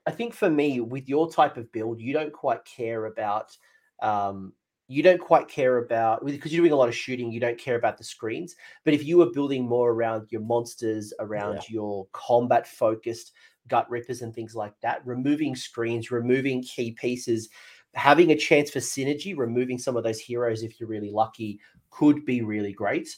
I 0.07 0.13
think 0.13 0.35
for 0.35 0.49
me 0.49 0.81
with 0.81 1.09
your 1.09 1.31
type 1.31 1.57
of 1.57 1.71
build, 1.73 2.01
you 2.01 2.13
don't 2.13 2.33
quite 2.33 2.65
care 2.65 3.07
about, 3.07 3.57
um, 4.01 4.53
you 4.89 5.03
don't 5.03 5.21
quite 5.21 5.49
care 5.49 5.79
about 5.79 6.25
because 6.25 6.53
you're 6.53 6.63
doing 6.63 6.73
a 6.73 6.77
lot 6.77 6.89
of 6.89 6.95
shooting. 6.95 7.33
You 7.33 7.41
don't 7.41 7.59
care 7.59 7.75
about 7.75 7.99
the 7.99 8.05
screens. 8.05 8.55
But 8.85 8.95
if 8.95 9.05
you 9.05 9.19
were 9.19 9.33
building 9.33 9.67
more 9.67 9.91
around 9.91 10.29
your 10.31 10.43
monsters, 10.43 11.13
around 11.19 11.69
your 11.69 12.07
combat 12.13 12.69
focused 12.69 13.33
gut 13.67 13.91
rippers 13.91 14.23
and 14.23 14.33
things 14.33 14.55
like 14.55 14.75
that, 14.83 15.05
removing 15.05 15.57
screens, 15.57 16.13
removing 16.13 16.63
key 16.63 16.93
pieces, 16.93 17.49
having 17.95 18.31
a 18.31 18.37
chance 18.37 18.71
for 18.71 18.79
synergy, 18.79 19.37
removing 19.37 19.77
some 19.77 19.97
of 19.97 20.05
those 20.05 20.21
heroes 20.21 20.63
if 20.63 20.79
you're 20.79 20.89
really 20.89 21.11
lucky 21.11 21.59
could 21.91 22.25
be 22.25 22.43
really 22.43 22.73
great. 22.73 23.17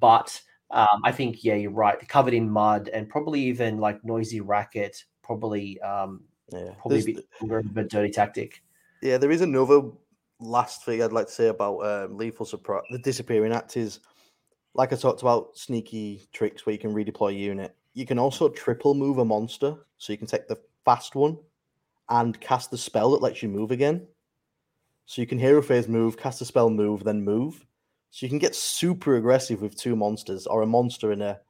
But 0.00 0.40
um, 0.70 1.00
I 1.04 1.12
think, 1.12 1.44
yeah, 1.44 1.54
you're 1.54 1.70
right. 1.70 2.08
Covered 2.08 2.34
in 2.34 2.48
mud 2.48 2.88
and 2.88 3.08
probably 3.08 3.42
even 3.42 3.78
like 3.78 4.04
noisy 4.04 4.40
racket, 4.40 5.04
probably 5.26 5.80
um, 5.80 6.22
yeah, 6.52 6.70
probably 6.80 7.00
a 7.40 7.44
bit 7.44 7.66
of 7.66 7.76
a 7.76 7.84
dirty 7.84 8.10
tactic. 8.10 8.62
yeah, 9.02 9.18
there 9.18 9.32
is 9.32 9.40
another 9.40 9.82
last 10.38 10.84
thing 10.84 11.02
I'd 11.02 11.12
like 11.12 11.26
to 11.26 11.32
say 11.32 11.48
about 11.48 11.78
um, 11.80 12.16
lethal 12.16 12.46
surprise, 12.46 12.84
the 12.90 12.98
disappearing 12.98 13.52
act 13.52 13.76
is, 13.76 14.00
like 14.74 14.92
I 14.92 14.96
talked 14.96 15.22
about, 15.22 15.56
sneaky 15.56 16.28
tricks 16.32 16.64
where 16.64 16.72
you 16.72 16.78
can 16.78 16.94
redeploy 16.94 17.30
a 17.30 17.34
unit. 17.34 17.74
You 17.94 18.06
can 18.06 18.18
also 18.18 18.48
triple 18.48 18.94
move 18.94 19.18
a 19.18 19.24
monster, 19.24 19.76
so 19.98 20.12
you 20.12 20.18
can 20.18 20.26
take 20.26 20.48
the 20.48 20.58
fast 20.84 21.14
one 21.14 21.38
and 22.08 22.38
cast 22.40 22.70
the 22.70 22.78
spell 22.78 23.10
that 23.10 23.22
lets 23.22 23.42
you 23.42 23.48
move 23.48 23.70
again. 23.70 24.06
So 25.06 25.20
you 25.20 25.26
can 25.26 25.38
hero 25.38 25.62
phase 25.62 25.88
move, 25.88 26.16
cast 26.16 26.40
a 26.40 26.44
spell, 26.44 26.70
move, 26.70 27.04
then 27.04 27.24
move. 27.24 27.64
So 28.10 28.26
you 28.26 28.30
can 28.30 28.38
get 28.38 28.54
super 28.54 29.16
aggressive 29.16 29.62
with 29.62 29.76
two 29.76 29.96
monsters 29.96 30.46
or 30.46 30.62
a 30.62 30.66
monster 30.66 31.12
in 31.12 31.22
a. 31.22 31.40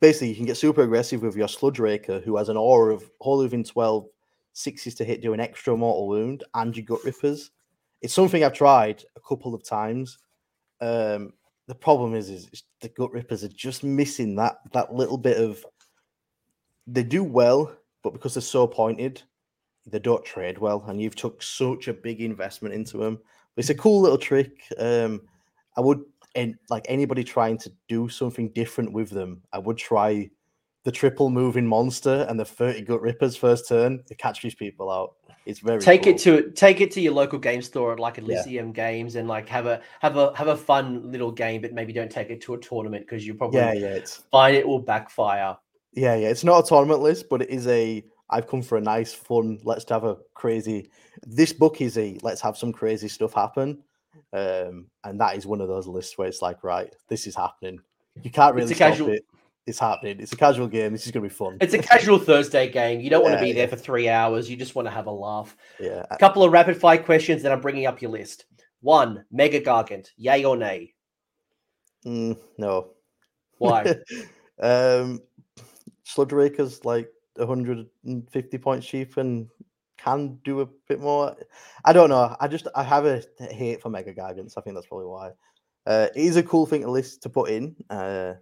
Basically, 0.00 0.28
you 0.30 0.36
can 0.36 0.46
get 0.46 0.56
super 0.56 0.82
aggressive 0.82 1.22
with 1.22 1.36
your 1.36 1.46
Sludgeraker, 1.46 2.22
who 2.24 2.36
has 2.36 2.48
an 2.48 2.56
aura 2.56 2.94
of 2.94 3.10
Holy 3.20 3.44
Within 3.44 3.64
12, 3.64 4.06
sixes 4.52 4.94
to 4.96 5.04
hit, 5.04 5.22
do 5.22 5.34
an 5.34 5.40
extra 5.40 5.76
mortal 5.76 6.08
wound, 6.08 6.44
and 6.54 6.76
your 6.76 6.86
Gut 6.86 7.04
Rippers. 7.04 7.50
It's 8.00 8.14
something 8.14 8.42
I've 8.42 8.54
tried 8.54 9.04
a 9.16 9.20
couple 9.20 9.54
of 9.54 9.62
times. 9.62 10.18
Um, 10.80 11.34
the 11.66 11.74
problem 11.74 12.14
is, 12.14 12.30
is 12.30 12.64
the 12.80 12.88
Gut 12.88 13.12
Rippers 13.12 13.44
are 13.44 13.48
just 13.48 13.84
missing 13.84 14.34
that 14.36 14.58
that 14.72 14.94
little 14.94 15.18
bit 15.18 15.36
of. 15.36 15.64
They 16.86 17.04
do 17.04 17.22
well, 17.22 17.76
but 18.02 18.12
because 18.12 18.34
they're 18.34 18.42
so 18.42 18.66
pointed, 18.66 19.22
they 19.86 19.98
don't 19.98 20.24
trade 20.24 20.58
well, 20.58 20.84
and 20.88 21.00
you've 21.00 21.14
took 21.14 21.42
such 21.42 21.88
a 21.88 21.92
big 21.92 22.20
investment 22.20 22.74
into 22.74 22.96
them. 22.96 23.18
It's 23.56 23.70
a 23.70 23.74
cool 23.74 24.00
little 24.00 24.18
trick. 24.18 24.64
Um, 24.78 25.22
I 25.76 25.80
would, 25.82 26.02
and 26.34 26.56
like 26.68 26.86
anybody 26.88 27.24
trying 27.24 27.58
to 27.58 27.72
do 27.88 28.08
something 28.08 28.50
different 28.50 28.92
with 28.92 29.10
them, 29.10 29.42
I 29.52 29.58
would 29.58 29.76
try 29.76 30.30
the 30.84 30.92
triple 30.92 31.28
moving 31.28 31.66
monster 31.66 32.26
and 32.28 32.40
the 32.40 32.44
30 32.44 32.82
gut 32.82 33.02
rippers 33.02 33.36
first 33.36 33.68
turn 33.68 34.02
to 34.06 34.14
catch 34.14 34.40
these 34.42 34.54
people 34.54 34.90
out. 34.90 35.14
It's 35.46 35.60
very 35.60 35.80
take 35.80 36.04
cool. 36.04 36.12
it 36.12 36.18
to 36.18 36.50
take 36.52 36.80
it 36.80 36.90
to 36.92 37.00
your 37.00 37.12
local 37.12 37.38
game 37.38 37.62
store 37.62 37.92
at 37.92 38.00
like 38.00 38.18
Elysium 38.18 38.68
yeah. 38.68 38.72
Games 38.72 39.16
and 39.16 39.26
like 39.26 39.48
have 39.48 39.66
a 39.66 39.80
have 40.00 40.16
a 40.16 40.34
have 40.36 40.48
a 40.48 40.56
fun 40.56 41.10
little 41.10 41.32
game, 41.32 41.62
but 41.62 41.72
maybe 41.72 41.92
don't 41.92 42.10
take 42.10 42.30
it 42.30 42.40
to 42.42 42.54
a 42.54 42.58
tournament 42.58 43.06
because 43.06 43.26
you 43.26 43.34
probably 43.34 43.58
yeah, 43.58 43.72
yeah, 43.72 43.86
it's 43.88 44.16
find 44.30 44.56
it 44.56 44.66
will 44.66 44.78
backfire. 44.78 45.56
Yeah, 45.92 46.14
yeah. 46.14 46.28
It's 46.28 46.44
not 46.44 46.64
a 46.64 46.68
tournament 46.68 47.00
list, 47.00 47.28
but 47.28 47.42
it 47.42 47.50
is 47.50 47.66
a 47.66 48.04
I've 48.30 48.46
come 48.46 48.62
for 48.62 48.78
a 48.78 48.80
nice, 48.80 49.12
fun, 49.12 49.58
let's 49.64 49.88
have 49.88 50.04
a 50.04 50.16
crazy. 50.34 50.90
This 51.26 51.52
book 51.52 51.80
is 51.80 51.98
a 51.98 52.18
let's 52.22 52.40
have 52.40 52.56
some 52.56 52.72
crazy 52.72 53.08
stuff 53.08 53.32
happen. 53.32 53.82
Um, 54.32 54.86
and 55.04 55.20
that 55.20 55.36
is 55.36 55.46
one 55.46 55.60
of 55.60 55.68
those 55.68 55.86
lists 55.86 56.16
where 56.16 56.28
it's 56.28 56.42
like, 56.42 56.62
right, 56.62 56.94
this 57.08 57.26
is 57.26 57.34
happening. 57.34 57.80
You 58.22 58.30
can't 58.30 58.54
really 58.54 58.74
stop 58.74 58.92
casual... 58.92 59.10
it. 59.10 59.24
It's 59.66 59.78
happening. 59.78 60.20
It's 60.20 60.32
a 60.32 60.36
casual 60.36 60.66
game. 60.66 60.92
This 60.92 61.06
is 61.06 61.12
going 61.12 61.22
to 61.22 61.28
be 61.28 61.34
fun. 61.34 61.58
It's 61.60 61.74
a 61.74 61.78
casual 61.78 62.18
Thursday 62.18 62.70
game. 62.70 63.00
You 63.00 63.10
don't 63.10 63.22
yeah, 63.22 63.30
want 63.30 63.40
to 63.40 63.44
be 63.44 63.52
there 63.52 63.68
for 63.68 63.76
three 63.76 64.08
hours. 64.08 64.50
You 64.50 64.56
just 64.56 64.74
want 64.74 64.86
to 64.86 64.90
have 64.90 65.06
a 65.06 65.12
laugh. 65.12 65.56
Yeah. 65.78 66.04
A 66.10 66.16
couple 66.16 66.42
of 66.42 66.50
rapid 66.50 66.76
fire 66.76 67.00
questions 67.00 67.42
that 67.42 67.52
I'm 67.52 67.60
bringing 67.60 67.86
up 67.86 68.00
your 68.02 68.10
list. 68.10 68.46
One, 68.80 69.24
Mega 69.30 69.60
Gargant, 69.60 70.08
yay 70.16 70.44
or 70.44 70.56
nay? 70.56 70.94
Mm, 72.06 72.38
no. 72.56 72.92
Why? 73.58 73.82
um, 74.60 75.20
Sludgeraker's 76.04 76.84
like 76.84 77.08
150 77.36 78.58
points 78.58 78.86
cheaper 78.86 79.20
and 79.20 79.48
can 80.02 80.38
do 80.44 80.60
a 80.60 80.66
bit 80.88 81.00
more. 81.00 81.36
I 81.84 81.92
don't 81.92 82.10
know. 82.10 82.36
I 82.40 82.48
just 82.48 82.66
I 82.74 82.82
have 82.82 83.06
a 83.06 83.22
hate 83.38 83.82
for 83.82 83.90
Mega 83.90 84.14
Gargants. 84.14 84.54
I 84.56 84.60
think 84.60 84.74
that's 84.74 84.86
probably 84.86 85.06
why. 85.06 85.30
Uh, 85.86 86.08
it 86.14 86.20
is 86.20 86.36
a 86.36 86.42
cool 86.42 86.66
thing 86.66 86.82
to 86.82 86.90
list 86.90 87.22
to 87.22 87.28
put 87.28 87.50
in. 87.50 87.74
Uh, 87.88 88.34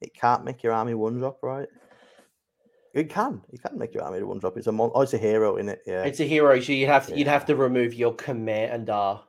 it 0.00 0.14
can't 0.14 0.44
make 0.44 0.62
your 0.62 0.72
army 0.72 0.94
one 0.94 1.18
drop, 1.18 1.38
right? 1.42 1.68
It 2.94 3.08
can. 3.08 3.40
It 3.52 3.62
can 3.62 3.78
make 3.78 3.94
your 3.94 4.02
army 4.02 4.22
one 4.22 4.38
drop. 4.38 4.56
It's 4.56 4.66
a 4.66 4.72
mon- 4.72 4.90
oh, 4.94 5.02
it's 5.02 5.14
a 5.14 5.18
hero 5.18 5.56
in 5.56 5.68
it. 5.68 5.80
Yeah, 5.86 6.02
it's 6.04 6.20
a 6.20 6.24
hero. 6.24 6.58
So 6.60 6.72
you'd 6.72 6.88
have 6.88 7.06
to, 7.06 7.12
yeah. 7.12 7.18
you'd 7.18 7.28
have 7.28 7.46
to 7.46 7.56
remove 7.56 7.94
your 7.94 8.14
commander. 8.14 9.20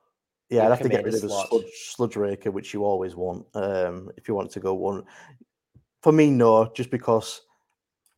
Yeah, 0.49 0.65
I'd 0.65 0.69
have 0.69 0.81
to 0.81 0.89
get 0.89 1.05
rid 1.05 1.13
of 1.13 1.23
a 1.23 1.29
sludge, 1.29 1.63
Sludgeraker, 1.97 2.51
which 2.51 2.73
you 2.73 2.83
always 2.83 3.15
want. 3.15 3.45
Um, 3.53 4.11
if 4.17 4.27
you 4.27 4.35
want 4.35 4.51
to 4.51 4.59
go 4.59 4.73
one, 4.73 5.03
for 6.01 6.11
me, 6.11 6.29
no, 6.29 6.69
just 6.73 6.91
because 6.91 7.41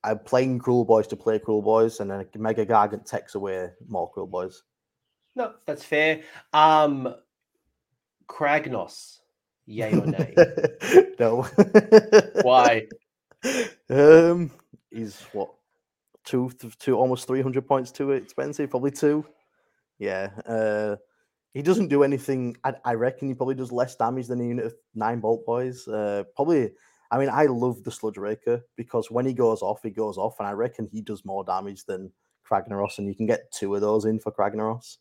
I'm 0.03 0.19
playing 0.19 0.59
Kruleboyz 0.59 1.07
to 1.09 1.15
play 1.15 1.39
Kruleboyz, 1.39 1.99
and 1.99 2.11
then 2.11 2.27
Mega 2.35 2.65
Gargant 2.65 3.05
takes 3.05 3.35
away 3.35 3.69
more 3.87 4.11
Kruleboyz. 4.11 4.55
No, 5.35 5.53
that's 5.65 5.83
fair. 5.83 6.21
Um, 6.51 7.15
Kragnos, 8.27 9.19
yay 9.65 9.93
or 9.97 10.05
nay? 10.05 10.35
no. 11.19 11.43
Why? 12.41 12.87
Um, 13.89 14.51
he's 14.91 15.19
what 15.31 15.53
two, 16.23 16.51
two, 16.79 16.95
almost 16.97 17.27
three 17.27 17.41
hundred 17.41 17.67
points 17.67 17.91
too 17.91 18.11
expensive. 18.11 18.69
Probably 18.69 18.91
two. 18.91 19.25
Yeah. 19.99 20.29
Uh, 20.45 20.97
he 21.53 21.61
doesn't 21.61 21.89
do 21.89 22.03
anything. 22.03 22.57
I, 22.63 22.73
I 22.83 22.93
reckon 22.95 23.27
he 23.27 23.33
probably 23.33 23.55
does 23.55 23.71
less 23.71 23.95
damage 23.95 24.27
than 24.27 24.41
a 24.41 24.43
unit 24.43 24.65
of 24.65 24.75
nine 24.95 25.21
Boltboyz. 25.21 25.87
Uh, 25.87 26.23
probably 26.35 26.71
I 27.13 27.19
mean, 27.19 27.29
I 27.29 27.45
love 27.45 27.83
the 27.83 27.91
Sludgeraker 27.91 28.63
because 28.75 29.11
when 29.11 29.27
he 29.27 29.33
goes 29.33 29.61
off, 29.61 29.83
he 29.83 29.91
goes 29.91 30.17
off, 30.17 30.39
and 30.39 30.47
I 30.47 30.51
reckon 30.53 30.89
he 30.91 30.99
does 30.99 31.23
more 31.23 31.43
damage 31.43 31.85
than 31.85 32.11
Kragnaros, 32.43 32.97
and 32.97 33.07
you 33.07 33.13
can 33.13 33.27
get 33.27 33.51
two 33.51 33.75
of 33.75 33.81
those 33.81 34.05
in 34.05 34.19
for 34.19 34.31
Kragnaros. 34.31 34.97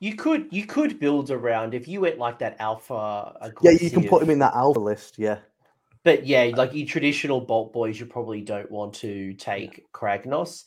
You 0.00 0.14
could 0.14 0.46
you 0.50 0.64
could 0.64 0.98
build 0.98 1.30
around 1.30 1.74
if 1.74 1.86
you 1.88 2.00
went 2.00 2.16
like 2.16 2.38
that 2.38 2.56
alpha. 2.58 3.36
Aggressive, 3.42 3.82
yeah, 3.82 3.86
you 3.86 3.90
can 3.90 4.08
put 4.08 4.22
him 4.22 4.30
in 4.30 4.38
that 4.38 4.54
alpha 4.54 4.80
list. 4.80 5.18
Yeah, 5.18 5.40
but 6.04 6.26
yeah, 6.26 6.52
like 6.56 6.72
your 6.72 6.86
traditional 6.86 7.42
bolt 7.42 7.74
boys, 7.74 8.00
you 8.00 8.06
probably 8.06 8.40
don't 8.40 8.70
want 8.70 8.94
to 8.94 9.34
take 9.34 9.92
Kragnos. 9.92 10.64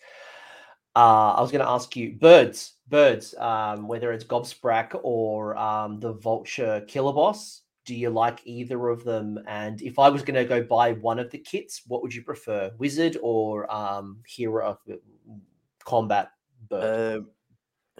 Uh, 0.96 1.34
I 1.34 1.42
was 1.42 1.52
going 1.52 1.64
to 1.66 1.70
ask 1.70 1.96
you 1.96 2.12
birds, 2.12 2.74
birds, 2.90 3.34
um, 3.40 3.88
whether 3.88 4.12
it's 4.12 4.26
Gobsprakk 4.26 5.00
or 5.02 5.58
um, 5.58 6.00
the 6.00 6.14
Vulture 6.14 6.84
Killer 6.88 7.14
Boss 7.14 7.62
do 7.86 7.96
you 7.96 8.10
like 8.10 8.42
either 8.46 8.90
of 8.90 9.04
them? 9.04 9.40
And 9.48 9.82
if 9.82 9.98
I 9.98 10.10
was 10.10 10.22
going 10.22 10.36
to 10.36 10.46
go 10.46 10.64
buy 10.64 10.94
one 10.94 11.20
of 11.20 11.32
the 11.32 11.38
kits, 11.38 11.82
what 11.88 12.02
would 12.02 12.14
you 12.14 12.24
prefer, 12.24 12.72
Wizard 12.78 13.18
or 13.22 13.72
um, 13.74 14.20
Hero 14.28 14.78
uh, 14.90 14.96
Combat 15.84 16.30
Bird? 16.70 17.24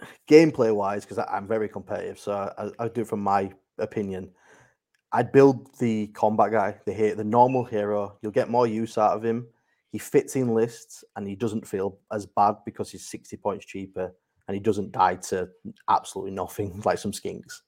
Uh, 0.00 0.06
gameplay 0.28 0.74
wise, 0.74 1.04
because 1.04 1.24
I'm 1.30 1.46
very 1.46 1.68
competitive, 1.68 2.18
so 2.18 2.52
I, 2.56 2.70
I 2.78 2.88
do 2.88 3.02
it 3.02 3.08
from 3.08 3.22
my 3.22 3.52
opinion. 3.78 4.30
I'd 5.12 5.32
build 5.32 5.68
the 5.78 6.06
combat 6.08 6.52
guy, 6.52 6.76
the 6.86 7.14
the 7.14 7.24
normal 7.24 7.64
hero. 7.64 8.18
You'll 8.22 8.32
get 8.32 8.48
more 8.48 8.66
use 8.66 8.96
out 8.96 9.14
of 9.16 9.24
him. 9.24 9.46
He 9.90 9.98
fits 9.98 10.36
in 10.36 10.54
lists, 10.54 11.04
and 11.16 11.28
he 11.28 11.36
doesn't 11.36 11.66
feel 11.66 11.98
as 12.10 12.24
bad 12.24 12.56
because 12.64 12.90
he's 12.90 13.06
sixty 13.06 13.36
points 13.36 13.66
cheaper, 13.66 14.14
and 14.48 14.54
he 14.54 14.60
doesn't 14.60 14.92
die 14.92 15.16
to 15.16 15.50
absolutely 15.88 16.32
nothing 16.32 16.80
like 16.84 16.98
some 16.98 17.12
skinks. 17.12 17.60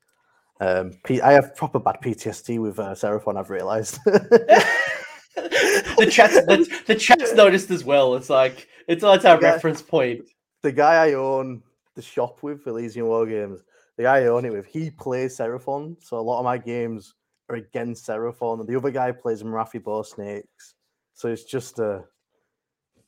Um, 0.61 0.93
P- 1.05 1.21
I 1.21 1.33
have 1.33 1.57
proper 1.57 1.81
bad 1.81 1.97
PTSD 2.03 2.61
with 2.61 2.79
uh, 2.79 2.95
Seraphon. 2.95 3.37
I've 3.37 3.51
realised. 3.51 3.99
the 4.05 6.09
chat's 6.11 6.35
the, 6.47 6.83
the, 6.87 6.95
chat's 6.95 7.33
noticed 7.35 7.71
as 7.71 7.85
well. 7.85 8.15
It's 8.15 8.31
like 8.31 8.69
it's 8.87 9.03
like 9.03 9.25
our 9.25 9.39
guy, 9.39 9.53
reference 9.53 9.83
point. 9.83 10.23
The 10.63 10.73
guy 10.73 11.09
I 11.09 11.15
own 11.15 11.63
the 11.95 12.03
shop 12.03 12.43
with, 12.43 12.67
Elysian 12.67 13.07
War 13.07 13.27
Games, 13.27 13.63
the 13.97 14.05
guy 14.05 14.19
I 14.19 14.27
own 14.27 14.45
it 14.45 14.53
with, 14.53 14.67
he 14.67 14.91
plays 14.91 15.37
Seraphon. 15.37 15.97
So 16.03 16.19
a 16.19 16.23
lot 16.23 16.39
of 16.39 16.45
my 16.45 16.59
games 16.59 17.15
are 17.49 17.57
against 17.57 18.07
Seraphon, 18.07 18.61
and 18.61 18.69
the 18.69 18.77
other 18.77 18.91
guy 18.91 19.13
plays 19.13 19.43
Morathi 19.43 19.83
Bow 19.83 20.03
Snakes. 20.03 20.75
So 21.15 21.29
it's 21.29 21.45
just 21.45 21.79
a, 21.79 22.05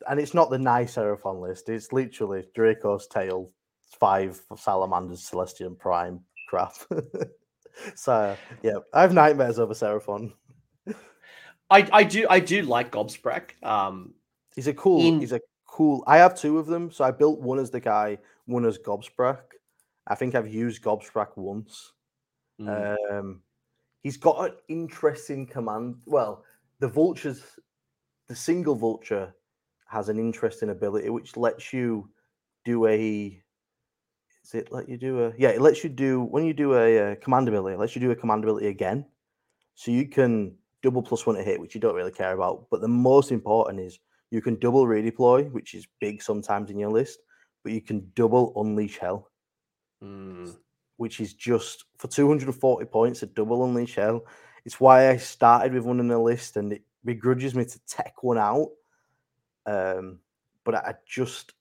and 0.08 0.20
it's 0.20 0.34
not 0.34 0.50
the 0.50 0.58
nice 0.58 0.96
Seraphon 0.96 1.40
list. 1.40 1.68
It's 1.68 1.92
literally 1.92 2.44
Draco's 2.54 3.06
Tail, 3.06 3.50
five 3.98 4.40
Salamanders, 4.56 5.28
Celestian 5.28 5.78
Prime, 5.78 6.20
crap. 6.46 6.74
so 7.94 8.36
yeah, 8.62 8.78
I 8.92 9.02
have 9.02 9.12
nightmares 9.12 9.58
over 9.58 9.74
Seraphon. 9.74 10.32
I, 11.68 11.88
I 11.92 12.04
do 12.04 12.26
I 12.30 12.40
do 12.40 12.62
like 12.62 12.92
Gobsprakk. 12.92 13.62
Um, 13.62 14.14
he's 14.54 14.68
a 14.68 14.74
cool. 14.74 15.00
In... 15.00 15.20
He's 15.20 15.32
a 15.32 15.40
cool. 15.66 16.04
I 16.06 16.18
have 16.18 16.38
two 16.38 16.58
of 16.58 16.66
them, 16.66 16.90
so 16.90 17.04
I 17.04 17.10
built 17.10 17.40
one 17.40 17.58
as 17.58 17.70
the 17.70 17.80
guy, 17.80 18.18
one 18.46 18.64
as 18.64 18.78
Gobsprakk. 18.78 19.40
I 20.06 20.14
think 20.14 20.34
I've 20.34 20.52
used 20.52 20.82
Gobsprakk 20.82 21.36
once. 21.36 21.92
Mm. 22.60 22.96
Um, 23.10 23.42
he's 24.02 24.16
got 24.16 24.44
an 24.44 24.56
interesting 24.68 25.46
command. 25.46 25.96
Well, 26.06 26.44
the 26.78 26.88
vultures, 26.88 27.42
the 28.28 28.36
single 28.36 28.76
vulture, 28.76 29.34
has 29.88 30.08
an 30.08 30.18
interesting 30.18 30.70
ability 30.70 31.10
which 31.10 31.36
lets 31.36 31.72
you 31.72 32.08
do 32.64 32.86
a 32.86 33.40
does 34.46 34.60
it 34.60 34.72
let 34.72 34.88
you 34.88 34.96
do 34.96 35.24
a? 35.24 35.32
Yeah, 35.36 35.48
it 35.48 35.60
lets 35.60 35.82
you 35.82 35.90
do 35.90 36.22
when 36.22 36.44
you 36.44 36.54
do 36.54 36.74
a, 36.74 37.12
a 37.12 37.16
command 37.16 37.48
ability. 37.48 37.74
It 37.74 37.80
lets 37.80 37.96
you 37.96 38.00
do 38.00 38.12
a 38.12 38.16
command 38.16 38.44
ability 38.44 38.68
again, 38.68 39.04
so 39.74 39.90
you 39.90 40.06
can 40.06 40.54
double 40.82 41.02
plus 41.02 41.26
one 41.26 41.36
to 41.36 41.42
hit, 41.42 41.60
which 41.60 41.74
you 41.74 41.80
don't 41.80 41.96
really 41.96 42.12
care 42.12 42.32
about. 42.32 42.66
But 42.70 42.80
the 42.80 42.88
most 42.88 43.32
important 43.32 43.80
is 43.80 43.98
you 44.30 44.40
can 44.40 44.56
double 44.58 44.86
redeploy, 44.86 45.50
which 45.50 45.74
is 45.74 45.86
big 46.00 46.22
sometimes 46.22 46.70
in 46.70 46.78
your 46.78 46.90
list, 46.90 47.18
but 47.64 47.72
you 47.72 47.80
can 47.80 48.10
double 48.14 48.52
unleash 48.56 48.98
hell, 48.98 49.30
mm. 50.02 50.54
which 50.96 51.18
is 51.20 51.34
just 51.34 51.84
for 51.98 52.06
240 52.06 52.86
points 52.86 53.22
a 53.22 53.26
double 53.26 53.64
unleash 53.64 53.96
hell. 53.96 54.24
It's 54.64 54.78
why 54.78 55.10
I 55.10 55.16
started 55.16 55.72
with 55.72 55.84
one 55.84 55.98
in 55.98 56.08
the 56.08 56.18
list, 56.18 56.56
and 56.56 56.72
it 56.72 56.82
begrudges 57.04 57.54
me 57.54 57.64
to 57.64 57.80
tech 57.86 58.22
one 58.22 58.38
out. 58.38 58.70
Um, 59.66 60.20
but 60.62 60.76
I 60.76 60.94
just 61.04 61.52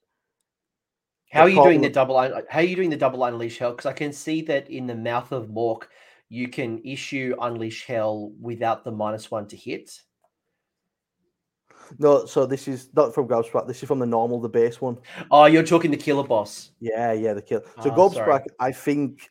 How 1.30 1.42
are 1.42 1.48
you 1.48 1.62
doing 1.62 1.80
the 1.80 1.90
double? 1.90 2.18
How 2.18 2.58
are 2.58 2.62
you 2.62 2.76
doing 2.76 2.90
the 2.90 2.96
double 2.96 3.24
unleash 3.24 3.58
hell? 3.58 3.72
Because 3.72 3.86
I 3.86 3.92
can 3.92 4.12
see 4.12 4.42
that 4.42 4.70
in 4.70 4.86
the 4.86 4.94
mouth 4.94 5.32
of 5.32 5.48
Mork, 5.48 5.84
you 6.28 6.48
can 6.48 6.80
issue 6.84 7.34
unleash 7.40 7.84
hell 7.84 8.32
without 8.40 8.84
the 8.84 8.92
minus 8.92 9.30
one 9.30 9.46
to 9.48 9.56
hit. 9.56 10.00
No, 11.98 12.26
so 12.26 12.46
this 12.46 12.66
is 12.68 12.88
not 12.94 13.14
from 13.14 13.28
Gobsprakk. 13.28 13.66
This 13.66 13.82
is 13.82 13.86
from 13.86 13.98
the 13.98 14.06
normal, 14.06 14.40
the 14.40 14.48
base 14.48 14.80
one. 14.80 14.98
Oh, 15.30 15.44
you're 15.44 15.62
talking 15.62 15.90
the 15.90 15.96
killer 15.96 16.24
boss. 16.24 16.70
Yeah, 16.80 17.12
yeah, 17.12 17.32
the 17.32 17.42
kill. 17.42 17.62
So 17.82 17.90
Oh, 17.90 17.94
Gobsprakk, 17.94 18.46
I 18.58 18.72
think, 18.72 19.30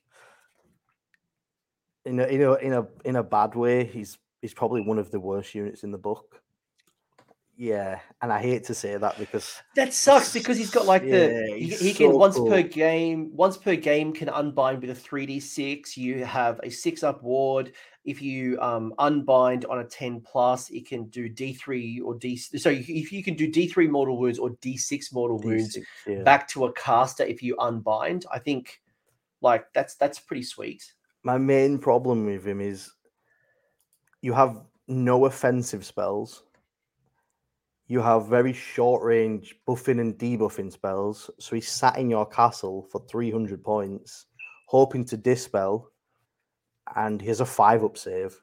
in 2.05 2.19
a 2.19 2.25
in 2.27 2.41
a 2.41 2.53
in 2.55 2.73
a 2.73 2.87
in 3.03 3.15
a 3.17 3.23
bad 3.23 3.55
way, 3.55 3.83
he's 3.85 4.17
he's 4.41 4.53
probably 4.53 4.81
one 4.81 4.99
of 4.99 5.11
the 5.11 5.19
worst 5.19 5.55
units 5.55 5.83
in 5.83 5.91
the 5.91 5.97
book. 5.97 6.41
Yeah, 7.57 7.99
and 8.21 8.33
I 8.33 8.41
hate 8.41 8.65
to 8.65 8.73
say 8.73 8.97
that 8.97 9.17
because 9.17 9.61
That 9.75 9.93
sucks 9.93 10.33
because 10.33 10.57
he's 10.57 10.71
got 10.71 10.85
like 10.85 11.03
the 11.03 11.31
Yeah, 11.49 11.55
he, 11.55 11.69
he 11.69 11.93
can 11.93 12.11
so 12.11 12.17
once 12.17 12.37
per 12.37 12.61
game 12.61 13.31
once 13.33 13.55
per 13.55 13.75
game 13.75 14.11
can 14.11 14.27
unbind 14.27 14.81
with 14.81 14.89
a 14.89 14.95
three 14.95 15.25
d 15.25 15.39
six. 15.39 15.95
You 15.95 16.25
have 16.25 16.59
a 16.63 16.69
six 16.69 17.01
up 17.01 17.23
ward. 17.23 17.71
If 18.03 18.21
you 18.21 18.59
um 18.59 18.93
unbind 18.99 19.63
on 19.65 19.79
a 19.79 19.85
ten 19.85 20.19
plus, 20.19 20.69
it 20.69 20.85
can 20.85 21.05
do 21.05 21.29
D 21.29 21.53
three 21.53 22.01
or 22.01 22.15
D. 22.15 22.35
So 22.35 22.69
if 22.69 23.11
you 23.13 23.23
can 23.23 23.35
do 23.35 23.49
D 23.49 23.67
three 23.67 23.87
mortal 23.87 24.17
wounds 24.17 24.37
or 24.37 24.49
D 24.61 24.75
six 24.75 25.13
mortal 25.13 25.39
wounds 25.39 25.77
D6, 25.77 25.83
yeah. 26.07 26.23
back 26.23 26.49
to 26.49 26.65
a 26.65 26.73
caster 26.73 27.23
if 27.23 27.41
you 27.41 27.55
unbind, 27.59 28.25
I 28.33 28.39
think 28.39 28.81
like 29.41 29.65
that's 29.73 29.95
that's 29.95 30.19
pretty 30.19 30.43
sweet. 30.43 30.93
my 31.23 31.37
main 31.37 31.79
problem 31.79 32.25
with 32.25 32.45
him 32.45 32.59
is 32.59 32.91
you 34.21 34.33
have 34.33 34.61
no 34.87 35.25
offensive 35.25 35.85
spells. 35.85 36.43
You 37.87 38.01
have 38.01 38.27
very 38.27 38.53
short 38.53 39.03
range 39.03 39.55
buffing 39.67 39.99
and 40.01 40.17
debuffing 40.17 40.71
spells. 40.71 41.29
So 41.39 41.55
he's 41.55 41.69
sat 41.69 41.97
in 41.97 42.09
your 42.09 42.25
castle 42.25 42.87
for 42.91 43.05
300 43.09 43.63
points, 43.63 44.25
hoping 44.67 45.05
to 45.05 45.17
dispel, 45.17 45.91
and 46.95 47.21
he 47.21 47.27
has 47.27 47.41
a 47.41 47.45
five 47.45 47.83
up 47.83 47.97
save, 47.97 48.41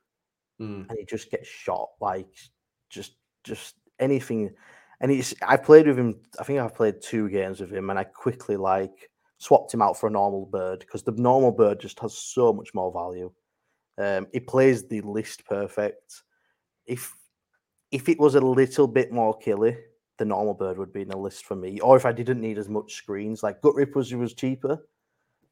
Mm. 0.61 0.89
and 0.89 0.99
he 0.99 1.05
just 1.05 1.31
gets 1.31 1.49
shot 1.49 1.89
like 2.01 2.29
just 2.91 3.17
just 3.43 3.75
anything. 3.99 4.55
And 5.01 5.11
he's 5.11 5.35
I 5.43 5.57
played 5.57 5.89
with 5.89 5.99
him. 5.99 6.21
I 6.39 6.45
think 6.45 6.61
I've 6.61 6.75
played 6.75 7.01
two 7.03 7.29
games 7.29 7.61
with 7.61 7.73
him, 7.73 7.91
and 7.91 7.99
I 7.99 8.05
quickly 8.05 8.57
like 8.57 9.11
swapped 9.39 9.75
him 9.75 9.83
out 9.83 9.99
for 9.99 10.07
a 10.07 10.11
normal 10.11 10.47
bird 10.47 10.81
because 10.81 11.03
the 11.03 11.13
normal 11.13 11.51
bird 11.51 11.81
just 11.81 11.99
has 11.99 12.17
so 12.17 12.53
much 12.53 12.75
more 12.75 12.93
value. 12.93 13.33
Um, 13.99 14.29
it 14.33 14.47
plays 14.47 14.87
the 14.87 15.01
list 15.01 15.45
perfect. 15.47 16.23
If 16.87 17.17
if 17.93 18.09
it 18.09 18.19
was 18.19 18.35
a 18.35 18.41
little 18.41 18.87
bit 18.89 19.13
more 19.13 19.37
killy, 19.39 19.77
the 20.19 20.25
normal 20.25 20.55
bird 20.55 20.79
would 20.79 20.93
be 20.93 21.03
in 21.03 21.09
the 21.09 21.17
list 21.17 21.45
for 21.45 21.55
me. 21.55 21.79
Or 21.81 21.97
if 21.97 22.05
I 22.05 22.13
didn't 22.13 22.41
need 22.41 22.59
as 22.59 22.69
much 22.69 22.95
screens, 22.95 23.43
like 23.43 23.63
Gut 23.63 23.75
Rip 23.75 23.95
was 23.95 24.13
was 24.15 24.35
cheaper, 24.35 24.85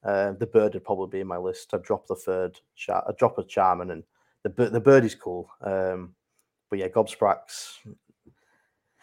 uh, 0.03 0.33
the 0.33 0.47
bird 0.47 0.75
would 0.75 0.85
probably 0.85 1.19
be 1.19 1.21
in 1.21 1.27
my 1.27 1.37
list. 1.37 1.73
I'd 1.73 1.83
drop 1.83 2.07
the 2.07 2.17
third, 2.17 2.59
char- 2.75 3.05
I'd 3.09 3.17
drop 3.17 3.39
a 3.39 3.45
Charmin, 3.45 3.91
and 3.93 4.03
the 4.43 4.49
the 4.71 4.81
bird 4.81 5.05
is 5.05 5.15
cool. 5.15 5.51
Um, 5.61 6.15
but 6.71 6.79
yeah, 6.79 6.89
Gobsprax. 6.89 7.79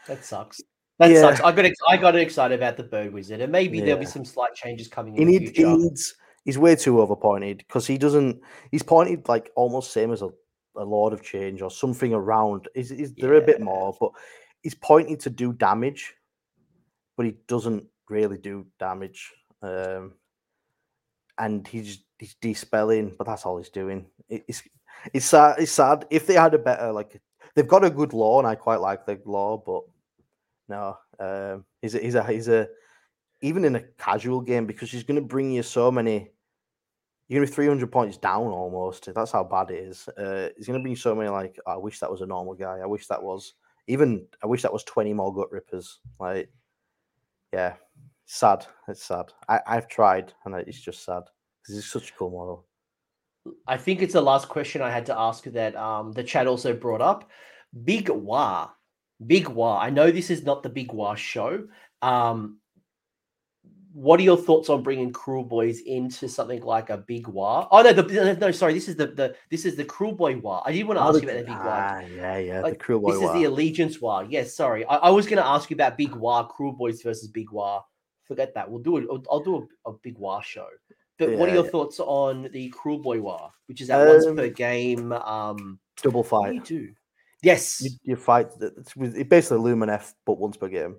That 0.08 0.24
sucks. 0.24 0.62
That 1.00 1.12
Yeah. 1.12 1.22
sucks. 1.22 1.42
I 1.42 1.52
got 1.52 1.66
ex- 1.66 1.80
I 1.88 1.98
got 1.98 2.16
excited 2.16 2.56
about 2.56 2.78
the 2.78 2.84
bird 2.84 3.14
wizard, 3.14 3.42
and 3.42 3.52
maybe 3.52 3.80
there'll 3.82 4.00
be 4.00 4.06
some 4.06 4.26
slight 4.26 4.56
changes 4.56 4.88
coming 4.88 5.16
He 5.16 5.22
in 5.22 5.28
he 5.54 5.64
needs. 5.64 6.16
He's 6.46 6.58
way 6.58 6.76
too 6.78 7.02
overpointed 7.02 7.58
because 7.58 7.86
he 7.86 7.98
doesn't. 7.98 8.40
He's 8.72 8.84
pointed 8.84 9.28
like 9.28 9.52
almost 9.56 9.92
same 9.92 10.12
as 10.14 10.22
a, 10.22 10.30
a 10.78 10.84
Lord 10.84 11.14
of 11.14 11.22
Change 11.24 11.62
or 11.62 11.72
something 11.72 12.14
around. 12.14 12.68
Is 12.76 12.92
is 12.92 13.14
they're 13.16 13.36
a 13.36 13.42
bit 13.42 13.62
more, 13.62 13.96
but 14.00 14.12
he's 14.62 14.76
pointing 14.76 15.18
to 15.18 15.30
do 15.30 15.54
damage, 15.54 16.14
but 17.16 17.26
he 17.26 17.36
doesn't 17.48 17.86
really 18.10 18.38
do 18.38 18.66
damage. 18.80 19.34
Um, 19.62 20.14
and 21.38 21.68
he's 21.68 22.04
he's 22.20 22.36
dispelling, 22.42 23.14
but 23.18 23.28
that's 23.28 23.46
all 23.46 23.58
he's 23.58 23.70
doing. 23.70 24.08
It- 24.30 24.46
it's 24.48 24.64
it's 25.14 25.26
sad. 25.26 25.56
It's 25.60 25.72
sad. 25.72 26.06
If 26.10 26.26
they 26.26 26.34
had 26.34 26.54
a 26.54 26.60
better 26.60 26.92
like, 26.92 27.22
they've 27.56 27.68
got 27.68 27.86
a 27.86 27.90
good 27.90 28.14
law, 28.14 28.40
and 28.40 28.48
I 28.48 28.56
quite 28.56 28.82
like 28.82 29.06
the 29.06 29.22
law, 29.26 29.58
but 29.58 29.84
no, 30.70 30.98
um, 31.20 31.66
he's 31.82 31.96
a, 31.96 32.00
he's 32.00 32.16
a 32.16 32.24
he's 32.24 32.48
a 32.48 32.68
even 33.42 33.66
in 33.66 33.76
a 33.76 33.84
casual 34.00 34.42
game 34.42 34.66
because 34.66 34.92
he's 34.92 35.04
going 35.04 35.22
to 35.22 35.28
bring 35.28 35.52
you 35.52 35.64
so 35.64 35.92
many. 35.92 36.32
You're 37.28 37.46
to 37.46 37.52
be 37.52 37.56
300 37.56 37.92
points 37.92 38.18
down 38.18 38.48
almost. 38.48 39.14
That's 39.14 39.32
how 39.32 39.44
bad 39.44 39.72
it 39.72 39.84
is. 39.84 40.08
Uh, 40.08 40.50
he's 40.56 40.68
going 40.68 40.82
to 40.82 40.90
be 40.90 40.96
so 40.96 41.14
many 41.14 41.30
like, 41.30 41.60
"Oh, 41.66 41.74
I 41.74 41.78
wish 41.78 42.00
that 42.00 42.12
was 42.12 42.22
a 42.22 42.26
normal 42.26 42.54
guy. 42.54 42.80
I 42.82 42.86
wish 42.86 43.08
that 43.08 43.22
was 43.22 43.54
even. 43.88 44.26
I 44.42 44.48
wish 44.48 44.62
that 44.62 44.72
was 44.72 44.84
20 44.86 45.14
more 45.14 45.34
gut 45.34 45.52
rippers. 45.52 46.00
Like, 46.20 46.50
yeah, 47.54 47.74
sad. 48.26 48.66
It's 48.88 49.04
sad. 49.04 49.34
I, 49.50 49.60
I've 49.68 49.90
tried, 49.90 50.34
and 50.46 50.56
it's 50.56 50.80
just 50.80 51.04
sad 51.04 51.24
because 51.62 51.78
it's 51.78 51.92
such 51.92 52.12
a 52.12 52.14
cool 52.14 52.32
model. 52.32 52.66
I 53.68 53.78
think 53.78 54.02
it's 54.02 54.14
the 54.14 54.22
last 54.22 54.48
question 54.48 54.82
I 54.82 54.92
had 54.92 55.06
to 55.08 55.18
ask 55.18 55.44
that 55.46 55.76
um, 55.76 56.14
the 56.14 56.24
chat 56.24 56.48
also 56.48 56.74
brought 56.74 57.02
up. 57.02 57.30
Big 57.84 58.10
Wah. 58.10 58.70
Big 59.26 59.50
Wah. 59.50 59.80
I 59.80 59.90
know 59.90 60.12
this 60.12 60.30
is 60.30 60.44
not 60.44 60.64
the 60.64 60.70
Big 60.70 60.94
Wah 60.94 61.16
show. 61.16 61.68
Um, 62.02 62.60
what 63.98 64.20
are 64.20 64.24
your 64.24 64.38
thoughts 64.38 64.70
on 64.70 64.84
bringing 64.84 65.12
Kruleboyz 65.12 65.80
into 65.88 66.30
something 66.30 66.62
like 66.62 66.92
a 66.92 66.98
Big 66.98 67.28
Wah? 67.28 67.68
Oh 67.72 67.82
no, 67.82 67.92
the, 67.94 68.38
no, 68.40 68.52
sorry. 68.52 68.76
This 68.76 68.88
is 68.88 68.96
the, 68.96 69.08
the 69.08 69.36
this 69.50 69.66
is 69.66 69.76
the 69.76 69.84
Kruleboy 69.86 70.40
Wah. 70.44 70.62
I 70.68 70.72
did 70.72 70.86
want 70.86 71.00
to 71.00 71.04
Oh, 71.04 71.10
ask 71.10 71.24
you 71.24 71.28
about 71.28 71.40
the 71.40 71.46
Big 71.46 71.56
ah, 71.58 72.00
yeah, 72.16 72.38
yeah, 72.38 72.62
the 72.62 72.76
Kruleboy. 72.76 73.14
This 73.14 73.24
is 73.24 73.34
the 73.34 73.46
Allegiance 73.46 74.00
War. 74.00 74.24
Yes, 74.30 74.56
sorry. 74.56 74.86
I, 74.86 74.98
I 74.98 75.10
was 75.10 75.26
going 75.26 75.40
to 75.42 75.48
ask 75.48 75.72
you 75.72 75.74
about 75.74 75.98
Big 75.98 76.14
War, 76.14 76.48
Kruleboyz 76.48 77.02
versus 77.04 77.28
Big 77.28 77.50
War. 77.52 77.84
Forget 78.26 78.54
that. 78.54 78.70
We'll 78.70 78.84
do 78.84 78.98
it. 78.98 79.08
I'll, 79.10 79.24
I'll 79.32 79.40
do 79.44 79.68
a, 79.86 79.90
a 79.90 79.94
Big 80.04 80.20
War 80.20 80.44
show. 80.44 80.68
But 81.18 81.32
what 81.32 81.50
are 81.50 81.54
your 81.56 81.66
yeah. 81.66 81.72
thoughts 81.72 82.00
on 82.00 82.50
the 82.54 82.70
Kruleboy 82.70 83.20
War, 83.20 83.50
which 83.66 83.82
is 83.82 83.90
at 83.90 84.08
once 84.08 84.26
per 84.26 84.46
Um, 84.46 84.54
game? 84.54 85.12
Um, 85.12 85.80
double 86.04 86.24
fight. 86.24 86.54
you 86.54 86.62
do? 86.62 86.90
Yes, 87.42 87.82
You, 87.82 87.90
you 88.04 88.16
fight. 88.16 88.50
It's 88.62 88.96
with 88.96 89.16
it's 89.18 89.28
basically 89.28 89.72
Lumineth, 89.72 90.14
but 90.24 90.38
once 90.38 90.56
per 90.58 90.68
game. 90.68 90.98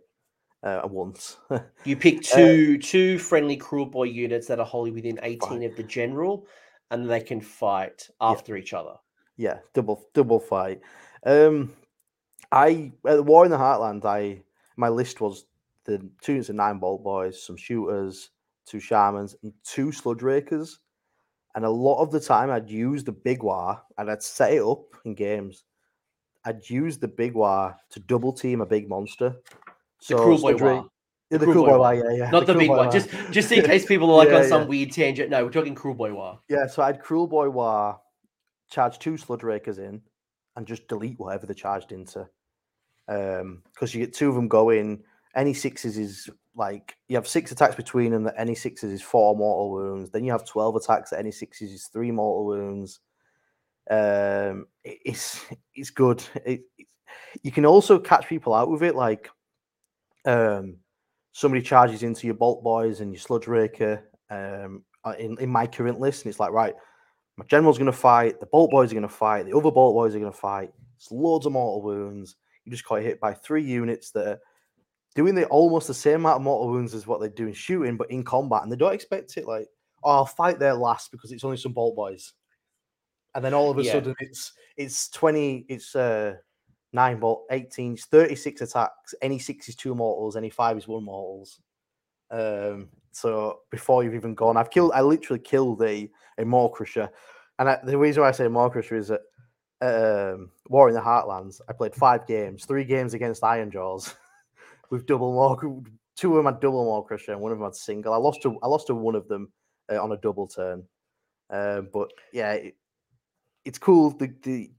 Uh, 0.63 0.81
once. 0.85 1.37
you 1.85 1.97
pick 1.97 2.21
two 2.21 2.79
two 2.79 3.17
friendly 3.19 3.57
Kruleboy 3.57 4.13
units 4.13 4.49
that 4.49 4.59
are 4.59 4.67
wholly 4.67 4.91
within 4.91 5.19
eighteen 5.23 5.61
Fight. 5.61 5.71
of 5.71 5.77
the 5.77 5.85
general, 5.85 6.47
and 6.91 7.09
they 7.09 7.21
can 7.21 7.41
fight 7.41 8.09
after 8.21 8.57
each 8.57 8.73
other. 8.73 8.95
yeah, 9.37 9.59
double 9.73 10.09
double 10.15 10.41
fight. 10.41 10.81
Um, 11.25 11.73
I 12.51 12.93
at 13.07 13.17
the 13.17 13.23
War 13.23 13.45
in 13.45 13.53
the 13.53 13.57
Heartland. 13.57 14.05
I 14.05 14.43
my 14.77 14.89
list 14.89 15.21
was 15.21 15.45
the 15.85 15.99
two 16.21 16.33
units 16.33 16.49
of 16.49 16.57
nine 16.57 16.79
bolt 16.79 17.03
boys, 17.03 17.43
some 17.43 17.57
shooters, 17.57 18.31
two 18.67 18.81
shamans, 18.81 19.37
and 19.43 19.53
two 19.65 19.87
Sludgerakers. 19.87 20.77
And 21.55 21.65
a 21.65 21.71
lot 21.71 22.03
of 22.03 22.13
the 22.13 22.21
time, 22.21 22.51
I'd 22.51 22.71
use 22.71 23.03
the 23.03 23.13
big 23.13 23.43
war 23.43 23.83
and 23.97 24.11
I'd 24.11 24.23
set 24.23 24.53
it 24.53 24.63
up 24.63 24.85
in 25.05 25.15
games. 25.15 25.65
I'd 26.45 26.69
use 26.69 26.99
the 26.99 27.09
big 27.09 27.35
war 27.35 27.75
to 27.91 28.01
double 28.01 28.33
team 28.33 28.61
a 28.61 28.67
big 28.67 28.89
monster. 28.89 29.35
The 30.07 30.15
Kruleboy 30.15 30.61
War, 30.61 30.89
Yeah, 31.31 31.39
the 31.39 31.47
Kruleboy 31.47 31.79
Boy 31.79 32.03
yeah, 32.11 32.17
yeah. 32.25 32.31
not 32.31 32.47
the, 32.47 32.53
Cruel 32.55 32.59
big 32.59 32.71
one. 32.71 32.91
Just 32.91 33.11
just 33.31 33.51
in 33.53 33.65
case 33.71 33.85
people 33.87 34.11
are 34.11 34.17
like 34.19 34.29
Yeah, 34.29 34.39
on 34.39 34.45
some 34.49 34.63
yeah. 34.63 34.69
weird 34.69 34.93
tangent. 34.93 35.31
No, 35.31 35.45
we're 35.45 35.51
talking 35.51 35.75
Kruleboy 35.75 36.13
War. 36.15 36.39
Yeah, 36.49 36.67
so 36.67 36.83
I'd 36.83 37.03
Kruleboy 37.03 37.53
War, 37.53 38.01
charge 38.71 38.99
two 38.99 39.13
Sludgerakers 39.15 39.79
in, 39.79 40.01
and 40.57 40.67
just 40.67 40.87
delete 40.89 41.19
whatever 41.19 41.47
they're 41.47 41.55
charged 41.55 41.93
into. 41.93 42.29
Um, 43.09 43.63
because 43.73 43.95
you 43.95 44.05
get 44.05 44.15
two 44.15 44.29
of 44.29 44.35
them 44.35 44.49
going. 44.49 45.03
Any 45.35 45.55
sixes 45.55 45.99
is 45.99 46.29
like 46.55 46.97
you 47.09 47.17
have 47.17 47.29
six 47.29 47.53
attacks 47.53 47.75
between 47.75 48.13
them. 48.13 48.25
That 48.25 48.35
any 48.39 48.55
sixes 48.55 48.93
is 48.93 49.03
four 49.03 49.37
mortal 49.37 49.71
wounds. 49.71 50.11
Then 50.11 50.25
you 50.25 50.33
have 50.33 50.45
twelve 50.47 50.77
attacks. 50.77 51.11
That 51.11 51.19
any 51.19 51.31
sixes 51.33 51.73
is 51.73 51.87
three 51.87 52.11
mortal 52.11 52.47
wounds. 52.47 53.01
Um, 53.91 54.67
it- 54.85 54.99
it's 55.05 55.45
it's 55.75 55.91
good. 55.91 56.23
It, 56.47 56.63
it- 56.79 56.87
you 57.43 57.51
can 57.53 57.67
also 57.67 57.99
catch 57.99 58.27
people 58.29 58.55
out 58.55 58.71
with 58.71 58.83
it, 58.83 58.95
like 58.95 59.31
um, 60.29 60.77
somebody 61.33 61.63
charges 61.63 62.03
into 62.03 62.27
your 62.27 62.35
bolt 62.37 62.63
boys 62.63 63.01
and 63.01 63.13
your 63.13 63.21
Sludgeraker. 63.21 64.03
Um, 64.31 64.85
uh, 65.05 65.15
in 65.19 65.39
in 65.41 65.49
my 65.49 65.67
current 65.67 66.01
list, 66.01 66.25
and 66.25 66.31
it's 66.31 66.41
like 66.41 66.53
right, 66.53 66.75
my 67.37 67.45
general's 67.47 67.79
going 67.79 67.87
to 67.91 67.97
fight, 67.97 68.41
the 68.41 68.47
bolt 68.47 68.71
boys 68.71 68.91
are 68.91 68.95
going 68.95 69.09
to 69.09 69.09
fight, 69.09 69.47
the 69.47 69.57
other 69.57 69.71
bolt 69.71 69.95
boys 69.95 70.15
are 70.15 70.19
going 70.19 70.31
to 70.31 70.39
fight. 70.39 70.71
It's 70.97 71.11
loads 71.11 71.47
of 71.47 71.53
mortal 71.53 71.83
wounds. 71.83 72.37
You 72.65 72.73
just 72.73 72.85
got 72.87 73.01
hit 73.01 73.21
by 73.21 73.33
three 73.33 73.63
units 73.63 74.11
that 74.11 74.27
are 74.27 74.41
doing 75.15 75.35
the 75.35 75.47
almost 75.47 75.87
the 75.87 75.95
same 75.95 76.17
amount 76.17 76.37
of 76.37 76.43
mortal 76.43 76.69
wounds 76.71 76.95
as 76.95 77.07
what 77.07 77.21
they 77.21 77.29
do 77.29 77.47
in 77.47 77.55
shooting, 77.55 77.97
but 77.97 78.11
in 78.11 78.23
combat, 78.23 78.63
and 78.63 78.71
they 78.71 78.77
don't 78.77 78.93
expect 78.93 79.37
it. 79.37 79.47
Like, 79.47 79.69
oh, 80.03 80.11
I'll 80.11 80.27
fight 80.27 80.59
there 80.59 80.75
last 80.75 81.11
because 81.11 81.33
it's 81.33 81.45
only 81.45 81.57
some 81.57 81.73
bolt 81.73 81.97
boys, 81.97 82.35
and 83.35 83.43
then 83.45 83.55
all 83.55 83.71
of 83.71 83.79
a 83.79 83.85
Yeah. 83.85 83.93
sudden 83.93 84.15
it's 84.21 84.53
it's 84.77 85.09
twenty, 85.09 85.65
it's 85.69 85.95
uh 85.97 86.35
nine 86.93 87.19
bolt, 87.19 87.45
18, 87.51 87.97
36 87.97 88.61
attacks. 88.61 89.15
Any 89.23 89.39
six 89.39 89.69
is 89.69 89.77
two 89.77 89.95
mortals, 89.95 90.37
any 90.37 90.51
five 90.51 90.77
is 90.77 90.89
one 90.89 91.05
mortals. 91.05 91.61
Um, 92.31 92.89
so 93.13 93.61
before 93.71 94.05
you've 94.05 94.15
even 94.15 94.35
gone, 94.35 94.57
I've 94.57 94.71
killed. 94.71 94.93
I 94.95 95.01
literally 95.01 95.41
killed 95.41 95.83
a 95.83 96.11
a 96.39 96.45
Maw-Krusha, 96.45 97.09
and 97.59 97.69
I, 97.69 97.79
the 97.83 97.99
reason 97.99 98.23
why 98.23 98.29
I 98.29 98.33
say 98.33 98.47
Maw-Krusha 98.49 98.97
is 98.97 99.09
that 99.09 99.23
um, 99.81 100.51
War 100.69 100.89
in 100.89 100.95
the 100.95 101.01
Heartlands. 101.01 101.61
I 101.69 101.73
played 101.73 101.95
five 101.95 102.27
games, 102.27 102.65
three 102.65 102.85
games 102.85 103.15
against 103.15 103.43
Ironjawz 103.43 104.15
with 104.91 105.07
double 105.07 105.33
Maw, 105.33 105.57
two 106.17 106.31
of 106.31 106.37
them 106.37 106.53
had 106.53 106.61
double 106.61 106.85
Maw-Krusha 106.85 107.29
and 107.29 107.41
one 107.41 107.53
of 107.53 107.59
them 107.59 107.67
had 107.67 107.75
single. 107.75 108.13
I 108.13 108.17
lost 108.17 108.43
to 108.43 108.59
I 108.63 108.67
lost 108.67 108.89
to 108.89 108.95
one 108.95 109.15
of 109.15 109.29
them 109.29 109.53
uh, 109.91 110.03
on 110.03 110.13
a 110.13 110.17
double 110.17 110.47
turn. 110.47 110.85
Uh, 111.51 111.83
but 111.93 112.11
yeah, 112.33 112.53
it, 112.53 112.77
it's 113.65 113.79
cool. 113.79 114.11
The, 114.11 114.35
the 114.43 114.71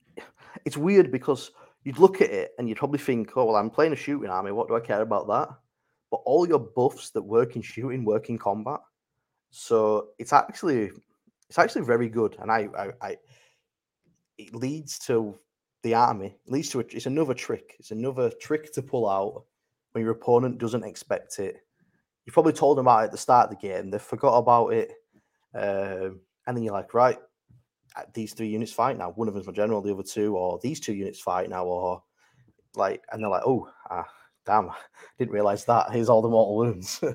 it's 0.66 0.78
weird 0.78 1.12
because 1.12 1.52
you'd 1.84 2.00
look 2.00 2.22
at 2.22 2.30
it 2.30 2.52
and 2.58 2.68
you'd 2.68 2.78
probably 2.78 3.00
think, 3.00 3.36
oh 3.36 3.46
well, 3.46 3.56
I'm 3.56 3.70
playing 3.70 3.94
a 3.94 3.96
shooting 3.96 4.30
army. 4.30 4.52
What 4.52 4.68
do 4.68 4.76
I 4.76 4.80
care 4.80 5.02
about 5.02 5.28
that? 5.28 5.50
But 6.12 6.22
all 6.26 6.48
your 6.48 6.60
buffs 6.60 7.12
that 7.12 7.22
work 7.22 7.56
in 7.56 7.62
shooting 7.62 8.04
work 8.04 8.30
in 8.30 8.38
combat. 8.38 8.80
So 9.52 10.10
it's 10.18 10.34
actually 10.34 10.92
it's 11.50 11.58
actually 11.58 11.84
very 11.84 12.10
good, 12.10 12.38
and 12.42 12.52
I 12.52 12.68
I, 12.78 12.90
I 13.02 13.18
it 14.38 14.56
leads 14.56 15.00
to 15.00 15.38
the 15.84 15.94
army. 15.94 16.38
It 16.46 16.52
leads 16.52 16.70
to 16.70 16.80
a, 16.80 16.84
it's 16.92 17.06
another 17.06 17.34
trick. 17.34 17.76
It's 17.80 17.92
another 17.92 18.32
trick 18.42 18.72
to 18.74 18.82
pull 18.82 19.10
out 19.10 19.46
when 19.92 20.04
your 20.04 20.14
opponent 20.14 20.58
doesn't 20.58 20.84
expect 20.84 21.40
it. 21.40 21.58
You 22.26 22.34
probably 22.34 22.54
told 22.54 22.78
them 22.78 22.86
about 22.86 23.02
it 23.02 23.06
at 23.06 23.12
the 23.12 23.18
start 23.18 23.50
of 23.52 23.60
the 23.60 23.68
game. 23.68 23.90
They 23.90 23.98
forgot 23.98 24.38
about 24.38 24.74
it, 24.74 24.92
um, 25.56 26.20
and 26.46 26.56
then 26.56 26.64
you're 26.64 26.74
like, 26.74 26.94
right, 26.94 27.18
these 28.14 28.34
three 28.34 28.50
units 28.50 28.72
fight 28.72 28.98
now. 28.98 29.12
One 29.12 29.28
of 29.28 29.34
them's 29.34 29.48
my 29.48 29.54
general, 29.54 29.82
the 29.82 29.94
other 29.94 30.04
two, 30.04 30.36
or 30.36 30.60
these 30.62 30.80
two 30.80 30.94
units 30.94 31.20
fight 31.20 31.50
now, 31.50 31.66
or 31.66 32.04
like, 32.76 33.04
and 33.12 33.22
they're 33.22 33.30
like, 33.30 33.44
oh, 33.46 33.70
ah, 33.90 34.08
damn, 34.46 34.70
didn't 35.18 35.34
realize 35.34 35.66
that. 35.66 35.92
Here's 35.92 36.10
all 36.10 36.22
the 36.22 36.30
mortal 36.30 36.58
wounds. 36.58 37.02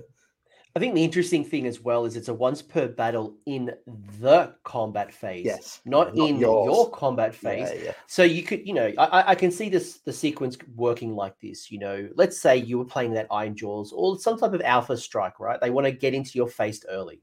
I 0.77 0.81
think 0.81 0.97
the 0.97 1.05
interesting 1.05 1.44
thing 1.44 1.69
as 1.69 1.81
well 1.81 2.05
is 2.05 2.16
it's 2.16 2.27
a 2.27 2.35
once 2.35 2.61
per 2.61 2.89
battle 2.89 3.36
in 3.47 3.70
the 4.19 4.56
combat 4.65 5.15
phase, 5.15 5.44
yes, 5.44 5.81
not, 5.85 6.16
not 6.16 6.28
in 6.28 6.39
yours. 6.39 6.66
your 6.66 6.90
combat 6.90 7.32
phase. 7.32 7.69
Yeah, 7.73 7.85
yeah. 7.85 7.93
So 8.09 8.24
you 8.24 8.43
could, 8.43 8.66
you 8.66 8.74
know, 8.74 8.93
I, 8.98 9.31
I 9.31 9.35
can 9.36 9.52
see 9.52 9.69
this 9.69 10.01
the 10.01 10.12
sequence 10.12 10.59
working 10.74 11.15
like 11.15 11.39
this. 11.39 11.70
You 11.70 11.78
know, 11.78 12.09
let's 12.16 12.40
say 12.40 12.56
you 12.56 12.78
were 12.78 12.85
playing 12.85 13.12
that 13.12 13.31
Ironjawz 13.31 13.93
or 13.93 14.19
some 14.19 14.36
type 14.36 14.52
of 14.52 14.62
alpha 14.62 14.97
strike, 14.97 15.39
right? 15.39 15.61
They 15.61 15.70
want 15.70 15.85
to 15.85 15.93
get 15.93 16.12
into 16.12 16.32
your 16.35 16.48
face 16.48 16.85
early. 16.89 17.23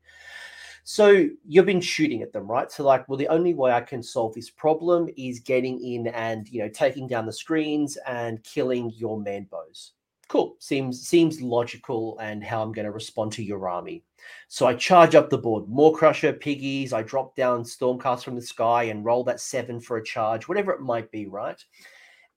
So 0.91 1.25
you've 1.47 1.65
been 1.65 1.79
shooting 1.79 2.21
at 2.21 2.33
them, 2.33 2.51
right? 2.51 2.69
So 2.69 2.83
like, 2.83 3.07
well, 3.07 3.17
the 3.17 3.29
only 3.29 3.53
way 3.53 3.71
I 3.71 3.79
can 3.79 4.03
solve 4.03 4.33
this 4.33 4.49
problem 4.49 5.07
is 5.15 5.39
getting 5.39 5.81
in 5.81 6.07
and 6.07 6.49
you 6.49 6.61
know 6.61 6.67
taking 6.67 7.07
down 7.07 7.25
the 7.25 7.31
screens 7.31 7.95
and 8.05 8.43
killing 8.43 8.91
your 8.97 9.17
man 9.17 9.47
bows. 9.49 9.93
Cool. 10.27 10.57
Seems 10.59 11.07
seems 11.07 11.41
logical 11.41 12.19
and 12.19 12.43
how 12.43 12.61
i'm 12.61 12.73
going 12.73 12.83
to 12.83 12.91
respond 12.91 13.31
to 13.31 13.41
your 13.41 13.69
army. 13.69 14.03
So 14.49 14.67
i 14.67 14.73
charge 14.73 15.15
up 15.15 15.29
the 15.29 15.37
board. 15.37 15.69
Maw-Krusha 15.69 16.37
piggies. 16.41 16.91
I 16.91 17.03
drop 17.03 17.37
down 17.37 17.63
stormcast 17.63 18.25
from 18.25 18.35
the 18.35 18.41
sky 18.41 18.83
and 18.83 19.05
roll 19.05 19.23
that 19.23 19.39
seven 19.39 19.79
for 19.79 19.95
a 19.95 20.03
charge 20.03 20.49
whatever 20.49 20.73
it 20.73 20.81
might 20.81 21.09
be 21.09 21.25
right? 21.25 21.63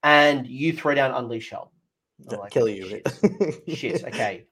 And 0.04 0.46
you 0.46 0.72
throw 0.72 0.94
down 0.94 1.10
unleash 1.10 1.50
hell. 1.50 1.72
Like, 2.26 2.52
kill 2.52 2.64
oh, 2.64 2.66
you 2.66 2.88
shit. 2.88 3.68
shit 3.76 4.04
okay. 4.04 4.46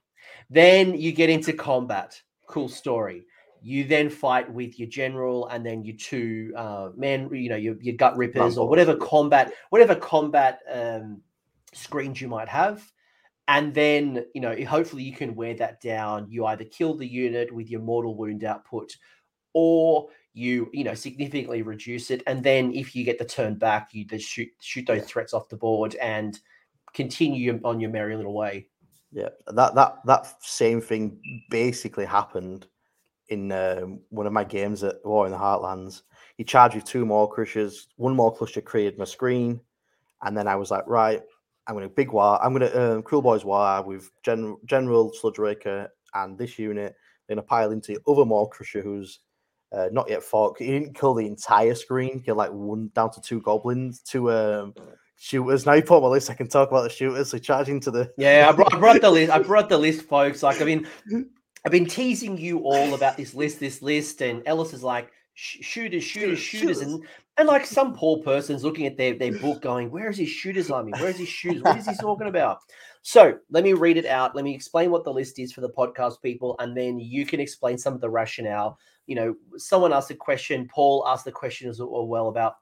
Then 0.50 0.98
you 0.98 1.12
get 1.12 1.30
into 1.30 1.52
combat. 1.52 2.20
Cool 2.48 2.68
story 2.68 3.26
you 3.62 3.84
then 3.84 4.10
fight 4.10 4.52
with 4.52 4.78
your 4.78 4.88
general 4.88 5.46
and 5.48 5.64
then 5.64 5.84
your 5.84 5.96
two 5.96 6.52
uh, 6.56 6.90
men 6.96 7.28
you 7.32 7.48
know 7.48 7.56
your, 7.56 7.76
your 7.80 7.94
gut 7.94 8.16
rippers 8.16 8.58
or 8.58 8.68
whatever 8.68 8.96
combat 8.96 9.52
whatever 9.70 9.94
combat 9.94 10.60
um, 10.70 11.22
screens 11.72 12.20
you 12.20 12.28
might 12.28 12.48
have. 12.48 12.82
And 13.48 13.74
then 13.74 14.24
you 14.34 14.40
know 14.40 14.56
hopefully 14.64 15.02
you 15.02 15.12
can 15.12 15.34
wear 15.34 15.54
that 15.54 15.80
down. 15.80 16.26
You 16.28 16.46
either 16.46 16.64
kill 16.64 16.96
the 16.96 17.06
unit 17.06 17.52
with 17.52 17.70
your 17.70 17.80
mortal 17.80 18.16
wound 18.16 18.44
output 18.44 18.96
or 19.52 20.08
you 20.34 20.70
you 20.72 20.84
know 20.84 20.94
significantly 20.94 21.62
reduce 21.62 22.10
it. 22.10 22.22
And 22.26 22.42
then 22.42 22.72
if 22.72 22.94
you 22.96 23.04
get 23.04 23.18
the 23.18 23.24
turn 23.24 23.54
back 23.54 23.90
you 23.92 24.04
just 24.04 24.28
shoot 24.28 24.48
shoot 24.60 24.86
those 24.86 25.04
threats 25.04 25.34
off 25.34 25.48
the 25.48 25.56
board 25.56 25.94
and 25.96 26.38
continue 26.94 27.60
on 27.64 27.80
your 27.80 27.90
merry 27.90 28.16
little 28.16 28.34
way. 28.34 28.68
Yeah 29.12 29.28
that 29.48 29.74
that 29.74 29.96
that 30.04 30.42
same 30.42 30.80
thing 30.80 31.42
basically 31.50 32.06
happened 32.06 32.66
in 33.32 33.52
um, 33.52 34.00
one 34.10 34.26
of 34.26 34.32
my 34.32 34.44
games 34.44 34.82
at 34.84 34.96
war 35.04 35.26
in 35.26 35.32
the 35.32 35.38
heartlands 35.38 36.02
he 36.36 36.44
charged 36.44 36.74
with 36.74 36.84
two 36.84 37.04
more 37.04 37.30
Crushers 37.30 37.88
one 37.96 38.14
more 38.14 38.34
cluster 38.34 38.60
created 38.60 38.98
my 38.98 39.04
screen 39.04 39.60
and 40.22 40.36
then 40.36 40.46
i 40.46 40.54
was 40.56 40.70
like 40.70 40.84
right 40.86 41.22
I'm 41.66 41.74
going 41.74 41.88
to 41.88 41.94
big 41.94 42.12
war. 42.12 42.42
I'm 42.42 42.54
going 42.54 42.70
to 42.70 42.96
um, 42.96 43.22
boys 43.22 43.44
war 43.44 43.82
with 43.82 44.10
Gen- 44.22 44.56
General 44.64 45.12
Sludgeraker 45.12 45.88
and 46.14 46.36
this 46.36 46.58
unit. 46.58 46.94
They're 47.26 47.36
going 47.36 47.44
to 47.44 47.48
pile 47.48 47.70
into 47.70 47.96
other 48.06 48.24
Maw-Krusha 48.24 48.82
who's 48.82 49.20
uh, 49.72 49.88
not 49.92 50.10
yet 50.10 50.22
fought. 50.22 50.58
He 50.58 50.66
didn't 50.66 50.98
kill 50.98 51.14
the 51.14 51.26
entire 51.26 51.74
screen. 51.74 52.22
He 52.24 52.32
like 52.32 52.50
one 52.50 52.90
down 52.94 53.12
to 53.12 53.20
two 53.20 53.40
goblins, 53.40 54.00
two 54.00 54.30
um, 54.32 54.74
shooters. 55.16 55.64
Now 55.64 55.74
you 55.74 55.82
put 55.82 55.96
on 55.96 56.02
my 56.02 56.08
list. 56.08 56.30
I 56.30 56.34
can 56.34 56.48
talk 56.48 56.68
about 56.70 56.82
the 56.82 56.90
shooters. 56.90 57.30
So 57.30 57.38
charging 57.38 57.80
to 57.80 57.90
the 57.90 58.12
yeah. 58.18 58.48
I 58.48 58.52
brought, 58.52 58.74
I 58.74 58.78
brought 58.78 59.00
the 59.00 59.10
list. 59.10 59.32
I 59.32 59.38
brought 59.42 59.68
the 59.68 59.78
list, 59.78 60.02
folks. 60.02 60.42
Like 60.42 60.60
I 60.60 60.64
mean, 60.64 60.86
I've 61.64 61.72
been 61.72 61.86
teasing 61.86 62.36
you 62.38 62.60
all 62.60 62.94
about 62.94 63.16
this 63.16 63.34
list, 63.34 63.60
this 63.60 63.82
list, 63.82 64.20
and 64.20 64.42
Ellis 64.46 64.72
is 64.72 64.82
like 64.82 65.10
shooters, 65.34 66.04
shooters, 66.04 66.38
shooters, 66.38 66.80
and 66.80 67.04
and 67.38 67.48
like 67.48 67.64
some 67.64 67.94
poor 67.94 68.18
person's 68.18 68.62
looking 68.62 68.86
at 68.86 68.96
their, 68.96 69.14
their 69.14 69.32
book 69.32 69.62
going, 69.62 69.90
Where 69.90 70.10
is 70.10 70.18
his 70.18 70.28
shooters 70.28 70.70
army? 70.70 70.92
Where 70.92 71.08
is 71.08 71.18
his 71.18 71.28
shooters? 71.28 71.62
What 71.62 71.78
is 71.78 71.86
he 71.86 71.94
talking 72.00 72.28
about? 72.28 72.58
So 73.02 73.38
let 73.50 73.64
me 73.64 73.72
read 73.72 73.96
it 73.96 74.06
out. 74.06 74.36
Let 74.36 74.44
me 74.44 74.54
explain 74.54 74.90
what 74.90 75.04
the 75.04 75.12
list 75.12 75.38
is 75.38 75.52
for 75.52 75.60
the 75.60 75.70
podcast 75.70 76.20
people, 76.20 76.56
and 76.58 76.76
then 76.76 76.98
you 76.98 77.24
can 77.24 77.40
explain 77.40 77.78
some 77.78 77.94
of 77.94 78.00
the 78.00 78.10
rationale. 78.10 78.78
You 79.06 79.16
know, 79.16 79.34
someone 79.56 79.92
asked 79.92 80.10
a 80.10 80.14
question, 80.14 80.68
Paul 80.72 81.04
asked 81.06 81.24
the 81.24 81.32
question 81.32 81.68
as 81.68 81.80
well 81.80 82.28
about 82.28 82.56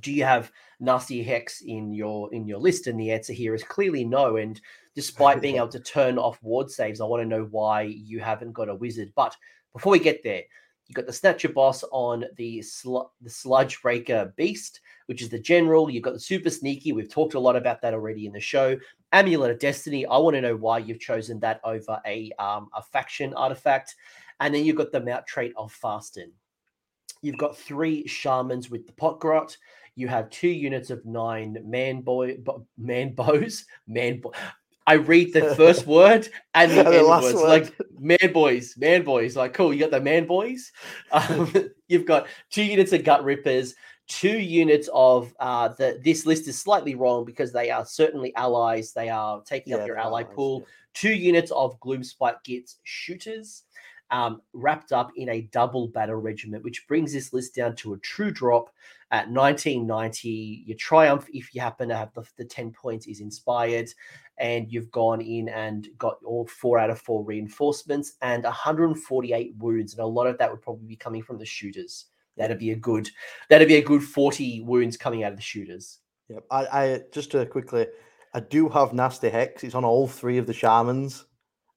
do 0.00 0.12
you 0.12 0.24
have 0.24 0.52
nasty 0.80 1.22
hex 1.22 1.60
in 1.62 1.92
your 1.92 2.32
in 2.32 2.46
your 2.46 2.58
list? 2.58 2.86
And 2.86 2.98
the 2.98 3.10
answer 3.10 3.32
here 3.32 3.54
is 3.54 3.64
clearly 3.64 4.04
no. 4.04 4.36
And 4.36 4.60
despite 4.98 5.40
being 5.40 5.56
able 5.58 5.68
to 5.68 5.78
turn 5.78 6.18
off 6.18 6.42
ward 6.42 6.68
saves, 6.68 7.00
I 7.00 7.04
want 7.04 7.22
to 7.22 7.28
know 7.28 7.46
why 7.52 7.82
you 7.82 8.18
haven't 8.18 8.52
got 8.52 8.68
a 8.68 8.74
wizard. 8.74 9.12
But 9.14 9.32
before 9.72 9.92
we 9.92 10.00
get 10.00 10.24
there, 10.24 10.42
you 10.88 10.94
got 10.94 11.06
the 11.06 11.12
Snatchaboss 11.12 11.84
on 11.92 12.24
the 12.36 12.60
sl- 12.62 13.12
the 13.20 13.30
Sludgeraker 13.30 14.34
Beast, 14.34 14.80
which 15.06 15.22
is 15.22 15.28
the 15.28 15.38
general. 15.38 15.88
You've 15.88 16.02
got 16.02 16.14
the 16.14 16.20
Super 16.20 16.50
Sneaky. 16.50 16.90
We've 16.90 17.08
talked 17.08 17.34
a 17.34 17.38
lot 17.38 17.54
about 17.54 17.80
that 17.82 17.94
already 17.94 18.26
in 18.26 18.32
the 18.32 18.40
show. 18.40 18.76
Amulet 19.12 19.52
of 19.52 19.60
Destiny. 19.60 20.04
I 20.04 20.18
want 20.18 20.34
to 20.34 20.40
know 20.40 20.56
why 20.56 20.78
you've 20.78 20.98
chosen 20.98 21.38
that 21.40 21.60
over 21.62 22.00
a 22.04 22.32
um, 22.40 22.68
a 22.74 22.82
faction 22.82 23.34
artifact. 23.34 23.94
And 24.40 24.52
then 24.52 24.64
you've 24.64 24.76
got 24.76 24.90
the 24.90 25.00
mount 25.00 25.26
trait 25.26 25.52
of 25.56 25.72
Fasten. 25.72 26.32
You've 27.22 27.38
got 27.38 27.56
three 27.56 28.04
shamans 28.08 28.68
with 28.68 28.86
the 28.86 28.92
pot 28.94 29.20
grot. 29.20 29.56
You 29.94 30.08
have 30.08 30.30
two 30.30 30.48
units 30.48 30.90
of 30.90 31.04
nine 31.04 31.58
man 31.64 32.00
boy 32.00 32.38
man 32.76 33.14
bows 33.14 33.64
man 33.86 34.20
bo- 34.20 34.32
I 34.88 34.94
read 34.94 35.34
the 35.34 35.54
first 35.54 35.86
word 35.98 36.30
and 36.54 36.72
the, 36.72 36.82
the 36.82 37.02
last 37.02 37.24
words. 37.24 37.36
Word. 37.36 37.48
Like 37.48 37.74
man 37.98 38.32
boys, 38.32 38.74
man 38.78 39.04
boys. 39.04 39.36
Like 39.36 39.52
cool, 39.52 39.74
you 39.74 39.80
got 39.80 39.90
the 39.90 40.00
man 40.00 40.26
boys. 40.26 40.72
Um, 41.12 41.52
you've 41.88 42.06
got 42.06 42.26
two 42.50 42.62
units 42.62 42.92
of 42.92 43.04
gut 43.04 43.24
rippers, 43.24 43.74
two 44.08 44.38
units 44.38 44.88
of 44.94 45.34
uh, 45.40 45.68
the. 45.68 46.00
This 46.02 46.24
list 46.24 46.48
is 46.48 46.58
slightly 46.58 46.94
wrong 46.94 47.26
because 47.26 47.52
they 47.52 47.70
are 47.70 47.84
certainly 47.84 48.34
allies. 48.34 48.92
They 48.94 49.10
are 49.10 49.42
taking 49.42 49.72
yeah, 49.72 49.80
up 49.80 49.86
your 49.86 49.98
ally 49.98 50.22
allies, 50.22 50.34
pool. 50.34 50.60
Yeah. 50.60 50.66
Two 50.94 51.14
units 51.14 51.50
of 51.50 51.78
Gloomspite 51.80 52.36
Gitz 52.46 52.76
shooters. 52.84 53.64
Um, 54.10 54.40
wrapped 54.54 54.92
up 54.92 55.10
in 55.16 55.28
a 55.28 55.42
double 55.52 55.88
battle 55.88 56.16
regiment, 56.16 56.64
which 56.64 56.88
brings 56.88 57.12
this 57.12 57.34
list 57.34 57.54
down 57.54 57.76
to 57.76 57.92
a 57.92 57.98
true 57.98 58.30
drop 58.30 58.70
at 59.10 59.30
1990. 59.30 60.64
Your 60.66 60.76
triumph, 60.78 61.28
if 61.32 61.54
you 61.54 61.60
happen 61.60 61.88
to 61.90 61.96
have 61.96 62.14
the, 62.14 62.24
the 62.38 62.44
10 62.44 62.72
points, 62.72 63.06
is 63.06 63.20
inspired 63.20 63.90
and 64.38 64.72
you've 64.72 64.90
gone 64.90 65.20
in 65.20 65.48
and 65.48 65.88
got 65.98 66.18
all 66.24 66.46
four 66.46 66.78
out 66.78 66.90
of 66.90 67.00
four 67.00 67.24
reinforcements 67.24 68.14
and 68.22 68.44
148 68.44 69.54
wounds, 69.58 69.94
and 69.94 70.02
a 70.02 70.06
lot 70.06 70.26
of 70.26 70.38
that 70.38 70.50
would 70.50 70.62
probably 70.62 70.86
be 70.86 70.96
coming 70.96 71.22
from 71.22 71.38
the 71.38 71.44
shooters. 71.44 72.06
That'd 72.36 72.58
be 72.58 72.70
a 72.70 72.76
good. 72.76 73.10
That'd 73.50 73.68
be 73.68 73.76
a 73.76 73.82
good 73.82 74.02
40 74.02 74.62
wounds 74.62 74.96
coming 74.96 75.24
out 75.24 75.32
of 75.32 75.38
the 75.38 75.42
shooters. 75.42 75.98
Yep. 76.28 76.44
I, 76.50 76.66
I 76.66 77.00
just 77.12 77.32
to 77.32 77.44
quickly, 77.46 77.86
I 78.32 78.40
do 78.40 78.68
have 78.68 78.92
nasty 78.92 79.28
hex. 79.28 79.64
It's 79.64 79.74
on 79.74 79.84
all 79.84 80.06
three 80.06 80.38
of 80.38 80.46
the 80.46 80.52
shamans. 80.52 81.24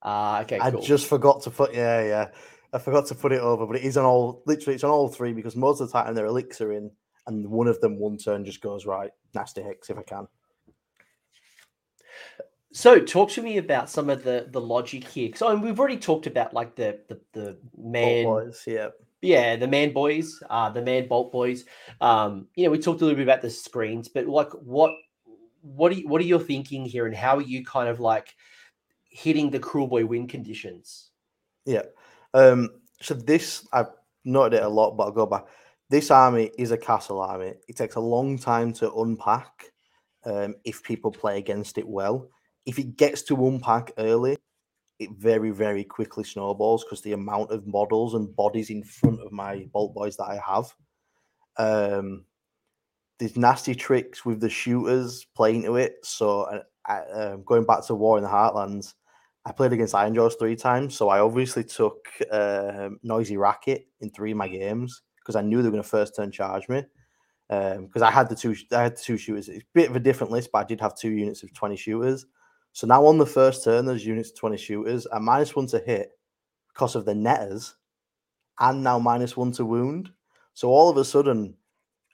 Ah, 0.04 0.38
uh, 0.38 0.42
okay. 0.42 0.60
I 0.60 0.72
cool. 0.72 0.82
just 0.82 1.08
forgot 1.08 1.42
to 1.44 1.52
put. 1.52 1.74
Yeah, 1.74 2.04
yeah. 2.04 2.28
I 2.74 2.80
forgot 2.80 3.06
to 3.08 3.16
put 3.16 3.32
it 3.32 3.42
over, 3.42 3.66
but 3.68 3.76
it 3.76 3.84
is 3.84 3.98
on 3.98 4.06
all. 4.06 4.44
Literally, 4.46 4.76
it's 4.76 4.84
on 4.84 4.90
all 4.90 5.10
three 5.10 5.34
because 5.34 5.56
most 5.56 5.82
of 5.82 5.88
the 5.88 5.94
time 5.94 6.16
they're 6.16 6.26
elixir 6.26 6.72
in, 6.72 6.92
and 7.28 7.48
one 7.50 7.68
of 7.68 7.80
them 7.82 8.00
one 8.00 8.18
turn 8.18 8.46
just 8.46 8.62
goes 8.62 8.86
right. 8.86 9.12
Nasty 9.34 9.62
hex 9.62 9.90
if 9.90 9.98
I 9.98 10.04
can. 10.04 10.28
So, 12.74 13.00
talk 13.00 13.30
to 13.32 13.42
me 13.42 13.58
about 13.58 13.90
some 13.90 14.10
of 14.10 14.24
the 14.24 14.48
the 14.50 14.62
logic 14.62 15.06
here. 15.06 15.32
So, 15.36 15.50
I 15.50 15.54
mean, 15.54 15.62
we've 15.62 15.80
already 15.80 15.98
talked 15.98 16.28
about 16.28 16.54
like 16.54 16.76
the 16.76 17.00
the, 17.10 17.20
the 17.34 17.58
man, 17.78 18.24
boys, 18.24 18.64
yeah, 18.66 18.88
yeah, 19.22 19.58
the 19.58 19.68
man 19.68 19.92
boys, 19.92 20.42
uh, 20.50 20.70
the 20.70 20.82
man 20.82 21.08
bolt 21.08 21.32
boys. 21.32 21.66
Um, 22.00 22.48
you 22.56 22.64
know, 22.64 22.72
we 22.72 22.80
talked 22.80 23.02
a 23.02 23.06
little 23.06 23.18
bit 23.18 23.28
about 23.28 23.42
the 23.42 23.50
screens, 23.50 24.08
but 24.08 24.26
like, 24.28 24.52
what 24.54 24.94
what 25.62 25.92
are 25.92 25.96
you, 25.96 26.08
what 26.08 26.22
are 26.22 26.26
you 26.26 26.40
thinking 26.40 26.86
here, 26.86 27.06
and 27.06 27.16
how 27.16 27.36
are 27.38 27.42
you 27.42 27.66
kind 27.66 27.90
of 27.90 28.00
like 28.00 28.34
hitting 29.12 29.52
the 29.52 29.60
Kruleboy 29.60 30.08
win 30.08 30.28
conditions? 30.28 31.12
Yeah. 31.66 31.84
Um. 32.34 32.70
So 33.02 33.14
this 33.14 33.68
I've 33.72 33.92
noted 34.26 34.58
it 34.58 34.64
a 34.64 34.70
lot, 34.70 34.98
but 34.98 35.04
I'll 35.04 35.12
go 35.12 35.26
back. 35.26 35.46
This 35.90 36.10
army 36.10 36.52
is 36.58 36.72
a 36.72 36.78
castle 36.78 37.20
army. 37.20 37.54
It 37.68 37.76
takes 37.76 37.96
a 37.96 38.00
long 38.00 38.38
time 38.38 38.74
to 38.74 38.92
unpack. 38.94 39.72
Um, 40.24 40.56
if 40.64 40.84
people 40.84 41.12
play 41.12 41.40
against 41.40 41.80
it 41.80 41.88
well 41.88 42.30
if 42.66 42.80
it 42.80 42.98
gets 42.98 43.22
to 43.24 43.48
unpack 43.48 43.92
early, 43.98 44.38
it 45.00 45.10
very, 45.18 45.52
very 45.52 45.84
quickly 45.84 46.24
snowballs 46.24 46.84
because 46.84 47.02
the 47.02 47.14
amount 47.14 47.52
of 47.52 47.66
models 47.66 48.14
and 48.14 48.36
bodies 48.36 48.70
in 48.70 48.84
front 48.84 49.20
of 49.22 49.32
my 49.32 49.68
Bolt 49.74 49.94
Boys 49.94 50.18
that 50.18 50.26
I 50.26 50.40
have. 50.46 50.74
Um, 51.58 52.26
there's 53.18 53.38
nasty 53.38 53.76
tricks 53.76 54.26
with 54.26 54.40
the 54.40 54.50
shooters 54.50 55.26
playing 55.36 55.64
to 55.64 55.76
it. 55.76 55.98
So, 56.04 56.64
uh, 56.88 57.02
um, 57.14 57.44
going 57.44 57.66
back 57.66 57.86
to 57.86 57.96
War 57.96 58.18
in 58.18 58.24
the 58.24 58.30
Heartlands, 58.30 58.94
I 59.46 59.52
played 59.52 59.74
against 59.74 59.96
Ironjawz 59.96 60.38
three 60.38 60.56
times. 60.56 60.96
So, 60.96 61.10
I 61.10 61.20
obviously 61.20 61.64
took 61.64 62.08
uh, 62.32 62.90
Noisy 63.04 63.38
Racket 63.38 63.88
in 64.00 64.10
three 64.12 64.32
of 64.32 64.38
my 64.38 64.48
games 64.48 65.02
because 65.18 65.36
I 65.36 65.42
knew 65.42 65.58
they 65.58 65.68
were 65.68 65.72
going 65.72 65.84
to 65.84 65.90
first 65.90 66.16
turn 66.16 66.32
charge 66.32 66.68
me. 66.70 66.84
Because 67.50 68.02
um, 68.02 68.04
I 68.04 68.12
had 68.12 68.30
the 68.30 68.36
two, 68.36 68.56
I 68.72 68.84
had 68.84 68.96
two 68.96 69.18
shooters. 69.18 69.50
It's 69.50 69.64
a 69.64 69.68
bit 69.74 69.90
of 69.90 69.96
a 69.96 70.00
different 70.00 70.32
list, 70.32 70.52
but 70.54 70.60
I 70.60 70.64
did 70.64 70.80
have 70.80 70.96
two 70.96 71.12
units 71.12 71.44
of 71.44 71.54
20 71.54 71.76
shooters. 71.76 72.26
So 72.74 72.88
now 72.88 73.06
on 73.06 73.18
the 73.18 73.26
first 73.26 73.64
turn, 73.64 73.86
there's 73.86 74.06
units 74.06 74.30
of 74.30 74.38
20 74.38 74.58
shooters 74.58 75.06
and 75.12 75.26
minus 75.26 75.56
one 75.56 75.68
to 75.68 75.80
hit 75.80 76.12
because 76.70 76.96
of 76.96 77.04
the 77.04 77.14
netters, 77.14 77.76
and 78.60 78.84
now 78.84 78.98
minus 79.00 79.36
one 79.36 79.52
to 79.54 79.66
wound. 79.66 80.10
So 80.54 80.70
all 80.70 80.90
of 80.90 80.98
a 80.98 81.04
sudden, 81.04 81.56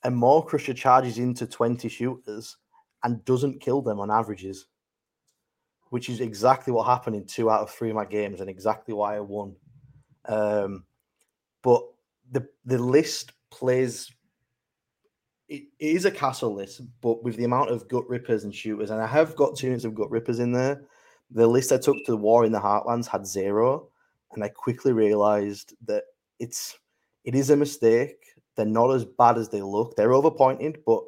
a 0.04 0.10
Maw-Krusha 0.10 0.76
charges 0.76 1.20
into 1.20 1.46
20 1.46 1.88
shooters 1.90 2.58
and 3.04 3.24
doesn't 3.26 3.62
kill 3.62 3.82
them 3.82 4.00
on 4.00 4.10
averages, 4.10 4.68
which 5.90 6.10
is 6.10 6.22
exactly 6.22 6.74
what 6.74 6.86
happened 6.86 7.16
in 7.16 7.26
two 7.26 7.50
out 7.50 7.62
of 7.62 7.70
three 7.70 7.90
of 7.90 7.96
my 7.96 8.06
games 8.06 8.42
and 8.42 8.50
exactly 8.50 8.94
why 8.94 9.16
I 9.16 9.20
won. 9.20 9.56
Um, 10.26 10.84
but 11.64 11.84
the 12.32 12.48
the 12.66 12.78
list 12.78 13.32
plays 13.50 14.12
it, 15.50 15.64
it 15.80 15.96
is 15.96 16.06
a 16.06 16.12
castle 16.12 16.54
list, 16.54 16.82
but 17.02 17.24
with 17.24 17.38
the 17.38 17.46
amount 17.46 17.72
of 17.72 17.88
gut 17.88 18.08
rippers 18.10 18.44
and 18.44 18.54
shooters, 18.54 18.90
and 18.90 19.02
I 19.02 19.08
have 19.08 19.36
got 19.36 19.56
two 19.56 19.68
units 19.68 19.86
of 19.86 19.96
gut 19.96 20.12
rippers 20.12 20.40
in 20.40 20.52
there. 20.52 20.82
The 21.32 21.48
list 21.48 21.72
I 21.72 21.78
took 21.78 21.98
to 22.06 22.12
the 22.12 22.18
war 22.18 22.46
in 22.46 22.52
the 22.52 22.60
Heartlands 22.60 23.08
had 23.08 23.26
zero, 23.26 23.90
and 24.34 24.44
I 24.44 24.50
quickly 24.50 24.94
realized 24.94 25.74
that 25.86 26.04
it's 26.40 26.78
it 27.24 27.36
is 27.36 27.50
a 27.50 27.56
mistake. 27.56 28.18
They're 28.56 28.66
not 28.66 28.92
as 28.92 29.06
bad 29.06 29.38
as 29.38 29.50
they 29.50 29.62
look. 29.62 29.96
They're 29.96 30.14
overpointed, 30.14 30.80
but 30.86 31.04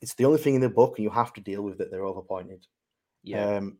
it's 0.00 0.14
the 0.14 0.24
only 0.24 0.38
thing 0.38 0.54
in 0.54 0.60
the 0.60 0.68
book, 0.68 0.94
and 0.96 1.04
you 1.04 1.10
have 1.10 1.32
to 1.34 1.40
deal 1.40 1.62
with 1.62 1.80
it. 1.80 1.90
They're 1.90 2.06
overpointed. 2.06 2.66
Yeah. 3.22 3.56
Um, 3.56 3.78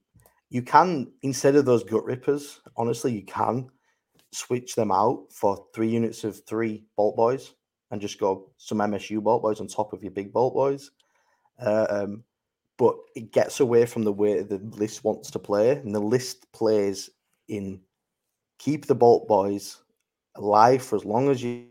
you 0.54 0.62
can 0.62 1.10
instead 1.22 1.56
of 1.56 1.64
those 1.64 1.82
gut 1.82 2.04
rippers, 2.04 2.60
honestly, 2.76 3.12
you 3.12 3.24
can 3.24 3.68
switch 4.30 4.76
them 4.76 4.92
out 4.92 5.24
for 5.32 5.66
three 5.74 5.88
units 5.88 6.22
of 6.22 6.46
three 6.46 6.84
bolt 6.94 7.16
boys 7.16 7.54
and 7.90 8.00
just 8.00 8.20
go 8.20 8.48
some 8.56 8.78
MSU 8.78 9.20
bolt 9.20 9.42
boys 9.42 9.60
on 9.60 9.66
top 9.66 9.92
of 9.92 10.04
your 10.04 10.12
big 10.12 10.32
bolt 10.32 10.54
boys. 10.54 10.92
Uh, 11.60 11.86
um, 11.90 12.22
but 12.76 12.94
it 13.16 13.32
gets 13.32 13.58
away 13.58 13.84
from 13.84 14.04
the 14.04 14.12
way 14.12 14.42
the 14.42 14.58
list 14.58 15.02
wants 15.02 15.28
to 15.32 15.40
play, 15.40 15.72
and 15.72 15.92
the 15.92 15.98
list 15.98 16.46
plays 16.52 17.10
in 17.48 17.80
keep 18.60 18.86
the 18.86 18.94
bolt 18.94 19.26
boys 19.26 19.82
alive 20.36 20.84
for 20.84 20.94
as 20.94 21.04
long 21.04 21.30
as 21.30 21.42
you 21.42 21.66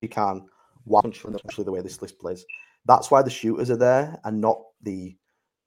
you 0.00 0.08
can. 0.08 0.46
Watch 0.86 1.22
actually 1.44 1.64
the 1.64 1.72
way 1.72 1.82
this 1.82 2.00
list 2.00 2.18
plays. 2.18 2.46
That's 2.86 3.10
why 3.10 3.20
the 3.20 3.28
shooters 3.28 3.70
are 3.70 3.76
there 3.76 4.18
and 4.24 4.40
not 4.40 4.62
the 4.80 5.14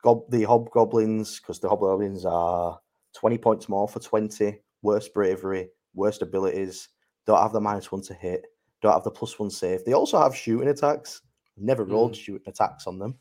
gob 0.03 0.30
the 0.30 0.44
hobgoblins, 0.44 1.40
because 1.40 1.60
the 1.60 1.69
hobgoblins 1.69 2.26
are 2.26 2.80
20 3.15 3.38
points 3.38 3.69
more 3.69 3.88
for 3.88 3.99
20, 3.99 4.60
worst 4.82 5.14
bravery, 5.14 5.69
worst 5.94 6.22
abilities, 6.22 6.90
don't 7.26 7.41
have 7.41 7.53
the 7.53 7.60
minus 7.60 7.91
one 7.91 8.02
to 8.03 8.14
hit, 8.14 8.45
don't 8.82 8.94
have 8.94 9.03
the 9.03 9.11
plus 9.11 9.38
one 9.40 9.49
save. 9.49 9.84
They 9.86 9.94
also 9.94 10.19
have 10.19 10.36
shooting 10.36 10.69
attacks. 10.69 11.22
Never 11.57 11.84
rolled 11.84 12.14
mm. 12.14 12.18
shooting 12.18 12.48
attacks 12.48 12.86
on 12.86 12.99
them. 12.99 13.15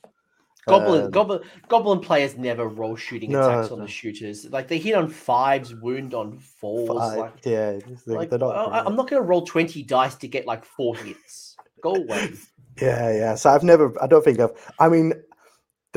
Goblin, 0.66 1.04
um, 1.04 1.10
goblin, 1.12 1.40
goblin 1.68 2.00
players 2.00 2.36
never 2.36 2.66
roll 2.66 2.96
shooting 2.96 3.30
no, 3.30 3.40
attacks 3.40 3.70
on 3.70 3.78
no. 3.78 3.84
the 3.84 3.90
shooters. 3.90 4.50
Like 4.50 4.66
they 4.66 4.78
hit 4.78 4.94
on 4.94 5.08
fives, 5.08 5.74
wound 5.76 6.12
on 6.12 6.40
fours. 6.40 6.98
Five, 6.98 7.18
like, 7.18 7.34
yeah, 7.44 7.78
they're, 8.04 8.16
like, 8.16 8.30
they're 8.30 8.40
not 8.40 8.72
I, 8.72 8.84
am 8.84 8.96
not 8.96 9.08
going 9.08 9.22
to 9.22 9.26
roll 9.26 9.42
twenty 9.42 9.84
dice 9.84 10.16
to 10.16 10.28
get 10.28 10.44
like 10.44 10.64
four 10.64 10.96
hits. 10.96 11.56
Go 11.82 11.94
away. 11.94 12.32
yeah, 12.82 13.12
yeah. 13.12 13.34
So 13.36 13.50
I've 13.50 13.62
never. 13.62 13.94
I 14.02 14.08
don't 14.08 14.24
think 14.24 14.40
I've. 14.40 14.50
I 14.80 14.88
mean, 14.88 15.12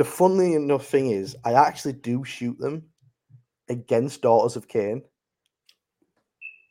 the 0.00 0.04
funny 0.04 0.54
enough 0.54 0.86
thing 0.86 1.10
is, 1.10 1.36
I 1.44 1.52
actually 1.52 1.92
do 1.92 2.24
shoot 2.24 2.58
them 2.58 2.84
against 3.68 4.22
Daughters 4.22 4.56
of 4.56 4.66
Khaine 4.66 5.02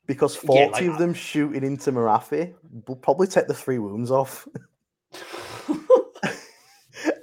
because 0.07 0.35
40 0.35 0.59
yeah, 0.59 0.65
like, 0.69 0.83
of 0.85 0.97
them 0.97 1.13
shooting 1.13 1.63
into 1.63 1.91
Morathi 1.91 2.55
will 2.87 2.95
probably 2.95 3.27
take 3.27 3.45
the 3.45 3.53
three 3.53 3.77
wounds 3.77 4.09
off. 4.09 4.47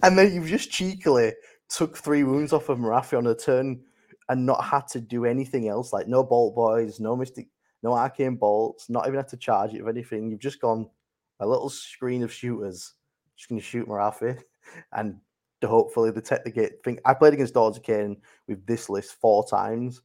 and 0.05 0.17
then 0.17 0.33
you've 0.33 0.47
just 0.47 0.71
cheekily 0.71 1.33
took 1.69 1.97
three 1.97 2.23
wounds 2.23 2.53
off 2.53 2.69
of 2.69 2.79
Morathi 2.79 3.19
on 3.19 3.27
a 3.27 3.35
turn 3.35 3.83
and 4.29 4.47
not 4.47 4.63
had 4.63 4.87
to 4.93 5.01
do 5.01 5.25
anything 5.25 5.69
else, 5.69 5.93
like 5.93 6.07
no 6.07 6.23
bolt 6.23 6.55
boys, 6.55 7.01
no 7.01 7.17
mystic, 7.17 7.49
no 7.83 7.95
arcane 7.95 8.37
bolts, 8.37 8.89
not 8.89 9.09
even 9.09 9.17
had 9.17 9.27
to 9.27 9.37
charge 9.37 9.75
it 9.75 9.81
of 9.81 9.89
anything. 9.89 10.31
You've 10.31 10.39
just 10.39 10.61
gone 10.61 10.89
a 11.41 11.47
little 11.49 11.69
screen 11.69 12.23
of 12.23 12.33
shooters, 12.33 12.93
just 13.37 13.49
going 13.49 13.61
to 13.61 13.67
shoot 13.67 13.89
Morathi, 13.89 14.41
and 14.93 15.19
hopefully 15.67 16.11
the 16.11 16.23
take 16.23 16.45
the 16.45 16.51
gate 16.51 16.83
thing. 16.85 16.99
I 17.05 17.15
played 17.15 17.35
against 17.35 17.57
of 17.57 17.83
Khaine 17.83 18.17
with 18.49 18.67
this 18.67 18.89
list 18.89 19.15
four 19.21 19.47
times, 19.47 20.03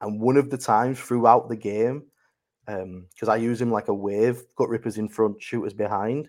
and 0.00 0.20
one 0.20 0.36
of 0.36 0.50
the 0.50 0.58
times 0.58 0.98
throughout 0.98 1.48
the 1.48 1.56
game, 1.56 2.04
because 2.66 3.28
um, 3.28 3.30
I 3.30 3.36
use 3.36 3.60
him 3.60 3.70
like 3.70 3.88
a 3.88 3.94
wave, 3.94 4.42
gut 4.56 4.68
rippers 4.68 4.98
in 4.98 5.08
front, 5.08 5.42
shooters 5.42 5.74
behind. 5.74 6.28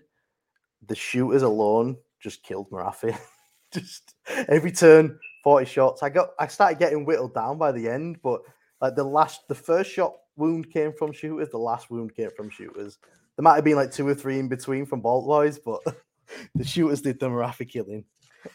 The 0.86 0.94
shooters 0.94 1.42
alone 1.42 1.96
just 2.20 2.42
killed 2.42 2.70
Morathi. 2.70 3.16
just 3.72 4.14
every 4.48 4.72
turn, 4.72 5.18
40 5.42 5.66
shots. 5.66 6.02
I 6.02 6.08
got 6.08 6.30
I 6.38 6.46
started 6.46 6.78
getting 6.78 7.04
whittled 7.04 7.34
down 7.34 7.58
by 7.58 7.72
the 7.72 7.88
end, 7.88 8.18
but 8.22 8.40
like 8.80 8.94
the 8.94 9.04
last 9.04 9.48
the 9.48 9.54
first 9.54 9.90
shot 9.90 10.14
wound 10.36 10.70
came 10.70 10.92
from 10.92 11.12
shooters, 11.12 11.48
the 11.50 11.58
last 11.58 11.90
wound 11.90 12.14
came 12.14 12.30
from 12.36 12.50
shooters. 12.50 12.98
There 13.36 13.42
might 13.42 13.56
have 13.56 13.64
been 13.64 13.76
like 13.76 13.92
two 13.92 14.08
or 14.08 14.14
three 14.14 14.38
in 14.38 14.48
between 14.48 14.86
from 14.86 15.00
bolt 15.00 15.26
boys, 15.26 15.58
but 15.58 15.80
the 16.54 16.64
shooters 16.64 17.02
did 17.02 17.20
the 17.20 17.28
Morathi 17.28 17.68
killing. 17.68 18.04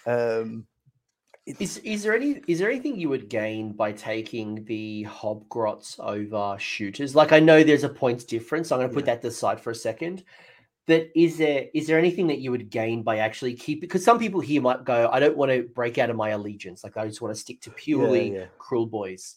Um 0.05 0.67
is 1.45 1.77
is 1.79 2.03
there 2.03 2.15
any 2.15 2.41
is 2.47 2.59
there 2.59 2.69
anything 2.69 2.99
you 2.99 3.09
would 3.09 3.29
gain 3.29 3.73
by 3.73 3.91
taking 3.91 4.63
the 4.65 5.05
hobgrots 5.09 5.99
over 5.99 6.57
shooters? 6.59 7.15
Like 7.15 7.31
I 7.31 7.39
know 7.39 7.63
there's 7.63 7.83
a 7.83 7.89
points 7.89 8.23
difference. 8.23 8.71
I'm 8.71 8.79
going 8.79 8.89
to 8.89 8.93
put 8.93 9.07
yeah. 9.07 9.15
that 9.15 9.25
aside 9.25 9.59
for 9.59 9.71
a 9.71 9.75
second. 9.75 10.23
But 10.87 11.09
is 11.15 11.37
there 11.37 11.67
is 11.73 11.87
there 11.87 11.97
anything 11.97 12.27
that 12.27 12.39
you 12.39 12.51
would 12.51 12.69
gain 12.69 13.01
by 13.01 13.17
actually 13.17 13.55
keep 13.55 13.81
because 13.81 14.03
some 14.03 14.19
people 14.19 14.39
here 14.39 14.61
might 14.61 14.83
go, 14.83 15.09
I 15.11 15.19
don't 15.19 15.37
want 15.37 15.51
to 15.51 15.63
break 15.63 15.97
out 15.97 16.09
of 16.09 16.15
my 16.15 16.29
allegiance. 16.29 16.83
Like 16.83 16.97
I 16.97 17.07
just 17.07 17.21
want 17.21 17.33
to 17.33 17.39
stick 17.39 17.61
to 17.61 17.71
purely 17.71 18.33
yeah, 18.33 18.39
yeah. 18.39 18.45
Kruleboyz. 18.59 19.35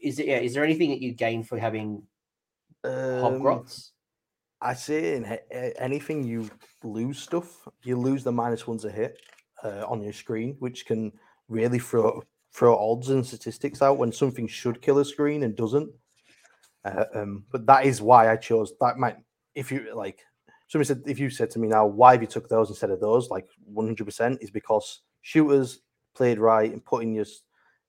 Is 0.00 0.18
it 0.18 0.26
yeah, 0.26 0.38
is 0.38 0.54
there 0.54 0.64
anything 0.64 0.90
that 0.90 1.00
you 1.00 1.12
gain 1.12 1.42
for 1.44 1.58
having 1.58 2.02
um, 2.84 2.92
hobgrots? 2.92 3.90
I 4.60 4.74
say 4.74 5.14
in 5.14 5.24
anything 5.78 6.24
you 6.24 6.50
lose 6.82 7.18
stuff, 7.20 7.68
you 7.84 7.96
lose 7.96 8.24
the 8.24 8.32
minus 8.32 8.66
ones 8.66 8.84
a 8.84 8.90
hit 8.90 9.18
uh, 9.64 9.84
on 9.88 10.02
your 10.02 10.12
screen, 10.12 10.56
which 10.58 10.86
can 10.86 11.12
really 11.48 11.78
throw 11.78 12.22
throw 12.52 12.76
odds 12.76 13.10
and 13.10 13.26
statistics 13.26 13.82
out 13.82 13.98
when 13.98 14.10
something 14.10 14.46
should 14.46 14.80
kill 14.80 14.98
a 14.98 15.04
screen 15.04 15.42
and 15.42 15.56
doesn't. 15.56 15.90
Uh, 16.84 17.04
um, 17.14 17.44
but 17.52 17.66
that 17.66 17.84
is 17.84 18.00
why 18.00 18.30
I 18.30 18.36
chose 18.36 18.72
that. 18.80 18.98
Might 18.98 19.16
if 19.54 19.70
you 19.70 19.94
like, 19.94 20.20
somebody 20.68 20.86
said 20.86 21.02
if 21.06 21.18
you 21.18 21.30
said 21.30 21.50
to 21.50 21.58
me 21.58 21.68
now, 21.68 21.86
why 21.86 22.12
have 22.12 22.22
you 22.22 22.28
took 22.28 22.48
those 22.48 22.70
instead 22.70 22.90
of 22.90 23.00
those? 23.00 23.30
Like 23.30 23.48
one 23.64 23.86
hundred 23.86 24.04
percent 24.04 24.38
is 24.40 24.50
because 24.50 25.00
shooters 25.22 25.80
played 26.14 26.38
right 26.38 26.72
and 26.72 26.84
putting 26.84 27.14
your 27.14 27.26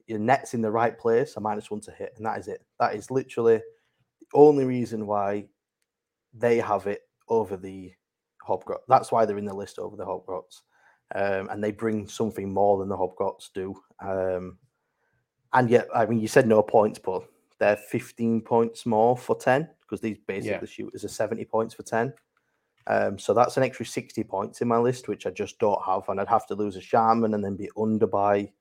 your 0.08 0.20
nets 0.20 0.54
in 0.54 0.62
the 0.62 0.72
right 0.72 0.98
place, 0.98 1.36
a 1.36 1.40
minus 1.40 1.70
one 1.70 1.82
to 1.82 1.92
hit, 1.92 2.14
and 2.18 2.26
that 2.26 2.40
is 2.40 2.48
it. 2.48 2.66
That 2.80 2.96
is 2.96 3.12
literally 3.12 3.58
the 4.20 4.26
only 4.34 4.66
reason 4.66 5.06
why 5.06 5.46
they 6.34 6.58
have 6.58 6.88
it 6.88 7.02
over 7.28 7.58
the 7.58 7.92
Hobgrot. 8.48 8.80
That's 8.88 9.12
why 9.12 9.26
they're 9.26 9.38
in 9.38 9.46
the 9.46 9.54
list 9.54 9.78
over 9.78 9.96
the 9.96 10.06
Hobgrots 10.06 10.62
um, 11.16 11.50
and 11.50 11.64
they 11.64 11.72
bring 11.72 12.08
something 12.08 12.52
more 12.52 12.78
than 12.78 12.90
the 12.90 12.98
Hobgrots 12.98 13.50
do. 13.54 13.76
Um, 14.00 14.58
and 15.54 15.70
yet, 15.70 15.88
I 15.94 16.06
mean, 16.06 16.20
you 16.20 16.28
said 16.28 16.48
no 16.48 16.62
points, 16.62 17.00
but 17.00 17.24
they're 17.60 17.78
15 17.78 18.42
points 18.42 18.86
more 18.86 19.18
for 19.18 19.36
10 19.36 19.68
because 19.82 20.02
these 20.02 20.18
basically 20.28 20.52
yeah. 20.52 20.66
shooters 20.66 21.04
are 21.04 21.10
70 21.10 21.46
points 21.46 21.74
for 21.74 21.84
10. 21.84 22.14
Um, 22.88 23.20
so 23.20 23.34
that's 23.34 23.58
an 23.58 23.64
extra 23.64 23.86
60 23.86 24.24
points 24.24 24.62
in 24.62 24.68
my 24.68 24.78
list, 24.78 25.08
which 25.08 25.26
I 25.26 25.32
just 25.32 25.60
don't 25.60 25.82
have. 25.86 26.08
And 26.10 26.20
I'd 26.20 26.28
have 26.28 26.48
to 26.48 26.56
lose 26.56 26.76
a 26.76 26.82
shaman 26.82 27.34
and 27.34 27.44
then 27.44 27.56
be 27.56 27.70
under 27.80 28.08
by 28.08 28.52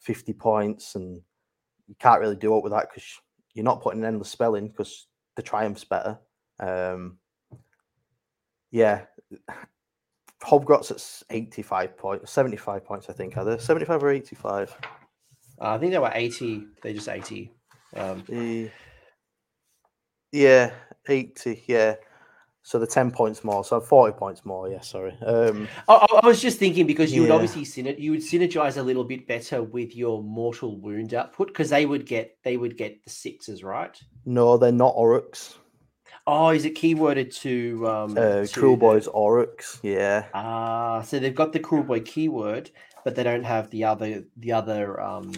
50 0.00 0.32
points. 0.34 0.94
And 0.94 1.20
you 1.86 1.94
can't 1.98 2.20
really 2.20 2.36
do 2.36 2.56
it 2.56 2.62
with 2.62 2.72
that 2.72 2.88
because 2.88 3.04
you're 3.54 3.64
not 3.64 3.82
putting 3.82 4.00
an 4.00 4.06
endless 4.06 4.30
spell 4.30 4.54
in 4.54 4.68
because 4.68 5.06
the 5.36 5.42
triumph's 5.42 5.84
better. 5.84 6.18
Um, 6.60 7.18
yeah, 8.70 9.02
Hobgrots 10.44 10.90
at 10.90 11.34
85 11.34 11.96
points, 11.96 12.30
75 12.32 12.84
points, 12.84 13.08
I 13.08 13.12
think. 13.12 13.36
Are 13.36 13.44
they 13.44 13.58
75 13.58 14.02
or 14.02 14.10
85? 14.10 14.76
Uh, 15.60 15.64
I 15.74 15.78
think 15.78 15.92
they 15.92 15.98
were 15.98 16.10
80. 16.12 16.64
They 16.82 16.92
just 16.92 17.08
80. 17.08 17.50
Um, 17.96 18.24
the, 18.28 18.70
yeah, 20.32 20.72
80. 21.08 21.64
Yeah. 21.66 21.94
So 22.66 22.78
the 22.78 22.86
ten 22.86 23.10
points 23.10 23.44
more, 23.44 23.62
so 23.62 23.78
forty 23.78 24.16
points 24.16 24.46
more. 24.46 24.70
Yeah, 24.70 24.80
sorry. 24.80 25.14
Um, 25.20 25.68
I, 25.86 26.06
I 26.22 26.26
was 26.26 26.40
just 26.40 26.58
thinking 26.58 26.86
because 26.86 27.12
you 27.12 27.20
would 27.20 27.28
Yeah. 27.28 27.34
obviously 27.34 27.62
syner- 27.64 27.98
you 27.98 28.10
would 28.12 28.20
synergize 28.20 28.78
a 28.78 28.82
little 28.82 29.04
bit 29.04 29.28
better 29.28 29.62
with 29.62 29.94
your 29.94 30.22
mortal 30.22 30.80
wound 30.80 31.12
output 31.12 31.48
because 31.48 31.68
they 31.68 31.84
would 31.84 32.06
get 32.06 32.38
they 32.42 32.56
would 32.56 32.78
get 32.78 33.04
the 33.04 33.10
sixes, 33.10 33.62
right? 33.62 33.94
no, 34.24 34.56
they're 34.56 34.72
not 34.72 34.94
Oryx. 34.96 35.58
Oh, 36.26 36.48
is 36.50 36.64
it 36.64 36.74
keyworded 36.74 37.34
to 37.42 37.86
um 37.88 38.12
Uh, 38.12 38.44
to 38.46 38.48
Cruel 38.52 38.76
the- 38.76 38.80
Boys 38.80 39.06
Oryx. 39.08 39.80
Yeah, 39.82 40.26
Ah, 40.32 41.02
so 41.02 41.18
they've 41.18 41.34
got 41.34 41.52
the 41.52 41.60
Kruleboy 41.60 42.04
keyword, 42.04 42.70
but 43.04 43.14
they 43.14 43.22
don't 43.22 43.44
have 43.44 43.70
the 43.70 43.84
other 43.84 44.24
the 44.36 44.52
other 44.52 45.00
um 45.00 45.32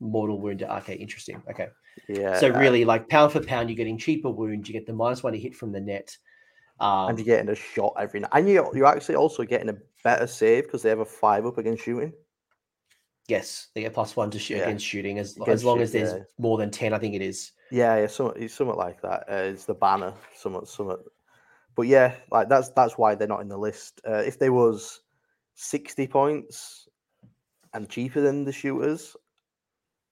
mortal 0.00 0.40
wound. 0.40 0.62
Okay, 0.62 0.94
interesting. 0.94 1.42
Okay. 1.50 1.68
yeah. 2.08 2.38
So 2.38 2.48
uh, 2.54 2.58
really, 2.58 2.84
like 2.84 3.08
pound 3.08 3.32
for 3.32 3.40
pound, 3.40 3.68
you're 3.68 3.76
getting 3.76 3.98
cheaper 3.98 4.30
wounds. 4.30 4.68
You 4.68 4.72
get 4.72 4.86
the 4.86 4.94
minus 4.94 5.22
one 5.22 5.34
to 5.34 5.38
hit 5.38 5.54
from 5.54 5.72
the 5.72 5.80
net. 5.80 6.16
Um, 6.80 7.10
and 7.10 7.18
you're 7.18 7.26
getting 7.26 7.50
a 7.50 7.54
shot 7.54 7.92
every 7.98 8.20
night, 8.20 8.30
and 8.32 8.48
you 8.48 8.66
you're 8.74 8.86
actually 8.86 9.16
also 9.16 9.44
getting 9.44 9.68
a 9.68 9.76
better 10.02 10.26
save 10.26 10.64
because 10.64 10.80
they 10.82 10.88
have 10.88 11.00
a 11.00 11.04
five 11.04 11.44
up 11.44 11.58
against 11.58 11.84
shooting. 11.84 12.14
Yes, 13.30 13.68
they 13.74 13.82
get 13.82 13.94
plus 13.94 14.16
one 14.16 14.30
to 14.32 14.38
shoot 14.38 14.56
Yeah. 14.56 14.64
against 14.64 14.84
shooting 14.84 15.18
as 15.18 15.38
as 15.46 15.64
long 15.64 15.78
shoot- 15.78 15.82
as 15.82 15.92
there's 15.92 16.12
yeah. 16.12 16.24
more 16.38 16.58
than 16.58 16.70
ten. 16.70 16.92
I 16.92 16.98
think 16.98 17.14
it 17.14 17.22
is. 17.22 17.52
Yeah, 17.70 17.96
yeah, 17.96 18.02
it's 18.02 18.16
something 18.54 18.76
like 18.76 19.00
that. 19.02 19.24
Uh, 19.30 19.34
it's 19.52 19.64
the 19.64 19.74
banner, 19.74 20.12
somewhat, 20.34 20.68
somewhat. 20.68 21.00
But 21.76 21.86
yeah, 21.86 22.16
like 22.30 22.48
that's 22.48 22.70
that's 22.70 22.98
why 22.98 23.14
they're 23.14 23.28
not 23.28 23.40
in 23.42 23.48
the 23.48 23.56
list. 23.56 24.00
Uh, 24.06 24.22
if 24.26 24.38
they 24.38 24.50
was 24.50 25.02
sixty 25.54 26.06
points 26.06 26.88
and 27.72 27.88
cheaper 27.88 28.20
than 28.20 28.44
the 28.44 28.52
shooters, 28.52 29.16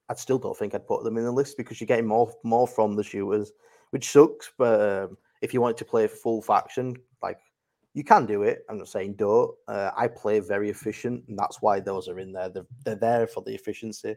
I 0.09 0.15
still 0.15 0.39
don't 0.39 0.57
think 0.57 0.75
I'd 0.75 0.87
put 0.87 1.03
them 1.03 1.19
in 1.19 1.25
the 1.25 1.33
list 1.33 1.57
because 1.57 1.81
you're 1.81 1.87
getting 1.87 2.07
more 2.07 2.33
more 2.45 2.69
from 2.69 2.95
the 2.95 3.03
shooters, 3.03 3.51
which 3.91 4.09
sucks. 4.11 4.53
But 4.57 4.81
um, 4.81 5.19
if 5.43 5.53
you 5.53 5.61
wanted 5.61 5.79
to 5.79 5.85
play 5.85 6.07
full 6.07 6.41
faction, 6.41 6.97
like 7.23 7.39
you 7.99 8.05
can 8.05 8.27
do 8.27 8.45
it. 8.45 8.65
I'm 8.71 8.79
not 8.79 8.87
saying 8.87 9.15
don't. 9.15 9.51
Uh, 9.67 9.91
I 9.97 10.07
play 10.07 10.39
very 10.39 10.71
efficient, 10.71 11.25
and 11.27 11.37
that's 11.37 11.61
why 11.61 11.81
those 11.81 12.09
are 12.09 12.21
in 12.21 12.33
there. 12.33 12.49
They're, 12.49 12.67
they're 12.85 12.95
there 12.95 13.27
for 13.27 13.43
the 13.43 13.53
efficiency 13.53 14.15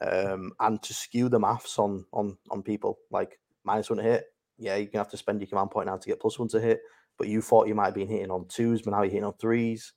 um, 0.00 0.52
and 0.58 0.82
to 0.82 0.94
skew 0.94 1.28
the 1.28 1.38
maths 1.38 1.78
on 1.78 2.06
on 2.14 2.38
on 2.50 2.62
people. 2.62 2.98
Like 3.10 3.38
minus 3.62 3.90
one 3.90 3.98
to 3.98 4.02
hit, 4.02 4.24
yeah, 4.56 4.76
you're 4.76 4.86
gonna 4.86 5.04
have 5.04 5.10
to 5.10 5.18
spend 5.18 5.38
your 5.38 5.48
command 5.48 5.70
point 5.70 5.88
now 5.88 5.98
to 5.98 6.08
get 6.08 6.18
plus 6.18 6.38
one 6.38 6.48
to 6.48 6.60
hit. 6.60 6.80
But 7.18 7.28
you 7.28 7.42
thought 7.42 7.68
you 7.68 7.74
might 7.74 7.86
have 7.86 7.94
been 7.94 8.08
hitting 8.08 8.30
on 8.30 8.46
twos, 8.48 8.80
but 8.80 8.92
now 8.92 9.02
you're 9.02 9.10
hitting 9.10 9.24
on 9.24 9.34
threes. 9.34 9.92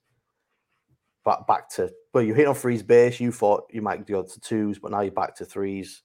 Back 1.24 1.48
back 1.48 1.70
to 1.76 1.90
well, 2.14 2.26
you 2.26 2.34
hit 2.34 2.48
on 2.48 2.56
threes 2.56 2.84
base. 2.84 3.22
You 3.22 3.32
thought 3.32 3.70
you 3.72 3.82
might 3.82 4.06
go 4.06 4.24
to 4.24 4.40
twos, 4.42 4.80
but 4.80 4.92
now 4.92 5.00
you're 5.00 5.14
back 5.14 5.34
to 5.38 5.46
threes. 5.46 6.04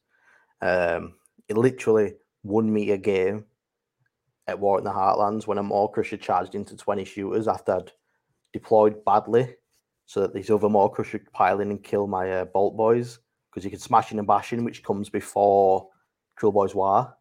Um, 0.62 1.15
it 1.49 1.57
literally 1.57 2.15
won 2.45 2.73
me 2.73 2.93
a 2.93 2.97
game 2.97 3.47
at 4.49 4.59
War 4.59 4.79
in 4.79 4.85
the 4.85 4.91
Heartlands 4.91 5.47
when 5.47 5.59
a 5.59 5.62
Maw-Krusha 5.62 6.20
charged 6.20 6.55
into 6.55 6.77
20 6.77 7.05
shooters 7.05 7.47
after 7.47 7.77
I'd 7.77 7.93
deployed 8.53 9.05
badly 9.05 9.55
so 10.07 10.20
that 10.23 10.35
these 10.35 10.51
other 10.51 10.70
Maw-Krusha 10.70 11.12
could 11.12 11.33
pile 11.33 11.61
in 11.61 11.70
and 11.70 11.85
kill 11.85 12.07
my 12.07 12.31
uh, 12.33 12.45
Bolt 12.47 12.77
Boys 12.77 13.20
because 13.51 13.62
you 13.62 13.70
can 13.70 13.79
smash 13.79 14.11
in 14.11 14.19
and 14.19 14.27
bash 14.27 14.53
in, 14.53 14.65
which 14.65 14.83
comes 14.83 15.11
before 15.11 15.89
Kruleboyz 16.41 16.75
War. 16.75 17.15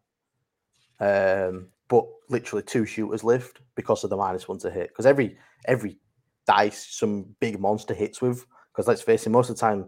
Um, 1.00 1.68
but 1.88 2.04
literally 2.28 2.62
two 2.62 2.86
shooters 2.86 3.24
lived 3.24 3.60
because 3.74 4.04
of 4.04 4.10
the 4.10 4.16
minus 4.16 4.48
one 4.48 4.58
to 4.60 4.70
hit. 4.70 4.88
Because 4.88 5.06
every 5.06 5.36
every 5.66 5.98
dice 6.46 6.86
some 6.90 7.34
big 7.40 7.60
monster 7.60 7.94
hits 7.94 8.22
with. 8.22 8.44
Because 8.72 8.88
let's 8.88 9.02
face 9.02 9.26
it, 9.26 9.30
most 9.30 9.50
of 9.50 9.56
the 9.56 9.60
time 9.60 9.86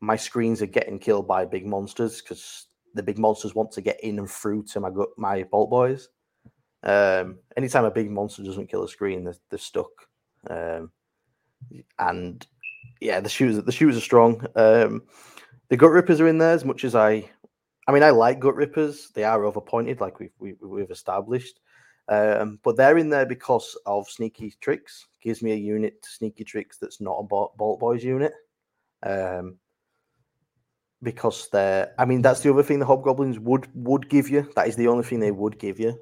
my 0.00 0.16
screens 0.16 0.62
are 0.62 0.66
getting 0.66 0.98
killed 0.98 1.26
by 1.26 1.44
big 1.44 1.66
monsters 1.66 2.20
because 2.20 2.66
the 2.94 3.02
big 3.02 3.18
monsters 3.18 3.54
want 3.54 3.72
to 3.72 3.80
get 3.80 4.02
in 4.02 4.18
and 4.18 4.30
through 4.30 4.64
to 4.64 4.80
my 4.80 4.90
my 5.16 5.44
Bolt 5.44 5.70
Boys. 5.70 6.08
Um, 6.82 7.38
anytime 7.56 7.84
a 7.84 7.90
big 7.90 8.10
monster 8.10 8.42
doesn't 8.42 8.68
kill 8.68 8.84
a 8.84 8.88
screen, 8.88 9.24
they're, 9.24 9.36
they're 9.50 9.58
stuck. 9.58 9.90
Um, 10.48 10.90
and 11.98 12.46
yeah, 13.00 13.20
the 13.20 13.28
shoes 13.28 13.62
the 13.62 13.72
shoes 13.72 13.96
are 13.96 14.00
strong. 14.00 14.44
Um, 14.54 15.02
the 15.68 15.76
gut 15.76 15.90
rippers 15.90 16.20
are 16.20 16.28
in 16.28 16.38
there 16.38 16.52
as 16.52 16.64
much 16.64 16.84
as 16.84 16.94
I. 16.94 17.30
I 17.86 17.92
mean, 17.92 18.02
I 18.02 18.10
like 18.10 18.40
gut 18.40 18.54
rippers. 18.54 19.10
They 19.14 19.24
are 19.24 19.44
overpointed, 19.44 20.00
like 20.00 20.20
we've 20.20 20.32
we, 20.38 20.54
we've 20.60 20.90
established. 20.90 21.60
Um, 22.08 22.58
but 22.62 22.76
they're 22.76 22.98
in 22.98 23.10
there 23.10 23.26
because 23.26 23.76
of 23.84 24.08
sneaky 24.08 24.54
tricks. 24.60 25.06
Gives 25.22 25.42
me 25.42 25.52
a 25.52 25.56
unit 25.56 26.02
to 26.02 26.08
sneaky 26.08 26.44
tricks 26.44 26.78
that's 26.78 27.00
not 27.00 27.18
a 27.18 27.22
Bolt, 27.22 27.56
Bolt 27.56 27.80
Boys 27.80 28.04
unit. 28.04 28.32
Um, 29.02 29.56
because 31.02 31.48
they're. 31.50 31.94
I 31.98 32.04
mean, 32.04 32.22
that's 32.22 32.40
the 32.40 32.52
other 32.52 32.62
thing 32.62 32.78
the 32.78 32.86
hobgoblins 32.86 33.38
would 33.38 33.68
would 33.74 34.08
give 34.08 34.28
you. 34.28 34.50
That 34.54 34.68
is 34.68 34.76
the 34.76 34.88
only 34.88 35.04
thing 35.04 35.20
they 35.20 35.32
would 35.32 35.58
give 35.58 35.78
you 35.80 35.98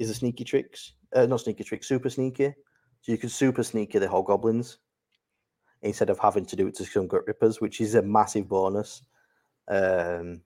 is 0.00 0.08
the 0.08 0.14
sneaky 0.14 0.42
tricks. 0.42 0.94
Uh, 1.14 1.26
not 1.26 1.40
sneaky 1.40 1.62
tricks, 1.62 1.86
super 1.86 2.10
sneaky. 2.10 2.54
So 3.02 3.12
you 3.12 3.18
can 3.18 3.28
super 3.28 3.62
sneaky 3.62 3.98
the 3.98 4.08
hobgoblins 4.08 4.78
instead 5.82 6.10
of 6.10 6.18
having 6.18 6.44
to 6.46 6.56
do 6.56 6.66
it 6.66 6.74
to 6.76 6.84
some 6.84 7.06
gut 7.06 7.26
rippers, 7.26 7.60
which 7.60 7.80
is 7.80 7.94
a 7.94 8.02
massive 8.02 8.48
bonus. 8.48 9.02
Um, 9.68 10.42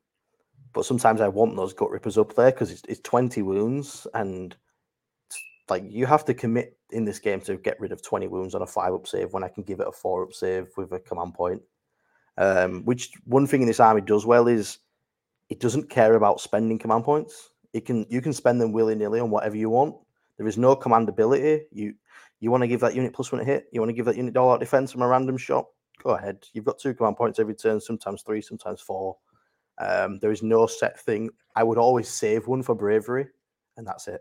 but 0.73 0.85
sometimes 0.85 1.21
I 1.21 1.29
want 1.29 1.57
those 1.57 1.73
gut 1.73 1.91
rippers 1.91 2.19
up 2.19 2.35
there 2.35 2.51
because 2.51 2.71
it's, 2.71 2.83
it's 2.89 3.01
20 3.01 3.43
wounds 3.43 4.07
and 4.13 4.57
like 5.71 5.85
you 5.89 6.05
have 6.05 6.25
to 6.27 6.35
commit 6.35 6.77
in 6.91 7.05
this 7.05 7.19
game 7.19 7.41
to 7.43 7.57
get 7.57 7.81
rid 7.81 7.93
of 7.93 8.03
20 8.03 8.27
wounds 8.29 8.55
on 8.55 8.63
a 8.63 8.67
five 8.67 8.93
up 8.93 9.07
save 9.07 9.33
when 9.33 9.45
I 9.45 9.49
can 9.49 9.63
give 9.63 9.81
it 9.81 9.89
a 9.89 9.93
four 9.93 10.25
up 10.25 10.33
save 10.33 10.69
with 10.77 10.93
a 10.93 10.99
command 10.99 11.35
point. 11.35 11.63
Um, 12.37 12.85
which 12.85 13.13
one 13.25 13.47
thing 13.47 13.63
in 13.63 13.69
this 13.69 13.81
army 13.81 14.01
does 14.01 14.27
well 14.27 14.49
is 14.49 14.79
it 15.49 15.61
doesn't 15.61 15.89
care 15.91 16.15
about 16.15 16.41
spending 16.41 16.79
command 16.79 17.05
points. 17.05 17.51
It 17.75 17.85
can 17.85 18.07
you 18.09 18.23
can 18.23 18.33
spend 18.33 18.61
them 18.61 18.73
willy 18.73 18.95
nilly 18.95 19.21
on 19.21 19.31
whatever 19.31 19.57
you 19.57 19.69
want. 19.69 19.97
There 20.39 20.47
is 20.47 20.57
no 20.57 20.75
command 20.75 21.09
ability. 21.09 21.67
You 21.73 21.95
you 22.41 22.51
want 22.51 22.63
to 22.63 22.69
give 22.69 22.81
that 22.81 22.95
unit 22.95 23.13
plus 23.13 23.33
one 23.33 23.45
hit. 23.45 23.67
You 23.73 23.81
want 23.81 23.91
to 23.91 23.95
give 23.95 24.07
that 24.07 24.17
unit 24.17 24.37
all 24.37 24.57
defense 24.57 24.93
from 24.93 25.03
a 25.03 25.09
random 25.09 25.37
shot. 25.37 25.67
Go 26.03 26.11
ahead. 26.11 26.45
You've 26.53 26.65
got 26.65 26.79
two 26.79 26.95
command 26.95 27.17
points 27.17 27.39
every 27.39 27.55
turn, 27.55 27.81
sometimes 27.81 28.23
three, 28.23 28.41
sometimes 28.41 28.81
four. 28.81 29.17
Um, 29.79 30.19
there 30.21 30.31
is 30.31 30.43
no 30.43 30.67
set 30.67 31.01
thing. 31.01 31.31
I 31.57 31.65
would 31.65 31.79
always 31.79 32.09
save 32.09 32.47
one 32.47 32.63
for 32.63 32.75
bravery, 32.75 33.27
and 33.77 33.87
that's 33.87 34.07
it. 34.09 34.21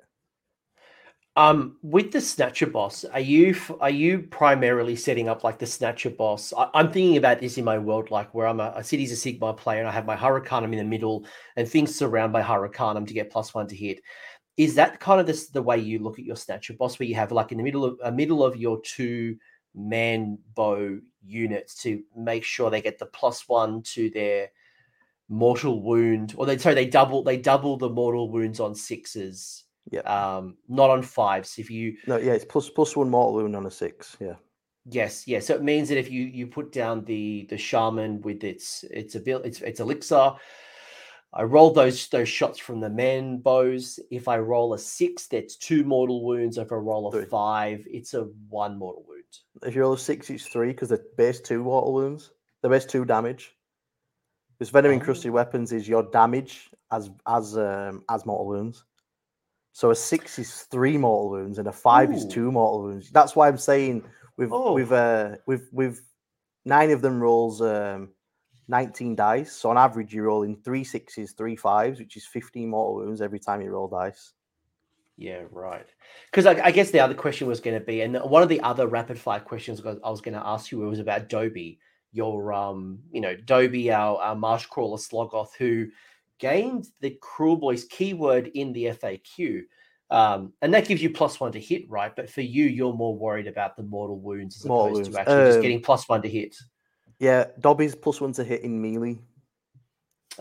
Um, 1.36 1.78
with 1.82 2.12
the 2.12 2.20
Snatchaboss, 2.20 3.06
are 3.12 3.20
you 3.20 3.56
are 3.80 3.90
you 3.90 4.20
primarily 4.20 4.96
setting 4.96 5.30
up 5.30 5.44
like 5.44 5.58
the 5.58 5.66
Snatchaboss? 5.66 6.54
I, 6.56 6.70
I'm 6.76 6.92
thinking 6.92 7.18
about 7.18 7.40
this 7.40 7.58
in 7.58 7.66
my 7.66 7.80
world, 7.80 8.12
like 8.12 8.36
where 8.36 8.46
I'm 8.46 8.60
a, 8.60 8.84
city's 8.84 9.12
a 9.12 9.16
Cities 9.16 9.42
of 9.42 9.42
Sigmar 9.42 9.58
player, 9.58 9.80
and 9.80 9.88
I 9.88 9.92
have 9.92 10.06
my 10.06 10.16
Hurricanum 10.16 10.74
in 10.74 10.78
the 10.78 10.84
middle, 10.84 11.26
and 11.56 11.68
things 11.68 11.96
surround 11.96 12.34
my 12.34 12.44
Hurricanum 12.44 13.08
to 13.08 13.14
get 13.16 13.32
plus 13.32 13.52
one 13.52 13.68
to 13.68 13.76
hit. 13.76 14.00
Is 14.58 14.76
that 14.76 15.00
kind 15.00 15.20
of 15.20 15.52
the 15.54 15.64
way 15.64 15.80
you 15.80 15.98
look 15.98 16.20
at 16.20 16.26
your 16.26 16.36
Snatchaboss, 16.36 17.00
where 17.00 17.08
you 17.08 17.16
have 17.16 17.32
like 17.32 17.52
in 17.52 17.58
the 17.58 17.64
middle 17.64 17.84
of 17.84 17.98
a 18.04 18.12
middle 18.12 18.44
of 18.44 18.56
your 18.56 18.80
two 18.82 19.36
man 19.74 20.38
bow 20.54 21.00
units 21.26 21.82
to 21.82 22.04
make 22.16 22.44
sure 22.44 22.70
they 22.70 22.82
get 22.82 23.00
the 23.00 23.08
plus 23.08 23.50
one 23.50 23.82
to 23.82 24.12
their 24.12 24.50
mortal 25.30 25.82
wound, 25.82 26.36
or 26.38 26.46
they 26.46 26.60
sorry 26.60 26.76
they 26.76 26.86
double 26.86 27.24
they 27.24 27.38
double 27.38 27.76
the 27.76 27.90
mortal 27.90 28.30
wounds 28.30 28.60
on 28.60 28.76
sixes 28.76 29.63
Yeah. 29.92 30.02
um 30.02 30.58
not 30.68 30.90
on 30.90 31.02
fives 31.04 31.58
if 31.60 31.70
you 31.70 31.98
No, 32.08 32.18
yeah, 32.18 32.34
it's 32.34 32.46
plus 32.46 32.70
plus 32.70 32.96
one 32.96 33.10
mortal 33.10 33.36
wound 33.36 33.56
on 33.56 33.66
a 33.66 33.72
six. 33.72 34.16
Yeah. 34.20 34.36
yes 34.86 35.28
yes 35.28 35.48
so 35.48 35.56
it 35.56 35.64
means 35.64 35.90
that 35.90 35.98
if 35.98 36.10
you 36.12 36.24
you 36.26 36.48
put 36.48 36.72
down 36.72 37.04
the 37.06 37.46
the 37.50 37.58
shaman 37.58 38.22
with 38.22 38.44
its 38.44 38.84
its 38.92 39.16
ability 39.16 39.48
its, 39.50 39.62
its 39.62 39.80
elixir 39.80 40.34
i 41.34 41.42
roll 41.44 41.72
those 41.72 42.08
those 42.10 42.28
shots 42.30 42.60
from 42.60 42.80
the 42.82 42.90
men 42.90 43.38
bows 43.38 43.98
if 44.12 44.28
i 44.28 44.38
roll 44.38 44.74
a 44.74 44.80
six 44.80 45.28
that's 45.28 45.56
two 45.58 45.84
mortal 45.86 46.24
wounds 46.26 46.58
if 46.58 46.72
i 46.72 46.76
roll 46.76 47.08
a 47.08 47.12
Three. 47.12 47.26
five 47.26 47.86
it's 47.90 48.14
a 48.14 48.24
one 48.50 48.78
mortal 48.78 49.06
wound 49.08 49.24
If 49.66 49.74
you 49.76 49.82
roll 49.82 49.94
a 49.94 49.98
six, 49.98 50.30
it's 50.30 50.46
three 50.48 50.70
because 50.74 50.90
the 50.90 51.02
base 51.18 51.40
two 51.42 51.64
mortal 51.64 51.94
wounds. 51.94 52.32
The 52.62 52.70
base 52.70 52.86
two 52.86 53.04
damage. 53.06 53.56
Because 54.60 54.70
venom 54.72 54.92
Oh. 54.92 54.94
encrusted 54.96 55.32
weapons 55.32 55.72
is 55.72 55.88
your 55.88 56.04
damage 56.12 56.70
as 56.92 57.10
as 57.26 57.58
um 57.58 58.04
as 58.10 58.26
mortal 58.26 58.48
wounds. 58.48 58.84
So 59.74 59.90
a 59.90 59.96
six 59.96 60.38
is 60.40 60.62
three 60.64 60.98
mortal 60.98 61.32
wounds 61.32 61.58
and 61.58 61.68
a 61.68 61.72
five 61.72 62.14
is 62.14 62.26
two 62.26 62.52
mortal 62.52 62.84
wounds. 62.84 63.10
That's 63.10 63.36
why 63.36 63.48
I'm 63.48 63.58
saying 63.58 64.04
with 64.38 64.50
Oh. 64.52 64.74
with 64.74 64.92
uh 64.92 65.36
with 65.48 65.68
with 65.74 66.02
nine 66.64 66.92
of 66.92 67.02
them 67.02 67.20
rolls 67.22 67.62
um 67.62 68.10
19 68.70 69.16
dice. 69.16 69.52
So 69.52 69.70
on 69.72 69.78
average 69.78 70.14
you're 70.14 70.26
rolling 70.28 70.56
three 70.56 70.84
sixes, 70.84 71.34
three 71.34 71.56
fives, 71.56 72.00
which 72.00 72.16
is 72.16 72.26
15 72.26 72.70
mortal 72.70 72.96
wounds 72.96 73.22
every 73.22 73.40
time 73.40 73.62
you 73.62 73.70
roll 73.72 73.88
dice. 73.88 74.34
Yeah, 75.18 75.42
right. 75.52 75.86
Because 76.32 76.46
I, 76.46 76.66
I 76.66 76.72
guess 76.72 76.90
the 76.92 77.00
other 77.00 77.14
question 77.14 77.48
was 77.48 77.60
going 77.60 77.78
to 77.78 77.86
be, 77.86 78.02
and 78.02 78.16
one 78.18 78.42
of 78.42 78.50
the 78.50 78.62
other 78.62 78.88
rapid 78.88 79.20
fire 79.20 79.40
questions 79.40 79.80
I 79.82 79.90
was- 79.90 80.00
I 80.04 80.10
was 80.10 80.22
going 80.22 80.34
to 80.34 80.48
ask 80.48 80.72
you 80.72 80.80
was 80.80 81.00
about 81.00 81.30
Dobie, 81.30 81.80
your 82.14 82.52
um, 82.54 83.00
you 83.12 83.22
know, 83.22 83.36
Dobie, 83.36 83.92
our, 83.92 84.18
our 84.18 84.36
Marshcrawla 84.36 84.98
Sloggoth, 85.00 85.54
who 85.58 85.88
gained 86.48 86.88
the 87.00 87.18
Kruleboyz 87.22 87.88
keyword 87.90 88.48
in 88.54 88.74
the 88.74 88.86
FAQ. 89.00 89.64
Um, 90.10 90.54
and 90.62 90.74
that 90.74 90.86
gives 90.88 91.02
you 91.02 91.10
plus 91.10 91.40
one 91.40 91.52
to 91.54 91.60
hit, 91.60 91.90
right? 91.90 92.14
But 92.16 92.30
for 92.30 92.42
you, 92.42 92.66
you're 92.66 92.94
more 92.94 93.16
worried 93.18 93.48
about 93.48 93.76
the 93.78 93.84
mortal 93.84 94.20
wounds 94.20 94.58
as 94.58 94.66
Mortal 94.66 94.98
opposed 94.98 95.12
to 95.12 95.18
wounds. 95.18 95.18
actually 95.30 95.46
just 95.46 95.56
Um, 95.58 95.62
getting 95.62 95.82
plus 95.82 96.08
one 96.10 96.22
to 96.22 96.30
hit. 96.30 96.56
Yeah, 97.20 97.46
Dobby's 97.60 97.96
plus 97.96 98.20
one 98.22 98.34
to 98.34 98.44
hit 98.44 98.62
in 98.62 98.82
melee. 98.82 99.20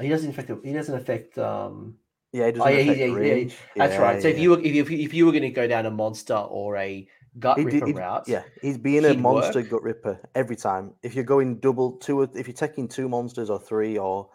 He 0.00 0.08
doesn't 0.08 0.30
affect. 0.30 0.50
He 0.64 0.72
doesn't 0.72 0.94
affect. 0.94 1.38
Um, 1.38 1.96
Yeah, 2.34 2.46
it 2.46 2.56
Oh, 2.56 2.64
doesn't 2.64 2.72
yeah, 2.72 2.78
affect 2.80 2.98
yeah, 2.98 3.06
the 3.06 3.12
yeah, 3.12 3.18
range. 3.34 3.56
That's 3.76 3.98
right. 3.98 4.22
So 4.22 4.28
if 4.28 4.38
you 4.38 4.50
were 4.50 4.58
if 4.60 4.74
you, 4.74 4.84
if 5.06 5.12
you 5.14 5.26
were 5.26 5.32
going 5.32 5.42
to 5.42 5.50
go 5.50 5.66
down 5.68 5.84
a 5.86 5.90
monster 5.90 6.34
or 6.34 6.76
a 6.78 7.06
gut 7.38 7.58
He'd- 7.58 7.66
ripper 7.70 7.86
he'd- 7.86 7.98
route, 7.98 8.24
yeah, 8.26 8.42
he's 8.62 8.78
being 8.78 9.04
a 9.04 9.12
monster 9.14 9.60
work. 9.60 9.68
gut 9.70 9.82
ripper 9.82 10.18
every 10.34 10.56
time. 10.56 10.94
If 11.02 11.14
you're 11.14 11.24
going 11.34 11.60
double 11.60 11.92
two, 11.92 12.22
if 12.22 12.46
you're 12.48 12.54
taking 12.66 12.88
two 12.88 13.06
monsters 13.08 13.48
or 13.50 13.58
three, 13.60 13.98
or 13.98 14.30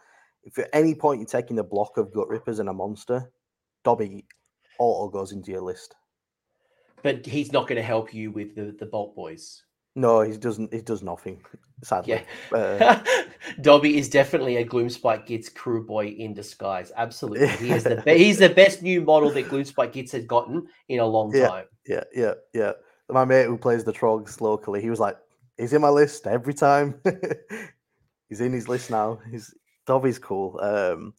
if 0.48 0.58
at 0.58 0.70
any 0.74 0.96
point 0.96 1.20
you're 1.20 1.28
taking 1.28 1.60
a 1.60 1.64
block 1.64 1.98
of 1.98 2.12
gut 2.14 2.28
rippers 2.30 2.60
and 2.60 2.70
a 2.70 2.74
monster, 2.74 3.30
Dobby 3.84 4.26
auto 4.80 5.10
goes 5.12 5.32
into 5.34 5.52
your 5.52 5.62
list. 5.62 5.94
but 7.04 7.26
he's 7.26 7.52
not 7.52 7.68
going 7.68 7.76
to 7.78 7.84
help 7.84 8.14
you 8.14 8.32
with 8.32 8.56
the 8.56 8.76
the 8.80 8.86
bolt 8.86 9.16
boys. 9.16 9.64
No, 9.96 10.22
he 10.22 10.38
doesn't. 10.38 10.74
He 10.74 10.82
does 10.82 11.02
nothing. 11.04 11.42
Sadly, 11.84 12.22
Yeah, 12.52 12.58
Uh, 12.58 13.04
Dobby 13.62 13.98
is 13.98 14.10
definitely 14.10 14.58
a 14.58 14.66
Gloomspite 14.66 15.28
Gitz 15.28 15.54
crew 15.54 15.86
boy 15.86 16.08
in 16.08 16.34
disguise. 16.34 16.92
Absolutely, 16.96 17.48
he 17.48 17.72
is 17.72 17.84
the 17.84 18.02
be- 18.06 18.18
he's 18.26 18.38
the 18.40 18.50
best 18.50 18.82
new 18.82 19.02
model 19.02 19.30
that 19.32 19.46
Gloomspite 19.50 19.94
Gitz 19.94 20.12
has 20.14 20.26
gotten 20.26 20.68
in 20.90 21.00
a 21.00 21.06
long 21.06 21.32
Yeah. 21.36 21.48
time. 21.50 21.66
yeah, 21.88 22.04
yeah, 22.16 22.34
yeah. 22.54 22.72
My 23.10 23.26
mate 23.26 23.46
who 23.46 23.58
plays 23.58 23.84
the 23.84 23.94
Trogs 23.94 24.42
locally, 24.42 24.82
he 24.82 24.90
was 24.90 25.00
like, 25.00 25.18
"He's 25.58 25.74
in 25.74 25.82
my 25.82 25.90
list 25.90 26.26
every 26.28 26.54
time. 26.54 27.00
he's 28.30 28.42
in 28.42 28.54
his 28.54 28.68
list 28.68 28.90
now. 28.92 29.20
He's 29.32 29.54
Dobby's 29.88 30.20
cool. 30.20 30.60
Um, 30.62 31.14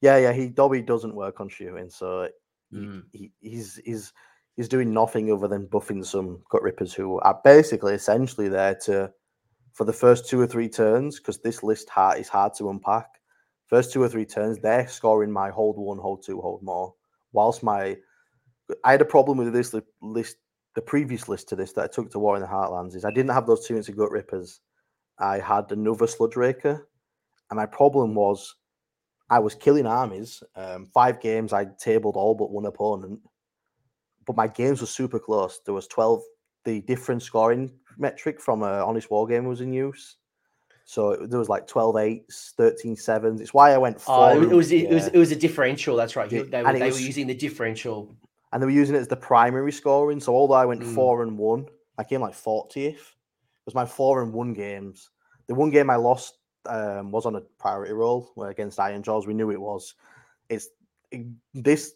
yeah, 0.00 0.16
yeah. 0.16 0.32
He 0.32 0.48
Dobby 0.48 0.80
doesn't 0.80 1.14
work 1.14 1.40
on 1.40 1.48
shooting, 1.48 1.90
so 1.90 2.28
Mm. 2.72 3.02
he, 3.12 3.30
he's 3.40 3.78
he's 3.84 4.12
he's 4.56 4.68
doing 4.68 4.94
nothing 4.94 5.30
other 5.30 5.46
than 5.46 5.66
buffing 5.66 6.04
some 6.04 6.42
gut 6.50 6.62
rippers 6.62 6.94
who 6.94 7.20
are 7.20 7.38
basically 7.44 7.92
essentially 7.92 8.48
there 8.48 8.74
to 8.86 9.12
for 9.74 9.84
the 9.84 9.92
first 9.92 10.26
two 10.28 10.40
or 10.40 10.46
three 10.46 10.68
turns 10.70 11.18
because 11.18 11.38
this 11.40 11.62
list 11.62 11.90
hard 11.90 12.18
is 12.18 12.28
hard 12.28 12.54
to 12.54 12.70
unpack. 12.70 13.08
First 13.66 13.92
two 13.92 14.02
or 14.02 14.08
three 14.08 14.24
turns, 14.24 14.58
they're 14.58 14.88
scoring 14.88 15.30
my 15.30 15.50
hold 15.50 15.76
one, 15.78 15.98
hold 15.98 16.22
two, 16.24 16.40
hold 16.40 16.62
more. 16.62 16.94
Whilst 17.32 17.62
my 17.62 17.96
I 18.84 18.92
had 18.92 19.02
a 19.02 19.06
problem 19.06 19.38
with 19.38 19.52
this 19.52 19.74
li- 19.74 19.82
list, 20.00 20.36
the 20.74 20.82
previous 20.82 21.28
list 21.28 21.48
to 21.50 21.56
this 21.56 21.72
that 21.74 21.84
I 21.84 21.88
took 21.88 22.10
to 22.12 22.18
War 22.18 22.36
in 22.36 22.42
the 22.42 22.48
Heartlands 22.48 22.94
is 22.96 23.04
I 23.04 23.10
didn't 23.10 23.32
have 23.32 23.46
those 23.46 23.66
two 23.66 23.76
of 23.76 23.96
gut 23.96 24.10
rippers. 24.10 24.60
I 25.18 25.38
had 25.38 25.70
another 25.72 26.06
Sludgeraker, 26.06 26.82
and 27.52 27.58
my 27.58 27.66
problem 27.66 28.14
was 28.14 28.54
I 29.28 29.38
was 29.38 29.54
killing 29.54 29.86
armies. 29.86 30.42
Um, 30.56 30.86
five 30.86 31.20
games, 31.20 31.52
I 31.52 31.66
tabled 31.78 32.16
all 32.16 32.34
but 32.34 32.50
one 32.50 32.64
opponent, 32.64 33.20
but 34.24 34.36
my 34.36 34.48
games 34.48 34.80
were 34.80 34.86
super 34.86 35.18
close. 35.18 35.60
There 35.66 35.74
was 35.74 35.86
twelve. 35.86 36.22
The 36.64 36.80
different 36.80 37.22
scoring 37.22 37.70
metric 37.98 38.40
from 38.40 38.62
a 38.62 38.82
honest 38.88 39.10
war 39.10 39.26
game 39.26 39.44
was 39.44 39.60
in 39.60 39.70
use. 39.72 40.16
So 40.86 41.10
it- 41.10 41.28
there 41.28 41.38
was 41.38 41.50
like 41.50 41.66
12 41.66 41.96
eights, 41.96 42.54
13 42.56 42.96
sevens. 42.96 43.40
It's 43.42 43.52
why 43.52 43.72
I 43.74 43.78
went 43.78 44.00
four. 44.00 44.30
Oh, 44.30 44.40
it, 44.42 44.48
was 44.48 44.72
it 44.72 44.88
was 44.88 45.08
it 45.08 45.18
was 45.18 45.30
a 45.32 45.36
differential. 45.36 45.94
That's 45.94 46.16
right. 46.16 46.30
They, 46.30 46.38
were, 46.40 46.46
they 46.46 46.62
was- 46.62 46.94
were 46.94 47.00
using 47.06 47.26
the 47.26 47.34
differential. 47.34 48.16
and 48.52 48.62
they 48.62 48.66
were 48.66 48.72
using 48.82 48.94
it 48.96 49.00
as 49.00 49.08
the 49.08 49.16
primary 49.16 49.72
scoring. 49.72 50.20
So 50.20 50.34
although 50.34 50.54
I 50.54 50.64
went 50.64 50.80
Mm. 50.82 50.94
four 50.94 51.22
and 51.22 51.36
one, 51.36 51.66
I 51.98 52.04
came 52.04 52.20
like 52.22 52.34
40th. 52.34 52.76
It 52.96 53.66
was 53.66 53.74
my 53.74 53.84
four 53.84 54.22
and 54.22 54.32
one 54.32 54.52
games. 54.54 55.10
The 55.48 55.54
one 55.54 55.70
game 55.70 55.90
I 55.90 55.96
lost 55.96 56.38
um, 56.66 57.10
was 57.10 57.26
on 57.26 57.36
a 57.36 57.40
priority 57.58 57.92
roll 57.92 58.30
where 58.34 58.50
against 58.50 58.78
Ironjawz. 58.78 59.26
We 59.26 59.34
knew 59.34 59.50
it 59.50 59.60
was. 59.60 59.94
It's 60.48 60.68
it- 61.10 61.26
this 61.54 61.94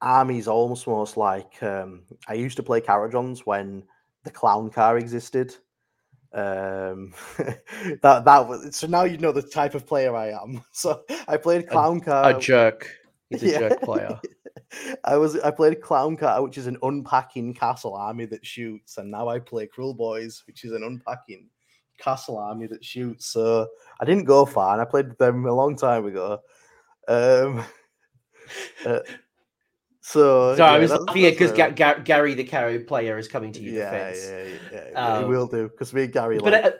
army 0.00 0.38
is 0.38 0.48
almost 0.48 0.86
almost 0.86 1.16
like 1.16 1.62
um, 1.62 2.02
I 2.28 2.34
used 2.34 2.56
to 2.56 2.62
play 2.62 2.80
Kharadrons 2.80 3.40
when 3.40 3.82
the 4.24 4.30
clown 4.30 4.70
car 4.70 4.98
existed. 4.98 5.56
Um, 6.32 7.14
that 8.02 8.24
that 8.24 8.48
was 8.48 8.76
so 8.76 8.86
now 8.86 9.04
you 9.04 9.18
know 9.18 9.32
the 9.32 9.42
type 9.42 9.74
of 9.74 9.86
player 9.86 10.14
I 10.16 10.30
am. 10.30 10.62
So 10.72 11.02
I 11.28 11.36
played 11.36 11.68
clown 11.68 12.00
car. 12.00 12.36
a 12.36 12.38
jerk. 12.40 12.88
He's 13.30 13.42
a 13.44 13.46
yeah. 13.50 13.58
jerk 13.60 13.80
player. 13.82 14.20
I 15.04 15.16
was 15.16 15.38
I 15.40 15.50
played 15.50 15.80
Clown 15.80 16.16
Car, 16.16 16.42
which 16.42 16.58
is 16.58 16.66
an 16.66 16.78
unpacking 16.82 17.54
castle 17.54 17.94
army 17.94 18.26
that 18.26 18.44
shoots, 18.44 18.98
and 18.98 19.10
now 19.10 19.28
I 19.28 19.38
play 19.38 19.68
Kruleboyz, 19.68 20.46
which 20.46 20.64
is 20.64 20.72
an 20.72 20.82
unpacking 20.82 21.48
castle 21.98 22.38
army 22.38 22.66
that 22.66 22.84
shoots. 22.84 23.26
So 23.26 23.68
I 24.00 24.04
didn't 24.04 24.24
go 24.24 24.44
far, 24.44 24.72
and 24.72 24.82
I 24.82 24.84
played 24.84 25.08
with 25.08 25.18
them 25.18 25.44
a 25.46 25.52
long 25.52 25.76
time 25.76 26.06
ago. 26.06 26.40
Um, 27.08 27.64
uh, 28.86 29.00
so 30.00 30.54
So 30.56 30.64
I 30.64 30.74
yeah, 30.74 30.78
was 30.78 30.90
laughing 30.90 31.22
because 31.22 31.52
that's, 31.56 31.80
uh, 31.80 31.94
Gary 32.04 32.34
the 32.34 32.44
Carry 32.44 32.78
player 32.80 33.18
is 33.18 33.28
coming 33.28 33.52
to 33.52 33.60
your 33.60 33.74
yeah, 33.74 34.12
yeah, 34.14 34.44
yeah, 34.70 34.84
yeah, 34.92 35.16
he 35.18 35.24
Um, 35.24 35.30
will 35.30 35.46
do 35.46 35.68
because 35.68 35.92
me 35.92 36.04
and 36.04 36.12
Gary 36.12 36.38
But 36.38 36.64
uh, 36.64 36.70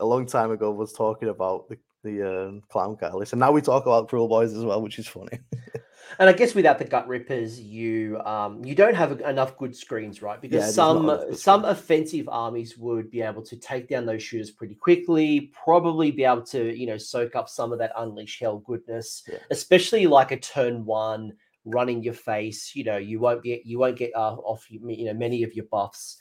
a 0.00 0.04
long 0.04 0.26
time 0.26 0.50
ago 0.50 0.70
was 0.72 0.92
talking 0.92 1.28
about 1.28 1.68
the 1.68 1.78
the 2.02 2.48
um, 2.48 2.62
Clown 2.68 2.96
Car 2.96 3.16
list, 3.16 3.32
and 3.32 3.40
now 3.40 3.50
we 3.50 3.62
talk 3.62 3.86
about 3.86 4.10
Kruleboyz 4.10 4.56
as 4.56 4.64
well, 4.64 4.82
which 4.82 4.98
is 4.98 5.08
funny. 5.08 5.38
And 6.18 6.28
I 6.28 6.32
guess 6.32 6.54
without 6.54 6.78
the 6.78 6.84
gut 6.84 7.08
rippers, 7.08 7.60
you 7.60 8.20
um 8.24 8.64
you 8.64 8.74
don't 8.74 8.94
have 8.94 9.20
enough 9.20 9.56
good 9.58 9.74
screens, 9.74 10.22
right? 10.22 10.40
Because 10.40 10.76
not 10.76 10.98
some 10.98 11.34
some 11.34 11.64
offensive 11.64 12.28
armies 12.28 12.76
would 12.78 13.10
be 13.10 13.20
able 13.22 13.42
to 13.42 13.56
take 13.56 13.88
down 13.88 14.06
those 14.06 14.22
shooters 14.22 14.50
pretty 14.50 14.74
quickly, 14.74 15.52
probably 15.64 16.10
be 16.10 16.24
able 16.24 16.42
to 16.42 16.76
you 16.78 16.86
know 16.86 16.98
soak 16.98 17.34
up 17.36 17.48
some 17.48 17.72
of 17.72 17.78
that 17.78 17.92
unleash 17.96 18.40
hell 18.40 18.58
goodness, 18.58 19.24
Yeah. 19.28 19.38
especially 19.50 20.06
like 20.06 20.30
a 20.32 20.38
turn 20.38 20.84
one 20.84 21.32
running 21.64 22.02
your 22.02 22.14
face. 22.14 22.74
You 22.74 22.84
know 22.84 22.96
you 22.96 23.18
won't 23.20 23.42
get 23.42 23.66
you 23.66 23.78
won't 23.78 23.96
get 23.96 24.12
uh, 24.14 24.34
off 24.34 24.66
you 24.70 25.04
know 25.04 25.14
many 25.14 25.42
of 25.42 25.54
your 25.54 25.66
buffs. 25.66 26.20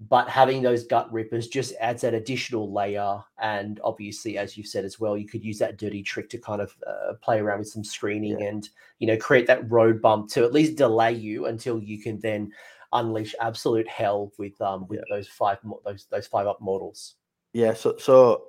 But 0.00 0.28
having 0.28 0.60
those 0.60 0.86
gut 0.86 1.10
rippers 1.12 1.48
just 1.48 1.72
adds 1.80 2.02
that 2.02 2.14
additional 2.14 2.72
layer, 2.72 3.22
and 3.38 3.80
obviously, 3.84 4.36
as 4.36 4.56
you've 4.56 4.66
said 4.66 4.84
as 4.84 4.98
well, 4.98 5.16
you 5.16 5.26
could 5.26 5.44
use 5.44 5.58
that 5.60 5.78
dirty 5.78 6.02
trick 6.02 6.28
to 6.30 6.38
kind 6.38 6.60
of 6.60 6.76
uh, 6.86 7.14
play 7.22 7.38
around 7.38 7.60
with 7.60 7.68
some 7.68 7.84
screening 7.84 8.42
and 8.42 8.68
you 8.98 9.06
know 9.06 9.16
create 9.16 9.46
that 9.46 9.70
road 9.70 10.02
bump 10.02 10.28
to 10.30 10.44
at 10.44 10.52
least 10.52 10.76
delay 10.76 11.12
you 11.12 11.46
until 11.46 11.80
you 11.80 12.02
can 12.02 12.18
then 12.18 12.50
unleash 12.92 13.34
absolute 13.40 13.88
hell 13.88 14.32
with 14.38 14.58
um 14.60 14.86
with 14.88 15.00
those 15.10 15.28
five 15.28 15.58
those 15.84 16.06
those 16.10 16.26
five 16.26 16.46
up 16.46 16.60
models. 16.60 17.14
Yeah, 17.52 17.74
so 17.74 17.96
so 17.98 18.46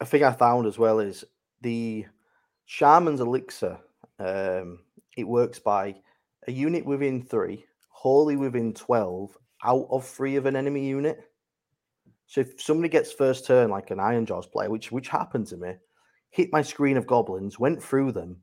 a 0.00 0.06
thing 0.06 0.24
I 0.24 0.32
found 0.32 0.66
as 0.66 0.78
well 0.78 0.98
is 0.98 1.24
the 1.60 2.06
Shaman's 2.66 3.20
Elixir. 3.20 3.78
Um, 4.18 4.80
it 5.16 5.24
works 5.24 5.58
by 5.58 5.96
a 6.46 6.52
unit 6.52 6.84
within 6.84 7.22
three, 7.22 7.66
wholly 7.88 8.36
within 8.36 8.72
twelve, 8.74 9.36
out 9.64 9.86
of 9.90 10.04
three 10.06 10.36
of 10.36 10.46
an 10.46 10.56
enemy 10.56 10.86
unit. 10.86 11.20
So 12.26 12.42
if 12.42 12.60
somebody 12.60 12.88
gets 12.88 13.10
first 13.12 13.46
turn, 13.46 13.70
like 13.70 13.90
an 13.90 13.98
Ironjawz 13.98 14.50
player, 14.52 14.70
which 14.70 14.92
which 14.92 15.08
happened 15.08 15.46
to 15.48 15.56
me, 15.56 15.72
hit 16.30 16.52
my 16.52 16.62
screen 16.62 16.96
of 16.96 17.06
goblins, 17.06 17.58
went 17.58 17.82
through 17.82 18.12
them, 18.12 18.36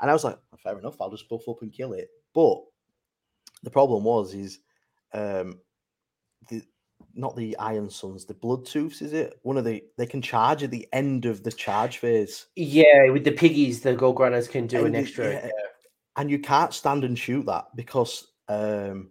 and 0.00 0.10
I 0.10 0.12
was 0.12 0.24
like, 0.24 0.38
fair 0.62 0.78
enough, 0.78 1.00
I'll 1.00 1.10
just 1.10 1.28
buff 1.28 1.48
up 1.48 1.62
and 1.62 1.72
kill 1.72 1.92
it. 1.92 2.08
But 2.34 2.58
the 3.62 3.70
problem 3.70 4.04
was 4.04 4.34
is 4.34 4.58
um 5.14 5.60
the 6.48 6.62
not 7.14 7.36
the 7.36 7.56
Ironsunz, 7.60 8.26
the 8.26 8.34
Bloodtoofs, 8.34 9.00
is 9.02 9.12
it? 9.12 9.38
One 9.42 9.56
of 9.56 9.64
the 9.64 9.84
they 9.96 10.06
can 10.06 10.20
charge 10.20 10.64
at 10.64 10.70
the 10.72 10.88
end 10.92 11.24
of 11.24 11.44
the 11.44 11.52
charge 11.52 11.98
phase. 11.98 12.46
Yeah, 12.56 13.10
with 13.10 13.22
the 13.24 13.32
piggies, 13.32 13.80
the 13.80 13.94
gold 13.94 14.18
runners 14.18 14.48
can 14.48 14.66
do 14.66 14.80
an 14.80 14.86
And 14.86 14.94
the- 14.96 14.98
extra. 14.98 15.32
yeah, 15.32 15.50
and 16.16 16.28
you 16.28 16.40
can't 16.40 16.74
stand 16.74 17.04
and 17.04 17.16
shoot 17.16 17.46
that 17.46 17.66
because 17.76 18.26
um 18.48 19.10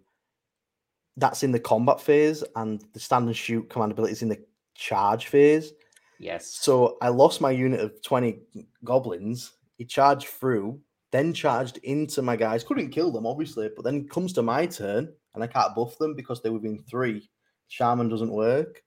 that's 1.18 1.42
in 1.42 1.52
the 1.52 1.60
combat 1.60 2.00
phase 2.00 2.44
and 2.56 2.82
the 2.92 3.00
stand 3.00 3.26
and 3.26 3.36
shoot 3.36 3.68
command 3.68 3.92
ability 3.92 4.12
is 4.12 4.22
in 4.22 4.28
the 4.28 4.42
charge 4.74 5.26
phase. 5.26 5.72
Yes. 6.18 6.46
So 6.54 6.96
I 7.02 7.08
lost 7.08 7.40
my 7.40 7.50
unit 7.50 7.80
of 7.80 8.00
20 8.02 8.40
goblins. 8.84 9.52
He 9.76 9.84
charged 9.84 10.28
through, 10.28 10.80
then 11.12 11.32
charged 11.32 11.78
into 11.78 12.22
my 12.22 12.36
guys. 12.36 12.64
Couldn't 12.64 12.90
kill 12.90 13.12
them, 13.12 13.26
obviously, 13.26 13.70
but 13.74 13.84
then 13.84 14.08
comes 14.08 14.32
to 14.34 14.42
my 14.42 14.66
turn 14.66 15.12
and 15.34 15.42
I 15.42 15.46
can't 15.46 15.74
buff 15.74 15.98
them 15.98 16.14
because 16.14 16.42
they 16.42 16.50
were 16.50 16.58
within 16.58 16.82
three. 16.90 17.28
Shaman 17.68 18.08
doesn't 18.08 18.32
work. 18.32 18.82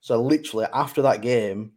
So 0.00 0.20
literally 0.20 0.66
after 0.72 1.02
that 1.02 1.22
game, 1.22 1.72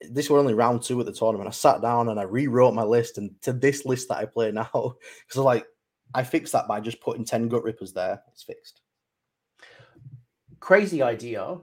this 0.00 0.30
was 0.30 0.40
only 0.40 0.54
round 0.54 0.82
two 0.82 1.00
at 1.00 1.06
the 1.06 1.12
tournament. 1.12 1.48
I 1.48 1.52
sat 1.52 1.82
down 1.82 2.08
and 2.08 2.20
I 2.20 2.22
rewrote 2.22 2.74
my 2.74 2.84
list 2.84 3.18
and 3.18 3.30
to 3.42 3.52
this 3.52 3.84
list 3.84 4.08
that 4.08 4.18
I 4.18 4.26
play 4.26 4.52
now. 4.52 4.70
Because 5.26 5.42
like 5.42 5.66
I 6.14 6.22
fixed 6.22 6.52
that 6.52 6.68
by 6.68 6.80
just 6.80 7.00
putting 7.00 7.24
10 7.24 7.48
gut 7.48 7.64
rippers 7.64 7.92
there. 7.92 8.22
It's 8.32 8.42
fixed. 8.42 8.80
Crazy 10.60 11.02
idea. 11.02 11.56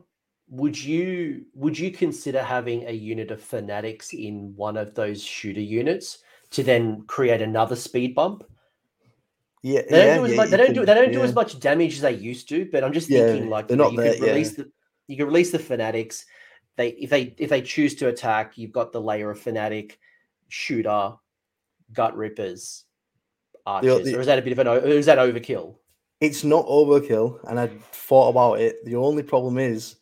Would 0.50 0.82
you 0.82 1.46
would 1.56 1.78
you 1.78 1.92
consider 1.92 2.42
having 2.42 2.88
a 2.88 2.92
unit 2.92 3.32
of 3.32 3.42
fanatics 3.42 4.14
in 4.14 4.54
one 4.56 4.78
of 4.78 4.94
those 4.94 5.24
shooter 5.24 5.60
units 5.62 6.20
to 6.52 6.62
then 6.64 7.02
create 7.08 7.42
another 7.42 7.76
speed 7.76 8.14
bump? 8.14 8.44
Yeah, 9.64 9.82
They 9.90 9.98
don't 9.98 10.06
yeah, 10.08 10.18
do 10.18 10.26
as 10.26 10.32
yeah, 10.32 10.38
much. 10.38 10.50
They 10.52 10.58
don't 10.58 10.66
can- 10.68 10.76
do. 10.76 10.86
They 10.86 10.94
don't 10.94 11.12
do 11.12 11.24
as 11.24 11.34
much 11.34 11.60
damage 11.60 11.96
as 11.96 12.02
they 12.02 12.14
used 12.14 12.48
to. 12.50 12.70
But 12.72 12.84
I'm 12.84 12.94
just 12.94 13.10
Yeah, 13.10 13.26
thinking, 13.26 13.50
like 13.50 13.68
they're 13.68 13.76
you, 13.78 13.84
know, 13.84 13.90
not 13.90 13.94
you 13.94 14.02
there, 14.02 14.14
could 14.14 14.22
yeah. 14.22 14.30
release 14.30 14.54
the 14.56 14.72
you 15.08 15.18
could 15.18 15.26
release 15.26 15.52
the 15.52 15.60
fanatics. 15.60 16.26
They 16.78 16.90
if 16.90 17.10
they 17.10 17.34
if 17.40 17.50
they 17.50 17.62
choose 17.62 17.96
to 17.96 18.10
attack, 18.10 18.58
you've 18.58 18.72
got 18.72 18.92
the 18.92 19.02
layer 19.02 19.32
of 19.32 19.40
fanatic, 19.40 19.98
shooter, 20.50 21.14
gut 21.92 22.16
rippers, 22.16 22.84
archers. 23.66 24.04
the- 24.06 24.16
or 24.16 24.20
is 24.20 24.28
that 24.28 24.38
a 24.38 24.44
bit 24.44 24.52
of 24.52 24.60
an? 24.60 24.68
is 24.92 25.08
that 25.08 25.18
overkill? 25.18 25.78
It's 26.26 26.44
not 26.44 26.66
overkill 26.66 27.40
and 27.50 27.60
i 27.60 27.68
thought 27.92 28.30
about 28.30 28.60
it 28.60 28.84
the 28.86 28.96
only 28.96 29.24
problem 29.24 29.58
is 29.58 29.98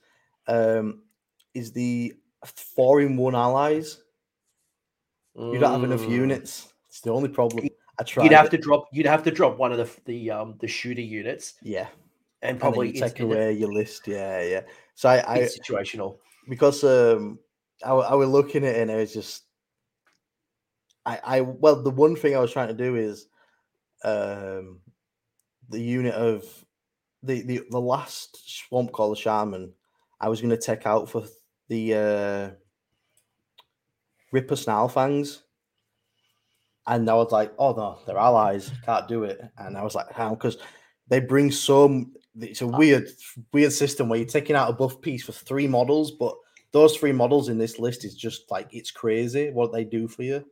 um 0.48 1.02
is 1.54 1.72
the 1.72 2.14
four 2.76 3.02
in 3.02 3.16
one 3.18 3.36
allies 3.36 4.02
you 5.36 5.60
don't 5.60 5.72
have 5.72 5.84
enough 5.84 6.02
Mm. 6.08 6.10
units 6.10 6.74
it's 6.88 7.02
the 7.02 7.12
only 7.12 7.30
problem 7.30 7.68
I 8.00 8.04
tried. 8.04 8.26
You'd 8.26 8.34
have 8.34 8.45
it. 8.48 8.52
to 8.52 8.58
drop. 8.58 8.86
You'd 8.91 9.06
have 9.06 9.24
to 9.24 9.32
drop 9.32 9.58
one 9.58 9.72
of 9.72 9.78
the 9.78 10.02
the 10.06 10.32
um 10.32 10.56
the 10.60 10.68
shooter 10.68 11.02
units, 11.02 11.54
yeah, 11.62 11.88
and 12.41 12.52
and 12.52 12.60
probably 12.60 12.88
you 12.88 12.94
take 13.02 13.20
away 13.20 13.54
your 13.54 13.72
list. 13.72 14.08
Yeah, 14.08 14.41
yeah. 14.41 14.62
So 14.95 15.10
I, 15.10 15.18
I 15.18 15.38
it's 15.38 15.60
situational. 15.60 16.18
because 16.50 16.84
um 16.84 17.40
I, 17.86 17.91
I 17.91 18.16
was 18.16 18.30
looking 18.30 18.66
at 18.66 18.76
it 18.76 18.82
and 18.82 18.91
it 18.91 18.95
was 18.95 19.14
just 19.14 19.44
I 21.06 21.20
I 21.24 21.41
well 21.41 21.82
the 21.84 21.91
one 21.91 22.16
thing 22.16 22.36
I 22.36 22.40
was 22.40 22.52
trying 22.52 22.70
to 22.70 22.74
do 22.74 22.95
is 22.95 23.28
um 24.04 24.80
the 25.69 25.81
unit 25.81 26.14
of 26.14 26.44
the 27.23 27.41
the, 27.44 27.61
the 27.69 27.80
last 27.80 28.38
swamp 28.68 28.91
called 28.91 29.15
the 29.15 29.22
shaman 29.22 29.72
I 30.19 30.30
was 30.30 30.41
going 30.41 30.52
to 30.52 30.57
take 30.57 30.85
out 30.85 31.10
for 31.10 31.23
the 31.69 31.94
uh 31.94 32.49
Ripper 34.31 34.56
Snarlfangs 34.56 35.41
and 36.88 37.10
I 37.10 37.14
was 37.14 37.31
like 37.31 37.53
oh 37.57 37.73
no 37.73 37.99
they're 38.06 38.18
allies 38.18 38.72
can't 38.85 39.07
do 39.07 39.23
it. 39.23 39.41
And 39.57 39.77
I 39.77 39.84
was 39.84 39.95
like 39.95 40.11
how? 40.11 40.31
Because 40.35 40.57
they 41.07 41.19
bring 41.19 41.52
some 41.52 42.14
it's 42.40 42.61
a 42.61 42.68
weird 42.68 43.07
weird 43.52 43.72
system 43.72 44.10
where 44.10 44.18
you're 44.19 44.27
taking 44.27 44.56
out 44.56 44.69
a 44.69 44.73
buff 44.73 44.99
piece 45.02 45.23
for 45.23 45.34
three 45.34 45.68
models 45.68 46.11
but 46.11 46.35
those 46.72 46.98
three 46.98 47.11
models 47.11 47.49
in 47.49 47.60
this 47.60 47.77
list 47.77 48.03
is 48.03 48.15
just 48.15 48.49
like 48.49 48.68
it's 48.73 48.90
crazy 48.90 49.52
what 49.52 49.72
they 49.72 49.84
do 49.84 50.07
for 50.07 50.23
you. 50.23 50.44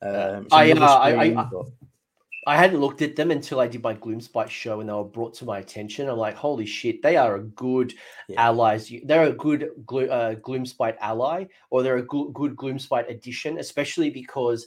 Um, 0.00 0.46
I, 0.50 0.64
uh, 0.82 0.86
I- 0.96 1.08
I- 1.20 1.34
screen, 1.34 1.72
I- 2.48 2.56
hadn't 2.56 2.80
looked 2.80 3.02
at 3.02 3.14
them 3.14 3.30
until 3.30 3.60
I 3.60 3.68
did 3.68 3.82
my 3.82 3.94
Gloomspite 3.94 4.48
show, 4.48 4.80
and 4.80 4.88
they 4.88 4.92
were 4.94 5.04
brought 5.04 5.34
to 5.34 5.44
my 5.44 5.58
attention. 5.58 6.08
I'm 6.08 6.16
like, 6.16 6.34
holy 6.34 6.66
shit, 6.66 7.02
they 7.02 7.16
are 7.16 7.36
a 7.36 7.42
good 7.42 7.92
Yeah. 8.28 8.48
allies. 8.48 8.90
They're 9.04 9.24
a 9.24 9.32
good 9.32 9.70
Glo- 9.84 10.06
uh, 10.08 10.34
Gloomspite 10.36 10.96
ally, 11.00 11.44
or 11.70 11.82
they're 11.82 11.98
a 11.98 12.02
good 12.02 12.56
Gloomspite 12.56 13.08
addition, 13.10 13.58
especially 13.58 14.08
because, 14.10 14.66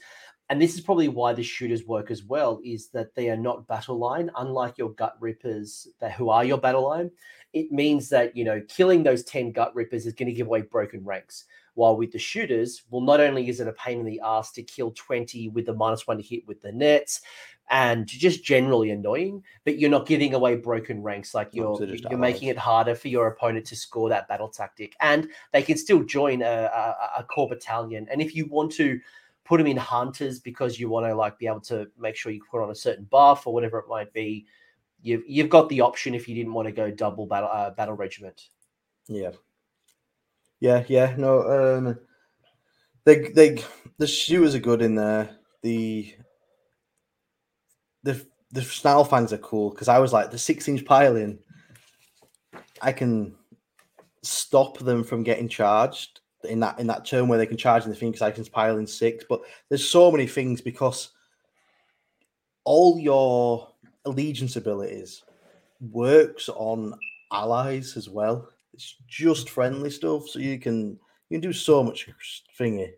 and 0.49 0.61
this 0.61 0.75
is 0.75 0.81
probably 0.81 1.07
why 1.07 1.33
the 1.33 1.43
shooters 1.43 1.85
work 1.85 2.11
as 2.11 2.23
well, 2.23 2.59
is 2.63 2.89
that 2.89 3.15
they 3.15 3.29
are 3.29 3.37
not 3.37 3.67
battle 3.67 3.97
line, 3.97 4.29
unlike 4.37 4.77
your 4.77 4.89
gut 4.91 5.15
rippers 5.19 5.87
that 5.99 6.11
who 6.11 6.29
are 6.29 6.45
your 6.45 6.57
battle 6.59 6.83
line. 6.83 7.09
It 7.53 7.71
means 7.71 8.09
that 8.09 8.35
you 8.37 8.43
know 8.43 8.61
killing 8.69 9.01
those 9.03 9.23
ten 9.23 9.51
gut 9.51 9.73
rippers 9.75 10.05
is 10.05 10.13
going 10.13 10.27
to 10.29 10.33
give 10.33 10.47
away 10.47 10.61
broken 10.61 11.03
ranks. 11.03 11.45
While 11.73 11.95
with 11.95 12.11
the 12.11 12.19
shooters, 12.19 12.83
well, 12.89 13.01
not 13.01 13.21
only 13.21 13.47
is 13.47 13.61
it 13.61 13.67
a 13.67 13.73
pain 13.73 13.99
in 13.99 14.05
the 14.05 14.19
ass 14.23 14.51
to 14.53 14.63
kill 14.63 14.91
20 14.91 15.47
with 15.49 15.65
the 15.65 15.73
minus 15.73 16.05
one 16.05 16.17
to 16.17 16.23
hit 16.23 16.45
with 16.45 16.59
the 16.61 16.71
nets, 16.71 17.21
and 17.72 18.06
just 18.06 18.43
generally 18.43 18.91
annoying, 18.91 19.41
but 19.64 19.80
you're 19.80 19.89
not 19.89 20.06
giving 20.06 20.34
away 20.34 20.56
broken 20.56 21.02
ranks. 21.02 21.34
Like 21.34 21.49
you're 21.53 21.81
you're 21.81 22.19
making 22.19 22.49
it 22.49 22.57
harder 22.57 22.93
for 22.93 23.07
your 23.07 23.27
opponent 23.27 23.65
to 23.68 23.77
score 23.77 24.10
that 24.10 24.27
battle 24.27 24.49
tactic, 24.49 24.93
and 24.99 25.30
they 25.53 25.64
can 25.64 25.77
still 25.77 26.03
join 26.03 26.41
a, 26.41 26.45
a, 26.45 27.19
a 27.19 27.23
core 27.23 27.48
battalion. 27.48 28.07
And 28.11 28.22
if 28.22 28.35
you 28.35 28.45
want 28.48 28.73
to 28.73 28.99
put 29.45 29.57
them 29.57 29.68
in 29.68 29.77
hunters 29.77 30.39
because 30.41 30.80
you 30.80 30.89
want 30.89 31.06
to 31.06 31.15
like 31.15 31.39
be 31.39 31.48
able 31.48 31.61
to 31.61 31.88
make 31.98 32.18
sure 32.18 32.34
you 32.34 32.41
put 32.52 32.61
on 32.61 32.72
a 32.72 32.76
certain 32.76 33.06
buff 33.06 33.48
or 33.48 33.53
whatever 33.53 33.80
it 33.80 33.88
might 33.88 34.11
be, 34.11 34.45
you've 35.02 35.23
you've 35.26 35.49
got 35.49 35.69
the 35.69 35.80
option 35.80 36.14
if 36.14 36.27
you 36.27 36.35
didn't 36.35 36.53
want 36.53 36.68
to 36.68 36.73
go 36.73 36.91
double 36.91 37.26
battle 37.26 37.49
uh, 37.52 37.69
battle 37.69 37.95
regiment. 37.95 38.49
yeah, 39.07 39.31
yeah, 40.60 40.84
yeah. 40.89 41.15
No, 41.18 41.77
um, 41.77 41.99
they 43.06 43.30
they 43.30 43.64
the 43.98 44.07
shooters 44.07 44.56
are 44.56 44.60
good 44.60 44.81
in 44.81 44.95
there. 44.95 45.38
The 45.61 46.15
the 48.03 48.26
the 48.52 48.61
Snarlfangs 48.61 49.32
are 49.32 49.38
cool 49.38 49.69
because 49.69 49.88
I 49.88 49.99
was 49.99 50.14
like 50.14 50.32
the 50.32 50.38
six 50.38 50.68
inch 50.68 50.86
piling. 50.86 51.40
I 52.82 52.91
can 52.91 53.36
stop 54.23 54.78
them 54.80 55.03
from 55.03 55.23
getting 55.23 55.48
charged 55.48 56.19
in 56.44 56.60
that 56.60 56.80
in 56.80 56.88
that 56.88 57.06
turn 57.06 57.28
where 57.28 57.38
they 57.38 57.45
can 57.45 57.57
charge 57.57 57.84
in 57.84 57.90
the 57.90 57.95
thing 57.95 58.11
because 58.11 58.22
I 58.22 58.32
can 58.32 58.45
pile 58.45 58.78
in 58.78 58.88
six. 58.88 59.23
But 59.28 59.41
there's 59.69 59.88
so 59.88 60.11
many 60.11 60.28
things 60.28 60.61
because 60.61 61.11
all 62.64 62.99
your 62.99 63.69
allegiance 64.06 64.56
abilities 64.56 65.23
works 65.91 66.49
on 66.49 66.94
allies 67.32 67.98
as 67.98 68.10
well. 68.10 68.49
It's 68.73 68.95
just 69.07 69.49
friendly 69.49 69.90
stuff, 69.90 70.28
so 70.28 70.40
you 70.40 70.60
can 70.60 70.99
you 71.30 71.40
can 71.40 71.41
do 71.41 71.53
so 71.53 71.84
much 71.84 72.10
thingy. 72.60 72.91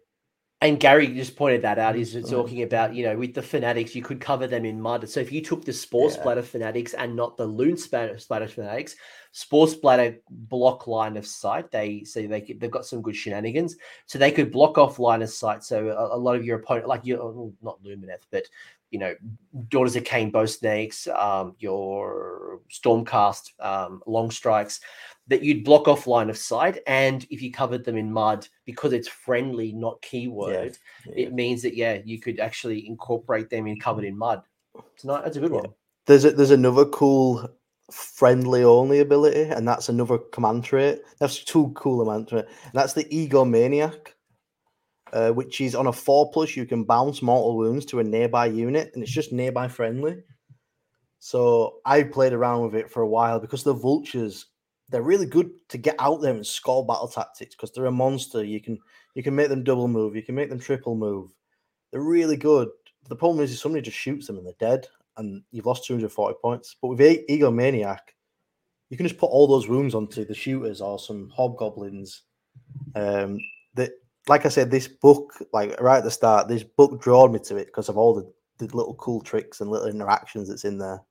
And 0.63 0.79
Gary 0.79 1.07
just 1.07 1.35
pointed 1.35 1.61
that 1.63 1.77
out. 1.77 1.93
He's 1.93 2.15
Right. 2.15 2.25
talking 2.25 2.63
about, 2.63 2.95
you 2.95 3.03
know, 3.03 3.17
with 3.17 3.33
the 3.33 3.41
fanatics, 3.41 3.93
you 3.93 4.01
could 4.01 4.21
cover 4.21 4.47
them 4.47 4.63
in 4.63 4.79
mud. 4.79 5.09
So 5.09 5.19
if 5.19 5.29
you 5.29 5.41
took 5.41 5.65
the 5.65 5.73
Spore 5.73 6.07
Yeah. 6.09 6.15
Splatter 6.15 6.41
fanatics 6.41 6.93
and 6.93 7.17
not 7.17 7.35
the 7.35 7.45
Loon 7.45 7.75
Splatter, 7.75 8.17
splatter 8.17 8.47
fanatics, 8.47 8.95
Spore 9.33 9.67
Splatter 9.67 10.19
block 10.29 10.87
line 10.87 11.17
of 11.17 11.27
sight. 11.27 11.69
They 11.69 12.05
so 12.05 12.25
they 12.25 12.39
could, 12.39 12.61
they've 12.61 12.71
got 12.71 12.85
some 12.85 13.01
good 13.01 13.15
shenanigans. 13.15 13.75
So 14.05 14.17
they 14.17 14.31
could 14.31 14.53
block 14.53 14.77
off 14.77 14.99
line 14.99 15.21
of 15.21 15.29
sight. 15.29 15.65
So 15.65 15.89
a, 15.89 16.15
a 16.15 16.17
lot 16.17 16.37
of 16.37 16.45
your 16.45 16.59
opponent, 16.59 16.87
like 16.87 17.05
you, 17.05 17.53
not 17.61 17.83
Lumineth, 17.83 18.23
but 18.31 18.45
you 18.89 18.99
know, 18.99 19.15
Daughters 19.69 19.95
of 19.95 20.03
Khaine, 20.03 20.31
Bow 20.31 20.45
Snakes, 20.45 21.07
um, 21.07 21.55
your 21.57 22.61
Stormcast, 22.71 23.59
um, 23.59 24.03
Long 24.05 24.29
Strikes, 24.29 24.79
that 25.27 25.41
you'd 25.43 25.63
block 25.63 25.87
off 25.87 26.07
line 26.07 26.29
of 26.29 26.37
sight. 26.37 26.79
And 26.85 27.25
if 27.29 27.41
you 27.41 27.51
covered 27.51 27.85
them 27.85 27.97
in 27.97 28.11
mud, 28.11 28.47
because 28.65 28.93
it's 28.93 29.07
friendly, 29.07 29.71
not 29.71 30.01
keyword, 30.01 30.77
Yeah. 31.05 31.13
it 31.15 31.33
means 31.33 31.61
that 31.61 31.75
yeah, 31.75 31.99
you 32.03 32.19
could 32.19 32.39
actually 32.39 32.87
incorporate 32.87 33.49
them 33.49 33.67
in 33.67 33.79
covered 33.79 34.05
in 34.05 34.17
mud. 34.17 34.43
It's 34.93 35.05
not 35.05 35.23
that's 35.23 35.37
a 35.37 35.39
good 35.39 35.51
Yeah. 35.51 35.61
one. 35.61 35.73
There's 36.05 36.25
a, 36.25 36.31
there's 36.31 36.51
another 36.51 36.85
cool 36.85 37.47
friendly 37.91 38.63
only 38.63 38.99
ability, 38.99 39.43
and 39.43 39.67
that's 39.67 39.87
another 39.87 40.17
command 40.17 40.65
trait. 40.65 41.01
That's 41.19 41.43
two 41.43 41.71
cool 41.75 42.03
command 42.03 42.27
trait. 42.27 42.45
And 42.45 42.73
that's 42.73 42.93
the 42.93 43.05
Egomaniak, 43.05 44.07
uh, 45.13 45.31
which 45.31 45.61
is 45.61 45.75
on 45.75 45.87
a 45.87 45.93
four 45.93 46.31
plus. 46.31 46.57
You 46.57 46.65
can 46.65 46.83
bounce 46.83 47.21
mortal 47.21 47.55
wounds 47.55 47.85
to 47.85 47.99
a 47.99 48.03
nearby 48.03 48.47
unit, 48.47 48.91
and 48.93 49.03
it's 49.03 49.11
just 49.11 49.31
nearby 49.31 49.69
friendly. 49.69 50.23
So 51.19 51.75
I 51.85 52.03
played 52.03 52.33
around 52.33 52.63
with 52.63 52.75
it 52.75 52.91
for 52.91 53.01
a 53.01 53.07
while 53.07 53.39
because 53.39 53.63
the 53.63 53.73
vultures 53.73 54.47
they're 54.93 55.01
really 55.01 55.25
good 55.25 55.49
to 55.69 55.79
get 55.79 55.95
out 55.97 56.21
there 56.21 56.35
and 56.35 56.45
score 56.45 56.85
battle 56.85 57.07
tactics 57.07 57.55
because 57.55 57.71
they're 57.71 57.87
a 57.87 57.91
monster. 57.91 58.43
You 58.43 58.61
can 58.61 58.77
you 59.15 59.23
can 59.23 59.35
make 59.35 59.49
them 59.49 59.63
double 59.63 59.87
move, 59.87 60.15
you 60.15 60.21
can 60.21 60.35
make 60.35 60.49
them 60.49 60.59
triple 60.59 60.95
move. 60.95 61.31
They're 61.91 62.01
really 62.01 62.37
good. 62.37 62.69
The 63.09 63.15
problem 63.15 63.43
is, 63.43 63.51
if 63.51 63.57
somebody 63.59 63.81
just 63.81 63.97
shoots 63.97 64.27
them 64.27 64.37
and 64.37 64.45
they're 64.45 64.53
dead, 64.59 64.87
and 65.17 65.41
you've 65.51 65.65
lost 65.65 65.85
240 65.85 66.37
points. 66.43 66.75
But 66.79 66.89
with 66.89 67.01
E- 67.01 67.25
Egomaniak, 67.27 67.99
you 68.91 68.97
can 68.97 69.07
just 69.07 69.19
put 69.19 69.31
all 69.31 69.47
those 69.47 69.67
wounds 69.67 69.95
onto 69.95 70.25
the 70.25 70.35
shooters 70.35 70.79
or 70.79 70.99
some 70.99 71.31
hobgoblins. 71.35 72.21
Um, 72.95 73.39
that, 73.73 73.93
like 74.27 74.45
I 74.45 74.49
said, 74.49 74.69
this 74.69 74.87
book, 74.87 75.33
like 75.53 75.81
right 75.81 75.97
at 75.97 76.03
the 76.03 76.11
start, 76.11 76.47
this 76.47 76.63
book 76.63 77.01
drawn 77.01 77.31
me 77.31 77.39
to 77.45 77.57
it 77.57 77.65
because 77.65 77.89
of 77.89 77.97
all 77.97 78.13
the, 78.13 78.31
the 78.59 78.75
little 78.77 78.93
cool 78.95 79.21
tricks 79.21 79.59
and 79.59 79.71
little 79.71 79.87
interactions 79.87 80.49
that's 80.49 80.65
in 80.65 80.77
there. 80.77 81.01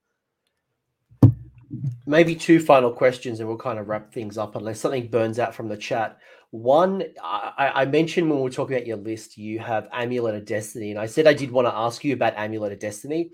Maybe 2.07 2.35
two 2.35 2.61
final 2.61 2.91
questions 2.91 3.41
and 3.41 3.49
we'll 3.49 3.59
kind 3.59 3.79
of 3.79 3.89
wrap 3.89 4.13
things 4.13 4.37
up 4.39 4.57
unless 4.57 4.81
something 4.81 5.09
burns 5.09 5.39
out 5.39 5.55
from 5.55 5.69
the 5.69 5.77
chat. 5.77 6.19
One, 6.51 7.03
I, 7.23 7.73
I 7.75 7.85
mentioned 7.87 8.29
when 8.29 8.39
we 8.39 8.45
were 8.45 8.51
talking 8.51 8.77
about 8.77 8.87
your 8.87 8.99
list, 8.99 9.39
you 9.39 9.59
have 9.61 9.89
Amulet 9.93 10.35
of 10.35 10.45
Destiny. 10.45 10.91
And 10.91 10.99
I 11.01 11.07
said 11.07 11.27
I 11.27 11.33
did 11.33 11.51
want 11.51 11.67
to 11.67 11.75
ask 11.75 12.05
you 12.05 12.13
about 12.13 12.35
Amulet 12.37 12.73
of 12.73 12.79
Destiny. 12.79 13.31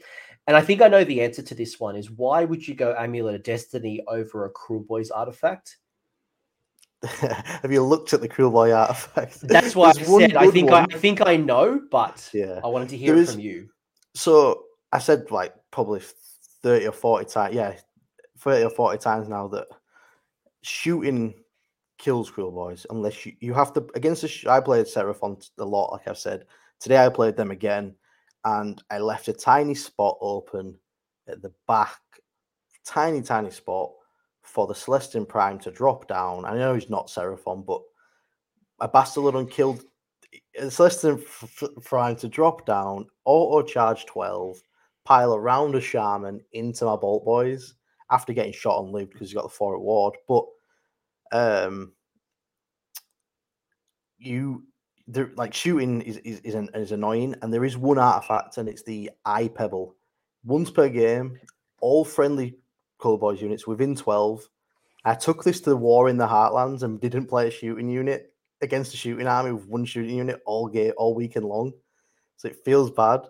And 0.47 0.57
I 0.57 0.61
think 0.61 0.81
I 0.81 0.89
know 0.89 1.05
the 1.05 1.21
answer 1.21 1.43
to 1.43 1.55
this 1.55 1.81
one 1.81 1.97
is 1.97 2.11
why 2.11 2.45
would 2.45 2.67
you 2.67 2.75
go 2.75 2.95
Amulet 2.97 3.35
of 3.35 3.43
Destiny 3.43 4.03
over 4.07 4.45
a 4.45 4.51
Kruleboyz 4.53 5.11
artifact? 5.15 5.79
Have 7.05 7.71
you 7.71 7.83
looked 7.83 8.13
at 8.13 8.21
the 8.21 8.29
Kruleboy 8.29 8.77
artifact? 8.77 9.41
That's 9.43 9.75
why 9.77 9.91
I 9.91 9.93
said 9.93 10.37
I 10.37 10.51
think 10.51 10.71
I. 10.71 10.83
I 10.83 10.87
think 10.87 11.27
I 11.27 11.37
know, 11.37 11.81
but 11.91 12.29
Yeah. 12.33 12.61
I 12.65 12.69
wanted 12.69 12.89
to 12.91 12.97
hear 12.97 13.15
There 13.15 13.23
it 13.23 13.25
is- 13.29 13.33
from 13.33 13.41
you. 13.41 13.69
So 14.15 14.65
I 14.93 14.99
said 14.99 15.31
like 15.31 15.55
probably 15.71 16.01
30 16.63 16.87
or 16.87 16.93
40 16.93 17.27
times. 17.31 17.55
Yeah, 17.55 17.75
30 18.39 18.65
or 18.65 18.71
40 18.71 18.99
times 18.99 19.29
now 19.29 19.49
that 19.49 19.67
shooting 20.63 21.35
kills 21.99 22.31
Kruleboyz 22.31 22.87
unless 22.91 23.27
you, 23.27 23.33
you 23.41 23.55
have 23.55 23.73
to. 23.75 23.87
Against 23.95 24.23
the. 24.23 24.51
I 24.51 24.61
played 24.61 24.87
Seraphon 24.87 25.49
a 25.59 25.65
lot, 25.65 25.93
like 25.93 26.09
I've 26.09 26.19
said. 26.19 26.45
Today 26.81 27.05
I 27.05 27.09
played 27.09 27.37
them 27.37 27.51
again 27.51 27.95
and 28.45 28.83
I 28.91 28.99
left 28.99 29.29
a 29.29 29.33
tiny 29.33 29.75
spot 29.75 30.17
open 30.21 30.79
at 31.27 31.43
the 31.43 31.53
back, 31.67 31.99
tiny, 32.85 33.21
tiny 33.21 33.51
spot 33.51 33.91
for 34.43 34.67
the 34.67 34.75
Celestant-Prime 34.75 35.59
to 35.59 35.71
drop 35.71 36.09
down. 36.09 36.45
I 36.45 36.57
know 36.57 36.75
he's 36.75 36.89
not 36.89 37.09
Seraphon, 37.09 37.67
but 37.67 37.83
a 38.81 38.89
Bastiladon 38.89 39.51
killed 39.51 39.83
Celestant 40.59 41.21
f- 41.23 41.63
f- 41.63 41.85
Prime 41.85 42.17
to 42.17 42.29
drop 42.29 42.65
down, 42.65 43.07
auto 43.25 43.67
charge 43.67 44.07
12, 44.07 44.63
pile 45.05 45.35
around 45.35 45.75
a 45.75 45.81
Shaman 45.81 46.41
into 46.53 46.85
my 46.85 46.97
Boltboyz 46.97 47.73
after 48.11 48.33
getting 48.33 48.53
shot 48.53 48.79
on 48.79 48.93
lived 48.93 49.13
because 49.13 49.29
he 49.31 49.35
got 49.35 49.45
the 49.45 49.49
four 49.49 49.75
reward. 49.75 50.15
But 50.27 50.45
um, 51.33 51.93
you 54.19 54.65
like 55.37 55.55
shooting 55.55 56.03
is 56.03 56.19
is 56.19 56.41
is, 56.41 56.55
an, 56.55 56.69
is 56.75 56.93
annoying, 56.93 57.35
and 57.43 57.53
there 57.53 57.65
is 57.65 57.77
one 57.77 57.99
artifact, 57.99 58.59
and 58.59 58.69
it's 58.69 58.83
the 58.83 59.11
Eye 59.25 59.49
Pebble. 59.49 59.95
Once 60.45 60.71
per 60.71 60.89
game, 60.89 61.39
all 61.81 62.05
friendly 62.05 62.57
Kruleboyz 63.01 63.41
units 63.41 63.67
within 63.67 63.95
twelve. 63.95 64.49
I 65.05 65.15
took 65.15 65.45
this 65.45 65.61
to 65.61 65.71
the 65.71 65.77
war 65.77 66.09
in 66.09 66.19
the 66.19 66.27
Heartlands 66.27 66.83
and 66.83 67.01
didn't 67.01 67.27
play 67.27 67.49
a 67.49 67.51
shooting 67.51 67.89
unit 67.89 68.33
against 68.61 68.93
a 68.93 68.97
shooting 68.97 69.27
army 69.27 69.53
with 69.53 69.67
one 69.67 69.85
shooting 69.85 70.17
unit 70.17 70.43
all 70.45 70.69
game 70.69 70.93
all 70.97 71.15
weekend 71.15 71.47
long. 71.47 71.73
So 72.37 72.49
it 72.49 72.65
feels 72.65 72.91
bad. 72.91 73.21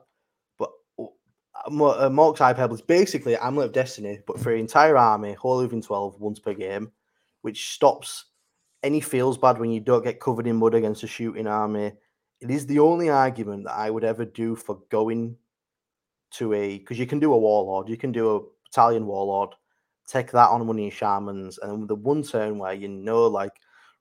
Mork's 1.71 2.41
uh, 2.41 2.45
Hyperbole 2.45 2.79
is 2.79 2.83
basically 2.83 3.37
Amulet 3.37 3.69
of 3.69 3.73
Destiny, 3.73 4.21
but 4.27 4.39
for 4.39 4.51
your 4.51 4.59
entire 4.59 4.97
army, 4.97 5.33
whole 5.35 5.61
moving 5.61 5.83
12 5.83 6.21
once 6.21 6.39
per 6.39 6.55
game, 6.55 6.91
which 7.43 7.75
stops 7.75 8.27
any 8.83 9.01
feels 9.01 9.37
bad 9.37 9.59
when 9.59 9.71
you 9.71 9.81
don't 9.81 10.05
get 10.05 10.21
covered 10.21 10.47
in 10.47 10.57
mud 10.57 10.75
against 10.75 11.03
a 11.03 11.07
shooting 11.07 11.47
army. 11.47 11.93
It 12.41 12.51
is 12.51 12.67
the 12.67 12.79
only 12.79 13.11
argument 13.11 13.65
that 13.65 13.75
I 13.75 13.91
would 13.91 14.05
ever 14.05 14.25
do 14.25 14.55
for 14.55 14.81
going 14.91 15.37
to 16.33 16.55
a 16.55 16.79
because 16.79 16.99
you 16.99 17.07
can 17.07 17.19
do 17.19 17.33
a 17.33 17.39
warlord, 17.39 17.89
you 17.89 17.97
can 17.97 18.13
do 18.13 18.37
a 18.37 18.41
battalion 18.65 19.07
warlord, 19.07 19.55
take 20.07 20.31
that 20.33 20.51
on 20.51 20.67
one 20.67 20.77
of 20.77 20.83
your 20.83 20.91
shamans, 20.91 21.59
and 21.59 21.89
the 21.89 21.95
one 21.95 22.23
turn 22.23 22.59
where 22.59 22.75
you 22.75 22.89
know, 22.89 23.27
like, 23.27 23.53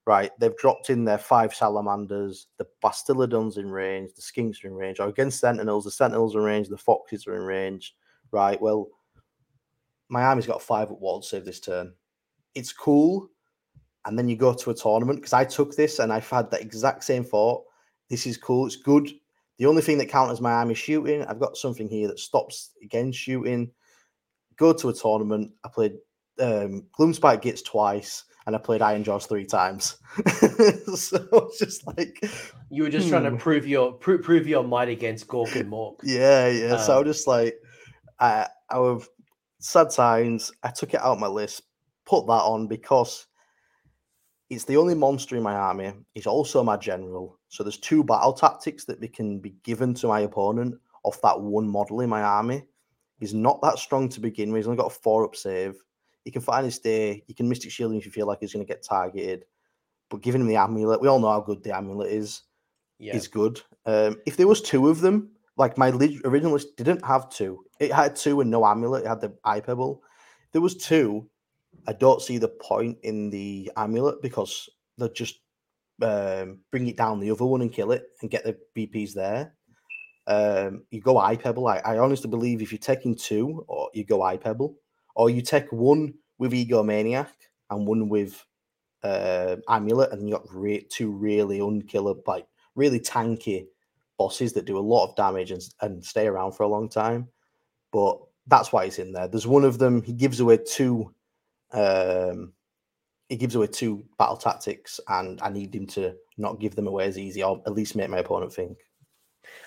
right, 0.08 0.32
they've 0.40 0.56
dropped 0.56 0.88
in 0.88 1.04
their 1.04 1.18
five 1.18 1.54
salamanders, 1.54 2.46
the 2.56 2.66
Bastiladons 2.82 3.58
in 3.58 3.70
range, 3.70 4.10
the 4.16 4.22
skinks 4.22 4.64
are 4.64 4.68
in 4.68 4.74
range, 4.74 5.00
or 5.00 5.08
against 5.08 5.38
sentinels, 5.38 5.84
the 5.84 5.90
sentinels 5.90 6.34
are 6.34 6.38
in 6.38 6.46
range, 6.46 6.68
the 6.68 6.78
foxes 6.78 7.26
are 7.26 7.36
in 7.36 7.42
range. 7.42 7.94
Right, 8.30 8.60
well, 8.60 8.88
my 10.08 10.22
army's 10.22 10.46
got 10.46 10.62
five 10.62 10.90
at 10.90 10.98
wall 10.98 11.20
save 11.20 11.44
this 11.44 11.60
turn. 11.60 11.92
It's 12.54 12.72
cool, 12.72 13.28
and 14.06 14.18
then 14.18 14.30
you 14.30 14.36
go 14.36 14.54
to 14.54 14.70
a 14.70 14.74
tournament 14.74 15.18
because 15.18 15.34
I 15.34 15.44
took 15.44 15.76
this 15.76 15.98
and 15.98 16.10
I've 16.10 16.28
had 16.28 16.50
the 16.50 16.58
exact 16.58 17.04
same 17.04 17.22
thought. 17.22 17.64
This 18.08 18.26
is 18.26 18.38
cool. 18.38 18.66
It's 18.66 18.76
good. 18.76 19.10
The 19.58 19.66
only 19.66 19.82
thing 19.82 19.98
that 19.98 20.06
counters 20.06 20.40
my 20.40 20.52
army 20.52 20.74
shooting, 20.74 21.22
I've 21.24 21.40
got 21.40 21.58
something 21.58 21.86
here 21.86 22.08
that 22.08 22.18
stops 22.18 22.70
against 22.82 23.18
shooting. 23.18 23.70
Go 24.56 24.72
to 24.72 24.88
a 24.88 24.94
tournament. 24.94 25.52
I 25.64 25.68
played 25.68 25.96
um, 26.40 26.86
Gloomspite 26.98 27.42
Gitz 27.42 27.62
twice, 27.62 28.24
and 28.48 28.56
I 28.56 28.58
played 28.58 28.80
Ironjawz 28.80 29.28
three 29.28 29.44
times. 29.44 29.98
so 30.96 31.18
it's 31.32 31.58
just 31.58 31.86
like 31.86 32.18
you 32.70 32.82
were 32.82 32.88
just 32.88 33.04
hmm. 33.04 33.10
trying 33.10 33.24
to 33.24 33.30
hmm. 33.32 33.36
prove 33.36 33.66
your 33.66 33.92
prove, 33.92 34.22
prove 34.22 34.46
your 34.46 34.64
might 34.64 34.88
against 34.88 35.28
Gork 35.28 35.54
and 35.54 35.70
Mork. 35.70 35.96
Yeah, 36.02 36.48
yeah. 36.48 36.72
Um, 36.72 36.78
so 36.80 36.94
I 36.94 36.98
was 37.02 37.16
just 37.16 37.28
like, 37.28 37.56
I, 38.18 38.46
I 38.70 38.78
was 38.78 39.06
sad 39.60 39.90
times. 39.90 40.50
I 40.62 40.70
took 40.70 40.94
it 40.94 41.02
out 41.02 41.20
my 41.20 41.26
list, 41.26 41.60
put 42.06 42.26
that 42.26 42.32
on 42.32 42.68
because 42.68 43.26
it's 44.48 44.64
the 44.64 44.78
only 44.78 44.94
monster 44.94 45.36
in 45.36 45.42
my 45.42 45.54
army. 45.54 45.92
He's 46.14 46.26
also 46.26 46.64
my 46.64 46.78
general. 46.78 47.38
So 47.48 47.62
there's 47.62 47.76
two 47.76 48.02
battle 48.02 48.32
tactics 48.32 48.86
that 48.86 49.12
can 49.12 49.40
be 49.40 49.56
given 49.62 49.92
to 49.96 50.06
my 50.06 50.20
opponent 50.20 50.74
off 51.04 51.20
that 51.20 51.38
one 51.38 51.68
model 51.68 52.00
in 52.00 52.08
my 52.08 52.22
army. 52.22 52.62
He's 53.20 53.34
not 53.34 53.60
that 53.60 53.78
strong 53.78 54.08
to 54.08 54.20
begin 54.20 54.52
with. 54.52 54.60
He's 54.60 54.68
only 54.68 54.78
got 54.78 54.90
a 54.90 55.00
four 55.02 55.26
up 55.26 55.36
save. 55.36 55.74
He 56.28 56.32
can 56.32 56.42
find 56.42 56.66
his 56.66 56.78
day. 56.78 57.24
You 57.26 57.34
can 57.34 57.48
Mystic 57.48 57.70
Shield 57.70 57.90
him 57.90 57.96
if 57.96 58.04
you 58.04 58.12
feel 58.12 58.26
like 58.26 58.40
he's 58.40 58.52
going 58.52 58.62
to 58.62 58.70
get 58.70 58.82
targeted. 58.82 59.46
But 60.10 60.20
giving 60.20 60.42
him 60.42 60.46
the 60.46 60.56
amulet, 60.56 61.00
we 61.00 61.08
all 61.08 61.18
know 61.18 61.30
how 61.30 61.40
good 61.40 61.62
the 61.62 61.74
amulet 61.74 62.12
is. 62.12 62.42
Yeah. 62.98 63.16
Is 63.16 63.28
good. 63.28 63.62
Um, 63.86 64.16
if 64.26 64.36
there 64.36 64.46
was 64.46 64.60
two 64.60 64.90
of 64.90 65.00
them, 65.00 65.30
like 65.56 65.78
my 65.78 65.88
original 65.88 66.52
list 66.52 66.76
didn't 66.76 67.02
have 67.02 67.30
two. 67.30 67.64
It 67.80 67.90
had 67.90 68.14
two 68.14 68.42
and 68.42 68.50
no 68.50 68.66
amulet. 68.66 69.06
It 69.06 69.08
had 69.08 69.22
the 69.22 69.32
eye 69.42 69.60
pebble. 69.60 70.02
If 70.44 70.52
there 70.52 70.60
was 70.60 70.76
two, 70.76 71.30
I 71.86 71.94
don't 71.94 72.20
see 72.20 72.36
the 72.36 72.48
point 72.48 72.98
in 73.04 73.30
the 73.30 73.72
amulet 73.74 74.20
because 74.20 74.68
they'll 74.98 75.08
just 75.08 75.40
um, 76.02 76.60
bring 76.70 76.88
it 76.88 76.98
down 76.98 77.20
the 77.20 77.30
other 77.30 77.46
one 77.46 77.62
and 77.62 77.72
kill 77.72 77.92
it 77.92 78.04
and 78.20 78.30
get 78.30 78.44
the 78.44 78.58
BPs 78.76 79.14
there. 79.14 79.54
Um, 80.26 80.84
you 80.90 81.00
go 81.00 81.16
eye 81.16 81.36
pebble. 81.36 81.68
I, 81.68 81.78
I 81.78 81.96
honestly 81.96 82.28
believe 82.28 82.60
if 82.60 82.70
you're 82.70 82.78
taking 82.78 83.16
two, 83.16 83.64
or 83.66 83.88
you 83.94 84.04
go 84.04 84.20
eye 84.20 84.36
pebble, 84.36 84.76
or 85.18 85.28
you 85.28 85.42
take 85.42 85.70
one 85.72 86.14
with 86.38 86.52
Egomaniak 86.52 87.28
and 87.70 87.86
one 87.86 88.08
with 88.08 88.46
uh, 89.02 89.56
amulet, 89.68 90.12
and 90.12 90.26
you 90.26 90.34
got 90.34 90.54
re- 90.54 90.86
two 90.88 91.10
really 91.10 91.58
unkiller, 91.58 92.14
like 92.26 92.46
really 92.76 93.00
tanky 93.00 93.66
bosses 94.16 94.52
that 94.52 94.64
do 94.64 94.78
a 94.78 94.80
lot 94.80 95.08
of 95.08 95.16
damage 95.16 95.50
and, 95.50 95.62
and 95.82 96.04
stay 96.04 96.28
around 96.28 96.52
for 96.52 96.62
a 96.62 96.68
long 96.68 96.88
time. 96.88 97.28
But 97.92 98.18
that's 98.46 98.72
why 98.72 98.84
he's 98.84 99.00
in 99.00 99.12
there. 99.12 99.26
There's 99.26 99.46
one 99.46 99.64
of 99.64 99.78
them. 99.78 100.02
He 100.02 100.12
gives 100.12 100.38
away 100.38 100.58
two 100.64 101.12
um, 101.72 102.52
he 103.28 103.36
gives 103.36 103.56
away 103.56 103.66
two 103.66 104.04
battle 104.18 104.36
tactics, 104.36 105.00
and 105.08 105.40
I 105.42 105.50
need 105.50 105.74
him 105.74 105.86
to 105.88 106.14
not 106.38 106.60
give 106.60 106.76
them 106.76 106.86
away 106.86 107.06
as 107.06 107.18
easy, 107.18 107.42
or 107.42 107.60
at 107.66 107.74
least 107.74 107.96
make 107.96 108.08
my 108.08 108.18
opponent 108.18 108.52
think. 108.52 108.78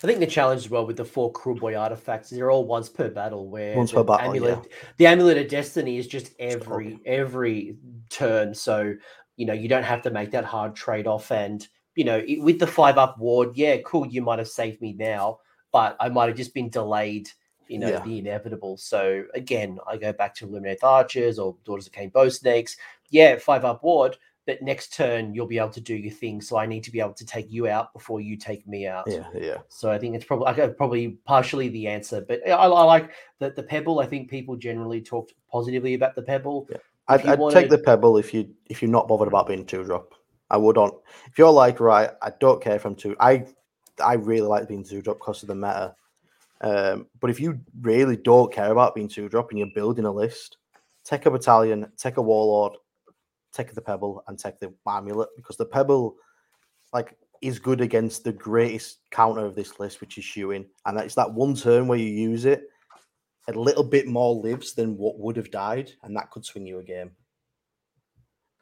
I 0.04 0.08
think 0.08 0.20
the 0.20 0.28
challenge 0.28 0.62
as 0.62 0.70
well 0.70 0.86
with 0.86 0.98
the 0.98 1.06
four 1.06 1.32
Kruleboy 1.32 1.80
artifacts 1.80 2.32
is 2.32 2.38
they're 2.38 2.52
all 2.52 2.66
once 2.66 2.90
per 2.90 3.10
battle. 3.10 3.48
Where 3.50 3.76
once 3.76 3.92
per 3.92 4.04
battle, 4.04 4.30
amulet, 4.30 4.60
yeah. 4.64 4.78
the 4.98 5.08
amulet 5.08 5.38
of 5.38 5.48
destiny 5.48 5.98
is 5.98 6.08
just 6.08 6.34
every 6.40 7.00
every 7.06 7.78
turn. 8.10 8.54
So 8.54 8.94
you 9.38 9.46
know 9.46 9.54
you 9.54 9.68
don't 9.68 9.84
have 9.84 10.02
to 10.04 10.12
make 10.12 10.32
that 10.32 10.46
hard 10.46 10.76
trade 10.76 11.08
off. 11.08 11.32
And 11.32 11.68
you 11.96 12.04
know 12.04 12.24
with 12.40 12.60
the 12.60 12.68
five 12.68 12.98
up 12.98 13.18
ward, 13.20 13.52
yeah, 13.56 13.78
cool. 13.86 14.08
You 14.08 14.22
might 14.22 14.40
have 14.40 14.48
saved 14.48 14.82
me 14.82 14.94
now, 14.94 15.40
but 15.72 15.96
I 16.00 16.10
might 16.10 16.28
have 16.28 16.38
just 16.38 16.54
been 16.54 16.70
delayed 16.70 17.30
you 17.72 17.80
know, 17.80 17.88
yeah. 17.88 18.04
the 18.04 18.20
inevitable. 18.20 18.76
So 18.76 19.24
again, 19.34 19.80
I 19.88 19.96
go 19.96 20.12
back 20.12 20.36
to 20.36 20.46
Illuminate 20.46 20.84
Archers 20.84 21.40
or 21.40 21.56
Daughters 21.64 21.88
of 21.88 21.94
Khaine 21.94 22.12
Bow 22.12 22.28
Snakes. 22.28 22.76
Yeah, 23.10 23.38
five 23.38 23.64
up 23.64 23.82
ward, 23.82 24.18
but 24.46 24.62
next 24.62 24.94
turn 24.94 25.34
you'll 25.34 25.48
be 25.48 25.58
able 25.58 25.70
to 25.70 25.82
do 25.82 25.96
your 25.96 26.14
thing. 26.14 26.42
So 26.42 26.58
I 26.58 26.66
need 26.66 26.84
to 26.84 26.92
be 26.92 27.00
able 27.00 27.14
to 27.14 27.26
take 27.26 27.52
you 27.52 27.68
out 27.68 27.94
before 27.94 28.22
you 28.22 28.38
take 28.38 28.68
me 28.68 28.88
out. 28.88 29.06
Yeah, 29.08 29.28
yeah. 29.36 29.58
So 29.70 29.92
I 29.92 29.98
think 29.98 30.16
it's 30.16 30.26
probably 30.26 30.48
I 30.48 30.68
probably 30.68 31.10
partially 31.26 31.70
the 31.70 31.88
answer, 31.88 32.22
but 32.28 32.42
I, 32.48 32.52
I 32.52 32.66
like 32.66 33.12
the 33.40 33.52
the 33.52 33.64
pebble. 33.64 34.00
I 34.00 34.06
think 34.06 34.30
people 34.30 34.56
generally 34.56 35.02
talked 35.02 35.34
positively 35.52 35.94
about 35.94 36.16
the 36.16 36.24
pebble. 36.24 36.68
Yeah. 36.70 36.78
I'd, 37.08 37.26
I'd 37.26 37.40
wanted... 37.40 37.60
take 37.60 37.70
the 37.70 37.78
pebble 37.78 38.18
if 38.18 38.34
you 38.34 38.50
if 38.70 38.82
you're 38.82 38.92
not 38.92 39.08
bothered 39.08 39.28
about 39.28 39.48
being 39.48 39.66
two 39.66 39.84
drop. 39.84 40.14
I 40.50 40.58
would 40.58 40.78
on 40.78 40.92
if 41.28 41.38
you're 41.38 41.52
like 41.52 41.80
right. 41.80 42.10
I 42.22 42.32
don't 42.40 42.62
care 42.62 42.76
if 42.76 42.86
I'm 42.86 42.96
two. 42.96 43.16
I 43.20 43.46
I 44.04 44.14
really 44.16 44.48
like 44.48 44.68
being 44.68 44.84
two 44.84 45.02
drop 45.02 45.20
because 45.20 45.44
of 45.44 45.48
the 45.48 45.56
meta. 45.56 45.96
Um, 46.62 47.08
but 47.20 47.30
if 47.30 47.40
you 47.40 47.60
really 47.82 48.18
don't 48.18 48.54
care 48.54 48.72
about 48.72 48.94
being 48.94 49.08
two 49.08 49.30
drop 49.30 49.50
and 49.50 49.58
you're 49.58 49.70
building 49.74 50.06
a 50.06 50.12
list, 50.12 50.58
take 51.04 51.26
a 51.26 51.32
battalion, 51.32 51.92
take 51.98 52.18
a 52.18 52.22
warlord, 52.22 52.74
take 53.52 53.74
the 53.74 53.82
pebble, 53.82 54.24
and 54.28 54.38
take 54.38 54.60
the 54.60 54.74
amulet 54.88 55.30
because 55.36 55.58
the 55.58 55.66
pebble, 55.66 56.16
like, 56.94 57.18
is 57.42 57.60
good 57.60 57.82
against 57.82 58.24
the 58.24 58.32
greatest 58.32 59.00
counter 59.10 59.46
of 59.46 59.56
this 59.56 59.80
list, 59.80 60.00
which 60.02 60.18
is 60.18 60.24
shooting, 60.24 60.66
and 60.86 61.00
it's 61.00 61.16
that 61.16 61.34
one 61.34 61.56
turn 61.56 61.88
where 61.88 61.98
you 61.98 62.08
use 62.08 62.46
it, 62.46 62.70
a 63.48 63.54
little 63.54 63.84
bit 63.84 64.08
more 64.08 64.36
lives 64.36 64.74
than 64.74 64.98
what 64.98 65.20
would 65.20 65.36
have 65.36 65.52
died, 65.52 65.92
and 66.04 66.16
that 66.16 66.30
could 66.30 66.46
swing 66.46 66.68
you 66.68 66.80
a 66.80 66.84
game. 66.84 67.12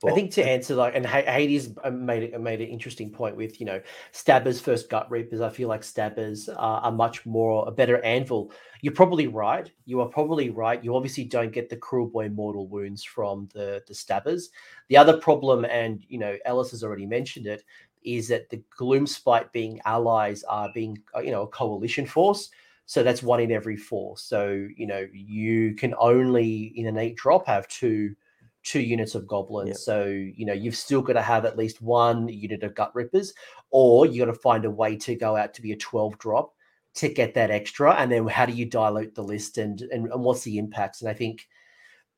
But, 0.02 0.14
I 0.14 0.16
think 0.16 0.32
to 0.32 0.46
answer 0.46 0.76
like, 0.76 0.96
and 0.96 1.06
Hades 1.06 1.76
uh, 1.84 1.92
made 1.92 2.24
it 2.24 2.40
made 2.40 2.62
an 2.62 2.70
interesting 2.70 3.12
point 3.12 3.36
with 3.36 3.60
you 3.60 3.66
know 3.66 3.82
stabbers 4.14 4.62
first 4.62 4.90
gut 4.90 5.12
reapers. 5.12 5.42
I 5.42 5.50
feel 5.50 5.68
like 5.68 5.84
stabbers 5.84 6.48
are, 6.48 6.80
are 6.82 6.92
much 6.92 7.26
more 7.26 7.68
a 7.68 7.72
better 7.72 8.02
anvil. 8.06 8.54
You're 8.82 8.94
probably 8.94 9.28
right. 9.28 9.70
You 9.86 10.00
are 10.00 10.08
probably 10.08 10.52
right. 10.52 10.82
You 10.82 10.96
obviously 10.96 11.26
don't 11.26 11.52
get 11.52 11.70
the 11.70 11.76
Kruleboy 11.76 12.34
mortal 12.34 12.68
wounds 12.68 13.04
from 13.04 13.50
the 13.54 13.82
the 13.88 13.94
stabbers. 13.94 14.52
The 14.88 14.96
other 14.96 15.18
problem, 15.18 15.66
and 15.66 16.06
you 16.08 16.18
know 16.18 16.38
Ellis 16.46 16.72
has 16.72 16.82
already 16.82 17.06
mentioned 17.06 17.46
it, 17.46 17.66
is 18.02 18.30
that 18.30 18.50
the 18.50 18.64
Gloomspite 18.80 19.52
being 19.52 19.82
allies 19.84 20.44
are 20.44 20.72
being 20.74 20.98
uh, 21.14 21.20
you 21.20 21.32
know 21.32 21.42
a 21.42 21.48
coalition 21.48 22.06
force. 22.06 22.50
So 22.86 23.04
that's 23.04 23.22
one 23.22 23.42
in 23.42 23.52
every 23.52 23.76
four. 23.76 24.18
So 24.18 24.66
you 24.78 24.88
know 24.88 25.06
you 25.14 25.76
can 25.76 25.94
only 26.00 26.72
in 26.78 26.88
an 26.88 26.98
eight 26.98 27.18
drop 27.18 27.46
have 27.48 27.68
two 27.68 28.16
two 28.64 28.82
units 28.82 29.16
of 29.16 29.28
goblins. 29.28 29.70
Yep. 29.70 29.78
So, 29.78 30.06
you 30.06 30.46
know, 30.46 30.54
you've 30.54 30.76
still 30.76 31.02
got 31.02 31.14
to 31.14 31.22
have 31.22 31.46
at 31.46 31.58
least 31.58 31.82
one 31.82 32.28
unit 32.28 32.64
of 32.64 32.74
Gutrippaz, 32.74 33.34
or 33.72 34.06
you 34.06 34.26
got 34.26 34.32
to 34.32 34.40
find 34.40 34.66
a 34.66 34.72
way 34.72 34.96
to 34.98 35.16
go 35.16 35.36
out 35.36 35.54
to 35.54 35.62
be 35.62 35.72
a 35.72 35.78
12 35.78 36.18
drop 36.18 36.54
to 36.96 37.10
get 37.10 37.34
that 37.36 37.52
extra. 37.52 37.94
And 37.94 38.12
then 38.12 38.28
how 38.28 38.46
do 38.46 38.54
you 38.54 38.66
dilute 38.66 39.16
the 39.16 39.24
list 39.24 39.58
and, 39.58 39.82
and, 39.82 40.12
and 40.12 40.24
what's 40.24 40.44
the 40.44 40.58
impacts? 40.58 41.02
And 41.02 41.10
I 41.10 41.14
think 41.14 41.48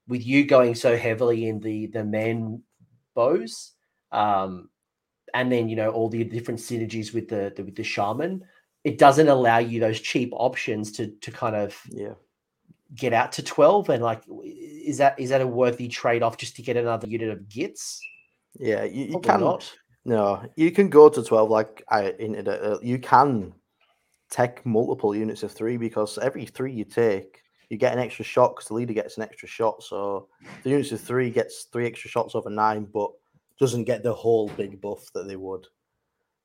with 0.08 0.26
you 0.26 0.46
going 0.46 0.76
so 0.76 0.98
heavily 0.98 1.48
in 1.48 1.60
the 1.60 1.88
the 1.88 2.04
man 2.04 2.62
bows, 3.16 3.72
um, 4.12 4.70
and 5.34 5.52
then 5.52 5.70
you 5.70 5.76
know 5.76 5.90
all 5.90 6.10
the 6.10 6.24
different 6.24 6.60
synergies 6.60 7.14
with 7.14 7.30
the, 7.30 7.54
the 7.56 7.64
with 7.64 7.76
the 7.76 7.84
shaman, 7.84 8.44
it 8.84 8.98
doesn't 8.98 9.30
allow 9.30 9.60
you 9.60 9.80
those 9.80 10.00
cheap 10.00 10.32
options 10.34 10.92
to 10.94 11.08
to 11.22 11.32
kind 11.32 11.56
of 11.56 11.80
yeah 11.90 12.14
get 12.96 13.14
out 13.14 13.32
to 13.34 13.44
12 13.44 13.90
and 13.90 14.04
like 14.04 14.22
is 14.44 14.98
that 14.98 15.20
is 15.20 15.30
that 15.30 15.42
a 15.42 15.48
worthy 15.48 15.88
trade-off 15.88 16.38
just 16.38 16.56
to 16.56 16.62
get 16.62 16.78
another 16.78 17.08
unit 17.08 17.30
of 17.30 17.48
gits? 17.48 18.02
Yeah 18.60 18.84
you, 18.84 19.06
you 19.06 19.20
can 19.20 19.40
not. 19.40 19.72
No 20.04 20.46
you 20.56 20.72
can 20.72 20.90
go 20.90 21.10
to 21.10 21.24
12 21.24 21.50
like 21.50 21.84
i 21.90 22.10
in 22.20 22.48
uh, 22.48 22.78
you 22.82 23.00
can 23.00 23.54
take 24.30 24.66
multiple 24.66 25.16
units 25.16 25.44
of 25.44 25.52
three 25.52 25.78
because 25.78 26.18
every 26.18 26.46
three 26.46 26.74
you 26.74 26.86
take 26.86 27.42
you 27.72 27.78
get 27.78 27.94
an 27.94 28.00
extra 28.00 28.26
shot 28.26 28.54
because 28.54 28.68
the 28.68 28.74
leader 28.74 28.92
gets 28.92 29.16
an 29.16 29.24
extra 29.24 29.48
shot. 29.48 29.82
So 29.82 30.28
the 30.64 30.72
units 30.72 30.92
of 30.92 31.00
three 31.00 31.30
gets 31.30 31.64
three 31.72 31.88
extra 31.88 32.10
shots 32.10 32.36
over 32.36 32.50
nine 32.50 32.84
but 32.84 33.12
doesn't 33.60 33.86
get 33.86 34.04
the 34.04 34.14
whole 34.14 34.50
big 34.50 34.82
buff 34.82 35.06
that 35.14 35.26
they 35.26 35.38
would 35.38 35.66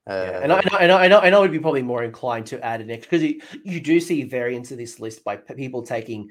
yeah, 0.06 0.40
and 0.42 0.52
I, 0.52 0.60
and 0.80 0.92
I, 0.92 1.04
I 1.04 1.08
know, 1.08 1.18
I 1.18 1.30
know, 1.30 1.42
I'd 1.42 1.50
be 1.50 1.58
probably 1.58 1.82
more 1.82 2.04
inclined 2.04 2.46
to 2.46 2.64
add 2.64 2.80
an 2.80 2.90
extra 2.90 3.18
because 3.18 3.24
you, 3.24 3.40
you 3.64 3.80
do 3.80 3.98
see 3.98 4.22
variants 4.22 4.70
of 4.70 4.78
this 4.78 5.00
list 5.00 5.24
by 5.24 5.36
people 5.36 5.82
taking 5.82 6.30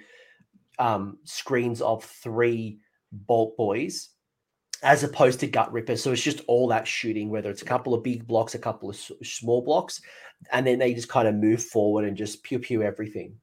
um, 0.80 1.18
screens 1.24 1.82
of 1.82 2.04
three 2.04 2.80
Boltboyz 3.30 4.10
as 4.84 5.04
opposed 5.04 5.40
to 5.40 5.48
Gutrippaz. 5.48 6.00
So 6.00 6.12
it's 6.12 6.22
just 6.22 6.42
all 6.48 6.68
that 6.70 6.88
shooting, 6.88 7.30
whether 7.30 7.50
it's 7.50 7.64
a 7.64 7.66
couple 7.66 7.94
of 7.94 8.04
big 8.04 8.28
blocks, 8.28 8.56
a 8.56 8.60
couple 8.60 8.90
of 8.90 8.96
small 9.24 9.62
blocks, 9.62 10.02
and 10.52 10.66
then 10.66 10.80
they 10.80 10.94
just 10.94 11.10
kind 11.10 11.28
of 11.28 11.36
move 11.36 11.64
forward 11.64 12.06
and 12.06 12.16
just 12.16 12.44
pew 12.44 12.60
pew 12.60 12.82
everything. 12.84 13.36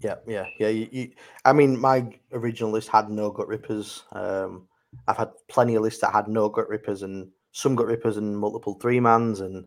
Yeah, 0.00 0.16
yeah, 0.26 0.46
yeah. 0.58 0.68
You, 0.68 0.88
you, 0.92 1.10
I 1.44 1.52
mean, 1.52 1.78
my 1.78 2.06
original 2.32 2.70
list 2.70 2.88
had 2.88 3.10
no 3.10 3.32
Gutrippaz. 3.32 4.02
Um, 4.14 4.68
I've 5.06 5.16
had 5.16 5.30
plenty 5.48 5.74
of 5.74 5.82
lists 5.82 6.00
that 6.00 6.12
had 6.12 6.28
no 6.28 6.48
Gutrippaz 6.48 7.02
and 7.02 7.28
some 7.52 7.76
Gutrippaz 7.76 8.16
and 8.16 8.38
multiple 8.38 8.74
three 8.74 9.00
mans 9.00 9.40
and 9.40 9.66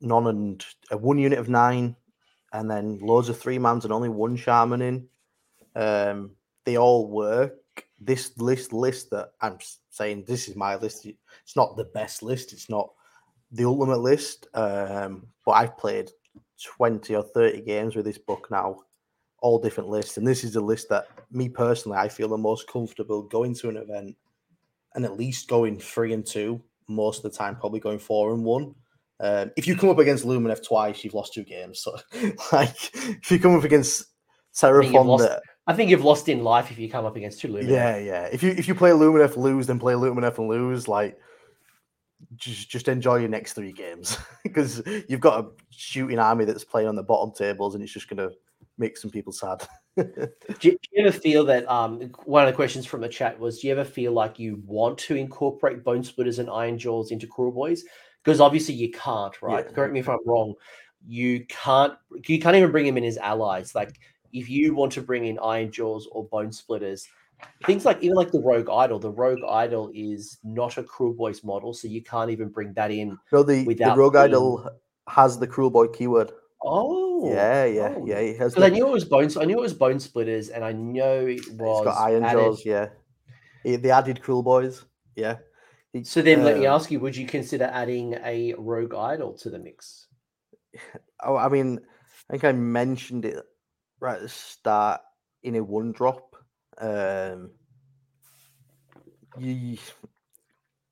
none 0.00 0.26
and 0.26 0.64
a 0.90 0.96
one 0.96 1.18
unit 1.18 1.38
of 1.38 1.48
nine, 1.48 1.96
and 2.52 2.70
then 2.70 2.98
loads 3.00 3.28
of 3.28 3.38
three 3.38 3.58
mans 3.58 3.84
and 3.84 3.92
only 3.92 4.08
one 4.08 4.36
shaman 4.36 4.82
in. 4.82 5.08
Um, 5.76 6.32
they 6.64 6.76
all 6.76 7.08
work. 7.08 7.56
This 8.00 8.36
list 8.38 8.72
list 8.72 9.10
that 9.10 9.32
I'm 9.40 9.58
saying 9.90 10.24
this 10.26 10.48
is 10.48 10.56
my 10.56 10.76
list. 10.76 11.06
It's 11.06 11.56
not 11.56 11.76
the 11.76 11.84
best 11.84 12.22
list. 12.22 12.52
It's 12.52 12.70
not 12.70 12.90
the 13.52 13.64
ultimate 13.64 14.00
list. 14.00 14.46
Um, 14.54 15.26
but 15.44 15.52
I've 15.52 15.76
played 15.76 16.10
twenty 16.62 17.14
or 17.14 17.22
thirty 17.22 17.60
games 17.60 17.96
with 17.96 18.06
this 18.06 18.18
book 18.18 18.48
now, 18.50 18.80
all 19.40 19.58
different 19.58 19.90
lists, 19.90 20.16
and 20.16 20.26
this 20.26 20.44
is 20.44 20.54
the 20.54 20.60
list 20.60 20.88
that 20.88 21.08
me 21.30 21.48
personally 21.48 21.98
I 21.98 22.08
feel 22.08 22.28
the 22.28 22.38
most 22.38 22.68
comfortable 22.68 23.22
going 23.22 23.54
to 23.56 23.68
an 23.68 23.76
event 23.76 24.16
and 24.94 25.04
at 25.04 25.16
least 25.16 25.48
going 25.48 25.78
three 25.78 26.12
and 26.12 26.26
two 26.26 26.60
most 26.90 27.24
of 27.24 27.30
the 27.30 27.36
time, 27.36 27.56
probably 27.56 27.80
going 27.80 27.98
four 27.98 28.32
and 28.32 28.44
one. 28.44 28.74
Um, 29.20 29.50
if 29.56 29.66
you 29.66 29.76
come 29.76 29.90
up 29.90 29.98
against 29.98 30.24
Lumineth 30.24 30.64
twice, 30.66 31.04
you've 31.04 31.14
lost 31.14 31.34
two 31.34 31.44
games. 31.44 31.80
So, 31.80 31.96
like, 32.52 32.74
if 32.94 33.30
you 33.30 33.38
come 33.38 33.54
up 33.54 33.64
against 33.64 34.06
Seraphon, 34.54 35.40
I 35.66 35.74
think 35.74 35.90
you've 35.90 36.04
lost 36.04 36.28
in 36.28 36.42
life 36.42 36.70
if 36.70 36.78
you 36.78 36.90
come 36.90 37.04
up 37.04 37.16
against 37.16 37.40
two 37.40 37.48
Lumineth. 37.48 37.68
Yeah, 37.68 37.98
yeah. 37.98 38.28
If 38.32 38.42
you 38.42 38.50
if 38.50 38.66
you 38.66 38.74
play 38.74 38.90
Lumineth 38.90 39.36
lose, 39.36 39.66
then 39.66 39.78
play 39.78 39.92
Lumineth 39.92 40.38
and 40.38 40.48
lose. 40.48 40.88
Like, 40.88 41.18
just 42.36 42.70
just 42.70 42.88
enjoy 42.88 43.16
your 43.16 43.28
next 43.28 43.52
three 43.52 43.72
games 43.72 44.16
because 44.42 44.82
you've 45.08 45.20
got 45.20 45.44
a 45.44 45.48
shooting 45.70 46.18
army 46.18 46.44
that's 46.44 46.64
playing 46.64 46.88
on 46.88 46.96
the 46.96 47.02
bottom 47.02 47.32
tables, 47.32 47.74
and 47.74 47.84
it's 47.84 47.92
just 47.92 48.08
going 48.08 48.28
to 48.28 48.34
make 48.78 48.96
some 48.96 49.10
people 49.10 49.32
sad. 49.32 49.66
do, 49.96 50.04
you, 50.60 50.72
do, 50.72 50.78
you, 50.92 51.06
ever 51.06 51.12
feel 51.12 51.44
that? 51.46 51.68
Um, 51.70 52.12
one 52.24 52.44
of 52.44 52.50
the 52.50 52.56
questions 52.56 52.86
from 52.86 53.00
the 53.00 53.08
chat 53.08 53.38
was: 53.38 53.60
Do 53.60 53.66
you 53.66 53.72
ever 53.72 53.84
feel 53.84 54.12
like 54.12 54.38
you 54.38 54.62
want 54.66 54.98
to 54.98 55.16
incorporate 55.16 55.84
Bonesplitterz 55.84 56.38
and 56.38 56.48
Ironjawz 56.48 57.10
into 57.10 57.26
Kruleboyz 57.26 57.80
Because 58.24 58.40
obviously 58.40 58.74
you 58.74 58.90
can't, 58.90 59.40
right? 59.42 59.64
Yeah. 59.66 59.72
Correct 59.72 59.92
me 59.92 60.00
if 60.00 60.08
I'm 60.08 60.18
wrong. 60.24 60.54
You 61.06 61.44
can't. 61.48 61.94
You 62.26 62.38
can't 62.38 62.56
even 62.56 62.70
bring 62.70 62.86
him 62.86 62.96
in 62.96 63.04
as 63.04 63.18
allies. 63.18 63.74
Like 63.74 63.98
if 64.32 64.48
you 64.48 64.74
want 64.74 64.92
to 64.92 65.02
bring 65.02 65.26
in 65.26 65.36
Ironjawz 65.38 66.04
or 66.12 66.28
Bonesplitterz, 66.28 67.06
things 67.64 67.84
like 67.84 68.02
even 68.02 68.16
like 68.16 68.30
the 68.30 68.40
Rogue 68.40 68.68
Idol. 68.70 68.98
The 68.98 69.10
Rogue 69.10 69.42
Idol 69.48 69.90
is 69.94 70.38
not 70.44 70.78
a 70.78 70.82
Kruleboyz 70.82 71.44
model, 71.44 71.74
so 71.74 71.88
you 71.88 72.02
can't 72.02 72.30
even 72.30 72.48
bring 72.48 72.72
that 72.74 72.90
in. 72.90 73.18
No, 73.32 73.42
the, 73.42 73.64
the 73.64 73.94
Rogue 73.96 74.14
being... 74.14 74.24
Idol 74.24 74.68
has 75.08 75.38
the 75.38 75.46
cruel 75.46 75.70
Kruleboy 75.70 75.94
keyword. 75.96 76.32
Oh, 76.62 77.32
yeah, 77.32 77.64
yeah, 77.64 77.94
oh. 77.96 78.06
yeah. 78.06 78.20
He 78.20 78.34
has. 78.34 78.54
The... 78.54 78.64
I 78.64 78.68
knew 78.68 78.86
it 78.86 78.92
was 78.92 79.04
bones. 79.04 79.36
I 79.36 79.44
knew 79.44 79.58
it 79.58 79.62
was 79.62 79.74
Bonesplitterz, 79.74 80.50
and 80.54 80.64
I 80.64 80.72
know 80.72 81.26
it 81.26 81.48
was. 81.52 81.86
It's 81.86 81.96
got 81.96 82.06
iron 82.06 82.24
added... 82.24 82.38
jaws. 82.38 82.66
Yeah, 82.66 82.88
the 83.64 83.90
added 83.90 84.22
cool 84.22 84.42
boys. 84.42 84.84
Yeah. 85.16 85.36
He, 85.92 86.04
so 86.04 86.22
then, 86.22 86.44
let 86.44 86.58
me 86.58 86.66
um, 86.66 86.74
ask 86.74 86.90
you: 86.90 87.00
Would 87.00 87.16
you 87.16 87.26
consider 87.26 87.64
adding 87.64 88.14
a 88.24 88.54
rogue 88.58 88.94
idol 88.94 89.32
to 89.38 89.50
the 89.50 89.58
mix? 89.58 90.06
Oh, 91.22 91.36
I 91.36 91.50
mean, 91.50 91.78
I 92.30 92.32
think 92.32 92.44
I 92.44 92.52
mentioned 92.52 93.26
it 93.26 93.36
right 94.00 94.16
at 94.16 94.22
the 94.22 94.28
start 94.30 95.02
in 95.42 95.56
a 95.56 95.62
one 95.62 95.92
drop. 95.92 96.34
Um, 96.78 97.50
you 99.38 99.76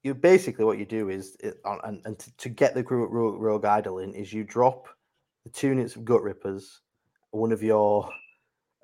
you 0.03 0.15
basically 0.15 0.66
what 0.66 0.78
you 0.78 0.85
do 0.85 1.09
is 1.09 1.36
it, 1.40 1.55
and, 1.65 2.03
and 2.05 2.19
to, 2.19 2.36
to 2.36 2.49
get 2.51 2.74
the 2.74 2.82
rogue, 2.85 3.40
rogue 3.40 3.65
idol 3.65 4.01
in 4.01 4.12
is 4.12 4.35
you 4.35 4.45
drop 4.45 4.89
the 5.49 5.59
two 5.59 5.69
units 5.69 5.97
of 5.97 6.03
Gutrippaz, 6.03 6.65
one 7.31 7.53
of 7.53 7.62
your 7.62 8.09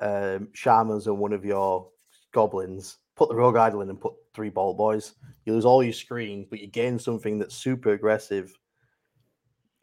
um, 0.00 0.48
shamans 0.54 1.06
and 1.06 1.18
one 1.18 1.32
of 1.32 1.44
your 1.44 1.88
goblins. 2.32 2.98
Put 3.16 3.28
the 3.28 3.36
rogue 3.36 3.56
idol 3.56 3.82
in 3.82 3.90
and 3.90 4.00
put 4.00 4.14
three 4.34 4.50
Boltboyz. 4.50 5.12
You 5.44 5.52
lose 5.52 5.64
all 5.64 5.82
your 5.84 5.92
screens, 5.92 6.46
but 6.48 6.60
you 6.60 6.66
gain 6.66 6.98
something 6.98 7.38
that's 7.38 7.54
super 7.54 7.92
aggressive. 7.92 8.52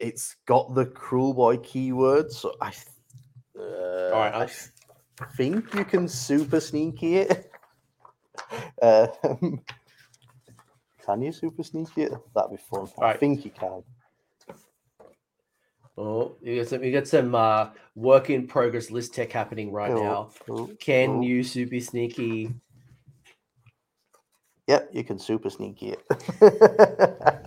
It's 0.00 0.36
got 0.46 0.74
the 0.74 0.86
Kruleboy 0.86 1.62
keyword, 1.62 2.32
so 2.32 2.54
I. 2.60 2.72
Uh, 3.58 4.10
all 4.12 4.20
right, 4.20 4.34
I 5.20 5.24
think 5.36 5.72
you 5.74 5.84
can 5.84 6.08
super 6.08 6.60
sneaky 6.60 7.16
it. 7.18 7.50
Um, 8.82 9.60
can 11.04 11.22
you 11.22 11.32
super 11.32 11.62
sneaky 11.62 12.04
it? 12.04 12.12
That'd 12.34 12.50
be 12.50 12.56
fun. 12.56 12.80
All 12.80 12.92
I 12.98 13.08
right. 13.08 13.20
think 13.20 13.44
you 13.44 13.50
can. 13.50 13.82
Oh, 15.98 16.36
you 16.40 16.56
got 16.56 16.68
some, 16.68 16.82
you 16.82 16.92
got 16.92 17.06
some 17.06 17.34
uh, 17.34 17.68
work 17.94 18.30
in 18.30 18.46
progress 18.46 18.90
list 18.90 19.14
tech 19.14 19.30
happening 19.30 19.70
right 19.72 19.92
cool. 19.92 20.02
now. 20.02 20.30
Cool. 20.46 20.70
Can 20.80 21.08
cool. 21.08 21.22
you 21.22 21.44
super 21.44 21.80
sneaky? 21.80 22.54
Yep, 24.68 24.90
you 24.92 25.04
can 25.04 25.18
super 25.18 25.50
sneaky 25.50 25.94
it. 25.96 27.42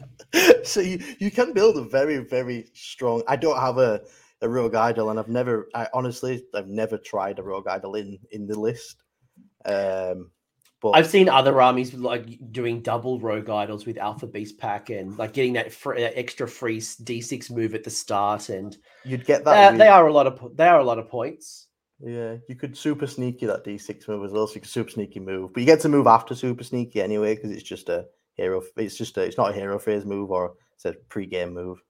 so 0.67 0.79
you, 0.79 0.99
you 1.19 1.31
can 1.31 1.53
build 1.53 1.77
a 1.77 1.81
very 1.81 2.17
very 2.17 2.67
strong. 2.73 3.23
I 3.27 3.35
don't 3.35 3.59
have 3.59 3.77
a 3.77 4.01
a 4.41 4.49
rogue 4.49 4.75
idol, 4.75 5.09
and 5.09 5.19
I've 5.19 5.29
never. 5.29 5.67
I 5.73 5.87
honestly, 5.93 6.43
I've 6.53 6.67
never 6.67 6.97
tried 6.97 7.39
a 7.39 7.43
rogue 7.43 7.67
idol 7.67 7.95
in 7.95 8.19
in 8.31 8.47
the 8.47 8.59
list. 8.59 9.03
Um, 9.65 10.31
but 10.81 10.91
I've 10.91 11.07
seen 11.07 11.29
other 11.29 11.61
armies 11.61 11.93
like 11.93 12.39
doing 12.51 12.81
double 12.81 13.19
rogue 13.19 13.49
idols 13.49 13.85
with 13.85 13.97
Alpha 13.97 14.27
Beast 14.27 14.57
Pack 14.57 14.89
and 14.89 15.17
like 15.17 15.33
getting 15.33 15.53
that 15.53 15.71
free, 15.71 16.03
extra 16.03 16.47
free 16.47 16.79
D6 16.79 17.51
move 17.51 17.73
at 17.73 17.83
the 17.83 17.89
start, 17.89 18.49
and 18.49 18.77
you'd 19.03 19.25
get 19.25 19.43
that. 19.45 19.73
Uh, 19.73 19.77
they 19.77 19.87
are 19.87 20.07
a 20.07 20.13
lot 20.13 20.27
of 20.27 20.55
they 20.55 20.67
are 20.67 20.79
a 20.79 20.83
lot 20.83 20.99
of 20.99 21.09
points. 21.09 21.67
Yeah, 21.99 22.35
you 22.49 22.55
could 22.55 22.77
super 22.77 23.07
sneaky 23.07 23.45
that 23.45 23.63
D6 23.63 24.07
move 24.07 24.25
as 24.25 24.31
well, 24.31 24.47
so 24.47 24.55
you 24.55 24.61
can 24.61 24.69
super 24.69 24.91
sneaky 24.91 25.19
move, 25.19 25.53
but 25.53 25.61
you 25.61 25.65
get 25.65 25.79
to 25.81 25.89
move 25.89 26.07
after 26.07 26.35
super 26.35 26.63
sneaky 26.63 27.01
anyway 27.01 27.35
because 27.35 27.51
it's 27.51 27.63
just 27.63 27.89
a 27.89 28.05
hero. 28.33 28.61
It's 28.75 28.97
just 28.97 29.17
a, 29.17 29.21
it's 29.21 29.37
not 29.37 29.51
a 29.51 29.53
hero 29.53 29.79
phase 29.79 30.05
move 30.05 30.29
or 30.29 30.55
it's 30.73 30.85
a 30.85 30.93
pre-game 31.09 31.53
move. 31.53 31.81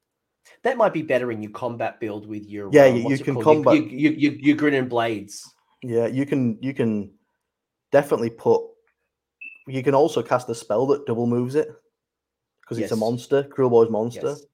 That 0.64 0.78
might 0.78 0.94
be 0.94 1.02
better 1.02 1.32
in 1.32 1.42
your 1.42 1.52
combat 1.52 2.00
build 2.00 2.28
with 2.28 2.46
your 2.46 2.70
yeah. 2.72 2.86
Um, 2.86 2.98
you, 2.98 3.10
you 3.10 3.18
can 3.18 3.42
combat 3.42 3.76
your, 3.76 3.86
your, 3.88 4.14
your, 4.14 4.34
your 4.34 4.56
grin 4.56 4.76
and 4.76 4.90
blades. 4.90 5.44
Yeah, 5.82 6.06
you 6.06 6.26
can 6.26 6.60
you 6.62 6.74
can 6.74 7.12
definitely 7.92 8.30
put 8.30 8.62
you 9.68 9.84
can 9.84 9.96
also 9.96 10.22
cast 10.22 10.50
a 10.50 10.56
spell 10.56 10.86
that 10.88 11.06
double 11.06 11.28
moves 11.28 11.56
it 11.56 11.70
because 12.62 12.80
yes. 12.80 12.86
it's 12.86 12.94
a 12.94 12.96
monster, 12.96 13.44
Kruleboy's 13.44 13.90
monster. 13.90 14.36
Yes. 14.36 14.46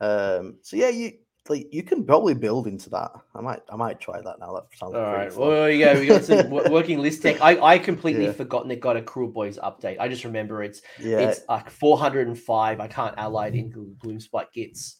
Um, 0.00 0.56
so 0.62 0.76
yeah, 0.76 0.88
you 0.88 1.12
like 1.48 1.72
you 1.72 1.82
can 1.82 2.04
probably 2.04 2.34
build 2.34 2.66
into 2.66 2.90
that. 2.90 3.12
I 3.34 3.40
might 3.40 3.60
I 3.70 3.76
might 3.76 4.00
try 4.00 4.20
that 4.20 4.38
now. 4.40 4.52
That 4.54 4.64
sounds 4.76 4.94
all 4.94 5.00
right. 5.00 5.32
Fun. 5.32 5.48
Well, 5.48 5.70
yeah, 5.70 5.98
we 5.98 6.06
got 6.06 6.24
some 6.24 6.50
working 6.50 6.98
list 6.98 7.22
tech. 7.22 7.40
I 7.40 7.58
I 7.60 7.78
completely 7.78 8.26
yeah. 8.26 8.32
forgotten 8.32 8.70
it 8.70 8.80
got 8.80 8.96
a 8.96 9.02
Kruleboyz 9.02 9.58
update. 9.60 9.98
I 10.00 10.08
just 10.08 10.24
remember 10.24 10.62
it's 10.62 10.82
yeah. 10.98 11.18
it's 11.18 11.40
like 11.48 11.70
405. 11.70 12.80
I 12.80 12.88
can't 12.88 13.14
ally 13.16 13.48
it 13.48 13.54
in 13.54 13.70
Gloomspite 14.04 14.48
Gitz. 14.56 14.96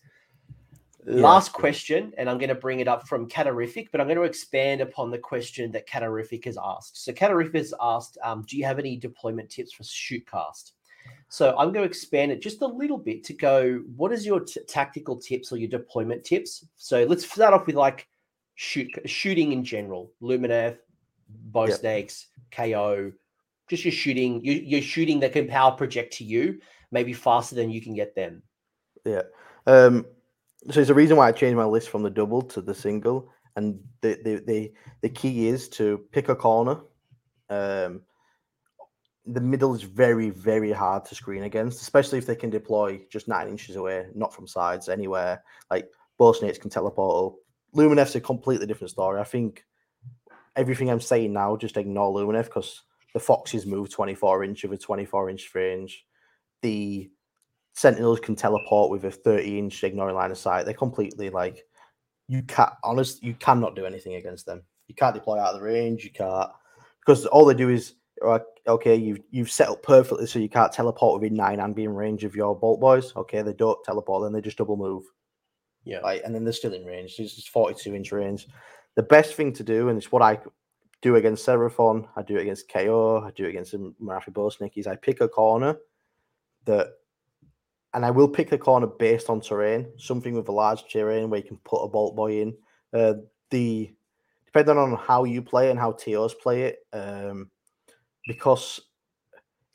Last 1.07 1.53
question, 1.53 2.12
and 2.19 2.28
I'm 2.28 2.37
going 2.37 2.49
to 2.49 2.57
bring 2.57 2.81
it 2.81 2.89
up 2.89 3.07
from 3.07 3.28
Catarific, 3.28 3.89
but 3.93 4.01
I'm 4.01 4.09
going 4.09 4.16
to 4.16 4.24
expand 4.24 4.81
upon 4.81 5.11
the 5.12 5.19
question 5.19 5.70
that 5.70 5.89
Catarific 5.89 6.45
has 6.47 6.59
asked. 6.62 7.05
So 7.05 7.12
Catarific 7.12 7.55
has 7.55 7.73
asked, 7.81 8.19
um, 8.24 8.43
do 8.43 8.57
you 8.57 8.65
have 8.65 8.81
any 8.81 8.97
deployment 8.97 9.49
tips 9.49 9.73
for 9.73 9.85
Shootcast? 9.85 10.73
So 11.28 11.51
I'm 11.51 11.73
going 11.73 11.85
to 11.85 11.91
expand 11.91 12.33
it 12.33 12.43
just 12.43 12.61
a 12.62 12.66
little 12.66 12.99
bit 12.99 13.23
to 13.24 13.33
go, 13.35 13.83
what 13.95 14.12
is 14.12 14.27
your 14.27 14.41
t- 14.41 14.61
tactical 14.66 15.16
tips 15.16 15.53
or 15.53 15.59
your 15.59 15.69
deployment 15.69 16.24
tips? 16.24 16.66
So 16.77 17.05
let's 17.05 17.31
start 17.31 17.55
off 17.55 17.66
with 17.66 17.77
like 17.77 18.09
shoot 18.57 18.91
shooting 19.05 19.53
in 19.53 19.65
general, 19.65 20.12
Lumineth, 20.20 20.78
bow 21.28 21.66
yep. 21.66 21.78
snakes, 21.78 22.28
KO, 22.51 23.12
just 23.69 23.85
your 23.85 23.93
shooting, 23.93 24.45
you, 24.45 24.55
you're 24.55 24.83
shooting 24.83 25.20
that 25.20 25.33
can 25.33 25.47
power 25.47 25.73
project 25.73 26.15
to 26.15 26.24
you, 26.24 26.61
maybe 26.91 27.12
faster 27.12 27.55
than 27.55 27.70
you 27.70 27.81
can 27.81 27.95
get 27.95 28.15
them. 28.15 28.43
Yeah. 29.05 29.23
Um, 29.66 30.07
so 30.68 30.74
there's 30.74 30.90
a 30.90 30.94
reason 30.94 31.16
why 31.16 31.28
I 31.28 31.32
changed 31.32 31.56
my 31.56 31.64
list 31.64 31.88
from 31.88 32.02
the 32.02 32.10
double 32.10 32.43
to 32.43 32.60
the 32.60 32.74
single, 32.74 33.30
and 33.56 33.78
the 34.01 34.18
the 34.24 34.43
the, 34.47 34.72
the 35.02 35.09
key 35.09 35.48
is 35.48 35.68
to 35.70 36.05
pick 36.12 36.28
a 36.28 36.36
corner. 36.36 36.80
Um, 37.48 38.02
the 39.24 39.40
middle 39.40 39.74
is 39.74 39.82
very 39.82 40.30
very 40.30 40.72
hard 40.72 41.05
to 41.06 41.14
screen 41.14 41.44
against, 41.44 41.80
especially 41.82 42.18
if 42.18 42.26
they 42.26 42.36
can 42.36 42.51
deploy 42.51 43.01
just 43.10 43.28
nine 43.28 43.48
inches 43.48 43.76
away, 43.76 44.06
not 44.14 44.34
from 44.34 44.47
sides 44.47 44.88
anywhere. 44.88 45.43
Like 45.70 45.88
Snakes 46.34 46.59
can 46.59 46.70
teleport. 46.70 47.34
Lumineth's 47.74 48.14
a 48.14 48.20
completely 48.20 48.66
different 48.66 48.90
story. 48.90 49.20
I 49.20 49.24
think 49.24 49.64
everything 50.55 50.90
I'm 50.90 51.01
saying 51.01 51.32
now, 51.32 51.56
just 51.56 51.76
ignore 51.76 52.12
Lumineth 52.12 52.47
because 52.47 52.82
the 53.12 53.20
Foxes 53.20 53.66
move 53.66 53.90
24 53.90 54.44
inch 54.44 54.64
of 54.64 54.72
a 54.72 54.78
24 54.78 55.30
inch 55.30 55.55
range. 55.55 56.05
The 56.62 57.10
Sentinels 57.77 58.20
can 58.20 58.35
teleport 58.35 58.90
with 58.90 59.05
a 59.05 59.11
30 59.11 59.59
inch 59.59 59.85
ignoring 59.85 60.16
line 60.16 60.31
of 60.31 60.39
sight. 60.39 60.65
They're 60.65 60.74
completely 60.74 61.31
like 61.31 61.65
you 62.28 62.43
can't 62.43 62.73
honest 62.82 63.23
you 63.23 63.35
cannot 63.35 63.77
do 63.77 63.85
anything 63.85 64.15
against 64.15 64.47
them. 64.47 64.62
You 64.89 64.94
can't 64.94 65.15
deploy 65.15 65.39
out 65.39 65.55
of 65.55 65.61
the 65.61 65.66
range, 65.66 66.03
you 66.05 66.11
can't 66.11 66.51
because 67.01 67.27
all 67.27 67.44
they 67.44 67.55
do 67.55 67.69
is 67.69 67.94
okay, 68.66 68.97
you've 68.97 69.20
you've 69.31 69.51
set 69.51 69.69
up 69.69 69.82
perfectly 69.82 70.27
so 70.27 70.39
you 70.39 70.48
can't 70.48 70.73
teleport 70.73 71.20
within 71.20 71.36
nine 71.36 71.61
and 71.61 71.74
be 71.74 71.85
in 71.85 71.94
range 71.94 72.24
of 72.24 72.35
your 72.35 72.59
Boltboyz. 72.59 73.15
Okay, 73.15 73.43
they 73.43 73.53
don't 73.53 73.82
teleport, 73.85 74.23
then 74.24 74.32
they 74.32 74.40
just 74.40 74.57
double 74.59 74.77
move. 74.77 75.05
Yeah. 75.85 76.01
Like, 76.01 76.23
and 76.24 76.35
then 76.35 76.43
they're 76.43 76.53
still 76.53 76.74
in 76.74 76.85
range. 76.85 77.15
It's 77.19 77.36
just 77.36 77.51
42 77.51 77.94
inch 77.94 78.11
range. 78.11 78.48
the 78.97 79.03
best 79.03 79.35
thing 79.35 79.53
to 79.53 79.62
do, 79.62 79.89
and 79.89 79.97
it's 79.97 80.11
what 80.11 80.23
I 80.23 80.39
do 81.03 81.16
against 81.16 81.47
Seraphon, 81.47 82.09
I 82.16 82.23
do 82.23 82.36
it 82.36 82.43
against 82.43 82.69
KO, 82.73 83.20
I 83.20 83.31
do 83.31 83.44
it 83.44 83.51
against 83.51 83.74
Morathi 83.74 84.31
Bosnick, 84.32 84.73
is 84.77 84.86
I 84.86 84.97
pick 84.97 85.20
a 85.20 85.28
corner 85.28 85.77
that, 86.65 86.94
and 87.94 88.04
I 88.04 88.10
will 88.10 88.28
pick 88.28 88.52
a 88.52 88.58
corner 88.58 88.86
based 88.86 89.30
on 89.30 89.40
terrain, 89.40 89.86
something 89.98 90.34
with 90.34 90.48
a 90.48 90.52
large 90.52 90.86
terrain 90.88 91.30
where 91.30 91.40
you 91.40 91.46
can 91.46 91.58
put 91.58 91.82
a 91.82 91.88
Boltboy 91.88 92.42
in. 92.42 92.56
Uh, 92.92 93.14
the 93.50 93.92
depending 94.46 94.78
on 94.78 94.96
how 94.96 95.24
you 95.24 95.42
play 95.42 95.70
and 95.70 95.78
how 95.78 95.92
TOs 95.92 96.34
play 96.34 96.62
it, 96.62 96.78
um, 96.92 97.50
because 98.26 98.80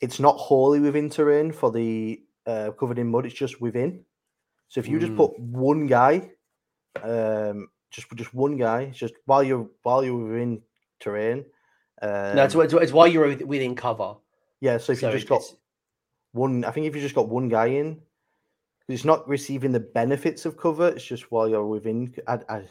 it's 0.00 0.18
not 0.18 0.36
wholly 0.36 0.80
within 0.80 1.08
terrain 1.08 1.52
for 1.52 1.70
the 1.70 2.20
uh, 2.46 2.70
covered 2.78 2.98
in 2.98 3.08
mud, 3.08 3.26
it's 3.26 3.34
just 3.34 3.60
within. 3.60 4.04
So 4.68 4.80
if 4.80 4.88
you 4.88 4.98
mm. 4.98 5.00
just 5.00 5.16
put 5.16 5.38
one 5.38 5.86
guy, 5.86 6.30
um, 7.02 7.68
just 7.90 8.06
just 8.14 8.34
one 8.34 8.56
guy, 8.56 8.86
just 8.86 9.14
while 9.26 9.42
you're 9.42 9.68
while 9.82 10.04
you're 10.04 10.16
within 10.16 10.62
terrain. 10.98 11.44
Um, 12.00 12.36
no, 12.36 12.44
it's, 12.44 12.54
it's, 12.54 12.74
it's 12.74 12.92
while 12.92 13.06
you're 13.06 13.36
within 13.36 13.76
cover. 13.76 14.14
Yeah, 14.60 14.78
so 14.78 14.92
if 14.92 15.00
so 15.00 15.08
you 15.08 15.14
just 15.14 15.28
got 15.28 15.42
one, 16.32 16.64
I 16.64 16.70
think 16.70 16.86
if 16.86 16.94
you 16.94 17.00
just 17.00 17.14
got 17.14 17.28
one 17.28 17.48
guy 17.48 17.66
in, 17.66 18.00
it's 18.88 19.04
not 19.04 19.26
receiving 19.28 19.72
the 19.72 19.80
benefits 19.80 20.44
of 20.44 20.56
cover. 20.56 20.88
It's 20.88 21.04
just 21.04 21.30
while 21.30 21.48
you're 21.48 21.66
within. 21.66 22.14
I, 22.26 22.38
I, 22.48 22.62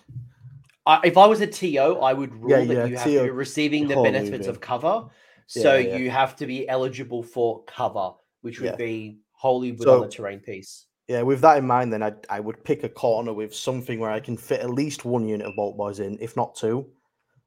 I, 0.85 0.99
if 1.03 1.17
I 1.17 1.25
was 1.25 1.41
a 1.41 1.47
TO, 1.47 1.99
I 2.01 2.13
would 2.13 2.33
rule 2.35 2.51
yeah, 2.51 2.65
that 2.65 2.73
yeah, 2.73 2.85
you 2.85 2.95
have 2.97 3.05
TO, 3.05 3.17
to 3.17 3.23
be 3.23 3.29
receiving 3.29 3.87
the 3.87 3.95
benefits 3.95 4.47
of 4.47 4.59
cover. 4.59 5.05
So 5.47 5.75
yeah, 5.75 5.97
you 5.97 6.09
have 6.09 6.35
to 6.37 6.45
be 6.45 6.67
eligible 6.69 7.23
for 7.23 7.63
cover, 7.65 8.13
which 8.41 8.59
would 8.61 8.77
be 8.77 9.19
wholly 9.31 9.71
within 9.71 9.85
so, 9.85 10.01
the 10.01 10.07
terrain 10.07 10.39
piece. 10.39 10.85
Yeah, 11.07 11.23
with 11.23 11.41
that 11.41 11.57
in 11.57 11.67
mind, 11.67 11.91
then 11.91 12.03
I 12.03 12.13
I 12.29 12.39
would 12.39 12.63
pick 12.63 12.83
a 12.83 12.89
corner 12.89 13.33
with 13.33 13.53
something 13.53 13.99
where 13.99 14.11
I 14.11 14.19
can 14.19 14.37
fit 14.37 14.61
at 14.61 14.69
least 14.69 15.03
one 15.03 15.27
unit 15.27 15.47
of 15.47 15.53
Boltboyz 15.55 15.99
in, 15.99 16.17
if 16.21 16.37
not 16.37 16.55
two, 16.55 16.87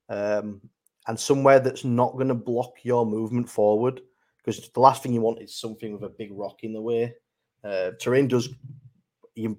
um, 0.09 0.61
and 1.07 1.19
somewhere 1.19 1.61
that's 1.61 1.85
not 1.85 2.13
going 2.13 2.29
to 2.29 2.35
block 2.35 2.75
your 2.83 3.07
movement 3.07 3.49
forward. 3.49 4.03
Because 4.45 4.69
the 4.71 4.81
last 4.81 5.03
thing 5.03 5.15
you 5.15 5.21
want 5.21 5.41
is 5.41 5.59
something 5.59 5.93
with 5.93 6.03
a 6.03 6.15
big 6.17 6.31
rock 6.33 6.65
in 6.65 6.73
the 6.73 6.83
way. 6.83 7.15
Uh, 7.63 7.93
terrain 7.99 8.29
does 8.29 8.51
you 9.35 9.59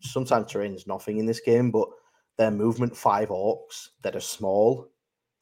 sometimes 0.00 0.50
terrain 0.50 0.74
is 0.74 0.86
nothing 0.86 1.18
in 1.18 1.26
this 1.26 1.40
game, 1.40 1.70
but 1.70 1.88
their 2.36 2.50
movement 2.50 2.96
five 2.96 3.28
orcs 3.28 3.88
that 4.02 4.16
are 4.16 4.20
small. 4.20 4.88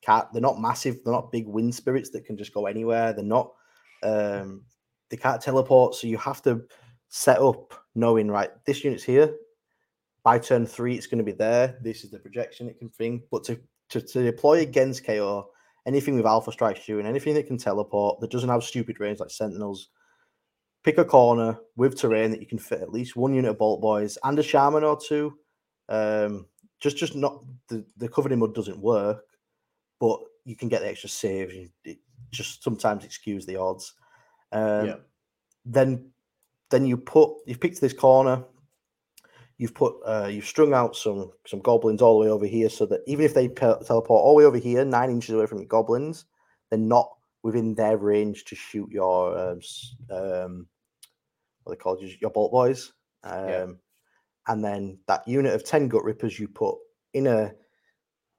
Cat, 0.03 0.29
they're 0.33 0.43
not 0.43 0.61
massive. 0.61 0.99
They're 1.05 1.15
not 1.15 1.33
big 1.33 1.47
wind 1.47 1.75
spirits 1.75 2.11
that 2.11 2.27
can 2.27 2.37
just 2.37 2.53
go 2.53 2.67
anywhere. 2.67 3.13
They're 3.13 3.25
not. 3.25 3.53
Um, 4.03 4.65
they 5.09 5.17
can't 5.17 5.41
teleport, 5.41 5.95
so 5.95 6.07
you 6.07 6.19
have 6.19 6.43
to 6.43 6.63
set 7.15 7.39
up 7.39 7.75
knowing 7.95 8.29
right 8.29 8.51
this 8.65 8.83
unit's 8.83 9.05
here 9.05 9.35
by 10.25 10.39
turn 10.39 10.65
three 10.65 10.95
it's 10.95 11.07
going 11.07 11.19
to 11.19 11.25
be 11.25 11.31
there 11.31 11.77
this 11.83 12.05
is 12.05 12.11
the 12.11 12.19
projection 12.19 12.71
it 12.71 12.79
can 12.79 12.91
bring 12.97 13.23
but 13.31 13.45
to, 13.45 13.61
to, 13.91 14.01
to 14.01 14.23
deploy 14.23 14.61
against 14.61 15.05
ko 15.05 15.51
anything 15.87 16.17
with 16.17 16.27
alpha 16.27 16.53
strikes 16.53 16.87
doing 16.87 17.07
anything 17.07 17.35
that 17.35 17.47
can 17.47 17.59
teleport 17.59 18.21
that 18.21 18.31
doesn't 18.31 18.49
have 18.49 18.63
stupid 18.63 19.01
range 19.01 19.21
like 19.21 19.31
sentinels 19.31 19.89
pick 20.85 20.99
a 20.99 21.05
corner 21.05 21.59
with 21.77 21.99
terrain 21.99 22.31
that 22.31 22.41
you 22.41 22.47
can 22.47 22.59
fit 22.59 22.81
at 22.81 22.93
least 22.93 23.17
one 23.17 23.35
unit 23.35 23.51
of 23.51 23.59
Boltboyz 23.59 24.19
and 24.25 24.39
a 24.39 24.43
shaman 24.43 24.85
or 24.85 24.99
two 24.99 25.37
um, 25.89 26.47
just 26.81 26.97
just 26.97 27.15
not 27.15 27.43
the, 27.69 27.85
the 27.97 28.09
covered 28.09 28.33
in 28.33 28.39
mud 28.39 28.55
doesn't 28.55 28.79
work 28.79 29.25
but 30.01 30.19
you 30.45 30.57
can 30.57 30.69
get 30.69 30.81
the 30.81 30.89
extra 30.89 31.09
saves 31.09 31.69
it 31.85 31.99
just 32.31 32.63
sometimes 32.63 33.05
excuse 33.05 33.47
the 33.47 33.57
odds 33.57 33.95
um, 34.53 34.87
yeah. 34.87 34.97
then 35.65 36.13
then 36.73 36.87
you 36.87 36.97
put 36.97 37.31
you've 37.47 37.61
picked 37.61 37.81
this 37.81 37.93
corner. 37.93 38.43
You've 39.63 39.75
put 39.75 39.95
uh, 40.05 40.27
you've 40.29 40.45
strung 40.45 40.75
out 40.75 40.97
some 40.97 41.31
some 41.47 41.61
goblins 41.61 42.03
all 42.03 42.19
the 42.19 42.25
way 42.25 42.33
over 42.33 42.47
here, 42.47 42.69
so 42.69 42.85
that 42.87 43.03
even 43.07 43.25
if 43.25 43.33
they 43.33 43.47
teleport 43.47 44.09
all 44.09 44.33
the 44.33 44.39
way 44.39 44.45
over 44.45 44.59
here, 44.59 44.85
nine 44.85 45.09
inches 45.09 45.37
away 45.37 45.47
from 45.47 45.59
the 45.59 45.65
goblins, 45.65 46.25
they're 46.69 46.81
not 46.81 47.09
within 47.45 47.73
their 47.77 47.97
range 47.97 48.45
to 48.47 48.57
shoot 48.57 48.91
your 48.91 49.39
um, 49.39 49.61
um 50.11 50.67
what 51.63 51.75
they 51.75 51.81
call 51.81 51.97
your 52.01 52.33
Boltboyz. 52.33 52.91
Um, 53.23 53.49
yeah. 53.49 53.67
And 54.49 54.65
then 54.65 54.99
that 55.07 55.29
unit 55.29 55.55
of 55.55 55.63
ten 55.63 55.89
Gutrippaz 55.89 56.41
you 56.41 56.49
put 56.49 56.79
in 57.15 57.29
a 57.29 57.53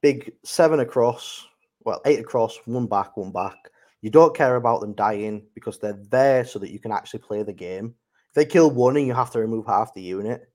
big 0.02 0.34
seven 0.44 0.82
across, 0.82 1.48
well 1.86 2.02
eight 2.06 2.20
across, 2.20 2.60
one 2.66 2.88
back, 2.88 3.16
one 3.16 3.32
back. 3.32 3.56
You 4.02 4.10
don't 4.10 4.36
care 4.36 4.58
about 4.58 4.82
them 4.82 4.92
dying 4.92 5.48
because 5.56 5.80
they're 5.80 6.04
there 6.12 6.44
so 6.44 6.60
that 6.60 6.72
you 6.72 6.80
can 6.80 6.92
actually 6.92 7.22
play 7.22 7.44
the 7.44 7.54
game. 7.54 7.96
If 8.28 8.36
they 8.36 8.44
kill 8.44 8.72
one 8.72 8.98
and 8.98 9.08
you 9.08 9.14
have 9.14 9.32
to 9.32 9.40
remove 9.40 9.68
half 9.68 9.94
the 9.94 10.02
unit 10.02 10.50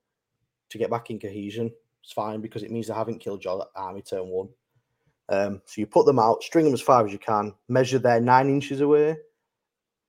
to 0.71 0.79
get 0.79 0.91
back 0.91 1.11
in 1.11 1.19
cohesion, 1.19 1.71
it's 2.03 2.13
fine 2.13 2.41
because 2.41 2.63
it 2.63 2.71
means 2.71 2.87
they 2.87 2.95
haven't 2.95 3.21
killed 3.21 3.45
your 3.45 3.67
army 3.75 4.03
turn 4.03 4.29
one. 4.29 4.49
Um, 5.31 5.61
so 5.67 5.81
you 5.81 5.87
put 5.87 6.07
them 6.07 6.19
out, 6.19 6.43
string 6.43 6.65
them 6.65 6.75
as 6.75 6.81
far 6.81 7.05
as 7.05 7.13
you 7.13 7.19
can, 7.19 7.53
measure 7.69 7.99
their 7.99 8.21
nine 8.21 8.49
inches 8.49 8.81
away, 8.81 9.17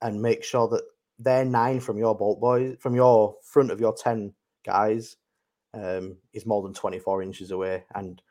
and 0.01 0.21
make 0.21 0.43
sure 0.43 0.67
that 0.69 0.83
their 1.17 1.43
nine 1.43 1.79
from 1.79 1.97
your 1.97 2.17
Boltboyz, 2.17 2.79
from 2.79 2.95
your 2.95 3.35
front 3.43 3.71
of 3.71 3.79
your 3.79 3.93
10 3.93 4.33
guys, 4.65 5.17
um, 5.73 6.15
is 6.33 6.45
more 6.45 6.61
than 6.63 6.73
24 6.73 7.21
inches 7.21 7.51
away. 7.51 7.83
And 7.95 8.21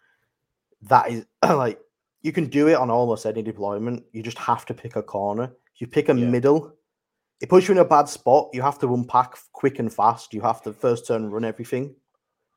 that 0.83 1.11
is 1.11 1.27
like, 1.45 1.79
you 2.23 2.33
can 2.33 2.47
do 2.47 2.69
it 2.69 2.75
on 2.75 2.91
almost 2.91 3.27
any 3.27 3.43
deployment. 3.43 4.05
You 4.13 4.23
just 4.23 4.39
have 4.39 4.65
to 4.67 4.75
pick 4.75 4.97
a 4.97 5.03
corner. 5.03 5.53
You 5.77 5.87
pick 5.87 6.09
a 6.09 6.15
yeah. 6.15 6.27
middle, 6.27 6.75
it 7.41 7.49
puts 7.49 7.69
you 7.69 7.73
in 7.73 7.79
a 7.79 7.85
bad 7.85 8.09
spot. 8.09 8.51
You 8.53 8.63
have 8.63 8.79
to 8.81 8.93
unpack 8.93 9.37
quick 9.53 9.79
and 9.79 9.93
fast. 9.93 10.35
You 10.35 10.41
have 10.41 10.63
to 10.63 10.73
first 10.73 11.07
turn 11.07 11.31
run 11.31 11.45
everything, 11.45 11.95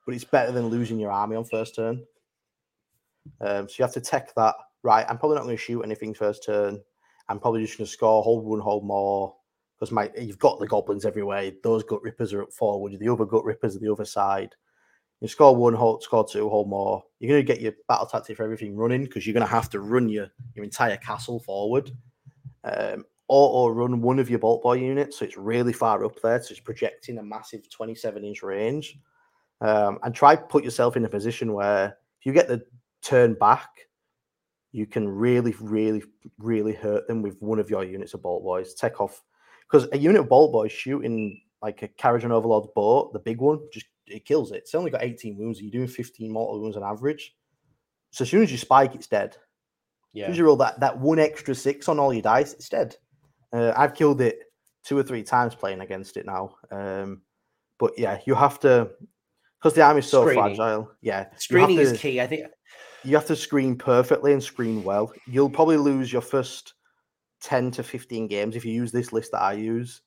but 0.05 0.15
it's 0.15 0.23
better 0.23 0.51
than 0.51 0.67
losing 0.67 0.99
your 0.99 1.11
army 1.11 1.35
on 1.35 1.43
first 1.43 1.75
turn. 1.75 2.03
Um, 3.39 3.67
so 3.69 3.75
you 3.77 3.83
have 3.85 3.93
to 3.93 4.01
tech 4.01 4.33
that 4.35 4.55
right. 4.83 5.05
I'm 5.07 5.17
probably 5.17 5.35
not 5.35 5.43
going 5.43 5.55
to 5.55 5.61
shoot 5.61 5.83
anything 5.83 6.13
first 6.13 6.43
turn. 6.43 6.81
I'm 7.29 7.39
probably 7.39 7.61
just 7.61 7.77
going 7.77 7.85
to 7.85 7.91
score 7.91 8.23
hold 8.23 8.45
one, 8.45 8.59
hold 8.59 8.85
more 8.85 9.35
because 9.79 9.91
my 9.91 10.11
you've 10.17 10.39
got 10.39 10.59
the 10.59 10.67
goblins 10.67 11.05
everywhere. 11.05 11.51
Those 11.63 11.83
Gutrippaz 11.83 12.33
are 12.33 12.43
up 12.43 12.53
forward. 12.53 12.97
The 12.99 13.09
other 13.09 13.25
Gutrippaz 13.25 13.75
are 13.75 13.79
the 13.79 13.91
other 13.91 14.05
side. 14.05 14.55
You 15.21 15.27
score 15.27 15.55
one, 15.55 15.73
hold, 15.73 16.03
score 16.03 16.27
two, 16.27 16.49
hold 16.49 16.67
more. 16.67 17.03
You're 17.19 17.29
going 17.29 17.45
to 17.45 17.53
get 17.53 17.61
your 17.61 17.73
battle 17.87 18.07
tactic 18.07 18.37
for 18.37 18.43
everything 18.43 18.75
running 18.75 19.05
because 19.05 19.25
you're 19.25 19.35
going 19.35 19.45
to 19.45 19.51
have 19.51 19.69
to 19.69 19.79
run 19.79 20.09
your 20.09 20.27
your 20.55 20.65
entire 20.65 20.97
castle 20.97 21.39
forward. 21.39 21.91
Um, 22.63 23.05
auto 23.27 23.73
run 23.73 24.01
one 24.01 24.19
of 24.19 24.29
your 24.29 24.39
Boltboy 24.39 24.81
units, 24.81 25.19
so 25.19 25.25
it's 25.25 25.37
really 25.37 25.73
far 25.73 26.03
up 26.03 26.19
there, 26.21 26.41
so 26.41 26.51
it's 26.51 26.59
projecting 26.59 27.17
a 27.17 27.23
massive 27.23 27.69
27 27.69 28.23
inch 28.23 28.43
range. 28.43 28.99
Um, 29.61 29.99
and 30.03 30.13
try 30.13 30.35
put 30.35 30.63
yourself 30.63 30.97
in 30.97 31.05
a 31.05 31.09
position 31.09 31.53
where 31.53 31.97
if 32.19 32.25
you 32.25 32.33
get 32.33 32.47
the 32.47 32.65
turn 33.01 33.35
back, 33.35 33.69
you 34.71 34.85
can 34.85 35.07
really, 35.07 35.53
really, 35.59 36.03
really 36.39 36.73
hurt 36.73 37.07
them 37.07 37.21
with 37.21 37.39
one 37.41 37.59
of 37.59 37.69
your 37.69 37.83
units 37.83 38.13
of 38.13 38.21
Boltboyz. 38.21 38.75
Take 38.75 38.99
off 38.99 39.21
because 39.69 39.87
a 39.91 39.97
unit 39.97 40.21
of 40.21 40.27
Boltboyz 40.27 40.71
shooting 40.71 41.41
like 41.61 41.83
a 41.83 41.87
Kharadron 41.87 42.31
Overlord's 42.31 42.69
boat, 42.73 43.13
the 43.13 43.19
big 43.19 43.39
one, 43.39 43.59
just 43.71 43.85
it 44.07 44.25
kills 44.25 44.51
it. 44.51 44.57
It's 44.57 44.75
only 44.75 44.91
got 44.91 45.03
18 45.03 45.37
wounds. 45.37 45.61
You're 45.61 45.71
doing 45.71 45.87
15 45.87 46.31
mortal 46.31 46.59
wounds 46.59 46.75
on 46.75 46.83
average. 46.83 47.35
So 48.11 48.23
as 48.23 48.29
soon 48.29 48.43
as 48.43 48.51
you 48.51 48.57
spike, 48.57 48.95
it's 48.95 49.07
dead. 49.07 49.37
Yeah. 50.13 50.23
As 50.23 50.27
soon 50.27 50.31
as 50.31 50.37
you 50.39 50.45
roll 50.45 50.55
that, 50.57 50.79
that 50.79 50.99
one 50.99 51.19
extra 51.19 51.55
six 51.55 51.87
on 51.87 51.99
all 51.99 52.13
your 52.13 52.21
dice, 52.21 52.53
it's 52.53 52.67
dead. 52.67 52.95
Uh, 53.53 53.73
I've 53.77 53.93
killed 53.93 54.21
it 54.21 54.39
two 54.83 54.97
or 54.97 55.03
three 55.03 55.23
times 55.23 55.55
playing 55.55 55.81
against 55.81 56.17
it 56.17 56.25
now. 56.25 56.55
Um, 56.71 57.21
but 57.79 57.97
yeah, 57.97 58.19
you 58.25 58.35
have 58.35 58.59
to 58.61 58.91
because 59.61 59.75
the 59.75 59.81
army's 59.81 60.07
so 60.07 60.23
Screening. 60.23 60.55
fragile. 60.55 60.91
Yeah, 61.01 61.27
screening 61.37 61.77
to, 61.77 61.83
is 61.83 61.99
key. 61.99 62.19
I 62.19 62.27
think 62.27 62.47
you 63.03 63.15
have 63.15 63.27
to 63.27 63.35
screen 63.35 63.77
perfectly 63.77 64.33
and 64.33 64.41
screen 64.41 64.83
well. 64.83 65.11
You'll 65.27 65.49
probably 65.49 65.77
lose 65.77 66.11
your 66.11 66.21
first 66.21 66.73
ten 67.41 67.71
to 67.71 67.83
fifteen 67.83 68.27
games 68.27 68.55
if 68.55 68.65
you 68.65 68.73
use 68.73 68.91
this 68.91 69.13
list 69.13 69.31
that 69.33 69.41
I 69.41 69.53
use 69.53 70.01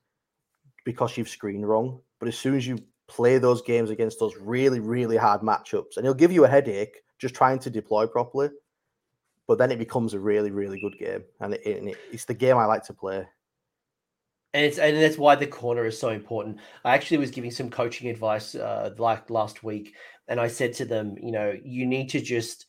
because 0.85 1.17
you've 1.17 1.29
screened 1.29 1.69
wrong. 1.69 2.01
But 2.19 2.29
as 2.29 2.39
soon 2.39 2.57
as 2.57 2.67
you 2.67 2.79
play 3.07 3.39
those 3.39 3.63
games 3.63 3.91
against 3.91 4.19
those 4.19 4.37
really, 4.41 4.81
really 4.81 5.17
hard 5.17 5.43
matchups, 5.43 5.97
and 5.97 6.07
it'll 6.07 6.15
give 6.15 6.33
you 6.33 6.45
a 6.45 6.49
headache 6.49 7.03
just 7.19 7.35
trying 7.35 7.59
to 7.61 7.71
deploy 7.71 8.07
properly 8.07 8.51
but 9.47 9.59
then 9.59 9.71
it 9.71 9.79
becomes 9.79 10.15
a 10.15 10.19
really, 10.19 10.51
really 10.51 10.81
good 10.81 10.99
game, 10.99 11.23
and, 11.41 11.55
it, 11.55 11.67
and 11.79 11.89
it, 11.91 11.97
it's 12.11 12.25
the 12.25 12.35
game 12.35 12.57
I 12.57 12.65
like 12.65 12.85
to 12.85 12.95
play. 12.95 13.27
And 14.55 14.65
it's 14.65 14.79
and 14.79 14.97
that's 14.97 15.19
why 15.19 15.35
the 15.35 15.49
corner 15.49 15.85
is 15.85 15.99
so 15.99 16.11
important. 16.11 16.59
I 16.85 16.95
actually 16.95 17.19
was 17.19 17.33
giving 17.33 17.51
some 17.51 17.69
coaching 17.69 18.09
advice 18.09 18.55
uh, 18.55 18.95
like 18.97 19.29
last 19.29 19.65
week, 19.65 19.95
and 20.29 20.41
I 20.41 20.47
said 20.47 20.73
to 20.75 20.85
them, 20.85 21.17
you 21.21 21.33
know, 21.33 21.59
you 21.65 21.87
need 21.87 22.09
to 22.11 22.21
just 22.21 22.67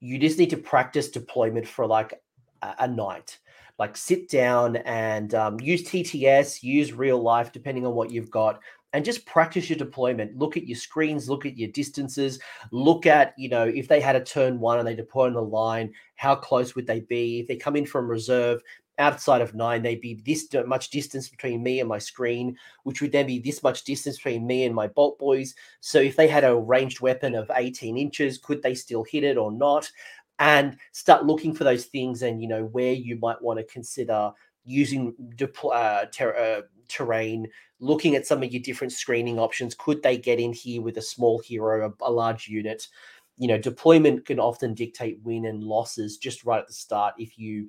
you 0.00 0.18
just 0.18 0.38
need 0.38 0.50
to 0.50 0.56
practice 0.56 1.10
deployment 1.10 1.68
for 1.68 1.86
like 1.86 2.14
a, 2.62 2.74
a 2.80 2.88
night. 2.88 3.38
Like 3.78 3.98
sit 3.98 4.30
down 4.30 4.76
and 4.76 5.34
um, 5.34 5.60
use 5.60 5.84
TTS, 5.84 6.62
use 6.62 6.94
real 6.94 7.22
life, 7.22 7.52
depending 7.52 7.84
on 7.84 7.94
what 7.94 8.10
you've 8.10 8.30
got, 8.30 8.60
and 8.94 9.04
just 9.04 9.26
practice 9.26 9.68
your 9.68 9.76
deployment. 9.76 10.38
Look 10.38 10.56
at 10.56 10.66
your 10.66 10.78
screens, 10.78 11.28
look 11.28 11.44
at 11.44 11.58
your 11.58 11.68
distances, 11.70 12.38
look 12.72 13.04
at, 13.04 13.34
you 13.36 13.50
know, 13.50 13.64
if 13.64 13.88
they 13.88 14.00
had 14.00 14.16
a 14.16 14.24
turn 14.24 14.58
one 14.58 14.78
and 14.78 14.88
they 14.88 14.94
deploy 14.94 15.26
on 15.26 15.34
the 15.34 15.42
line, 15.42 15.92
how 16.14 16.34
close 16.34 16.74
would 16.74 16.86
they 16.86 17.00
be? 17.00 17.40
If 17.40 17.46
they 17.46 17.56
come 17.56 17.76
in 17.76 17.84
from 17.84 18.08
reserve 18.08 18.62
outside 18.98 19.42
of 19.42 19.54
nine, 19.54 19.82
they'd 19.82 20.00
be 20.00 20.22
this 20.24 20.48
much 20.66 20.90
distance 20.90 21.28
between 21.28 21.62
me 21.62 21.80
and 21.80 21.88
my 21.88 21.98
screen, 21.98 22.56
which 22.84 23.00
would 23.00 23.12
then 23.12 23.26
be 23.26 23.38
this 23.38 23.62
much 23.62 23.84
distance 23.84 24.16
between 24.16 24.46
me 24.46 24.64
and 24.64 24.74
my 24.74 24.88
Boltboyz. 24.88 25.54
So 25.80 26.00
if 26.00 26.16
they 26.16 26.28
had 26.28 26.44
a 26.44 26.56
ranged 26.56 27.00
weapon 27.00 27.34
of 27.34 27.50
18 27.54 27.96
inches, 27.98 28.38
could 28.38 28.62
they 28.62 28.74
still 28.74 29.04
hit 29.04 29.24
it 29.24 29.36
or 29.36 29.52
not? 29.52 29.90
and 30.38 30.76
start 30.92 31.24
looking 31.24 31.54
for 31.54 31.64
those 31.64 31.86
things 31.86 32.22
and 32.22 32.40
you 32.42 32.48
know 32.48 32.64
where 32.66 32.92
you 32.92 33.18
might 33.20 33.40
want 33.40 33.58
to 33.58 33.64
consider 33.64 34.30
using 34.64 35.14
uh, 35.72 36.04
ter- 36.12 36.36
uh, 36.36 36.62
terrain 36.88 37.48
looking 37.80 38.16
at 38.16 38.26
some 38.26 38.42
of 38.42 38.52
your 38.52 38.62
different 38.62 38.92
screening 38.92 39.38
options 39.38 39.74
could 39.74 40.02
they 40.02 40.16
get 40.16 40.38
in 40.38 40.52
here 40.52 40.82
with 40.82 40.98
a 40.98 41.02
small 41.02 41.38
hero 41.38 41.90
a, 42.00 42.04
a 42.04 42.10
large 42.10 42.48
unit 42.48 42.86
you 43.38 43.48
know 43.48 43.58
deployment 43.58 44.24
can 44.24 44.38
often 44.38 44.74
dictate 44.74 45.18
win 45.24 45.46
and 45.46 45.62
losses 45.62 46.18
just 46.18 46.44
right 46.44 46.60
at 46.60 46.66
the 46.66 46.72
start 46.72 47.14
if 47.18 47.38
you 47.38 47.68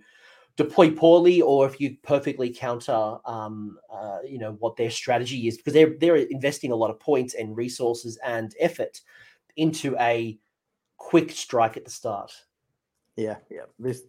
deploy 0.58 0.90
poorly 0.92 1.40
or 1.42 1.68
if 1.68 1.80
you 1.80 1.96
perfectly 2.04 2.50
counter 2.50 3.18
um, 3.26 3.78
uh, 3.94 4.18
you 4.26 4.40
know 4.40 4.54
what 4.60 4.76
their 4.76 4.90
strategy 4.90 5.48
is 5.48 5.56
because 5.56 5.74
they're 5.74 5.96
they're 6.00 6.18
investing 6.18 6.72
a 6.72 6.76
lot 6.76 6.90
of 6.90 7.00
points 7.00 7.36
and 7.36 7.56
resources 7.56 8.18
and 8.26 8.56
effort 8.60 9.00
into 9.56 9.96
a 10.00 10.38
quick 10.98 11.32
strike 11.32 11.78
at 11.78 11.86
the 11.86 11.92
start. 11.92 12.32
Yeah 13.16 13.36
yeah. 13.50 13.66
This 13.80 14.02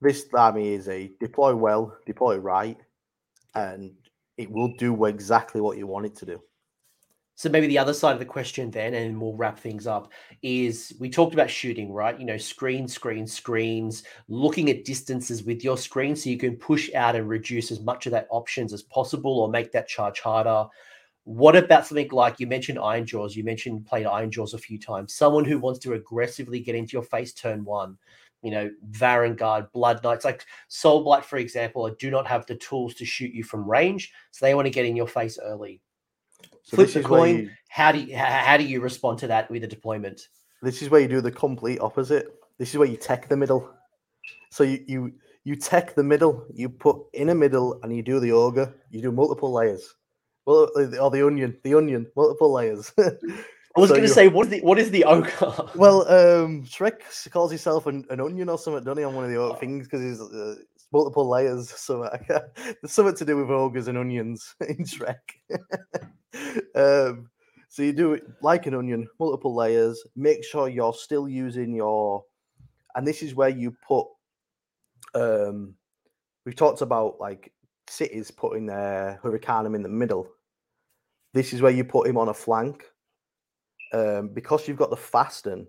this 0.00 0.26
army 0.34 0.74
is 0.74 0.88
a 0.88 1.10
deploy 1.20 1.54
well 1.56 1.96
deploy 2.06 2.36
right 2.36 2.78
and 3.54 3.92
it 4.36 4.50
will 4.50 4.72
do 4.76 5.06
exactly 5.06 5.60
what 5.60 5.78
you 5.78 5.86
want 5.86 6.06
it 6.06 6.14
to 6.16 6.26
do 6.26 6.40
so 7.38 7.48
maybe 7.48 7.68
the 7.68 7.78
other 7.78 7.94
side 7.94 8.14
of 8.14 8.18
the 8.18 8.24
question 8.24 8.68
then, 8.68 8.94
and 8.94 9.20
we'll 9.20 9.36
wrap 9.36 9.60
things 9.60 9.86
up, 9.86 10.10
is 10.42 10.92
we 10.98 11.08
talked 11.08 11.34
about 11.34 11.48
shooting, 11.48 11.92
right? 11.92 12.18
You 12.18 12.26
know, 12.26 12.36
screen, 12.36 12.88
screen, 12.88 13.28
screens, 13.28 14.02
looking 14.26 14.68
at 14.70 14.84
distances 14.84 15.44
with 15.44 15.62
your 15.62 15.78
screen 15.78 16.16
so 16.16 16.30
you 16.30 16.36
can 16.36 16.56
push 16.56 16.92
out 16.94 17.14
and 17.14 17.28
reduce 17.28 17.70
as 17.70 17.78
much 17.78 18.06
of 18.06 18.10
that 18.10 18.26
options 18.30 18.72
as 18.72 18.82
possible 18.82 19.38
or 19.38 19.48
make 19.48 19.70
that 19.70 19.86
charge 19.86 20.18
harder. 20.18 20.66
What 21.22 21.54
about 21.54 21.86
something 21.86 22.08
like 22.10 22.40
you 22.40 22.48
mentioned 22.48 22.78
Ironjawz, 22.78 23.36
You 23.36 23.44
mentioned 23.44 23.86
played 23.86 24.06
Ironjawz 24.06 24.54
a 24.54 24.58
few 24.58 24.76
times. 24.80 25.14
Someone 25.14 25.44
who 25.44 25.60
wants 25.60 25.78
to 25.80 25.92
aggressively 25.92 26.58
get 26.58 26.74
into 26.74 26.94
your 26.94 27.04
face 27.04 27.32
turn 27.32 27.64
one, 27.64 27.96
you 28.42 28.50
know, 28.50 28.68
Varangard, 28.90 29.70
Blood 29.70 30.02
Knights, 30.02 30.24
like 30.24 30.44
Soul 30.66 31.04
Blight, 31.04 31.24
for 31.24 31.36
example, 31.36 31.88
do 32.00 32.10
not 32.10 32.26
have 32.26 32.46
the 32.46 32.56
tools 32.56 32.94
to 32.94 33.04
shoot 33.04 33.32
you 33.32 33.44
from 33.44 33.70
range. 33.70 34.12
So 34.32 34.44
they 34.44 34.56
want 34.56 34.66
to 34.66 34.70
get 34.70 34.86
in 34.86 34.96
your 34.96 35.06
face 35.06 35.38
early 35.40 35.80
so 36.62 36.76
flip 36.76 36.92
the 36.92 37.02
coin. 37.02 37.36
You, 37.36 37.50
how 37.68 37.92
do 37.92 37.98
you 37.98 38.16
how 38.16 38.56
do 38.56 38.64
you 38.64 38.80
respond 38.80 39.18
to 39.20 39.26
that 39.28 39.50
with 39.50 39.64
a 39.64 39.66
deployment? 39.66 40.28
This 40.62 40.82
is 40.82 40.90
where 40.90 41.00
you 41.00 41.08
do 41.08 41.20
the 41.20 41.30
complete 41.30 41.80
opposite. 41.80 42.26
This 42.58 42.70
is 42.70 42.76
where 42.76 42.88
you 42.88 42.96
tech 42.96 43.28
the 43.28 43.36
middle. 43.36 43.70
So 44.50 44.64
you 44.64 44.84
you 44.86 45.12
you 45.44 45.56
tech 45.56 45.94
the 45.94 46.02
middle. 46.02 46.46
You 46.52 46.68
put 46.68 46.96
in 47.12 47.30
a 47.30 47.34
middle 47.34 47.80
and 47.82 47.94
you 47.94 48.02
do 48.02 48.20
the 48.20 48.32
ogre. 48.32 48.74
You 48.90 49.00
do 49.00 49.12
multiple 49.12 49.52
layers. 49.52 49.94
Well, 50.44 50.70
or 50.76 51.10
the 51.10 51.26
onion, 51.26 51.58
the 51.62 51.74
onion, 51.74 52.06
multiple 52.16 52.52
layers. 52.52 52.92
I 52.98 53.80
was 53.80 53.90
so 53.90 53.96
going 53.96 54.08
to 54.08 54.12
say, 54.12 54.28
what 54.28 54.46
is 54.46 54.50
the 54.50 54.60
what 54.60 54.78
is 54.78 54.90
the 54.90 55.04
ogre? 55.04 55.70
well, 55.74 56.02
um, 56.08 56.64
Shrek 56.64 57.30
calls 57.30 57.50
himself 57.50 57.86
an, 57.86 58.04
an 58.10 58.20
onion 58.20 58.48
or 58.48 58.58
something, 58.58 58.82
doesn't 58.82 58.98
he, 58.98 59.04
on 59.04 59.14
one 59.14 59.24
of 59.24 59.30
the 59.30 59.36
oh. 59.36 59.54
things 59.54 59.86
because 59.86 60.02
he's 60.02 60.20
uh, 60.20 60.56
multiple 60.92 61.28
layers. 61.28 61.70
So 61.78 62.02
uh, 62.02 62.18
there's 62.56 62.92
something 62.92 63.16
to 63.16 63.24
do 63.24 63.36
with 63.36 63.50
ogres 63.50 63.88
and 63.88 63.98
onions 63.98 64.54
in 64.68 64.84
Shrek. 64.84 65.16
um, 66.74 67.30
so 67.68 67.82
you 67.82 67.92
do 67.92 68.14
it 68.14 68.24
like 68.42 68.66
an 68.66 68.74
onion, 68.74 69.08
multiple 69.18 69.54
layers. 69.54 70.02
Make 70.16 70.44
sure 70.44 70.68
you're 70.68 70.94
still 70.94 71.28
using 71.28 71.74
your, 71.74 72.24
and 72.94 73.06
this 73.06 73.22
is 73.22 73.34
where 73.34 73.48
you 73.48 73.76
put. 73.86 74.06
Um, 75.14 75.74
we've 76.44 76.56
talked 76.56 76.82
about 76.82 77.20
like 77.20 77.52
cities 77.88 78.30
putting 78.30 78.66
their 78.66 79.20
Hurricanum 79.22 79.74
in 79.74 79.82
the 79.82 79.88
middle. 79.88 80.28
This 81.34 81.52
is 81.52 81.62
where 81.62 81.72
you 81.72 81.84
put 81.84 82.06
him 82.08 82.16
on 82.16 82.28
a 82.28 82.34
flank. 82.34 82.84
Um, 83.92 84.28
because 84.34 84.68
you've 84.68 84.76
got 84.76 84.90
the 84.90 84.96
fasten, 84.96 85.66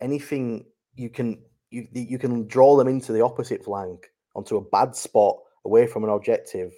anything 0.00 0.66
you 0.96 1.08
can 1.08 1.42
you 1.70 1.88
you 1.92 2.18
can 2.18 2.46
draw 2.46 2.76
them 2.76 2.88
into 2.88 3.12
the 3.12 3.22
opposite 3.22 3.64
flank 3.64 4.10
onto 4.34 4.56
a 4.56 4.60
bad 4.60 4.94
spot 4.94 5.38
away 5.64 5.86
from 5.86 6.04
an 6.04 6.10
objective 6.10 6.72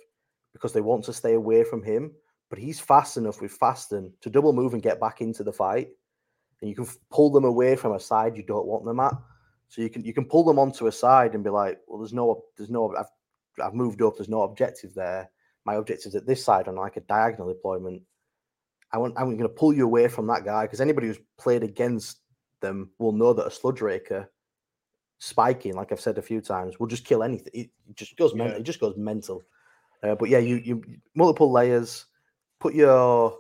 because 0.53 0.73
they 0.73 0.81
want 0.81 1.05
to 1.05 1.13
stay 1.13 1.35
away 1.35 1.65
from 1.65 1.83
him. 1.83 2.13
But 2.49 2.59
he's 2.59 2.79
fast 2.79 3.17
enough 3.17 3.41
with 3.41 3.53
Fasten 3.53 4.13
to 4.21 4.31
double 4.31 4.53
move 4.53 4.73
and 4.73 4.83
get 4.83 5.01
back 5.01 5.21
into 5.21 5.43
the 5.43 5.53
fight. 5.53 5.89
And 6.61 6.71
you 6.71 6.77
can 6.77 6.87
pull 7.11 7.31
them 7.31 7.45
away 7.45 7.77
from 7.77 7.93
a 7.93 8.01
side 8.01 8.37
you 8.37 8.45
don't 8.45 8.67
want 8.67 8.85
them 8.85 9.01
at. 9.01 9.15
So 9.69 9.83
you 9.83 9.91
can 9.91 10.05
you 10.05 10.15
can 10.15 10.25
pull 10.25 10.45
them 10.45 10.59
onto 10.59 10.87
a 10.87 10.93
side 10.93 11.35
and 11.35 11.43
be 11.43 11.51
like, 11.51 11.79
well, 11.87 11.99
there's 11.99 12.13
no 12.13 12.45
there's 12.57 12.71
no 12.71 12.95
I've 12.97 13.11
I've 13.63 13.75
moved 13.75 14.01
up, 14.01 14.17
there's 14.17 14.29
no 14.29 14.43
objective 14.43 14.95
there. 14.95 15.31
My 15.65 15.75
objective's 15.75 16.15
at 16.15 16.27
this 16.27 16.45
side 16.45 16.69
on 16.69 16.77
like 16.77 16.97
a 16.97 17.01
diagonal 17.01 17.49
deployment. 17.49 18.03
I 18.93 18.99
want 18.99 19.15
I'm 19.19 19.37
gonna 19.37 19.49
pull 19.49 19.75
you 19.75 19.85
away 19.85 20.07
from 20.09 20.29
that 20.29 20.45
guy 20.45 20.65
because 20.65 20.81
anybody 20.81 21.09
who's 21.09 21.19
played 21.39 21.65
against 21.65 22.21
them 22.61 22.91
will 22.99 23.13
know 23.13 23.33
that 23.33 23.47
a 23.47 23.51
Sludgeraker 23.51 24.29
spiking, 25.19 25.75
like 25.75 25.93
I've 25.93 26.01
said 26.01 26.19
a 26.19 26.23
few 26.23 26.41
times, 26.41 26.79
will 26.79 26.87
just 26.87 27.05
kill 27.05 27.23
anything. 27.23 27.51
It 27.55 27.71
just 27.95 28.17
goes 28.17 28.35
mental. 28.35 28.61
It 28.61 28.65
just 28.65 28.81
goes 28.81 28.97
mental. 28.97 29.43
Uh, 30.03 30.15
but 30.15 30.29
yeah, 30.29 30.39
you 30.39 30.57
you 30.57 30.83
multiple 31.15 31.51
layers. 31.51 32.07
Put 32.61 32.75
your 32.75 33.37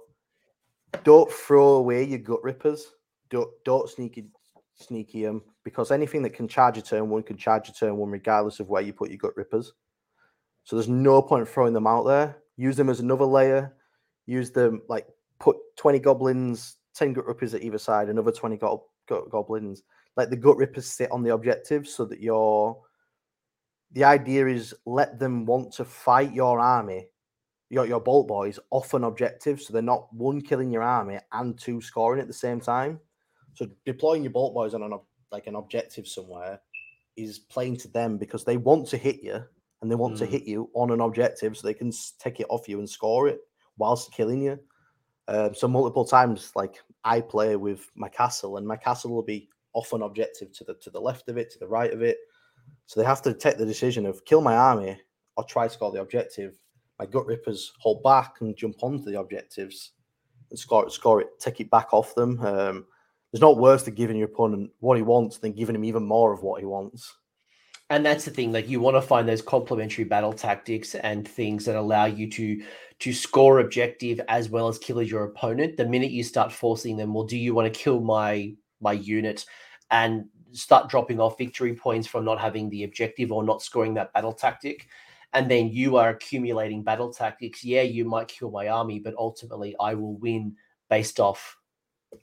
don't 1.05 1.31
throw 1.31 1.75
away 1.75 2.05
your 2.05 2.19
Gutrippaz. 2.19 2.83
Don't 3.31 3.51
don't 3.65 3.89
sneaky 3.89 4.29
sneaky 4.75 5.25
them 5.25 5.43
because 5.65 5.91
anything 5.91 6.23
that 6.23 6.35
can 6.35 6.47
charge 6.47 6.77
a 6.79 6.83
turn 6.83 7.09
one 7.09 7.23
can 7.23 7.37
charge 7.37 7.69
a 7.69 7.73
turn 7.73 7.97
one 7.97 8.11
regardless 8.11 8.61
of 8.61 8.69
where 8.69 8.83
you 8.83 8.93
put 8.93 9.11
your 9.11 9.19
Gutrippaz. 9.19 9.69
So 10.65 10.77
there's 10.77 10.89
no 10.89 11.23
point 11.23 11.49
throwing 11.49 11.73
them 11.73 11.87
out 11.87 12.05
there. 12.05 12.39
Use 12.57 12.77
them 12.77 12.91
as 12.91 13.01
another 13.01 13.25
layer. 13.25 13.75
Use 14.27 14.51
them 14.51 14.83
like 14.89 15.07
put 15.39 15.57
20 15.77 16.01
goblins, 16.01 16.77
10 16.95 17.13
gut 17.13 17.27
rippers 17.27 17.55
at 17.55 17.63
either 17.63 17.79
side, 17.79 18.09
another 18.09 18.33
20 18.33 18.57
go- 18.57 18.87
go- 19.07 19.29
goblins 19.31 19.83
like 20.17 20.31
the 20.31 20.37
Gutrippaz 20.37 20.85
sit 20.85 21.11
on 21.11 21.23
the 21.23 21.35
objective 21.35 21.87
so 21.87 22.05
that 22.07 22.21
you're 22.21 22.77
the 23.93 24.05
idea 24.05 24.47
is 24.47 24.75
let 24.85 25.19
them 25.19 25.47
want 25.47 25.73
to 25.73 25.85
fight 25.85 26.33
your 26.33 26.59
army 26.59 27.09
your, 27.69 27.87
your 27.87 28.01
Boltboyz 28.01 28.59
off 28.71 28.95
an 28.95 29.05
objective 29.05 29.61
so 29.61 29.73
they're 29.73 29.83
not 29.83 30.13
one 30.13 30.41
killing 30.41 30.71
your 30.71 30.83
army 30.83 31.19
and 31.33 31.59
two 31.59 31.81
scoring 31.81 32.21
at 32.21 32.29
the 32.29 32.33
same 32.33 32.61
time 32.61 33.01
so 33.55 33.67
deploying 33.85 34.23
your 34.23 34.33
Boltboyz 34.33 34.75
on 34.75 34.83
an 34.83 34.99
like 35.33 35.47
an 35.47 35.57
objective 35.57 36.07
somewhere 36.07 36.61
is 37.17 37.39
playing 37.39 37.77
to 37.77 37.89
them 37.89 38.19
because 38.19 38.45
they 38.45 38.57
want 38.57 38.87
to 38.87 38.97
hit 38.97 39.23
you 39.23 39.43
and 39.83 39.91
they 39.91 39.95
want 39.95 40.15
mm. 40.15 40.19
to 40.19 40.27
hit 40.27 40.45
you 40.45 40.71
on 40.75 40.91
an 40.91 41.01
objective 41.01 41.57
so 41.57 41.67
they 41.67 41.75
can 41.75 41.93
take 42.19 42.41
it 42.41 42.47
off 42.49 42.69
you 42.69 42.79
and 42.79 42.89
score 42.89 43.29
it 43.29 43.41
whilst 43.79 44.13
killing 44.13 44.43
you 44.43 44.59
um, 45.29 45.55
so 45.55 45.67
multiple 45.67 46.05
times 46.05 46.53
like 46.55 46.77
i 47.05 47.21
play 47.21 47.57
with 47.57 47.91
my 47.97 48.09
castle 48.09 48.59
and 48.59 48.67
my 48.67 48.77
castle 48.77 49.11
will 49.11 49.23
be 49.23 49.49
off 49.77 49.93
an 49.93 50.03
objective 50.03 50.53
to 50.53 50.65
the 50.65 50.75
to 50.75 50.91
the 50.91 51.01
left 51.01 51.29
of 51.29 51.37
it, 51.37 51.51
to 51.51 51.59
the 51.59 51.69
right 51.69 51.93
of 51.93 52.03
it. 52.03 52.17
So 52.87 52.99
they 52.99 53.07
have 53.07 53.23
to 53.23 53.35
take 53.35 53.59
the 53.59 53.67
decision 53.67 54.07
of 54.07 54.25
kill 54.25 54.41
my 54.41 54.57
army 54.57 54.99
or 55.37 55.45
try 55.45 55.69
to 55.69 55.73
score 55.73 55.93
the 55.93 56.01
objective. 56.01 56.59
My 56.99 57.07
Gutrippaz 57.07 57.73
hold 57.79 58.03
back 58.03 58.41
and 58.41 58.57
jump 58.57 58.77
onto 58.83 59.05
the 59.05 59.21
objectives 59.21 59.93
and 60.51 60.59
score 60.59 60.87
it, 60.87 60.93
score 60.93 61.21
it, 61.21 61.29
take 61.39 61.61
it 61.61 61.71
back 61.71 61.93
off 61.93 62.15
them. 62.15 62.41
Um, 62.41 62.87
there's 63.31 63.43
not 63.43 63.59
worse 63.59 63.83
than 63.83 63.95
giving 63.95 64.17
your 64.17 64.29
opponent 64.29 64.71
what 64.81 64.97
he 64.97 65.03
wants 65.03 65.39
than 65.39 65.53
giving 65.53 65.75
him 65.75 65.85
even 65.85 66.05
more 66.05 66.33
of 66.33 66.43
what 66.43 66.61
he 66.61 66.67
wants. 66.67 67.15
And 67.91 68.05
that's 68.05 68.25
the 68.25 68.33
thing, 68.33 68.51
like 68.51 68.69
you 68.69 68.81
want 68.81 68.97
to 68.97 69.03
find 69.03 69.29
those 69.29 69.43
complementary 69.43 70.05
battle 70.05 70.33
tactics 70.33 70.95
and 70.97 71.29
things 71.29 71.65
that 71.67 71.77
allow 71.77 72.07
you 72.07 72.29
to 72.31 72.65
to 72.99 73.13
score 73.13 73.61
objective 73.61 74.21
as 74.29 74.49
well 74.49 74.69
as 74.69 74.79
kill 74.79 75.03
your 75.03 75.25
opponent. 75.25 75.77
The 75.77 75.85
minute 75.85 76.11
you 76.11 76.25
start 76.25 76.51
forcing 76.51 76.97
them, 76.97 77.13
well, 77.13 77.25
do 77.25 77.37
you 77.37 77.55
want 77.55 77.73
to 77.73 77.79
kill 77.79 78.01
my 78.01 78.55
my 78.81 78.93
unit? 78.93 79.45
and 79.91 80.27
start 80.53 80.89
dropping 80.89 81.21
off 81.21 81.39
victory 81.39 81.75
points 81.75 82.07
from 82.07 82.25
not 82.25 82.41
having 82.41 82.71
the 82.71 82.85
objective 82.85 83.33
or 83.33 83.45
not 83.45 83.63
scoring 83.63 83.95
that 83.95 84.13
battle 84.13 84.33
tactic. 84.33 84.89
And 85.33 85.51
then 85.51 85.69
you 85.69 85.97
are 85.97 86.11
accumulating 86.11 86.83
battle 86.83 87.13
tactics. 87.13 87.65
Yeah, 87.65 87.83
you 87.83 88.05
might 88.05 88.29
kill 88.29 88.51
my 88.51 88.69
army, 88.69 89.01
but 89.01 89.15
ultimately 89.19 89.77
I 89.79 89.95
will 89.95 90.17
win 90.17 90.57
based 90.89 91.21
off 91.21 91.57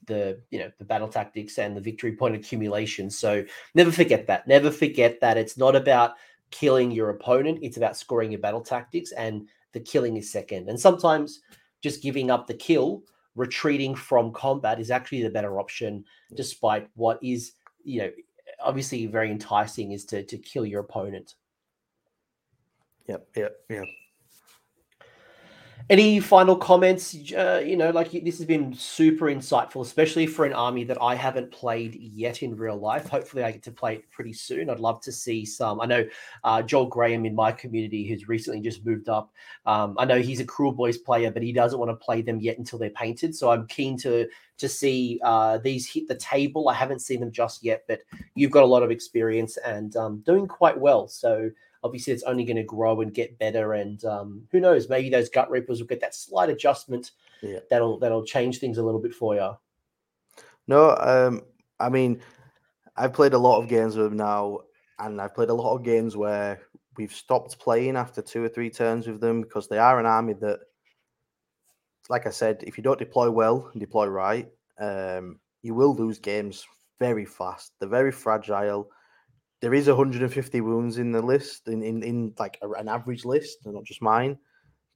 the 0.06 0.42
you 0.50 0.58
know 0.58 0.72
the 0.80 0.86
battle 0.86 1.10
tactics 1.10 1.60
and 1.60 1.78
the 1.78 1.82
victory 1.82 2.14
point 2.14 2.36
accumulation. 2.36 3.10
So 3.10 3.46
never 3.76 3.92
forget 3.92 4.26
that. 4.28 4.48
Never 4.48 4.72
forget 4.72 5.20
that 5.22 5.38
it's 5.38 5.58
not 5.58 5.76
about 5.76 6.14
killing 6.50 6.92
your 6.92 7.10
opponent, 7.10 7.60
it's 7.62 7.78
about 7.78 7.98
scoring 7.98 8.32
your 8.32 8.40
battle 8.40 8.62
tactics 8.62 9.12
and 9.12 9.48
the 9.74 9.80
killing 9.80 10.18
is 10.18 10.32
second. 10.32 10.70
And 10.70 10.80
sometimes 10.80 11.42
just 11.82 12.02
giving 12.02 12.32
up 12.32 12.48
the 12.48 12.54
kill 12.54 13.04
retreating 13.36 13.96
from 13.96 14.32
combat 14.32 14.80
is 14.80 14.92
actually 14.92 15.24
the 15.24 15.30
better 15.30 15.60
option, 15.60 16.06
despite 16.36 16.90
what 16.96 17.20
is, 17.24 17.54
you 17.84 18.02
know, 18.02 18.12
obviously 18.62 19.06
very 19.06 19.32
enticing 19.32 19.92
is 19.92 20.06
to 20.06 20.24
to 20.24 20.38
kill 20.38 20.66
your 20.66 20.82
opponent. 20.82 21.36
Yep, 23.08 23.28
yep, 23.36 23.56
yep. 23.70 23.86
Any 25.90 26.20
final 26.20 26.56
comments? 26.56 27.16
Uh, 27.34 27.62
you 27.66 27.76
know, 27.76 27.90
like 27.90 28.12
this 28.12 28.38
has 28.38 28.46
been 28.46 28.74
super 28.74 29.26
insightful, 29.26 29.82
especially 29.82 30.26
for 30.26 30.46
an 30.46 30.54
army 30.54 30.84
that 30.86 31.02
I 31.02 31.16
haven't 31.16 31.52
played 31.52 31.96
yet 31.96 32.42
in 32.42 32.56
real 32.56 32.78
life. 32.78 33.10
Hopefully, 33.10 33.44
I 33.44 33.52
get 33.52 33.64
to 33.64 33.72
play 33.72 33.96
it 33.96 34.10
pretty 34.10 34.34
soon. 34.34 34.70
I'd 34.70 34.80
love 34.80 35.02
to 35.02 35.12
see 35.12 35.46
some. 35.46 35.82
I 35.82 35.86
know 35.86 36.06
uh, 36.44 36.62
Joel 36.62 36.86
Graham 36.86 37.26
in 37.26 37.36
my 37.36 37.52
community, 37.52 38.08
who's 38.08 38.28
recently 38.30 38.62
just 38.62 38.86
moved 38.86 39.10
up. 39.10 39.34
Um, 39.66 39.96
I 40.00 40.06
know 40.06 40.22
he's 40.22 40.40
a 40.40 40.46
Kruleboyz 40.46 41.04
player, 41.04 41.32
but 41.32 41.44
he 41.44 41.52
doesn't 41.52 41.80
want 41.80 41.92
to 41.92 42.06
play 42.06 42.22
them 42.22 42.40
yet 42.40 42.58
until 42.58 42.80
they're 42.80 42.90
painted. 42.92 43.36
So 43.36 43.52
I'm 43.52 43.68
keen 43.68 43.98
to 44.00 44.28
to 44.60 44.70
see 44.70 45.20
uh, 45.24 45.58
these 45.58 45.90
hit 45.90 46.08
the 46.08 46.16
table. 46.16 46.70
I 46.70 46.76
haven't 46.76 47.00
seen 47.00 47.20
them 47.20 47.32
just 47.32 47.64
yet, 47.64 47.84
but 47.88 48.00
you've 48.36 48.52
got 48.52 48.64
a 48.64 48.68
lot 48.68 48.84
of 48.84 48.92
experience 48.92 49.58
and 49.58 49.96
um, 49.98 50.24
doing 50.26 50.48
quite 50.48 50.80
well. 50.80 51.08
So 51.08 51.50
obviously 51.84 52.14
it's 52.14 52.24
only 52.24 52.46
going 52.46 52.58
to 52.58 52.64
grow 52.64 53.02
and 53.02 53.14
get 53.14 53.38
better. 53.40 53.74
And 53.74 54.04
um, 54.06 54.48
who 54.52 54.60
knows, 54.60 54.90
maybe 54.90 55.10
those 55.10 55.30
gut 55.30 55.50
reapers 55.52 55.80
will 55.80 55.88
get 55.88 56.02
that 56.02 56.16
slight 56.16 56.50
adjustment 56.50 57.12
yeah. 57.42 57.60
that'll 57.70 58.00
that'll 58.00 58.26
change 58.26 58.60
things 58.60 58.78
a 58.78 58.84
little 58.84 59.02
bit 59.02 59.14
for 59.14 59.36
you. 59.36 59.52
No, 60.68 60.96
um, 60.98 61.42
I 61.80 61.90
mean, 61.90 62.22
I've 62.96 63.14
played 63.14 63.34
a 63.34 63.38
lot 63.38 63.62
of 63.62 63.68
games 63.68 63.98
with 63.98 64.08
them 64.08 64.18
now, 64.18 64.60
and 65.00 65.20
I've 65.20 65.36
played 65.36 65.50
a 65.50 65.54
lot 65.54 65.76
of 65.76 65.84
games 65.84 66.16
where 66.16 66.62
we've 66.98 67.12
stopped 67.12 67.60
playing 67.60 67.98
after 67.98 68.22
two 68.22 68.44
or 68.44 68.50
three 68.50 68.70
turns 68.70 69.08
with 69.08 69.20
them 69.20 69.42
because 69.42 69.68
they 69.68 69.78
are 69.78 70.00
an 70.00 70.06
army 70.06 70.34
that, 70.34 70.60
like 72.10 72.28
I 72.28 72.30
said, 72.30 72.64
if 72.66 72.78
you 72.78 72.84
don't 72.84 73.00
deploy 73.00 73.30
well 73.30 73.70
and 73.74 73.82
deploy 73.82 74.08
right, 74.08 74.48
um, 74.80 75.40
you 75.64 75.74
will 75.74 75.96
lose 75.96 76.20
games 76.20 76.66
very 77.00 77.26
fast. 77.26 77.74
They're 77.80 77.90
very 77.90 78.12
fragile 78.12 78.90
there 79.64 79.74
is 79.74 79.88
150 79.88 80.60
wounds 80.60 80.98
in 80.98 81.14
the 81.14 81.22
list, 81.22 81.70
in 81.70 81.82
in, 81.82 82.04
in 82.04 82.34
like 82.38 82.60
a, 82.62 82.70
an 82.72 82.90
average 82.90 83.24
list, 83.24 83.60
not 83.66 83.86
just 83.86 84.02
mine, 84.02 84.38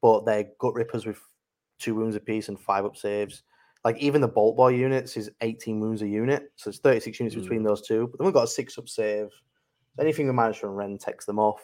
but 0.02 0.26
they're 0.26 0.50
Gutrippaz 0.60 1.06
with 1.06 1.22
two 1.80 1.96
wounds 1.96 2.18
apiece 2.18 2.50
and 2.50 2.60
five 2.60 2.84
up 2.84 2.98
saves. 2.98 3.44
Like 3.86 3.98
even 4.00 4.20
the 4.20 4.28
Boltboy 4.28 4.78
units 4.78 5.16
is 5.16 5.32
18 5.40 5.80
wounds 5.80 6.02
a 6.02 6.08
unit, 6.08 6.52
so 6.58 6.70
it's 6.70 6.80
36 6.80 7.18
units 7.18 7.36
mm. 7.38 7.44
between 7.44 7.64
those 7.64 7.82
two. 7.82 8.08
But 8.08 8.20
then 8.20 8.26
we've 8.26 8.34
got 8.34 8.44
a 8.44 8.48
six 8.48 8.78
up 8.78 8.90
save. 8.90 9.30
anything 10.02 10.28
we 10.28 10.34
manage 10.34 10.58
from 10.58 10.72
Ren 10.72 10.98
takes 10.98 11.24
them 11.24 11.40
off. 11.40 11.62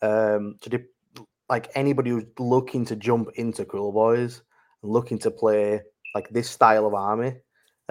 Um, 0.00 0.56
to 0.62 0.70
de- 0.70 1.24
like 1.50 1.70
anybody 1.74 2.08
who's 2.12 2.24
looking 2.38 2.86
to 2.86 2.96
jump 2.96 3.28
into 3.34 3.66
Kruleboyz 3.66 4.40
and 4.82 4.90
looking 4.90 5.18
to 5.18 5.30
play 5.30 5.82
like 6.14 6.30
this 6.30 6.48
style 6.48 6.86
of 6.86 6.94
army, 6.94 7.34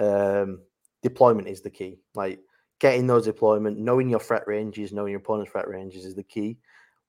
um, 0.00 0.62
deployment 1.00 1.46
is 1.46 1.60
the 1.60 1.70
key. 1.70 2.00
Like 2.16 2.40
getting 2.78 3.06
those 3.06 3.24
deployment, 3.24 3.78
knowing 3.78 4.08
your 4.08 4.20
threat 4.20 4.46
ranges, 4.46 4.92
knowing 4.92 5.10
your 5.10 5.20
opponent's 5.20 5.50
threat 5.50 5.68
ranges 5.68 6.04
is 6.04 6.14
the 6.14 6.22
key. 6.22 6.58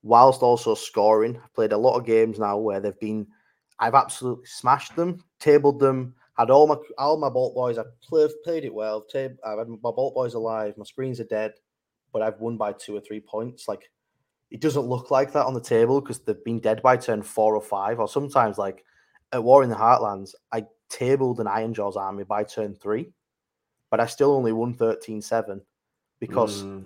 Whilst 0.01 0.41
also 0.41 0.75
scoring, 0.75 1.39
I've 1.43 1.53
played 1.53 1.73
a 1.73 1.77
lot 1.77 1.97
of 1.97 2.05
games 2.05 2.39
now 2.39 2.57
where 2.57 2.79
they've 2.79 2.99
been, 2.99 3.27
I've 3.79 3.95
absolutely 3.95 4.45
smashed 4.45 4.95
them, 4.95 5.23
tabled 5.39 5.79
them, 5.79 6.15
had 6.37 6.49
all 6.49 6.67
my 6.67 6.75
all 6.97 7.17
my 7.17 7.29
Boltboyz. 7.29 7.77
I've 7.77 7.99
played, 8.01 8.31
played 8.45 8.63
it 8.63 8.73
well. 8.73 9.01
Tab, 9.01 9.37
I've 9.45 9.59
had 9.59 9.67
my 9.67 9.75
Boltboyz 9.83 10.35
alive. 10.35 10.73
My 10.77 10.85
screens 10.85 11.19
are 11.19 11.25
dead, 11.25 11.53
but 12.13 12.21
I've 12.21 12.39
won 12.39 12.55
by 12.55 12.71
two 12.71 12.95
or 12.95 13.01
three 13.01 13.19
points. 13.19 13.67
Like 13.67 13.91
it 14.49 14.61
doesn't 14.61 14.87
look 14.87 15.11
like 15.11 15.33
that 15.33 15.45
on 15.45 15.53
the 15.53 15.61
table 15.61 15.99
because 15.99 16.19
they've 16.19 16.43
been 16.45 16.59
dead 16.59 16.81
by 16.81 16.95
turn 16.95 17.21
four 17.21 17.55
or 17.55 17.61
five, 17.61 17.99
or 17.99 18.07
sometimes 18.07 18.57
like 18.57 18.85
at 19.33 19.43
War 19.43 19.63
in 19.63 19.69
the 19.69 19.75
Heartlands, 19.75 20.33
I 20.53 20.65
tabled 20.89 21.41
an 21.41 21.47
Ironjawz 21.47 21.97
army 21.97 22.23
by 22.23 22.45
turn 22.45 22.73
three 22.73 23.11
but 23.89 23.99
I 23.99 24.05
still 24.05 24.33
only 24.33 24.51
won 24.51 24.73
13 24.73 25.21
7 25.21 25.61
because 26.19 26.63
mm. 26.63 26.83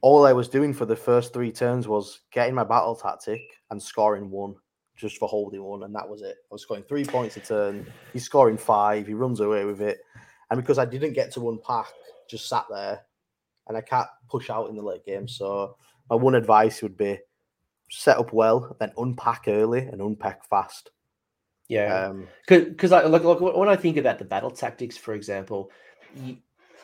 all 0.00 0.26
I 0.26 0.32
was 0.32 0.48
doing 0.48 0.74
for 0.74 0.86
the 0.86 0.96
first 0.96 1.32
three 1.32 1.52
turns 1.52 1.88
was 1.88 2.20
getting 2.32 2.54
my 2.54 2.64
battle 2.64 2.94
tactic 2.94 3.40
and 3.70 3.82
scoring 3.82 4.30
one 4.30 4.54
just 4.96 5.18
for 5.18 5.28
holding 5.28 5.62
one, 5.62 5.82
and 5.82 5.94
that 5.94 6.08
was 6.08 6.22
it. 6.22 6.36
I 6.44 6.54
was 6.54 6.62
scoring 6.62 6.84
three 6.84 7.04
points 7.04 7.36
a 7.36 7.40
turn. 7.40 7.86
He's 8.12 8.24
scoring 8.24 8.56
five. 8.56 9.06
He 9.06 9.14
runs 9.14 9.40
away 9.40 9.64
with 9.64 9.80
it, 9.80 10.00
and 10.50 10.60
because 10.60 10.78
I 10.78 10.84
didn't 10.84 11.14
get 11.14 11.32
to 11.34 11.50
unpack, 11.50 11.86
just 12.28 12.48
sat 12.48 12.66
there, 12.70 13.00
and 13.68 13.76
I 13.76 13.80
can't 13.80 14.08
push 14.28 14.50
out 14.50 14.68
in 14.68 14.76
the 14.76 14.82
late 14.82 15.04
game. 15.04 15.26
So 15.26 15.76
my 16.08 16.16
one 16.16 16.34
advice 16.34 16.82
would 16.82 16.96
be 16.96 17.18
set 17.90 18.18
up 18.18 18.32
well, 18.32 18.76
then 18.78 18.92
unpack 18.96 19.44
early 19.48 19.80
and 19.80 20.00
unpack 20.00 20.44
fast. 20.44 20.90
Yeah, 21.68 22.12
because 22.46 22.92
um, 22.92 22.98
I 22.98 23.06
like, 23.06 23.24
like 23.24 23.40
when 23.40 23.68
I 23.68 23.76
think 23.76 23.96
about 23.96 24.18
the 24.18 24.24
battle 24.24 24.50
tactics, 24.50 24.98
for 24.98 25.14
example, 25.14 25.70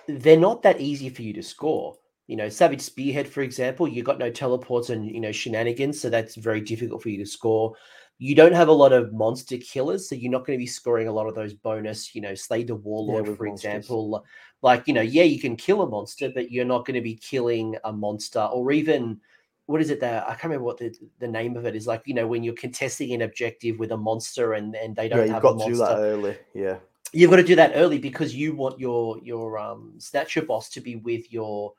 they're 0.09 0.39
not 0.39 0.63
that 0.63 0.81
easy 0.81 1.11
for 1.11 1.23
you 1.23 1.33
to 1.35 1.43
score. 1.43 1.97
You 2.27 2.37
know, 2.37 2.49
Savage 2.49 2.81
Spearhead, 2.81 3.27
for 3.27 3.43
example, 3.43 3.89
you've 3.89 4.05
got 4.05 4.19
no 4.19 4.31
teleports 4.31 4.91
and 4.91 5.07
you 5.07 5.21
know 5.21 5.33
shenanigans, 5.33 6.01
so 6.01 6.11
that's 6.11 6.35
very 6.37 6.61
difficult 6.61 7.03
for 7.03 7.09
you 7.09 7.19
to 7.19 7.27
score. 7.27 7.75
You 8.19 8.35
don't 8.35 8.53
have 8.53 8.69
a 8.69 8.73
lot 8.73 8.93
of 8.93 9.13
monster 9.13 9.57
killers, 9.59 10.09
so 10.09 10.15
you're 10.15 10.33
not 10.33 10.45
going 10.45 10.59
to 10.59 10.63
be 10.63 10.67
scoring 10.67 11.07
a 11.07 11.13
lot 11.13 11.29
of 11.29 11.37
those 11.37 11.55
bonus, 11.55 12.15
you 12.17 12.21
know, 12.21 12.35
Slay 12.35 12.65
the 12.65 12.75
Warlord, 12.75 13.29
yeah, 13.29 13.35
for 13.35 13.45
monsters. 13.45 13.75
example. 13.77 14.25
Like, 14.61 14.89
you 14.89 14.95
know, 14.95 15.03
yeah, 15.03 15.23
you 15.23 15.41
can 15.41 15.55
kill 15.55 15.83
a 15.83 15.89
monster, 15.89 16.29
but 16.35 16.51
you're 16.51 16.65
not 16.65 16.85
going 16.85 16.97
to 16.97 17.01
be 17.01 17.15
killing 17.15 17.77
a 17.85 17.93
monster 17.93 18.41
or 18.41 18.73
even 18.73 19.21
what 19.67 19.81
is 19.81 19.91
it 19.91 20.01
that 20.01 20.25
I 20.25 20.31
can't 20.31 20.45
remember 20.45 20.65
what 20.65 20.79
the, 20.79 20.93
the 21.21 21.29
name 21.29 21.57
of 21.57 21.65
it 21.65 21.77
is 21.77 21.87
like, 21.87 22.03
you 22.07 22.15
know, 22.15 22.27
when 22.27 22.43
you're 22.43 22.55
contesting 22.55 23.13
an 23.13 23.23
objective 23.23 23.79
with 23.79 23.93
a 23.93 23.97
monster 23.97 24.55
and, 24.55 24.75
and 24.75 24.97
they 24.97 25.09
don't 25.09 25.29
yeah, 25.29 25.35
have 25.35 25.43
got 25.43 25.51
a 25.51 25.57
monster. 25.57 25.71
To 25.71 25.75
do 25.75 25.79
that 25.79 25.99
early. 25.99 26.37
Yeah 26.55 26.77
you've 27.13 27.31
got 27.31 27.37
to 27.37 27.43
do 27.43 27.57
that 27.57 27.73
early 27.75 27.99
because 27.99 28.35
you 28.35 28.55
want 28.55 28.79
your 28.79 29.19
your 29.23 29.59
um 29.59 29.95
Snatchaboss 29.99 30.71
to 30.73 30.81
be 30.81 30.97
with 30.97 31.33
your 31.33 31.73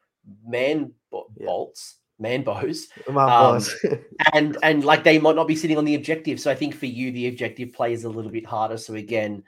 man 0.46 0.92
bo- 1.12 1.32
yeah. 1.38 1.46
bolts 1.46 1.98
man 2.20 2.44
bows 2.44 2.88
um, 3.18 3.62
and 4.34 4.58
and 4.64 4.84
like 4.84 5.04
they 5.04 5.20
might 5.20 5.36
not 5.36 5.48
be 5.48 5.56
sitting 5.56 5.78
on 5.78 5.86
the 5.86 5.96
objective. 5.96 6.40
So 6.40 6.52
i 6.52 6.56
think 6.56 6.76
for 6.76 6.86
you 6.86 7.12
the 7.12 7.28
objective 7.28 7.74
play 7.74 7.94
is 7.94 8.04
a 8.04 8.10
little 8.10 8.32
bit 8.32 8.46
harder. 8.46 8.78
So 8.78 8.96
again 8.96 9.44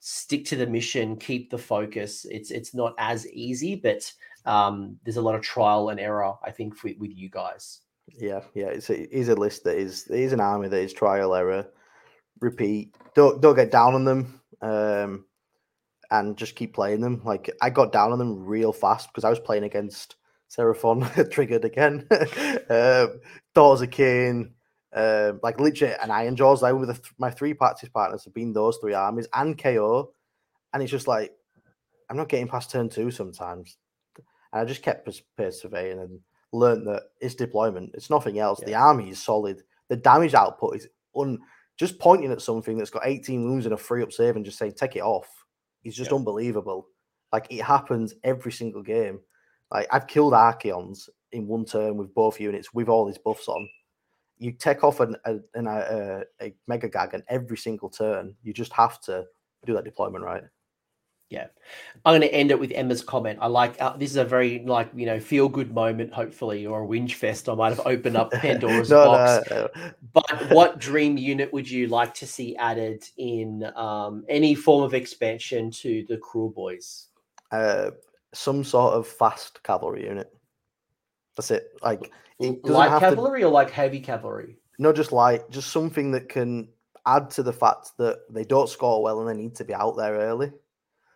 stick 0.00 0.44
to 0.46 0.56
the 0.56 0.66
mission 0.66 1.16
keep 1.16 1.50
the 1.50 1.58
focus. 1.58 2.26
It's 2.30 2.50
it's 2.50 2.74
not 2.74 2.94
as 2.98 3.28
easy 3.28 3.76
but 3.76 4.10
um 4.44 4.98
there's 5.04 5.18
a 5.18 5.22
lot 5.22 5.36
of 5.36 5.42
trial 5.42 5.90
and 5.90 6.00
error 6.00 6.34
i 6.42 6.50
think 6.50 6.74
for, 6.74 6.90
with 6.98 7.16
you 7.16 7.28
guys. 7.30 7.80
Yeah 8.08 8.40
yeah. 8.54 8.66
It's 8.66 8.90
a, 8.90 9.02
it 9.02 9.12
is 9.12 9.28
a 9.28 9.36
list 9.36 9.64
that 9.64 9.76
is 9.76 10.08
it 10.08 10.18
is 10.18 10.32
an 10.32 10.40
army 10.40 10.68
that 10.68 10.80
is 10.80 10.92
trial 10.92 11.34
error 11.34 11.68
repeat. 12.40 12.96
Don't 13.14 13.40
don't 13.40 13.54
get 13.54 13.70
down 13.70 13.94
on 13.94 14.04
them 14.04 14.41
um, 14.62 15.26
and 16.10 16.36
just 16.36 16.56
keep 16.56 16.74
playing 16.74 17.00
them. 17.00 17.20
Like 17.24 17.50
I 17.60 17.70
got 17.70 17.92
down 17.92 18.12
on 18.12 18.18
them 18.18 18.44
real 18.44 18.72
fast 18.72 19.08
because 19.08 19.24
I 19.24 19.30
was 19.30 19.40
playing 19.40 19.64
against 19.64 20.16
Seraphon 20.50 21.30
triggered 21.30 21.64
again. 21.64 22.06
um, 22.70 23.20
Daughters 23.54 23.82
of 23.82 23.90
Khaine, 23.90 24.52
um, 24.94 25.40
like 25.42 25.60
legit 25.60 25.98
and 26.00 26.10
Ironjawz. 26.10 26.62
I 26.62 26.72
with 26.72 26.90
th- 26.90 27.14
my 27.18 27.30
three 27.30 27.54
practice 27.54 27.88
partners 27.88 28.24
have 28.24 28.34
been 28.34 28.52
those 28.52 28.78
three 28.78 28.94
armies 28.94 29.28
and 29.34 29.60
KO, 29.60 30.12
and 30.72 30.82
it's 30.82 30.92
just 30.92 31.08
like 31.08 31.32
I'm 32.08 32.16
not 32.16 32.28
getting 32.28 32.48
past 32.48 32.70
turn 32.70 32.88
two 32.88 33.10
sometimes. 33.10 33.76
And 34.52 34.60
I 34.60 34.64
just 34.64 34.82
kept 34.82 35.08
persevering 35.36 35.98
and 35.98 36.20
learned 36.52 36.86
that 36.86 37.04
it's 37.20 37.34
deployment. 37.34 37.94
It's 37.94 38.10
nothing 38.10 38.38
else. 38.38 38.60
Yeah. 38.60 38.66
The 38.66 38.74
army 38.74 39.10
is 39.10 39.22
solid. 39.22 39.62
The 39.88 39.96
damage 39.96 40.34
output 40.34 40.76
is 40.76 40.88
un 41.16 41.38
just 41.82 41.98
pointing 41.98 42.30
at 42.30 42.40
something 42.40 42.78
that's 42.78 42.90
got 42.90 43.04
18 43.04 43.42
wounds 43.42 43.66
and 43.66 43.74
a 43.74 43.76
free 43.76 44.04
up 44.04 44.12
save 44.12 44.36
and 44.36 44.44
just 44.44 44.56
saying 44.56 44.72
take 44.72 44.94
it 44.94 45.02
off 45.02 45.26
is 45.82 45.96
just 45.96 46.12
unbelievable. 46.12 46.86
Like 47.32 47.48
it 47.50 47.60
happens 47.60 48.14
every 48.22 48.52
single 48.52 48.84
game. 48.84 49.18
Like 49.68 49.88
I've 49.90 50.06
killed 50.06 50.32
Archaons 50.32 51.10
in 51.32 51.48
one 51.48 51.64
turn 51.64 51.96
with 51.96 52.14
both 52.14 52.38
units 52.38 52.72
with 52.72 52.88
all 52.88 53.08
his 53.08 53.18
buffs 53.18 53.48
on. 53.48 53.68
You 54.38 54.52
take 54.52 54.84
off 54.84 55.00
an, 55.00 55.16
a, 55.24 55.38
an, 55.54 55.66
a, 55.66 56.22
a 56.40 56.54
mega 56.68 56.88
gag 56.88 57.14
and 57.14 57.24
every 57.26 57.56
single 57.56 57.90
turn. 57.90 58.36
You 58.44 58.52
just 58.52 58.72
have 58.74 59.00
to 59.00 59.24
do 59.66 59.74
that 59.74 59.84
deployment 59.84 60.22
right. 60.22 60.44
Yeah, 61.32 61.46
I'm 62.04 62.12
going 62.12 62.20
to 62.20 62.34
end 62.34 62.50
it 62.50 62.60
with 62.60 62.72
Emma's 62.72 63.02
comment. 63.02 63.38
I 63.40 63.46
like 63.46 63.80
uh, 63.80 63.96
this 63.96 64.10
is 64.10 64.16
a 64.16 64.24
very 64.24 64.62
like 64.66 64.90
you 64.94 65.06
know 65.06 65.18
feel 65.18 65.48
good 65.48 65.72
moment, 65.72 66.12
hopefully, 66.12 66.66
or 66.66 66.84
a 66.84 66.86
whinge 66.86 67.14
fest. 67.14 67.48
I 67.48 67.54
might 67.54 67.70
have 67.70 67.86
opened 67.86 68.18
up 68.18 68.30
Pandora's 68.32 68.90
no, 68.90 69.04
box. 69.06 69.50
No, 69.50 69.68
no. 69.74 69.90
But 70.12 70.50
what 70.50 70.78
dream 70.78 71.16
unit 71.16 71.50
would 71.54 71.70
you 71.70 71.86
like 71.86 72.12
to 72.14 72.26
see 72.26 72.54
added 72.56 73.02
in 73.16 73.64
um, 73.76 74.24
any 74.28 74.54
form 74.54 74.84
of 74.84 74.92
expansion 74.92 75.70
to 75.70 76.04
the 76.06 76.18
Kruleboyz? 76.18 77.06
Uh, 77.50 77.92
some 78.34 78.62
sort 78.62 78.92
of 78.92 79.06
fast 79.06 79.62
cavalry 79.62 80.04
unit. 80.04 80.30
That's 81.36 81.50
it. 81.50 81.70
Like 81.82 82.12
it 82.40 82.62
light 82.64 83.00
cavalry 83.00 83.40
to... 83.40 83.46
or 83.46 83.50
like 83.50 83.70
heavy 83.70 84.00
cavalry? 84.00 84.58
No, 84.78 84.92
just 84.92 85.12
light. 85.12 85.50
Just 85.50 85.70
something 85.70 86.10
that 86.10 86.28
can 86.28 86.68
add 87.06 87.30
to 87.30 87.42
the 87.42 87.52
fact 87.52 87.92
that 87.98 88.20
they 88.30 88.44
don't 88.44 88.68
score 88.68 89.02
well 89.02 89.20
and 89.20 89.28
they 89.28 89.40
need 89.40 89.54
to 89.56 89.64
be 89.64 89.74
out 89.74 89.96
there 89.96 90.14
early. 90.14 90.52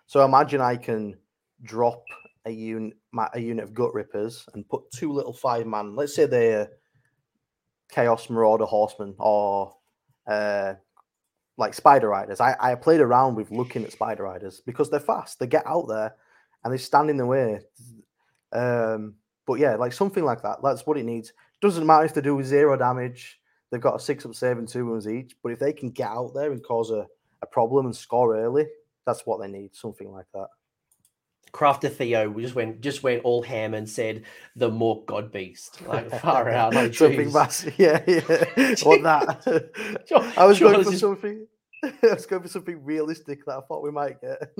So 0.06 0.24
imagine 0.24 0.60
I 0.60 0.76
can 0.76 1.16
drop 1.62 2.04
a 2.44 2.50
unit 2.50 2.96
a 3.34 3.40
unit 3.40 3.64
of 3.64 3.72
Gutrippaz 3.72 4.46
and 4.54 4.68
put 4.68 4.90
two 4.92 5.12
little 5.12 5.32
five 5.32 5.66
man. 5.66 5.96
Let's 5.96 6.14
say 6.14 6.26
they're 6.26 6.68
Chaos 7.90 8.30
Marauder 8.30 8.64
Horsemen 8.64 9.14
or 9.18 9.74
uh, 10.26 10.74
like 11.56 11.74
Spider 11.74 12.08
Riders. 12.08 12.40
I, 12.40 12.56
I 12.60 12.74
played 12.74 13.00
around 13.00 13.34
with 13.34 13.50
looking 13.50 13.84
at 13.84 13.92
Spider 13.92 14.24
Riders 14.24 14.60
because 14.64 14.90
they're 14.90 15.00
fast. 15.00 15.38
They 15.38 15.46
get 15.46 15.66
out 15.66 15.88
there 15.88 16.14
and 16.64 16.72
they 16.72 16.78
stand 16.78 17.10
in 17.10 17.16
the 17.16 17.26
way. 17.26 17.60
Um, 18.52 19.14
but 19.46 19.54
yeah, 19.54 19.76
like 19.76 19.92
something 19.92 20.24
like 20.24 20.42
that. 20.42 20.58
That's 20.62 20.86
what 20.86 20.98
it 20.98 21.04
needs. 21.04 21.32
Doesn't 21.60 21.86
matter 21.86 22.04
if 22.04 22.14
they 22.14 22.20
do 22.20 22.42
zero 22.42 22.76
damage. 22.76 23.40
they've 23.70 23.80
got 23.80 23.96
a 23.96 24.00
six 24.00 24.26
up 24.26 24.34
save 24.34 24.58
and 24.58 24.68
two 24.68 24.86
wounds 24.86 25.08
each. 25.08 25.34
But 25.42 25.52
if 25.52 25.58
they 25.58 25.72
can 25.72 25.90
get 25.90 26.08
out 26.08 26.32
there 26.34 26.52
and 26.52 26.62
cause 26.62 26.90
a, 26.90 27.06
a 27.42 27.46
problem 27.46 27.86
and 27.86 27.96
score 27.96 28.36
early, 28.36 28.66
that's 29.06 29.24
what 29.24 29.40
they 29.40 29.48
need. 29.48 29.74
Something 29.74 30.10
like 30.10 30.26
that. 30.34 30.48
Crafter 31.52 31.90
Theo 31.90 32.38
just 32.38 32.54
went 32.54 32.80
just 32.80 33.02
went 33.02 33.24
all 33.24 33.42
ham 33.42 33.72
and 33.72 33.88
said 33.88 34.24
the 34.56 34.70
Mork 34.70 35.06
God 35.06 35.32
Beast. 35.32 35.80
Like 35.86 36.10
far 36.20 36.50
out. 36.50 36.74
Like, 36.74 36.94
something 36.94 37.32
massive. 37.32 37.74
Yeah, 37.78 38.02
yeah. 38.06 38.20
what 38.82 39.02
that? 39.02 39.70
I 40.36 40.44
was 40.44 40.58
going 40.58 40.84
for 40.84 40.90
just... 40.90 41.00
something. 41.00 41.46
I 41.82 42.14
was 42.14 42.26
going 42.26 42.42
for 42.42 42.48
something 42.48 42.84
realistic 42.84 43.44
that 43.46 43.56
I 43.56 43.60
thought 43.60 43.82
we 43.82 43.90
might 43.90 44.20
get. 44.20 44.50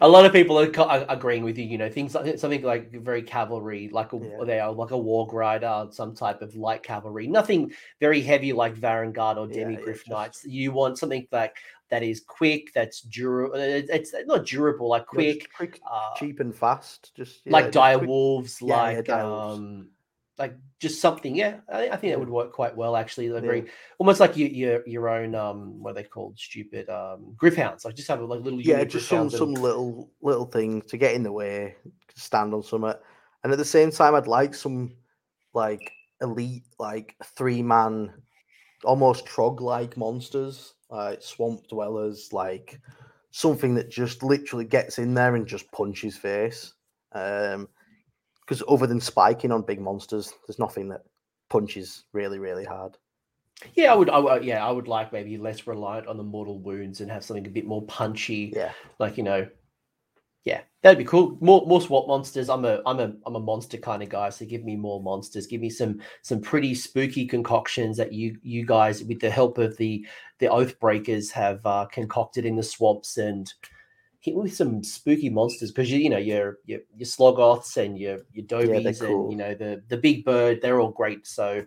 a 0.00 0.08
lot 0.08 0.24
of 0.24 0.32
people 0.32 0.58
are, 0.58 0.80
are, 0.80 1.06
agreeing 1.08 1.44
with 1.44 1.56
you. 1.56 1.64
You 1.64 1.78
know, 1.78 1.88
things 1.88 2.14
like 2.14 2.38
something 2.38 2.62
like 2.62 2.90
very 2.90 3.22
cavalry, 3.22 3.88
like 3.92 4.12
a 4.12 4.18
yeah. 4.18 4.44
they 4.44 4.58
are 4.58 4.72
like 4.72 4.90
a 4.90 4.94
warg 4.94 5.32
rider, 5.32 5.86
some 5.90 6.14
type 6.14 6.42
of 6.42 6.56
light 6.56 6.82
cavalry. 6.82 7.26
Nothing 7.26 7.72
very 8.00 8.20
heavy 8.20 8.52
like 8.52 8.74
Varangard 8.74 9.36
or 9.36 9.46
Demigryph 9.46 10.02
yeah, 10.06 10.14
Knights. 10.14 10.42
Just... 10.42 10.52
You 10.52 10.72
want 10.72 10.98
something 10.98 11.26
like 11.30 11.56
that 11.90 12.02
is 12.02 12.22
quick, 12.26 12.72
that's 12.74 13.00
durable. 13.02 13.54
Uh, 13.54 13.82
it's 13.88 14.14
not 14.26 14.46
durable, 14.46 14.88
like 14.88 15.06
quick, 15.06 15.48
quick 15.54 15.80
uh, 15.90 16.14
cheap 16.16 16.40
and 16.40 16.54
fast. 16.54 17.14
Just 17.14 17.42
yeah, 17.44 17.52
like 17.52 17.70
dire 17.70 17.98
wolves, 17.98 18.60
like 18.60 19.08
um, 19.08 19.90
like 20.38 20.56
just 20.80 21.00
something. 21.00 21.34
Yeah, 21.36 21.58
I, 21.72 21.90
I 21.90 21.96
think 21.96 22.12
that 22.12 22.18
would 22.18 22.28
work 22.28 22.52
quite 22.52 22.76
well. 22.76 22.96
Actually, 22.96 23.28
they're 23.28 23.40
very 23.40 23.66
almost 23.98 24.18
like 24.18 24.36
your 24.36 24.48
your 24.48 24.88
your 24.88 25.08
own 25.08 25.34
um, 25.34 25.82
what 25.82 25.90
are 25.92 25.94
they 25.94 26.02
called? 26.04 26.38
Stupid 26.38 26.88
um, 26.88 27.36
Gryph-hounds. 27.36 27.84
Like 27.84 27.94
just 27.94 28.08
have 28.08 28.20
a 28.20 28.24
like 28.24 28.40
little 28.40 28.60
yeah, 28.60 28.84
just 28.84 29.08
some 29.08 29.30
some 29.30 29.54
little 29.54 30.10
little 30.20 30.46
thing 30.46 30.82
to 30.82 30.96
get 30.96 31.14
in 31.14 31.22
the 31.22 31.32
way, 31.32 31.76
stand 32.16 32.52
on 32.52 32.62
something, 32.62 32.94
and 33.44 33.52
at 33.52 33.58
the 33.58 33.64
same 33.64 33.92
time, 33.92 34.14
I'd 34.14 34.26
like 34.26 34.54
some 34.54 34.96
like 35.54 35.92
elite 36.20 36.64
like 36.80 37.14
three 37.36 37.62
man, 37.62 38.12
almost 38.84 39.26
trog 39.26 39.60
like 39.60 39.96
monsters 39.96 40.74
like 40.90 41.22
swamp 41.22 41.66
dwellers, 41.68 42.32
like 42.32 42.80
something 43.30 43.74
that 43.74 43.90
just 43.90 44.22
literally 44.22 44.64
gets 44.64 44.98
in 44.98 45.14
there 45.14 45.34
and 45.34 45.46
just 45.46 45.70
punches 45.72 46.16
face. 46.16 46.72
Um, 47.12 47.68
because 48.40 48.62
other 48.68 48.86
than 48.86 49.00
spiking 49.00 49.50
on 49.50 49.62
big 49.62 49.80
monsters, 49.80 50.32
there's 50.46 50.58
nothing 50.58 50.88
that 50.90 51.02
punches 51.48 52.04
really, 52.12 52.38
really 52.38 52.64
hard. 52.64 52.96
Yeah, 53.74 53.92
I 53.92 53.96
would. 53.96 54.10
I 54.10 54.18
would 54.18 54.44
yeah, 54.44 54.64
I 54.64 54.70
would 54.70 54.86
like 54.86 55.12
maybe 55.12 55.38
less 55.38 55.66
reliant 55.66 56.06
on 56.06 56.18
the 56.18 56.22
mortal 56.22 56.58
wounds 56.58 57.00
and 57.00 57.10
have 57.10 57.24
something 57.24 57.46
a 57.46 57.50
bit 57.50 57.66
more 57.66 57.82
punchy. 57.86 58.52
Yeah, 58.54 58.72
like 58.98 59.16
you 59.16 59.24
know, 59.24 59.48
yeah, 60.46 60.60
that'd 60.80 60.96
be 60.96 61.04
cool. 61.04 61.36
More 61.40 61.66
more 61.66 61.80
swamp 61.80 62.06
monsters. 62.06 62.48
I'm 62.48 62.64
a 62.64 62.80
I'm 62.86 63.00
a 63.00 63.12
I'm 63.26 63.34
a 63.34 63.40
monster 63.40 63.78
kind 63.78 64.00
of 64.00 64.08
guy. 64.08 64.30
So 64.30 64.46
give 64.46 64.64
me 64.64 64.76
more 64.76 65.02
monsters. 65.02 65.48
Give 65.48 65.60
me 65.60 65.68
some 65.68 66.00
some 66.22 66.40
pretty 66.40 66.72
spooky 66.72 67.26
concoctions 67.26 67.96
that 67.96 68.12
you 68.12 68.38
you 68.44 68.64
guys, 68.64 69.02
with 69.02 69.18
the 69.18 69.28
help 69.28 69.58
of 69.58 69.76
the 69.76 70.06
the 70.38 70.46
oath 70.46 70.78
breakers, 70.78 71.32
have 71.32 71.66
uh, 71.66 71.86
concocted 71.86 72.46
in 72.46 72.54
the 72.54 72.62
swamps 72.62 73.18
and 73.18 73.52
hit 74.20 74.36
with 74.36 74.54
some 74.54 74.84
spooky 74.84 75.30
monsters 75.30 75.72
because 75.72 75.90
you 75.90 75.98
you 75.98 76.10
know 76.10 76.16
your 76.16 76.58
your 76.64 76.78
your 76.96 77.06
sloggoths 77.06 77.76
and 77.76 77.98
your 77.98 78.18
your 78.32 78.46
dobies 78.46 78.84
yeah, 78.84 79.08
cool. 79.08 79.22
and 79.22 79.32
you 79.32 79.36
know 79.36 79.52
the 79.52 79.82
the 79.88 79.96
big 79.96 80.24
bird. 80.24 80.60
They're 80.62 80.80
all 80.80 80.92
great. 80.92 81.26
So 81.26 81.64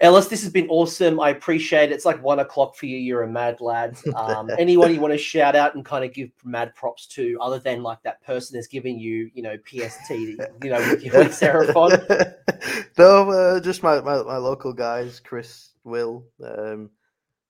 Ellis, 0.00 0.28
this 0.28 0.42
has 0.42 0.52
been 0.52 0.68
awesome. 0.68 1.18
I 1.18 1.30
appreciate 1.30 1.90
it. 1.90 1.94
It's 1.94 2.04
like 2.04 2.22
one 2.22 2.38
o'clock 2.38 2.76
for 2.76 2.86
you. 2.86 2.96
You're 2.96 3.24
a 3.24 3.28
mad 3.28 3.60
lad. 3.60 3.98
Um, 4.14 4.48
anyone 4.58 4.94
you 4.94 5.00
want 5.00 5.12
to 5.12 5.18
shout 5.18 5.56
out 5.56 5.74
and 5.74 5.84
kind 5.84 6.04
of 6.04 6.12
give 6.12 6.30
mad 6.44 6.72
props 6.76 7.06
to, 7.08 7.36
other 7.40 7.58
than 7.58 7.82
like 7.82 8.00
that 8.04 8.22
person 8.22 8.54
that's 8.54 8.68
giving 8.68 8.98
you, 9.00 9.28
you 9.34 9.42
know, 9.42 9.56
PST, 9.66 10.10
you 10.10 10.36
know, 10.62 10.78
with, 10.78 11.02
with 11.02 11.32
Seraphon? 11.32 12.34
no, 12.98 13.30
uh, 13.30 13.60
just 13.60 13.82
my, 13.82 14.00
my, 14.00 14.22
my, 14.22 14.36
local 14.36 14.72
guys, 14.72 15.18
Chris, 15.18 15.70
Will, 15.82 16.24
um, 16.44 16.90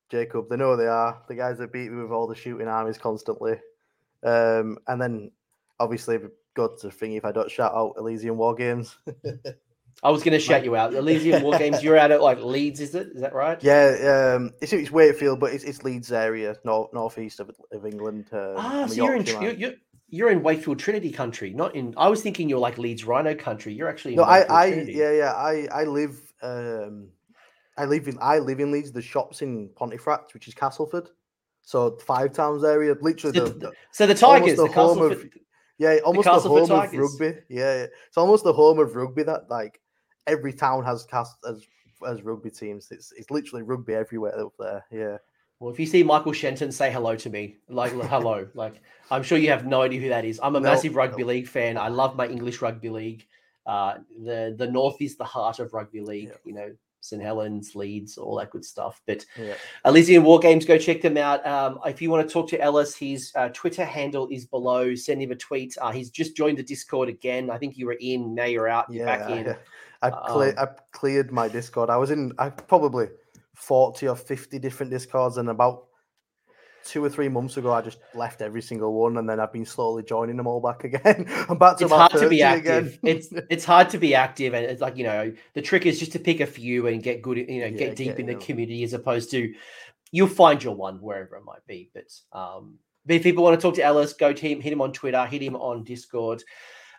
Jacob. 0.08 0.48
They 0.48 0.56
know 0.56 0.70
who 0.70 0.78
they 0.78 0.86
are. 0.86 1.20
The 1.28 1.34
guys 1.34 1.58
that 1.58 1.70
beat 1.70 1.92
me 1.92 2.02
with 2.02 2.12
all 2.12 2.26
the 2.26 2.34
shooting 2.34 2.66
armies 2.66 2.96
constantly. 2.96 3.56
Um, 4.22 4.78
and 4.86 5.00
then 5.00 5.30
obviously, 5.78 6.18
go 6.54 6.68
to 6.76 6.88
thingy 6.88 7.18
if 7.18 7.26
I 7.26 7.32
don't 7.32 7.50
shout 7.50 7.74
out 7.74 7.94
Elysian 7.98 8.38
War 8.38 8.54
Games. 8.54 8.96
I 10.02 10.10
was 10.10 10.22
going 10.22 10.32
to 10.32 10.38
shout 10.38 10.64
you 10.64 10.76
out. 10.76 10.94
Elysian 10.94 11.42
War 11.42 11.58
Games. 11.58 11.82
You're 11.82 11.96
out 11.96 12.12
at 12.12 12.22
like 12.22 12.40
Leeds, 12.40 12.80
is 12.80 12.94
it? 12.94 13.08
Is 13.14 13.20
that 13.20 13.34
right? 13.34 13.62
Yeah, 13.62 14.34
um, 14.36 14.52
it's, 14.60 14.72
it's 14.72 14.90
Wakefield, 14.90 15.40
but 15.40 15.52
it's, 15.52 15.64
it's 15.64 15.82
Leeds 15.82 16.12
area, 16.12 16.56
north 16.64 16.92
northeast 16.92 17.40
of, 17.40 17.50
of 17.72 17.84
England. 17.84 18.28
Um, 18.32 18.54
ah, 18.56 18.86
so 18.86 18.94
you're 18.94 19.16
in 19.16 19.26
you're, 19.26 19.52
you're, 19.52 19.72
you're, 20.08 20.30
in 20.30 20.42
Wakefield 20.42 20.78
Trinity 20.78 21.10
country, 21.10 21.52
not 21.52 21.74
in. 21.74 21.94
I 21.96 22.08
was 22.08 22.22
thinking 22.22 22.48
you're 22.48 22.60
like 22.60 22.78
Leeds 22.78 23.04
Rhino 23.04 23.34
country. 23.34 23.72
You're 23.72 23.88
actually 23.88 24.14
no. 24.14 24.22
I, 24.22 24.42
I 24.42 24.66
yeah 24.66 25.10
yeah. 25.10 25.32
I 25.32 25.66
I 25.72 25.84
live 25.84 26.32
um, 26.42 27.08
I 27.76 27.84
live 27.84 28.06
in 28.06 28.18
I 28.20 28.38
live 28.38 28.60
in 28.60 28.70
Leeds. 28.70 28.92
The 28.92 29.02
shops 29.02 29.42
in 29.42 29.68
Pontefract, 29.74 30.32
which 30.32 30.46
is 30.46 30.54
Castleford. 30.54 31.08
So 31.62 31.98
five 32.06 32.32
towns 32.32 32.62
area, 32.62 32.94
literally. 33.00 33.36
So 33.36 33.44
the, 33.46 33.58
the, 33.58 33.72
so 33.92 34.06
the 34.06 34.14
Tigers, 34.14 34.56
the, 34.56 34.68
the 34.68 34.72
home 34.72 35.02
of, 35.02 35.22
yeah, 35.76 35.98
almost 36.04 36.24
the, 36.24 36.38
the 36.38 36.48
home 36.48 36.70
of 36.70 36.92
rugby. 36.92 37.40
Yeah, 37.50 37.86
it's 38.06 38.16
almost 38.16 38.44
the 38.44 38.54
home 38.54 38.78
of 38.78 38.96
rugby 38.96 39.24
that 39.24 39.50
like 39.50 39.80
every 40.28 40.52
town 40.52 40.84
has 40.84 41.04
cast 41.04 41.36
as 41.48 41.66
as 42.06 42.22
rugby 42.22 42.50
teams. 42.50 42.88
It's 42.90 43.12
it's 43.16 43.30
literally 43.30 43.62
rugby 43.62 43.94
everywhere 43.94 44.38
up 44.38 44.52
there. 44.58 44.84
Yeah. 44.90 45.18
Well, 45.60 45.72
if 45.72 45.80
you 45.80 45.86
see 45.86 46.04
Michael 46.04 46.32
Shenton, 46.32 46.70
say 46.70 46.92
hello 46.92 47.16
to 47.16 47.30
me. 47.30 47.56
Like 47.68 47.92
hello. 47.92 48.46
like 48.54 48.80
I'm 49.10 49.22
sure 49.22 49.38
you 49.38 49.48
have 49.50 49.66
no 49.66 49.82
idea 49.82 50.00
who 50.00 50.08
that 50.10 50.24
is. 50.24 50.38
I'm 50.42 50.54
a 50.54 50.60
no, 50.60 50.70
massive 50.70 50.94
rugby 50.94 51.22
no. 51.22 51.28
league 51.28 51.48
fan. 51.48 51.76
I 51.76 51.88
love 51.88 52.16
my 52.16 52.28
English 52.28 52.62
rugby 52.62 52.90
league. 52.90 53.26
Uh, 53.66 53.98
the 54.24 54.54
the 54.56 54.66
North 54.66 55.00
is 55.00 55.16
the 55.16 55.24
heart 55.24 55.58
of 55.58 55.72
rugby 55.74 56.00
league. 56.00 56.28
Yeah. 56.28 56.36
You 56.44 56.54
know, 56.54 56.76
St 57.00 57.22
Helens, 57.22 57.74
Leeds, 57.74 58.18
all 58.18 58.36
that 58.36 58.50
good 58.50 58.64
stuff. 58.64 59.00
But 59.06 59.24
yeah. 59.38 59.54
Elysian 59.84 60.24
War 60.24 60.38
Games, 60.38 60.64
go 60.64 60.78
check 60.78 61.00
them 61.00 61.16
out. 61.16 61.46
Um, 61.46 61.78
if 61.86 62.02
you 62.02 62.10
want 62.10 62.26
to 62.26 62.32
talk 62.32 62.48
to 62.50 62.60
Ellis, 62.60 62.94
his 62.94 63.32
uh, 63.34 63.48
Twitter 63.50 63.84
handle 63.84 64.28
is 64.28 64.46
below. 64.46 64.94
Send 64.94 65.22
him 65.22 65.30
a 65.30 65.36
tweet. 65.36 65.76
Uh, 65.80 65.92
he's 65.92 66.10
just 66.10 66.36
joined 66.36 66.58
the 66.58 66.62
Discord 66.62 67.08
again. 67.08 67.50
I 67.50 67.58
think 67.58 67.76
you 67.76 67.86
were 67.86 67.96
in. 68.00 68.34
Now 68.34 68.44
you're 68.44 68.68
out. 68.68 68.86
You're 68.90 69.06
yeah, 69.06 69.18
back 69.18 69.30
in. 69.30 69.56
I, 70.02 70.10
cle- 70.10 70.42
um, 70.42 70.54
I 70.58 70.66
cleared 70.92 71.32
my 71.32 71.48
Discord. 71.48 71.90
I 71.90 71.96
was 71.96 72.10
in 72.10 72.32
I 72.38 72.50
probably 72.50 73.08
40 73.54 74.08
or 74.08 74.16
50 74.16 74.58
different 74.58 74.90
Discords, 74.90 75.38
and 75.38 75.48
about 75.48 75.87
two 76.88 77.04
or 77.04 77.10
three 77.10 77.28
months 77.28 77.56
ago, 77.56 77.72
I 77.72 77.82
just 77.82 77.98
left 78.14 78.40
every 78.42 78.62
single 78.62 78.92
one, 78.94 79.18
and 79.18 79.28
then 79.28 79.38
I've 79.38 79.52
been 79.52 79.66
slowly 79.66 80.02
joining 80.02 80.36
them 80.36 80.46
all 80.46 80.60
back 80.60 80.84
again. 80.84 81.26
I'm 81.48 81.58
back 81.58 81.76
to 81.78 81.84
it's 81.84 81.92
hard 81.92 82.12
to 82.12 82.28
be 82.28 82.42
active. 82.42 82.98
it's 83.02 83.28
it's 83.50 83.64
hard 83.64 83.90
to 83.90 83.98
be 83.98 84.14
active, 84.14 84.54
and 84.54 84.64
it's 84.64 84.80
like 84.80 84.96
you 84.96 85.04
know 85.04 85.32
the 85.54 85.62
trick 85.62 85.86
is 85.86 85.98
just 85.98 86.12
to 86.12 86.18
pick 86.18 86.40
a 86.40 86.46
few 86.46 86.86
and 86.86 87.02
get 87.02 87.22
good, 87.22 87.36
you 87.36 87.60
know, 87.60 87.66
yeah, 87.66 87.70
get 87.70 87.96
deep 87.96 88.16
get 88.16 88.20
in 88.20 88.26
the 88.26 88.34
community 88.36 88.82
as 88.82 88.92
opposed 88.92 89.30
to 89.32 89.52
you'll 90.10 90.28
find 90.28 90.62
your 90.62 90.74
one 90.74 90.96
wherever 90.96 91.36
it 91.36 91.44
might 91.44 91.66
be. 91.66 91.90
But 91.92 92.12
um, 92.32 92.78
if 93.06 93.22
people 93.22 93.44
want 93.44 93.58
to 93.58 93.62
talk 93.62 93.74
to 93.76 93.82
Ellis, 93.82 94.12
go 94.12 94.32
to 94.32 94.48
him, 94.48 94.60
hit 94.60 94.72
him 94.72 94.80
on 94.80 94.92
Twitter, 94.92 95.24
hit 95.26 95.42
him 95.42 95.56
on 95.56 95.84
Discord. 95.84 96.42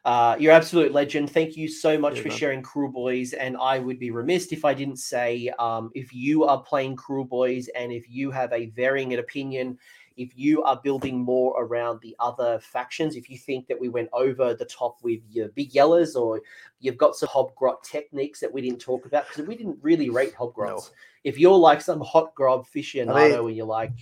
Uh, 0.06 0.36
you're 0.40 0.54
absolute 0.54 0.92
legend. 0.92 1.30
Thank 1.30 1.58
you 1.58 1.68
so 1.68 1.98
much 1.98 2.18
yeah, 2.18 2.22
for 2.24 2.30
man. 2.30 2.38
sharing 2.38 2.66
boys. 2.94 3.34
And 3.34 3.58
I 3.58 3.80
would 3.80 4.00
be 4.00 4.12
remiss 4.12 4.52
if 4.52 4.66
I 4.66 4.74
didn't 4.74 4.98
say 4.98 5.52
um, 5.60 5.92
if 5.94 6.14
you 6.14 6.46
are 6.46 6.62
playing 6.62 6.96
Kruleboyz 6.96 7.68
and 7.76 7.92
if 7.92 8.10
you 8.10 8.32
have 8.32 8.52
a 8.54 8.68
varying 8.68 9.14
opinion, 9.16 9.78
if 10.18 10.38
you 10.38 10.64
are 10.64 10.80
building 10.84 11.20
more 11.20 11.56
around 11.62 12.02
the 12.02 12.16
other 12.20 12.60
factions, 12.60 13.16
if 13.16 13.30
you 13.30 13.38
think 13.38 13.68
that 13.68 13.80
we 13.80 13.88
went 13.88 14.10
over 14.12 14.54
the 14.54 14.66
top 14.66 14.98
with 15.02 15.22
your 15.30 15.48
big 15.50 15.72
yellers 15.72 16.16
or 16.16 16.42
you've 16.80 16.98
got 16.98 17.16
some 17.16 17.30
hobgrot 17.30 17.82
techniques 17.84 18.40
that 18.42 18.52
we 18.52 18.62
didn't 18.62 18.80
talk 18.80 19.06
about 19.06 19.28
because 19.28 19.48
we 19.48 19.56
didn't 19.56 19.78
really 19.82 20.10
rate 20.10 20.36
hobgrots. 20.36 20.58
No. 20.68 20.84
If 21.24 21.38
you're 21.38 21.58
like 21.58 21.82
some 21.82 22.02
hobgrot 22.02 22.66
aficionado 22.66 23.48
and 23.48 23.56
you're 23.56 23.66
like, 23.66 23.94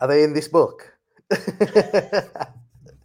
are 0.00 0.08
they 0.08 0.22
in 0.22 0.34
this 0.34 0.48
book? 0.48 0.92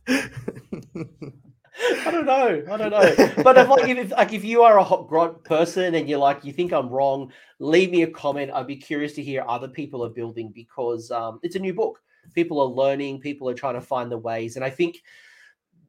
I 2.05 2.11
don't 2.11 2.25
know. 2.25 2.63
I 2.69 2.77
don't 2.77 2.91
know. 2.91 3.43
But 3.43 3.57
if 3.57 3.67
like 3.67 3.89
if 3.89 4.11
like 4.11 4.33
if 4.33 4.43
you 4.43 4.61
are 4.61 4.79
a 4.79 4.85
hobgrot 4.85 5.43
person 5.43 5.95
and 5.95 6.07
you're 6.07 6.19
like 6.19 6.43
you 6.45 6.53
think 6.53 6.73
I'm 6.73 6.89
wrong, 6.89 7.31
leave 7.59 7.91
me 7.91 8.03
a 8.03 8.07
comment. 8.07 8.51
I'd 8.53 8.67
be 8.67 8.75
curious 8.75 9.13
to 9.13 9.23
hear 9.23 9.43
other 9.47 9.67
people 9.67 10.03
are 10.05 10.09
building 10.09 10.51
because 10.53 11.09
um, 11.11 11.39
it's 11.43 11.55
a 11.55 11.59
new 11.59 11.73
book. 11.73 12.01
People 12.33 12.59
are 12.61 12.67
learning. 12.67 13.19
People 13.19 13.49
are 13.49 13.53
trying 13.53 13.73
to 13.75 13.81
find 13.81 14.11
the 14.11 14.17
ways, 14.17 14.55
and 14.55 14.65
I 14.65 14.69
think 14.69 15.01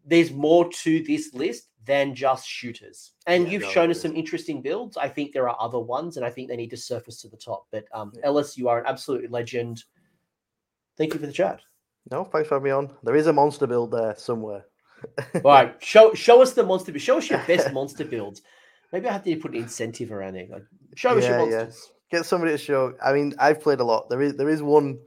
there's 0.05 0.31
more 0.31 0.69
to 0.71 1.03
this 1.03 1.35
list 1.35 1.69
than 1.85 2.15
just 2.15 2.47
shooters. 2.47 3.13
And 3.27 3.45
yeah, 3.45 3.51
you've 3.51 3.63
no, 3.63 3.71
shown 3.71 3.91
us 3.91 4.01
some 4.01 4.17
interesting 4.17 4.63
builds. 4.63 4.97
I 4.97 5.09
think 5.09 5.33
there 5.33 5.49
are 5.49 5.57
other 5.61 5.79
ones, 5.79 6.17
and 6.17 6.25
I 6.25 6.31
think 6.31 6.49
they 6.49 6.57
need 6.57 6.71
to 6.71 6.77
surface 6.77 7.21
to 7.23 7.29
the 7.29 7.37
top. 7.37 7.67
But 7.71 7.85
um, 7.93 8.13
yeah. 8.15 8.23
Ellis, 8.25 8.57
you 8.57 8.69
are 8.69 8.81
an 8.81 8.87
absolute 8.87 9.31
legend. 9.31 9.85
Thank 10.97 11.13
you 11.13 11.21
for 11.21 11.27
the 11.27 11.33
chat. 11.33 11.61
No, 12.11 12.25
thanks 12.25 12.49
for 12.49 12.57
having 12.57 12.65
me 12.65 12.71
on. 12.71 12.91
There 13.03 13.17
is 13.17 13.27
a 13.27 13.33
monster 13.33 13.67
build 13.67 13.93
there 13.93 14.15
somewhere. 14.17 14.65
All 15.37 15.41
right, 15.45 15.75
show 15.83 16.15
show 16.15 16.43
us 16.43 16.53
the 16.53 16.63
monster. 16.63 16.97
Show 16.99 17.19
us 17.19 17.29
your 17.29 17.43
best 17.47 17.73
monster 17.73 18.05
builds. 18.05 18.43
Maybe 18.93 19.09
I 19.09 19.13
have 19.13 19.25
to 19.25 19.37
put 19.37 19.53
an 19.53 19.59
incentive 19.59 20.13
around 20.13 20.37
it. 20.37 20.51
Like, 20.51 20.65
show 20.95 21.17
us 21.17 21.25
your 21.25 21.39
monsters. 21.39 21.89
Yeah. 22.11 22.19
Get 22.19 22.27
somebody 22.27 22.53
to 22.53 22.59
show. 22.59 22.95
I 23.03 23.13
mean, 23.13 23.35
I've 23.39 23.61
played 23.61 23.81
a 23.81 23.85
lot. 23.85 24.11
There 24.11 24.21
is 24.21 24.37
there 24.37 24.49
is 24.49 24.63
one. 24.63 24.99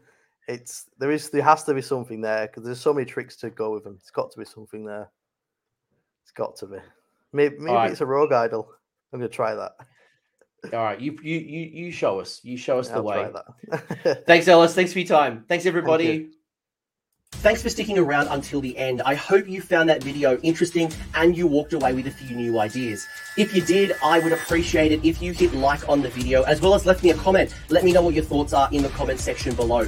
It's 0.47 0.85
there 0.99 1.11
is 1.11 1.29
there 1.29 1.43
has 1.43 1.63
to 1.65 1.73
be 1.73 1.81
something 1.81 2.21
there 2.21 2.47
because 2.47 2.63
there's 2.63 2.79
so 2.79 2.93
many 2.93 3.05
tricks 3.05 3.35
to 3.37 3.49
go 3.49 3.71
with 3.71 3.83
them. 3.83 3.97
It's 3.99 4.11
got 4.11 4.31
to 4.31 4.39
be 4.39 4.45
something 4.45 4.85
there. 4.85 5.09
It's 6.23 6.31
got 6.31 6.55
to 6.57 6.67
be. 6.67 6.77
Maybe 7.33 7.55
maybe 7.59 7.73
right. 7.73 7.91
it's 7.91 8.01
a 8.01 8.05
rogue 8.05 8.31
idol. 8.31 8.69
I'm 9.11 9.19
gonna 9.19 9.29
try 9.29 9.53
that. 9.55 9.73
All 10.73 10.83
right, 10.83 10.99
you 10.99 11.17
you 11.21 11.37
you 11.37 11.85
you 11.85 11.91
show 11.91 12.19
us. 12.19 12.39
You 12.43 12.57
show 12.57 12.79
us 12.79 12.89
the 12.89 12.95
I'll 12.95 13.03
way. 13.03 13.31
Thanks, 14.25 14.47
Ellis. 14.47 14.73
Thanks 14.73 14.93
for 14.93 14.99
your 14.99 15.07
time. 15.07 15.45
Thanks, 15.47 15.65
everybody. 15.67 16.05
you. 16.05 16.31
Thanks 17.41 17.61
for 17.61 17.69
sticking 17.69 17.99
around 17.99 18.27
until 18.29 18.59
the 18.59 18.75
end. 18.75 19.03
I 19.03 19.13
hope 19.13 19.47
you 19.47 19.61
found 19.61 19.87
that 19.89 20.03
video 20.03 20.37
interesting 20.37 20.91
and 21.13 21.37
you 21.37 21.45
walked 21.45 21.73
away 21.73 21.93
with 21.93 22.07
a 22.07 22.11
few 22.11 22.35
new 22.35 22.59
ideas. 22.59 23.07
If 23.37 23.55
you 23.55 23.61
did, 23.61 23.93
I 24.03 24.17
would 24.19 24.33
appreciate 24.33 24.91
it 24.91 25.05
if 25.05 25.21
you 25.21 25.31
hit 25.31 25.53
like 25.53 25.87
on 25.87 26.01
the 26.01 26.09
video 26.09 26.41
as 26.43 26.59
well 26.59 26.73
as 26.73 26.87
left 26.87 27.03
me 27.03 27.11
a 27.11 27.15
comment. 27.15 27.53
Let 27.69 27.83
me 27.83 27.93
know 27.93 28.01
what 28.01 28.15
your 28.15 28.23
thoughts 28.23 28.53
are 28.53 28.67
in 28.71 28.81
the 28.81 28.89
comment 28.89 29.19
section 29.19 29.53
below. 29.53 29.87